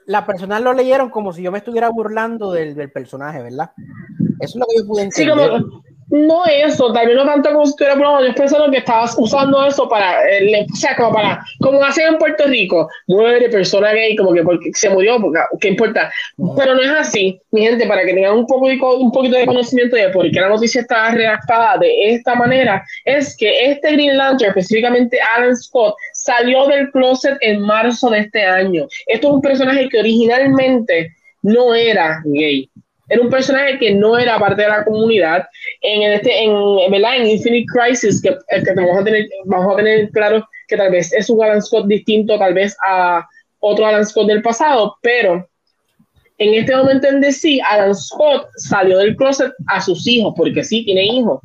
la 0.07 0.27
personal 0.27 0.65
lo 0.65 0.73
leyeron 0.73 1.09
como 1.09 1.32
si 1.32 1.43
yo 1.43 1.53
me 1.53 1.59
estuviera 1.59 1.89
burlando 1.89 2.51
del, 2.51 2.74
del 2.74 2.90
personaje, 2.90 3.43
¿verdad? 3.43 3.70
Eso 4.40 4.55
es 4.55 4.57
lo 4.57 4.66
que 4.66 4.77
yo 4.78 4.86
pude 4.86 5.03
entender. 5.03 5.35
Sí, 5.35 5.61
como, 5.61 5.85
no 6.08 6.44
eso, 6.46 6.92
también 6.92 7.16
no 7.16 7.24
tanto 7.24 7.50
como 7.50 7.64
si 7.64 7.70
estuviera 7.70 7.96
broma, 7.96 8.22
yo 8.22 8.34
pensando 8.34 8.70
que 8.70 8.78
estabas 8.78 9.14
usando 9.18 9.64
eso 9.66 9.88
para, 9.88 10.22
eh, 10.30 10.66
o 10.72 10.76
sea, 10.76 10.94
como 10.96 11.12
para, 11.12 11.44
como 11.60 11.82
hacen 11.84 12.06
en 12.08 12.18
Puerto 12.18 12.44
Rico, 12.46 12.88
muere 13.06 13.48
persona 13.48 13.92
gay, 13.92 14.14
como 14.14 14.32
que 14.32 14.42
porque 14.42 14.70
se 14.74 14.88
murió, 14.88 15.20
porque, 15.20 15.40
¿qué 15.60 15.68
importa? 15.68 16.10
Pero 16.56 16.74
no 16.74 16.82
es 16.82 16.90
así, 16.90 17.40
mi 17.50 17.62
gente, 17.62 17.86
para 17.86 18.04
que 18.04 18.14
tengan 18.14 18.34
un, 18.34 18.46
poco, 18.46 18.66
un 18.96 19.10
poquito 19.10 19.36
de 19.36 19.46
conocimiento 19.46 19.96
de 19.96 20.10
por 20.10 20.30
qué 20.30 20.40
la 20.40 20.48
noticia 20.48 20.80
está 20.80 21.10
redactada 21.10 21.78
de 21.78 22.14
esta 22.14 22.34
manera, 22.34 22.84
es 23.04 23.36
que 23.36 23.70
este 23.70 23.92
Green 23.92 24.16
Lantern, 24.16 24.50
específicamente 24.50 25.18
Alan 25.36 25.56
Scott, 25.56 25.94
salió 26.12 26.66
del 26.68 26.90
closet 26.90 27.36
en 27.40 27.60
marzo 27.60 28.10
de 28.10 28.20
este 28.20 28.44
año. 28.44 28.86
Esto 29.06 29.28
es 29.28 29.34
un 29.34 29.40
personaje 29.40 29.88
que 29.88 29.98
originalmente 29.98 31.12
no 31.42 31.74
era 31.74 32.22
gay. 32.24 32.68
Era 33.08 33.22
un 33.22 33.30
personaje 33.30 33.78
que 33.78 33.94
no 33.94 34.18
era 34.18 34.38
parte 34.38 34.62
de 34.62 34.68
la 34.68 34.84
comunidad. 34.84 35.46
En 35.80 36.12
este, 36.12 36.44
en, 36.44 36.90
¿verdad? 36.90 37.16
en 37.16 37.26
Infinite 37.26 37.66
Crisis, 37.66 38.20
que, 38.20 38.30
que 38.30 38.74
vamos, 38.74 38.98
a 38.98 39.04
tener, 39.04 39.28
vamos 39.44 39.72
a 39.72 39.76
tener 39.76 40.10
claro 40.10 40.46
que 40.68 40.76
tal 40.76 40.90
vez 40.90 41.12
es 41.12 41.30
un 41.30 41.42
Alan 41.42 41.62
Scott 41.62 41.86
distinto, 41.86 42.38
tal 42.38 42.54
vez 42.54 42.76
a 42.86 43.26
otro 43.60 43.86
Alan 43.86 44.04
Scott 44.04 44.26
del 44.26 44.42
pasado, 44.42 44.96
pero 45.02 45.48
en 46.38 46.54
este 46.54 46.76
momento 46.76 47.08
en 47.08 47.20
DC, 47.20 47.60
Alan 47.68 47.94
Scott 47.94 48.48
salió 48.56 48.98
del 48.98 49.16
closet 49.16 49.52
a 49.68 49.80
sus 49.80 50.06
hijos, 50.06 50.34
porque 50.36 50.62
sí, 50.64 50.84
tiene 50.84 51.04
hijos. 51.04 51.40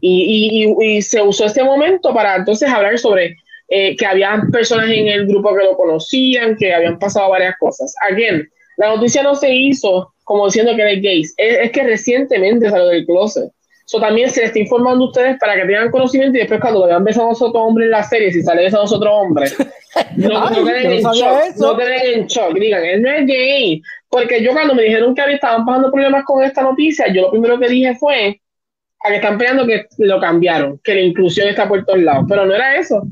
Y, 0.00 0.74
y, 0.80 0.96
y 0.96 1.02
se 1.02 1.22
usó 1.22 1.44
este 1.44 1.62
momento 1.62 2.12
para 2.12 2.36
entonces 2.36 2.68
hablar 2.68 2.98
sobre 2.98 3.36
eh, 3.68 3.96
que 3.96 4.04
había 4.04 4.42
personas 4.50 4.90
en 4.90 5.08
el 5.08 5.26
grupo 5.26 5.54
que 5.54 5.64
lo 5.64 5.76
conocían, 5.76 6.56
que 6.56 6.74
habían 6.74 6.98
pasado 6.98 7.30
varias 7.30 7.56
cosas. 7.58 7.94
Again, 8.10 8.46
la 8.76 8.88
noticia 8.94 9.22
no 9.22 9.34
se 9.34 9.54
hizo 9.54 10.11
como 10.24 10.46
diciendo 10.46 10.74
que 10.76 10.82
era 10.82 11.00
gays, 11.00 11.34
es, 11.36 11.58
es 11.60 11.70
que 11.72 11.82
recientemente 11.82 12.70
salió 12.70 12.86
del 12.86 13.06
closet. 13.06 13.50
Eso 13.86 14.00
también 14.00 14.30
se 14.30 14.44
está 14.44 14.58
informando 14.58 15.04
a 15.04 15.08
ustedes 15.08 15.38
para 15.38 15.54
que 15.54 15.66
tengan 15.66 15.90
conocimiento 15.90 16.36
y 16.38 16.40
después 16.40 16.60
cuando 16.60 16.86
vean 16.86 17.04
besando 17.04 17.30
a 17.30 17.32
otro 17.32 17.60
hombre 17.60 17.86
en 17.86 17.90
la 17.90 18.02
serie, 18.02 18.32
si 18.32 18.42
sale 18.42 18.62
besando 18.62 18.90
a 18.90 18.96
otro 18.96 19.14
hombre, 19.14 19.46
no, 20.16 20.50
no 20.50 20.64
queden 20.64 20.92
en 20.92 21.02
shock, 21.02 21.56
no 21.58 21.76
queden 21.76 22.20
en 22.20 22.26
shock, 22.26 22.54
digan, 22.54 22.84
él 22.84 23.02
no 23.02 23.10
es 23.10 23.26
gay. 23.26 23.82
Porque 24.08 24.42
yo 24.42 24.52
cuando 24.52 24.74
me 24.74 24.82
dijeron 24.82 25.14
que 25.14 25.32
estaban 25.32 25.66
pasando 25.66 25.90
problemas 25.90 26.24
con 26.24 26.44
esta 26.44 26.62
noticia, 26.62 27.12
yo 27.12 27.22
lo 27.22 27.30
primero 27.30 27.58
que 27.58 27.68
dije 27.68 27.94
fue 27.96 28.40
a 29.00 29.08
que 29.08 29.16
están 29.16 29.36
peleando 29.36 29.66
que 29.66 29.86
lo 29.98 30.20
cambiaron, 30.20 30.78
que 30.84 30.94
la 30.94 31.00
inclusión 31.00 31.48
está 31.48 31.68
por 31.68 31.84
todos 31.84 32.00
lados, 32.00 32.26
pero 32.28 32.46
no 32.46 32.54
era 32.54 32.76
eso. 32.76 33.02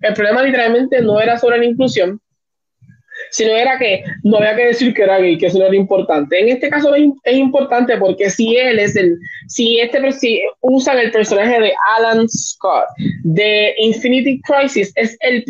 El 0.00 0.14
problema 0.14 0.42
literalmente 0.42 1.00
no 1.00 1.20
era 1.20 1.38
sobre 1.38 1.58
la 1.58 1.64
inclusión, 1.64 2.20
sino 3.30 3.52
era 3.52 3.78
que 3.78 4.02
no 4.22 4.38
había 4.38 4.56
que 4.56 4.66
decir 4.66 4.94
que 4.94 5.02
era 5.02 5.18
gay, 5.18 5.38
que 5.38 5.46
eso 5.46 5.58
no 5.58 5.66
era 5.66 5.76
importante. 5.76 6.40
En 6.40 6.48
este 6.48 6.68
caso 6.68 6.94
es, 6.94 7.36
importante 7.36 7.96
porque 7.96 8.30
si 8.30 8.56
él 8.56 8.78
es 8.78 8.96
el, 8.96 9.18
si 9.46 9.80
este 9.80 9.98
si 10.12 10.42
usan 10.60 10.98
el 10.98 11.10
personaje 11.10 11.60
de 11.60 11.72
Alan 11.96 12.28
Scott 12.28 12.86
de 13.24 13.74
Infinity 13.78 14.40
Crisis, 14.42 14.92
es 14.96 15.16
el 15.20 15.44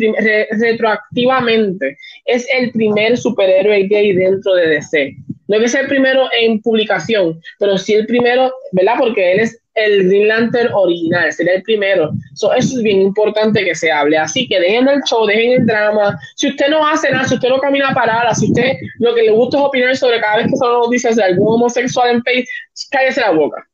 retroactivamente, 0.59 1.97
es 2.25 2.47
el 2.53 2.71
primer 2.71 3.17
superhéroe 3.17 3.87
gay 3.87 4.13
dentro 4.13 4.53
de 4.55 4.67
DC. 4.67 5.15
No 5.47 5.55
es 5.55 5.61
que 5.63 5.67
sea 5.69 5.81
el 5.81 5.87
primero 5.87 6.29
en 6.39 6.61
publicación, 6.61 7.41
pero 7.57 7.77
sí 7.77 7.95
el 7.95 8.05
primero, 8.05 8.51
¿verdad? 8.71 8.93
Porque 8.99 9.31
él 9.31 9.39
es 9.39 9.58
el 9.85 10.07
Green 10.07 10.27
Lantern 10.27 10.73
original, 10.73 11.31
sería 11.31 11.55
el 11.55 11.63
primero. 11.63 12.11
eso 12.33 12.53
es 12.53 12.81
bien 12.83 13.01
importante 13.01 13.63
que 13.63 13.75
se 13.75 13.91
hable. 13.91 14.17
Así 14.17 14.47
que 14.47 14.59
dejen 14.59 14.87
el 14.87 15.01
show, 15.03 15.25
dejen 15.25 15.61
el 15.61 15.65
drama. 15.65 16.19
Si 16.35 16.49
usted 16.49 16.67
no 16.69 16.85
hace 16.85 17.11
nada, 17.11 17.27
si 17.27 17.35
usted 17.35 17.49
no 17.49 17.59
camina 17.59 17.93
parada, 17.93 18.33
si 18.33 18.47
usted 18.47 18.73
lo 18.99 19.15
que 19.15 19.23
le 19.23 19.31
gusta 19.31 19.57
es 19.57 19.63
opinar 19.63 19.95
sobre 19.95 20.19
cada 20.19 20.37
vez 20.37 20.47
que 20.47 20.57
son 20.57 20.81
noticias 20.81 21.15
de 21.15 21.23
algún 21.23 21.55
homosexual 21.55 22.09
en 22.09 22.23
Facebook, 22.23 22.49
cállese 22.91 23.21
la 23.21 23.31
boca 23.31 23.68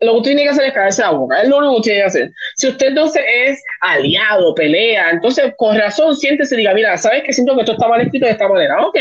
lo 0.00 0.12
que 0.12 0.18
usted 0.18 0.30
tiene 0.30 0.42
que 0.42 0.48
hacer 0.50 0.64
es 0.66 0.72
caerse 0.72 1.02
la 1.02 1.10
boca. 1.10 1.42
Es 1.42 1.48
lo 1.48 1.58
único 1.58 1.76
que 1.76 1.82
tiene 1.82 2.00
que 2.00 2.06
hacer. 2.06 2.32
Si 2.56 2.68
usted 2.68 2.88
entonces 2.88 3.22
es 3.26 3.62
aliado, 3.80 4.54
pelea, 4.54 5.10
entonces 5.10 5.54
con 5.56 5.76
razón 5.76 6.16
siéntese 6.16 6.54
y 6.54 6.58
diga, 6.58 6.74
mira, 6.74 6.98
¿sabes 6.98 7.22
que 7.24 7.32
siento 7.32 7.54
que 7.54 7.60
esto 7.60 7.72
está 7.72 7.88
mal 7.88 8.00
escrito 8.00 8.26
de 8.26 8.32
esta 8.32 8.48
manera? 8.48 8.84
Ok. 8.86 8.98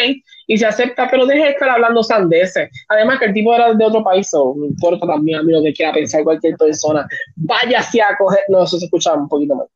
Y 0.47 0.57
se 0.57 0.65
acepta, 0.65 1.09
pero 1.09 1.25
deje 1.25 1.43
de 1.43 1.49
estar 1.51 1.69
hablando 1.69 2.03
sandeces. 2.03 2.69
Además 2.89 3.19
que 3.19 3.25
el 3.25 3.33
tipo 3.33 3.53
era 3.53 3.73
de 3.73 3.85
otro 3.85 4.03
país, 4.03 4.29
o 4.33 4.53
no 4.55 4.65
importa 4.65 5.07
también 5.07 5.39
a 5.39 5.43
mí 5.43 5.51
lo 5.51 5.63
que 5.63 5.73
quiera 5.73 5.91
pensar 5.91 6.23
cualquier 6.23 6.55
persona. 6.55 7.07
Vaya 7.35 7.79
a 7.79 8.17
coger. 8.17 8.41
No, 8.47 8.63
eso 8.63 8.77
se 8.77 8.85
escucha 8.85 9.13
un 9.13 9.27
poquito 9.27 9.55
mal. 9.55 9.67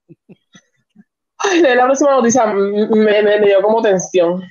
Ay, 1.37 1.61
la 1.61 1.85
próxima 1.85 2.11
noticia 2.11 2.45
me, 2.45 3.39
dio 3.39 3.61
como 3.61 3.81
tensión. 3.81 4.43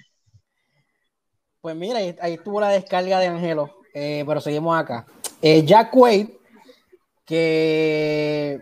Pues 1.61 1.75
mira, 1.75 1.99
ahí, 1.99 2.35
estuvo 2.35 2.61
la 2.61 2.69
descarga 2.69 3.19
de 3.21 3.27
Angelo, 3.29 3.71
eh, 3.95 4.23
pero 4.27 4.41
seguimos 4.41 4.79
acá. 4.79 5.07
Eh, 5.47 5.63
Jack 5.63 5.95
Wade 5.95 6.39
que 7.27 8.59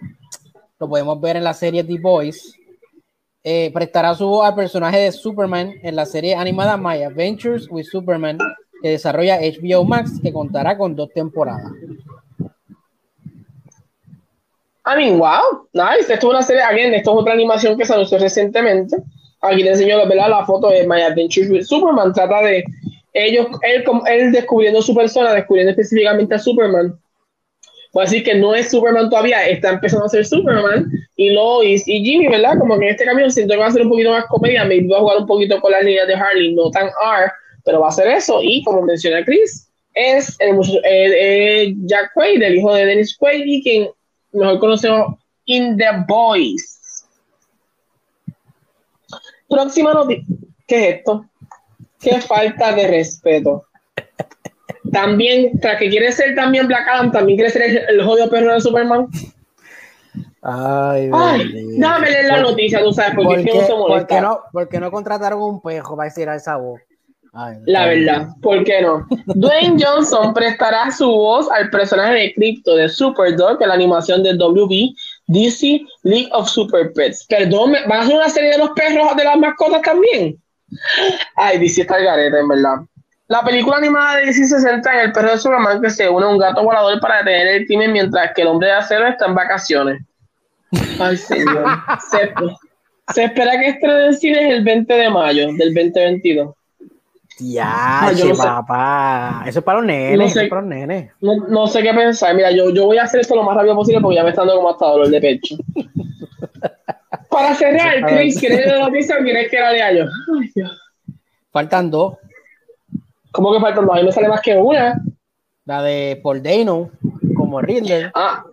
lo 0.80 0.88
podemos 0.88 1.20
ver 1.20 1.36
en 1.36 1.44
la 1.44 1.54
serie 1.54 1.84
The 1.84 1.96
Boys, 2.00 2.56
eh, 3.44 3.70
prestará 3.72 4.16
su 4.16 4.26
voz 4.26 4.44
al 4.44 4.56
personaje 4.56 4.98
de 4.98 5.12
Superman 5.12 5.74
en 5.80 5.94
la 5.94 6.04
serie 6.04 6.34
animada 6.34 6.76
My 6.76 7.04
Adventures 7.04 7.68
with 7.70 7.84
Superman 7.84 8.36
que 8.82 8.90
desarrolla 8.90 9.38
HBO 9.38 9.84
Max, 9.84 10.18
que 10.20 10.32
contará 10.32 10.76
con 10.76 10.96
dos 10.96 11.08
temporadas. 11.14 11.70
I 14.84 14.96
mean, 14.96 15.20
wow, 15.20 15.68
nice. 15.72 16.12
Esto 16.12 16.14
es 16.14 16.24
una 16.24 16.42
serie, 16.42 16.62
again, 16.62 16.94
esto 16.94 17.12
es 17.12 17.16
otra 17.16 17.34
animación 17.34 17.78
que 17.78 17.84
se 17.84 17.94
anunció 17.94 18.18
recientemente. 18.18 18.96
Aquí 19.40 19.62
le 19.62 19.70
enseño 19.70 20.04
la 20.04 20.44
foto 20.44 20.70
de 20.70 20.84
My 20.88 21.02
Adventures 21.02 21.48
with 21.48 21.62
Superman. 21.62 22.12
Trata 22.12 22.42
de 22.42 22.64
ellos, 23.12 23.46
él, 23.62 23.84
él 24.06 24.32
descubriendo 24.32 24.82
su 24.82 24.94
persona, 24.94 25.32
descubriendo 25.34 25.70
específicamente 25.70 26.34
a 26.34 26.38
Superman 26.38 26.98
voy 27.92 28.02
a 28.02 28.04
decir 28.04 28.24
que 28.24 28.34
no 28.34 28.54
es 28.54 28.70
Superman 28.70 29.10
todavía, 29.10 29.46
está 29.46 29.70
empezando 29.70 30.06
a 30.06 30.08
ser 30.08 30.24
Superman, 30.24 30.90
y 31.16 31.30
Lois 31.30 31.86
y 31.86 32.02
Jimmy, 32.02 32.28
¿verdad? 32.28 32.58
Como 32.58 32.78
que 32.78 32.86
en 32.86 32.90
este 32.92 33.04
camino 33.04 33.30
siento 33.30 33.52
que 33.52 33.60
va 33.60 33.66
a 33.66 33.70
ser 33.70 33.82
un 33.82 33.90
poquito 33.90 34.10
más 34.10 34.24
comedia, 34.26 34.64
me 34.64 34.86
va 34.88 34.96
a 34.96 35.00
jugar 35.00 35.18
un 35.18 35.26
poquito 35.26 35.60
con 35.60 35.72
las 35.72 35.84
líneas 35.84 36.06
de 36.06 36.14
Harley, 36.14 36.54
no 36.54 36.70
tan 36.70 36.86
R, 36.86 37.32
pero 37.64 37.80
va 37.80 37.88
a 37.88 37.92
ser 37.92 38.08
eso, 38.08 38.40
y 38.42 38.62
como 38.64 38.82
menciona 38.82 39.24
Chris, 39.24 39.68
es 39.94 40.36
el, 40.40 41.76
Jack 41.86 42.12
Quaid, 42.14 42.42
el 42.42 42.56
hijo 42.56 42.74
de 42.74 42.86
Dennis 42.86 43.16
Quaid, 43.16 43.44
y 43.44 43.62
quien 43.62 43.88
mejor 44.32 44.58
conocemos 44.58 45.18
in 45.44 45.76
The 45.76 46.04
Boys. 46.08 47.04
Próxima 49.48 49.92
noticia. 49.92 50.24
¿Qué 50.66 50.88
es 50.88 50.96
esto? 50.96 51.26
Qué 52.02 52.20
falta 52.20 52.72
de 52.72 52.88
respeto 52.88 53.66
también, 54.92 55.58
tras 55.60 55.78
que 55.78 55.88
quiere 55.88 56.12
ser 56.12 56.34
también 56.34 56.66
Black 56.66 56.86
Adam, 56.86 57.10
también 57.10 57.38
quiere 57.38 57.50
ser 57.50 57.84
el, 57.88 58.04
jodido 58.04 58.28
perro 58.28 58.52
de 58.52 58.60
Superman. 58.60 59.08
Ay, 60.42 61.08
Ay 61.12 61.48
leer 61.48 62.26
la 62.26 62.40
noticia, 62.40 62.82
tú 62.82 62.92
sabes, 62.92 63.14
porque 63.14 63.36
¿Por, 63.36 63.44
qué, 63.44 63.54
no 63.54 63.66
se 63.66 63.74
molesta. 63.74 64.20
no, 64.20 64.40
porque 64.52 64.80
no 64.80 64.90
contrataron 64.90 65.40
un 65.40 65.62
pejo 65.62 65.96
para 65.96 66.08
decir 66.08 66.28
a 66.28 66.36
esa 66.36 66.56
voz? 66.56 66.80
la 67.64 67.86
verdad, 67.86 68.28
¿por 68.42 68.62
qué 68.62 68.82
no? 68.82 69.06
Dwayne 69.24 69.82
Johnson 69.82 70.34
prestará 70.34 70.90
su 70.90 71.06
voz 71.06 71.50
al 71.50 71.70
personaje 71.70 72.12
de 72.12 72.34
Crypto 72.34 72.76
de 72.76 72.90
Superdog 72.90 73.62
en 73.62 73.68
la 73.68 73.74
animación 73.74 74.22
de 74.22 74.34
WB 74.34 74.94
DC 75.28 75.80
League 76.02 76.28
of 76.32 76.46
Super 76.46 76.92
Pets. 76.92 77.24
Perdón, 77.30 77.72
¿van 77.88 78.00
a 78.00 78.02
hacer 78.02 78.16
una 78.16 78.28
serie 78.28 78.50
de 78.50 78.58
los 78.58 78.70
perros 78.72 79.16
de 79.16 79.24
las 79.24 79.38
mascotas 79.38 79.80
también? 79.80 80.41
Ay, 81.36 81.58
DC 81.58 81.82
está 81.82 81.98
el 81.98 82.04
garete, 82.04 82.38
en 82.38 82.48
verdad. 82.48 82.76
La 83.28 83.42
película 83.42 83.78
animada 83.78 84.16
de 84.16 84.26
DC 84.26 84.44
se 84.44 84.60
centra 84.60 84.94
en 84.94 85.06
el 85.06 85.12
perro 85.12 85.30
de 85.30 85.38
Superman 85.38 85.80
que 85.80 85.90
se 85.90 86.08
une 86.08 86.26
a 86.26 86.28
un 86.28 86.38
gato 86.38 86.62
volador 86.62 87.00
para 87.00 87.18
detener 87.18 87.48
el 87.48 87.66
crimen 87.66 87.92
mientras 87.92 88.32
que 88.34 88.42
el 88.42 88.48
hombre 88.48 88.68
de 88.68 88.74
acero 88.74 89.06
está 89.06 89.26
en 89.26 89.34
vacaciones. 89.34 90.02
Ay, 91.00 91.16
señor. 91.16 91.64
se, 92.10 93.24
espera 93.24 93.52
que 93.52 93.68
estrene 93.68 94.06
en 94.06 94.14
cine 94.14 94.50
el 94.50 94.64
20 94.64 94.92
de 94.92 95.10
mayo 95.10 95.46
del 95.54 95.74
2022. 95.74 96.54
Ya, 97.38 98.12
no 98.12 98.36
papá. 98.36 99.44
Eso 99.46 99.60
es 99.60 99.64
para 99.64 99.78
los 99.78 99.86
nenes. 99.86 100.18
No 100.18 100.28
sé, 100.28 100.46
para 100.48 100.60
los 100.60 100.70
nenes. 100.70 101.10
No, 101.20 101.66
sé 101.66 101.82
qué 101.82 101.94
pensar. 101.94 102.34
Mira, 102.34 102.50
yo, 102.50 102.70
yo 102.70 102.86
voy 102.86 102.98
a 102.98 103.04
hacer 103.04 103.20
esto 103.20 103.34
lo 103.34 103.42
más 103.42 103.56
rápido 103.56 103.74
posible 103.74 104.00
porque 104.00 104.16
ya 104.16 104.24
me 104.24 104.30
está 104.30 104.42
dando 104.42 104.56
como 104.56 104.70
hasta 104.70 104.86
dolor 104.86 105.08
de 105.08 105.20
pecho. 105.20 105.56
para 107.32 107.54
cerrar, 107.54 108.04
Chris, 108.06 108.38
¿quieres 108.38 108.66
la 108.66 108.78
noticia 108.80 109.16
o 109.18 109.22
quieres 109.22 109.50
que 109.50 109.58
la 109.58 109.70
de 109.70 109.82
año? 109.82 110.06
Faltan 111.50 111.90
dos. 111.90 112.16
¿Cómo 113.32 113.52
que 113.52 113.60
faltan 113.60 113.86
dos? 113.86 113.96
A 113.96 114.00
mí 114.00 114.06
me 114.06 114.12
sale 114.12 114.28
más 114.28 114.42
que 114.42 114.56
una. 114.56 115.02
La 115.64 115.82
de 115.82 116.20
Paul 116.22 116.42
Dano, 116.42 116.90
como 117.36 117.60
Riddler. 117.60 118.10
Ah, 118.14 118.44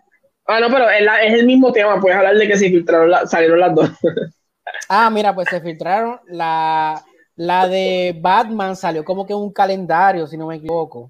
ah 0.46 0.60
no, 0.60 0.70
pero 0.70 0.90
es, 0.90 1.02
es, 1.24 1.34
el 1.34 1.46
mismo 1.46 1.72
tema. 1.72 2.00
Puedes 2.00 2.18
hablar 2.18 2.36
de 2.36 2.48
que 2.48 2.58
se 2.58 2.70
filtraron, 2.70 3.28
salieron 3.28 3.60
las 3.60 3.76
dos. 3.76 3.90
ah, 4.90 5.10
mira, 5.10 5.36
pues 5.36 5.50
se 5.50 5.60
filtraron. 5.60 6.20
La, 6.28 7.04
la 7.36 7.68
de 7.68 8.18
Batman 8.20 8.76
salió 8.76 9.04
como 9.04 9.26
que 9.26 9.34
un 9.34 9.52
calendario, 9.52 10.26
si 10.28 10.38
no 10.38 10.48
me 10.48 10.56
equivoco. 10.56 11.10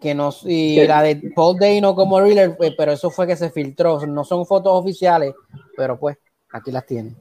Que 0.00 0.14
no, 0.14 0.30
y 0.44 0.84
la 0.86 1.02
de 1.02 1.32
Paul 1.34 1.58
Dano 1.58 1.94
como 1.94 2.20
Riddler, 2.20 2.56
pues, 2.56 2.74
pero 2.76 2.92
eso 2.92 3.10
fue 3.10 3.26
que 3.26 3.36
se 3.36 3.50
filtró. 3.50 4.04
No 4.06 4.24
son 4.24 4.44
fotos 4.44 4.72
oficiales, 4.72 5.34
pero 5.76 5.98
pues 5.98 6.18
aquí 6.54 6.70
las 6.70 6.86
tienen. 6.86 7.16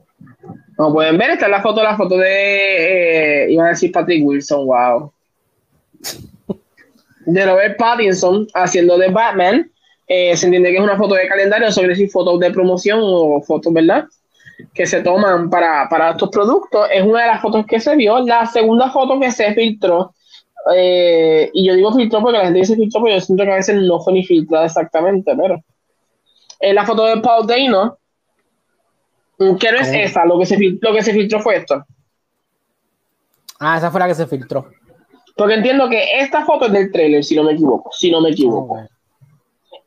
Como 0.75 0.93
pueden 0.93 1.17
ver, 1.17 1.31
está 1.31 1.47
la 1.47 1.61
foto, 1.61 1.83
la 1.83 1.97
foto 1.97 2.17
de, 2.17 3.45
eh, 3.45 3.51
iba 3.51 3.65
a 3.65 3.69
decir 3.69 3.91
Patrick 3.91 4.25
Wilson, 4.25 4.65
wow. 4.65 5.11
De 7.25 7.45
Robert 7.45 7.77
Pattinson 7.77 8.47
haciendo 8.53 8.97
de 8.97 9.09
Batman. 9.09 9.69
Eh, 10.07 10.37
se 10.37 10.45
entiende 10.45 10.69
que 10.69 10.77
es 10.77 10.83
una 10.83 10.97
foto 10.97 11.15
de 11.15 11.27
calendario, 11.27 11.71
sobre 11.71 11.89
decir 11.89 12.09
fotos 12.09 12.39
de 12.39 12.51
promoción 12.51 12.99
o 13.01 13.41
fotos, 13.41 13.73
¿verdad? 13.73 14.05
Que 14.73 14.85
se 14.85 15.01
toman 15.01 15.49
para, 15.49 15.87
para 15.89 16.11
estos 16.11 16.29
productos. 16.29 16.87
Es 16.91 17.03
una 17.03 17.21
de 17.21 17.27
las 17.27 17.41
fotos 17.41 17.65
que 17.65 17.79
se 17.79 17.95
vio. 17.95 18.19
La 18.19 18.45
segunda 18.45 18.91
foto 18.91 19.19
que 19.19 19.31
se 19.31 19.53
filtró, 19.53 20.13
eh, 20.75 21.49
y 21.53 21.65
yo 21.67 21.73
digo 21.73 21.93
filtró 21.93 22.21
porque 22.21 22.37
la 22.37 22.45
gente 22.45 22.59
dice 22.59 22.75
filtró, 22.75 23.01
pero 23.01 23.15
yo 23.15 23.21
siento 23.21 23.43
que 23.45 23.51
a 23.51 23.55
veces 23.55 23.81
no 23.81 23.99
fue 23.99 24.13
ni 24.13 24.23
filtrada 24.23 24.65
exactamente, 24.65 25.33
pero 25.35 25.59
es 26.59 26.73
la 26.73 26.85
foto 26.85 27.05
de 27.05 27.17
Paul 27.17 27.47
Dano 27.47 27.97
¿Qué 29.59 29.71
no 29.71 29.79
es 29.79 29.91
esa? 29.93 30.25
Lo 30.25 30.39
que, 30.39 30.45
se, 30.45 30.57
lo 30.57 30.93
que 30.93 31.01
se 31.01 31.13
filtró 31.13 31.39
fue 31.39 31.57
esto. 31.57 31.83
Ah, 33.59 33.77
esa 33.77 33.91
fue 33.91 33.99
la 33.99 34.07
que 34.07 34.15
se 34.15 34.27
filtró. 34.27 34.69
Porque 35.35 35.55
entiendo 35.55 35.89
que 35.89 36.19
esta 36.19 36.45
foto 36.45 36.67
es 36.67 36.73
del 36.73 36.91
trailer, 36.91 37.23
si 37.23 37.35
no 37.35 37.43
me 37.43 37.53
equivoco. 37.53 37.91
Si 37.91 38.11
no 38.11 38.21
me 38.21 38.29
equivoco. 38.29 38.87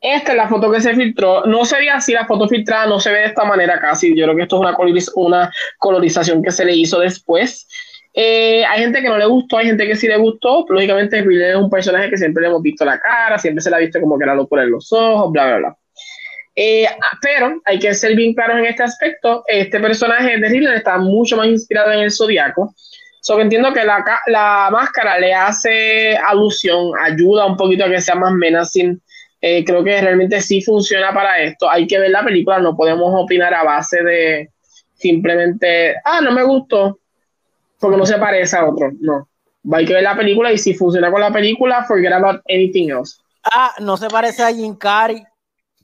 Esta 0.01 0.31
es 0.31 0.37
la 0.37 0.47
foto 0.47 0.71
que 0.71 0.81
se 0.81 0.93
filtró. 0.93 1.45
No 1.45 1.65
se 1.65 1.79
ve 1.79 1.89
así, 1.89 2.13
la 2.13 2.25
foto 2.25 2.47
filtrada 2.47 2.85
no 2.85 2.99
se 2.99 3.11
ve 3.11 3.19
de 3.19 3.25
esta 3.25 3.45
manera 3.45 3.79
casi. 3.79 4.15
Yo 4.15 4.25
creo 4.25 4.35
que 4.35 4.43
esto 4.43 4.57
es 4.57 4.61
una, 4.61 4.77
una 5.15 5.51
colorización 5.79 6.43
que 6.43 6.51
se 6.51 6.65
le 6.65 6.75
hizo 6.75 6.99
después. 6.99 7.67
Eh, 8.13 8.65
hay 8.65 8.81
gente 8.81 9.01
que 9.01 9.09
no 9.09 9.17
le 9.17 9.27
gustó, 9.27 9.57
hay 9.57 9.67
gente 9.67 9.87
que 9.87 9.95
sí 9.95 10.07
le 10.07 10.17
gustó. 10.17 10.65
Lógicamente, 10.69 11.21
Riddler 11.21 11.51
es 11.51 11.57
un 11.57 11.69
personaje 11.69 12.09
que 12.09 12.17
siempre 12.17 12.41
le 12.41 12.49
hemos 12.49 12.61
visto 12.61 12.83
la 12.83 12.99
cara, 12.99 13.37
siempre 13.37 13.61
se 13.61 13.69
le 13.69 13.75
ha 13.75 13.79
visto 13.79 13.99
como 14.01 14.17
que 14.17 14.23
era 14.23 14.35
locura 14.35 14.63
en 14.63 14.71
los 14.71 14.91
ojos, 14.91 15.31
bla, 15.31 15.47
bla, 15.47 15.57
bla. 15.57 15.77
Eh, 16.59 16.87
pero 17.21 17.61
hay 17.65 17.77
que 17.77 17.93
ser 17.93 18.15
bien 18.15 18.33
claros 18.33 18.57
en 18.57 18.65
este 18.65 18.81
aspecto. 18.81 19.43
Este 19.45 19.79
personaje 19.79 20.39
de 20.39 20.49
Riddler 20.49 20.77
está 20.77 20.97
mucho 20.97 21.37
más 21.37 21.45
inspirado 21.45 21.91
en 21.91 21.99
el 21.99 22.11
zodiaco. 22.11 22.73
So 23.21 23.39
entiendo 23.39 23.71
que 23.73 23.85
la, 23.85 24.03
la, 24.25 24.69
máscara 24.71 25.19
le 25.19 25.35
hace 25.35 26.17
alusión, 26.17 26.93
ayuda 26.99 27.45
un 27.45 27.57
poquito 27.57 27.85
a 27.85 27.89
que 27.89 28.01
sea 28.01 28.15
más 28.15 28.33
menacing. 28.33 28.99
Eh, 29.39 29.63
creo 29.63 29.83
que 29.83 30.01
realmente 30.01 30.41
sí 30.41 30.63
funciona 30.63 31.13
para 31.13 31.39
esto. 31.43 31.69
Hay 31.69 31.85
que 31.85 31.99
ver 31.99 32.09
la 32.09 32.23
película, 32.23 32.57
no 32.57 32.75
podemos 32.75 33.11
opinar 33.13 33.53
a 33.53 33.63
base 33.63 34.01
de 34.01 34.49
simplemente, 34.95 35.93
ah, 36.03 36.21
no 36.21 36.31
me 36.31 36.43
gustó, 36.43 36.97
porque 37.79 37.97
no 37.97 38.05
se 38.07 38.17
parece 38.17 38.57
a 38.57 38.65
otro. 38.65 38.89
No. 38.99 39.29
Hay 39.73 39.85
que 39.85 39.93
ver 39.93 40.03
la 40.03 40.17
película 40.17 40.51
y 40.51 40.57
si 40.57 40.73
funciona 40.73 41.11
con 41.11 41.21
la 41.21 41.31
película, 41.31 41.83
forget 41.83 42.13
about 42.13 42.41
anything 42.49 42.89
else. 42.89 43.15
Ah, 43.43 43.75
no 43.79 43.95
se 43.95 44.07
parece 44.07 44.41
a 44.41 44.51
Jim 44.51 44.75
Carrey. 44.75 45.23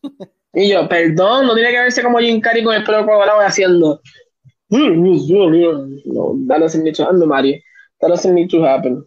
y 0.54 0.70
yo, 0.70 0.88
perdón, 0.88 1.48
no 1.48 1.56
tiene 1.56 1.72
que 1.72 1.80
verse 1.80 2.04
como 2.04 2.20
Jim 2.20 2.40
Carrey 2.40 2.64
con 2.64 2.76
el 2.76 2.84
pelo 2.84 3.06
colorado 3.06 3.40
haciendo. 3.42 4.00
No, 4.70 6.36
that 6.48 6.60
doesn't 6.60 6.84
need 6.84 6.96
to 6.96 7.04
happen, 7.04 7.28
Mario. 7.28 7.58
That 8.00 8.10
doesn't 8.10 8.34
need 8.34 8.50
to 8.50 8.64
happen. 8.64 9.04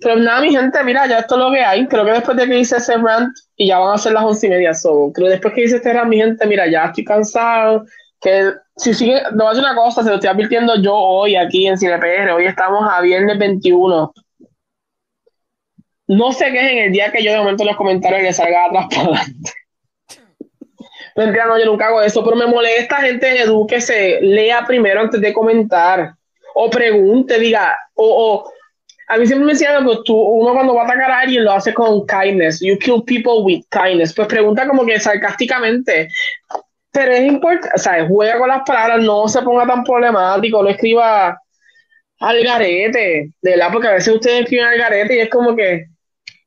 Pero 0.00 0.16
nada, 0.16 0.40
mi 0.40 0.50
gente, 0.50 0.82
mira, 0.84 1.06
ya 1.06 1.18
esto 1.18 1.34
es 1.34 1.40
lo 1.40 1.50
que 1.50 1.60
hay. 1.60 1.86
Creo 1.86 2.04
que 2.04 2.12
después 2.12 2.36
de 2.36 2.46
que 2.46 2.58
hice 2.58 2.76
ese 2.76 2.96
rant, 2.96 3.36
y 3.56 3.68
ya 3.68 3.78
van 3.78 3.94
a 3.94 3.98
ser 3.98 4.12
las 4.12 4.24
once 4.24 4.46
y 4.46 4.50
media, 4.50 4.72
so, 4.72 5.10
creo 5.12 5.26
que 5.26 5.32
después 5.32 5.54
que 5.54 5.64
hice 5.64 5.76
este 5.76 5.92
rant, 5.92 6.08
mi 6.08 6.16
gente, 6.16 6.46
mira, 6.46 6.68
ya 6.68 6.86
estoy 6.86 7.04
cansado. 7.04 7.84
Que 8.20 8.52
si 8.76 8.94
sigue, 8.94 9.20
no 9.32 9.44
voy 9.44 9.46
a 9.46 9.50
decir 9.50 9.64
una 9.64 9.74
cosa, 9.74 10.02
se 10.02 10.08
lo 10.10 10.14
estoy 10.14 10.30
advirtiendo 10.30 10.76
yo 10.76 10.94
hoy 10.94 11.36
aquí 11.36 11.66
en 11.66 11.76
CinePR. 11.76 12.30
Hoy 12.30 12.46
estamos 12.46 12.88
a 12.90 13.00
viernes 13.00 13.38
21. 13.38 14.12
No 16.10 16.32
sé 16.32 16.50
qué 16.50 16.58
es 16.58 16.72
en 16.72 16.78
el 16.78 16.92
día 16.92 17.12
que 17.12 17.22
yo 17.22 17.30
de 17.30 17.38
momento 17.38 17.62
en 17.62 17.68
los 17.68 17.76
comentarios 17.76 18.22
le 18.22 18.32
salga 18.32 18.64
atrás 18.64 18.86
para 18.90 19.02
adelante. 19.02 19.52
Mentira, 21.14 21.46
no, 21.46 21.56
yo 21.56 21.66
nunca 21.66 21.86
hago 21.86 22.02
eso, 22.02 22.24
pero 22.24 22.34
me 22.34 22.48
molesta 22.48 22.96
gente 22.96 23.42
eduque 23.42 23.80
se 23.80 24.20
lea 24.20 24.64
primero 24.66 25.02
antes 25.02 25.20
de 25.20 25.32
comentar, 25.32 26.12
o 26.56 26.68
pregunte, 26.68 27.38
diga, 27.38 27.76
o, 27.94 28.04
o 28.04 28.52
a 29.06 29.18
mí 29.18 29.26
siempre 29.26 29.46
me 29.46 29.52
decían 29.52 29.86
que 29.86 29.98
tú, 30.04 30.16
uno 30.16 30.52
cuando 30.52 30.74
va 30.74 30.82
a 30.82 30.84
atacar 30.86 31.12
a 31.12 31.20
alguien 31.20 31.44
lo 31.44 31.52
hace 31.52 31.72
con 31.72 32.04
kindness, 32.08 32.60
you 32.60 32.76
kill 32.76 33.04
people 33.04 33.44
with 33.44 33.62
kindness, 33.70 34.12
pues 34.12 34.26
pregunta 34.26 34.66
como 34.66 34.84
que 34.84 34.98
sarcásticamente, 34.98 36.08
pero 36.90 37.12
es 37.12 37.22
importante, 37.22 37.70
o 37.72 37.78
sea, 37.78 38.04
juega 38.08 38.36
con 38.36 38.48
las 38.48 38.62
palabras, 38.66 39.00
no 39.04 39.28
se 39.28 39.42
ponga 39.42 39.64
tan 39.64 39.84
problemático, 39.84 40.60
no 40.60 40.70
escriba 40.70 41.40
al 42.18 42.42
garete, 42.42 43.30
de 43.40 43.50
verdad, 43.52 43.68
porque 43.72 43.88
a 43.88 43.92
veces 43.92 44.12
ustedes 44.12 44.40
escriben 44.40 44.66
al 44.66 44.78
garete 44.78 45.14
y 45.14 45.20
es 45.20 45.30
como 45.30 45.54
que, 45.54 45.86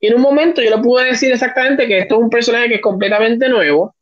y 0.04 0.08
en 0.08 0.16
un 0.16 0.22
momento 0.22 0.62
yo 0.62 0.70
le 0.70 0.84
pude 0.84 1.06
decir 1.06 1.32
exactamente 1.32 1.88
que 1.88 2.00
esto 2.00 2.16
es 2.16 2.22
un 2.24 2.30
personaje 2.30 2.68
que 2.68 2.76
es 2.76 2.82
completamente 2.82 3.48
nuevo, 3.48 3.96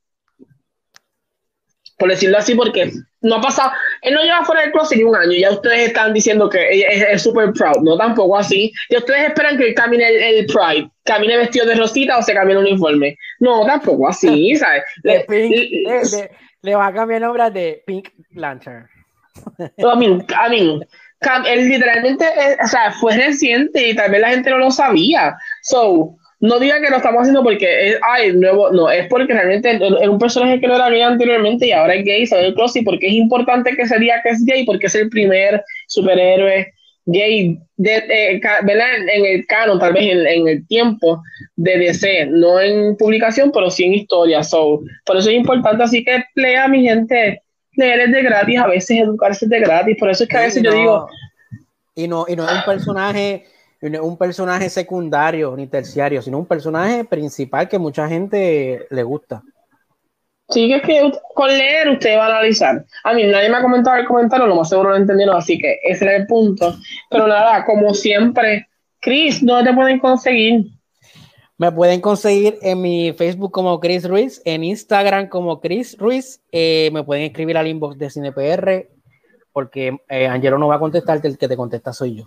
por 1.95 2.09
decirlo 2.09 2.39
así, 2.39 2.55
porque 2.55 2.91
no 3.21 3.35
ha 3.35 3.41
pasado, 3.41 3.71
él 4.01 4.15
no 4.15 4.23
lleva 4.23 4.43
fuera 4.43 4.61
del 4.61 4.71
closet 4.71 4.97
ni 4.97 5.03
un 5.03 5.15
año, 5.15 5.33
ya 5.33 5.51
ustedes 5.51 5.89
están 5.89 6.11
diciendo 6.11 6.49
que 6.49 6.87
es 7.11 7.21
súper 7.21 7.53
proud, 7.53 7.83
no 7.83 7.95
tampoco 7.97 8.35
así, 8.35 8.73
y 8.89 8.97
ustedes 8.97 9.27
esperan 9.27 9.59
que 9.59 9.75
camine 9.75 10.07
el, 10.39 10.47
Pride, 10.47 10.89
camine 11.03 11.37
vestido 11.37 11.67
de 11.67 11.75
rosita 11.75 12.17
o 12.17 12.23
se 12.23 12.33
cambie 12.33 12.55
el 12.55 12.65
uniforme, 12.65 13.15
no, 13.39 13.63
tampoco 13.63 14.07
así, 14.07 14.55
¿sabes? 14.55 14.81
Le, 15.03 15.23
le, 16.63 16.75
va 16.75 16.87
a 16.87 16.93
cambiar 16.93 17.21
el 17.21 17.27
nombre 17.27 17.51
de 17.51 17.83
Pink 17.85 18.09
Lantern. 18.31 18.89
a 19.87 19.95
mí, 19.95 20.25
a 20.35 20.49
mí, 20.49 20.81
él 21.47 21.69
literalmente, 21.69 22.25
eh, 22.25 22.57
o 22.63 22.67
sea, 22.67 22.91
fue 22.91 23.15
reciente 23.15 23.89
y 23.89 23.95
tal 23.95 24.11
vez 24.11 24.21
la 24.21 24.29
gente 24.29 24.49
no 24.49 24.57
lo 24.57 24.71
sabía, 24.71 25.35
so, 25.61 26.15
no 26.39 26.59
diga 26.59 26.81
que 26.81 26.89
lo 26.89 26.97
estamos 26.97 27.21
haciendo 27.21 27.43
porque 27.43 27.89
es, 27.89 27.99
ay, 28.01 28.33
nuevo, 28.33 28.71
no, 28.71 28.89
es 28.89 29.07
porque 29.07 29.33
realmente 29.33 29.71
es 29.71 30.07
un 30.07 30.17
personaje 30.17 30.59
que 30.59 30.67
no 30.67 30.75
era 30.75 30.89
gay 30.89 31.01
anteriormente 31.01 31.67
y 31.67 31.71
ahora 31.71 31.93
es 31.93 32.03
gay, 32.03 32.25
sabe 32.25 32.47
el 32.47 32.55
cross 32.55 32.75
y 32.75 32.81
porque 32.81 33.07
es 33.07 33.13
importante 33.13 33.75
que 33.75 33.87
se 33.87 33.99
diga 33.99 34.21
que 34.23 34.29
es 34.29 34.43
gay, 34.43 34.65
porque 34.65 34.87
es 34.87 34.95
el 34.95 35.09
primer 35.09 35.63
superhéroe 35.87 36.73
gay 37.05 37.57
de, 37.77 37.95
eh, 37.95 38.41
en, 38.41 39.25
el 39.25 39.45
canon, 39.45 39.79
tal 39.79 39.93
vez 39.93 40.03
en, 40.07 40.47
el 40.47 40.67
tiempo 40.67 41.21
de 41.55 41.77
DC, 41.77 42.27
no 42.27 42.59
en 42.59 42.95
publicación, 42.97 43.51
pero 43.51 43.69
sí 43.69 43.83
en 43.83 43.93
historia. 43.93 44.43
So, 44.43 44.81
por 45.05 45.17
eso 45.17 45.29
es 45.29 45.35
importante, 45.35 45.83
así 45.83 46.03
que 46.03 46.23
lea 46.35 46.67
mi 46.67 46.83
gente, 46.83 47.41
leer 47.85 47.99
es 48.01 48.11
de 48.11 48.23
gratis, 48.23 48.59
a 48.59 48.67
veces 48.67 48.97
educarse 48.99 49.45
es 49.45 49.49
de 49.49 49.59
gratis, 49.59 49.97
por 49.99 50.09
eso 50.09 50.23
es 50.23 50.29
que 50.29 50.37
a 50.37 50.41
veces 50.41 50.63
yo 50.63 50.71
digo... 50.71 51.07
Y 51.93 52.07
no, 52.07 52.25
y 52.27 52.35
no 52.35 52.45
es 52.45 52.51
un 52.51 52.63
personaje 52.65 53.45
un 53.81 54.17
personaje 54.17 54.69
secundario 54.69 55.55
ni 55.57 55.67
terciario, 55.67 56.21
sino 56.21 56.37
un 56.37 56.45
personaje 56.45 57.03
principal 57.03 57.67
que 57.67 57.79
mucha 57.79 58.07
gente 58.07 58.85
le 58.89 59.03
gusta. 59.03 59.41
Sí, 60.49 60.71
es 60.71 60.81
que 60.81 61.11
con 61.33 61.47
leer 61.47 61.89
usted 61.89 62.17
va 62.17 62.25
a 62.25 62.29
analizar. 62.29 62.85
A 63.03 63.13
mí 63.13 63.23
nadie 63.23 63.49
me 63.49 63.57
ha 63.57 63.61
comentado 63.61 63.97
el 63.97 64.05
comentario, 64.05 64.47
lo 64.47 64.55
más 64.55 64.69
seguro 64.69 64.89
lo 64.89 64.97
entendieron, 64.97 65.35
así 65.35 65.57
que 65.57 65.79
ese 65.83 66.05
era 66.05 66.17
el 66.17 66.27
punto. 66.27 66.75
Pero 67.09 67.25
nada, 67.25 67.65
como 67.65 67.93
siempre, 67.93 68.67
Chris, 68.99 69.43
¿dónde 69.43 69.71
te 69.71 69.75
pueden 69.75 69.99
conseguir? 69.99 70.65
Me 71.61 71.71
pueden 71.71 72.01
conseguir 72.01 72.57
en 72.63 72.81
mi 72.81 73.13
Facebook 73.13 73.51
como 73.51 73.79
Chris 73.79 74.09
Ruiz, 74.09 74.41
en 74.45 74.63
Instagram 74.63 75.29
como 75.29 75.61
Chris 75.61 75.95
Ruiz. 75.95 76.41
Eh, 76.51 76.89
me 76.91 77.03
pueden 77.03 77.25
escribir 77.25 77.55
al 77.55 77.67
inbox 77.67 77.99
de 77.99 78.09
CinePR, 78.09 78.89
porque 79.53 79.95
eh, 80.09 80.25
Angelo 80.25 80.57
no 80.57 80.69
va 80.69 80.77
a 80.77 80.79
contestarte, 80.79 81.27
el 81.27 81.37
que 81.37 81.47
te 81.47 81.55
contesta 81.55 81.93
soy 81.93 82.15
yo. 82.15 82.23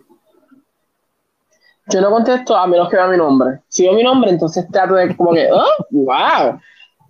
Yo 1.89 2.01
no 2.01 2.13
contesto 2.13 2.57
a 2.57 2.69
menos 2.69 2.89
que 2.89 2.95
vea 2.95 3.09
mi 3.09 3.17
nombre. 3.17 3.59
Si 3.67 3.83
veo 3.83 3.95
mi 3.95 4.05
nombre, 4.05 4.31
entonces 4.31 4.69
trato 4.71 4.95
de 4.95 5.17
como 5.17 5.33
que, 5.33 5.49
oh, 5.53 5.85
wow. 5.91 6.61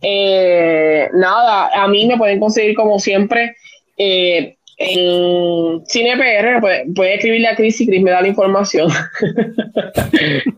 Eh, 0.01 1.11
nada, 1.13 1.73
a 1.75 1.87
mí 1.89 2.07
me 2.07 2.17
pueden 2.17 2.41
conseguir 2.41 2.75
como 2.75 2.99
siempre 2.99 3.55
eh, 3.99 4.57
en 4.79 5.85
CinePR, 5.87 6.61
puede, 6.61 6.87
puede, 6.95 7.15
escribirle 7.15 7.49
a 7.49 7.57
Chris 7.57 7.81
y 7.81 7.87
Chris 7.87 8.03
me 8.03 8.11
da 8.11 8.23
la 8.23 8.29
información. 8.29 8.91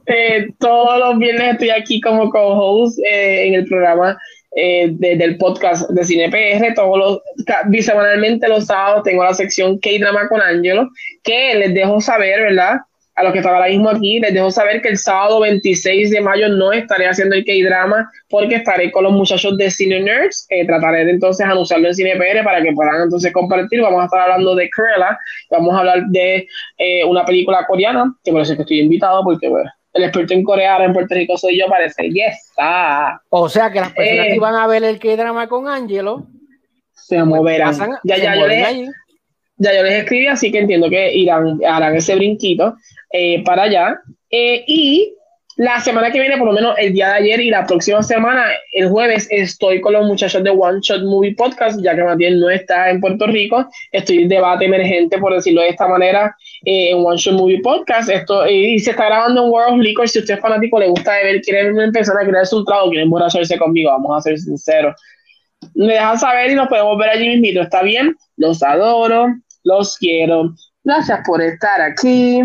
Eh, 0.08 0.46
todos 0.60 0.98
los 1.00 1.18
viernes 1.18 1.54
estoy 1.54 1.70
aquí 1.70 2.00
como 2.00 2.30
co-host 2.30 2.98
en 3.04 3.54
el 3.54 3.66
programa 3.66 4.16
del 4.54 5.36
podcast 5.36 5.90
de 5.90 6.04
CinePR. 6.04 6.74
Todos 6.74 6.98
los 6.98 7.20
bisemanalmente 7.66 8.48
los 8.48 8.66
sábados 8.66 9.02
tengo 9.02 9.24
la 9.24 9.34
sección 9.34 9.78
K-Drama 9.78 10.28
con 10.28 10.40
Angelo, 10.40 10.88
que 11.24 11.54
les 11.56 11.74
dejo 11.74 12.00
saber, 12.00 12.40
¿verdad? 12.40 12.76
A 13.16 13.22
los 13.22 13.32
que 13.32 13.38
están 13.38 13.54
ahora 13.54 13.68
mismo 13.68 13.88
aquí, 13.88 14.20
les 14.20 14.34
dejo 14.34 14.50
saber 14.50 14.82
que 14.82 14.88
el 14.88 14.98
sábado 14.98 15.40
26 15.40 16.10
de 16.10 16.20
mayo 16.20 16.50
no 16.50 16.70
estaré 16.72 17.08
haciendo 17.08 17.34
el 17.34 17.46
K-Drama 17.46 18.10
porque 18.28 18.56
estaré 18.56 18.92
con 18.92 19.04
los 19.04 19.12
muchachos 19.12 19.56
de 19.56 19.70
Cine 19.70 20.00
Nerds. 20.00 20.46
Eh, 20.50 20.66
trataré 20.66 21.06
de 21.06 21.12
entonces 21.12 21.46
anunciarlo 21.46 21.88
en 21.88 21.94
CinePR 21.94 22.44
para 22.44 22.62
que 22.62 22.72
puedan 22.72 23.02
entonces 23.02 23.32
compartir. 23.32 23.80
Vamos 23.80 24.02
a 24.02 24.04
estar 24.04 24.20
hablando 24.20 24.54
de 24.54 24.68
Cruella, 24.68 25.18
vamos 25.50 25.74
a 25.74 25.78
hablar 25.78 26.02
de 26.08 26.46
eh, 26.76 27.04
una 27.04 27.24
película 27.24 27.64
coreana, 27.66 28.14
que 28.22 28.32
por 28.32 28.42
eso 28.42 28.52
es 28.52 28.56
que 28.56 28.62
estoy 28.62 28.80
invitado 28.80 29.24
porque 29.24 29.50
el 29.94 30.04
experto 30.04 30.34
en 30.34 30.44
Corea 30.44 30.84
en 30.84 30.92
Puerto 30.92 31.14
Rico 31.14 31.38
soy 31.38 31.58
yo, 31.58 31.68
parece. 31.68 32.10
Yes, 32.10 32.52
O 33.30 33.48
sea 33.48 33.72
que 33.72 33.80
las 33.80 33.92
personas 33.94 34.26
eh, 34.26 34.32
que 34.34 34.40
van 34.40 34.56
a 34.56 34.66
ver 34.66 34.84
el 34.84 34.98
K-Drama 34.98 35.46
con 35.46 35.68
Angelo 35.68 36.26
se 36.92 37.24
moverán. 37.24 37.74
ya, 38.04 38.18
ya, 38.18 38.36
yo 38.36 38.46
les, 38.46 38.90
ya 39.56 39.74
yo 39.74 39.82
les 39.82 40.02
escribí, 40.02 40.26
así 40.26 40.50
que 40.52 40.58
entiendo 40.58 40.90
que 40.90 41.14
irán, 41.14 41.60
harán 41.66 41.96
ese 41.96 42.14
brinquito. 42.14 42.76
Eh, 43.12 43.42
para 43.44 43.64
allá. 43.64 44.00
Eh, 44.30 44.64
y 44.66 45.14
la 45.56 45.80
semana 45.80 46.10
que 46.10 46.20
viene, 46.20 46.36
por 46.36 46.48
lo 46.48 46.52
menos 46.52 46.74
el 46.76 46.92
día 46.92 47.08
de 47.08 47.14
ayer 47.14 47.40
y 47.40 47.50
la 47.50 47.64
próxima 47.64 48.02
semana, 48.02 48.44
el 48.74 48.90
jueves, 48.90 49.26
estoy 49.30 49.80
con 49.80 49.94
los 49.94 50.06
muchachos 50.06 50.44
de 50.44 50.50
One 50.50 50.80
Shot 50.82 51.02
Movie 51.04 51.34
Podcast, 51.34 51.80
ya 51.82 51.94
que 51.94 52.04
Matías 52.04 52.34
no 52.34 52.50
está 52.50 52.90
en 52.90 53.00
Puerto 53.00 53.26
Rico. 53.26 53.66
Estoy 53.92 54.24
en 54.24 54.28
debate 54.28 54.66
emergente, 54.66 55.16
por 55.16 55.32
decirlo 55.32 55.62
de 55.62 55.70
esta 55.70 55.88
manera, 55.88 56.36
eh, 56.64 56.90
en 56.90 56.98
One 56.98 57.16
Shot 57.16 57.36
Movie 57.36 57.60
Podcast. 57.62 58.10
Esto, 58.10 58.46
y 58.46 58.78
se 58.80 58.90
está 58.90 59.06
grabando 59.06 59.44
en 59.44 59.50
World 59.50 59.74
of 59.74 59.80
Liquor. 59.80 60.08
Si 60.08 60.18
usted 60.18 60.34
es 60.34 60.40
fanático, 60.40 60.78
le 60.78 60.88
gusta 60.88 61.12
ver, 61.22 61.40
quiere 61.40 61.68
empezar 61.68 62.16
a 62.20 62.26
crear 62.26 62.46
su 62.46 62.62
trago, 62.64 62.90
quiere 62.90 63.04
emborracharse 63.04 63.56
conmigo, 63.56 63.90
vamos 63.92 64.18
a 64.18 64.20
ser 64.20 64.38
sinceros. 64.38 64.94
Me 65.74 65.94
dejan 65.94 66.18
saber 66.18 66.50
y 66.50 66.54
nos 66.54 66.68
podemos 66.68 66.98
ver 66.98 67.08
allí 67.08 67.38
mismo. 67.38 67.62
¿Está 67.62 67.82
bien? 67.82 68.14
Los 68.36 68.62
adoro, 68.62 69.28
los 69.66 69.96
quiero. 69.98 70.54
Gracias 70.84 71.20
por 71.26 71.42
estar 71.42 71.80
aquí 71.80 72.40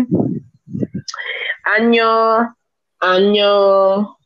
año, 1.64 2.56
año. 3.00 4.18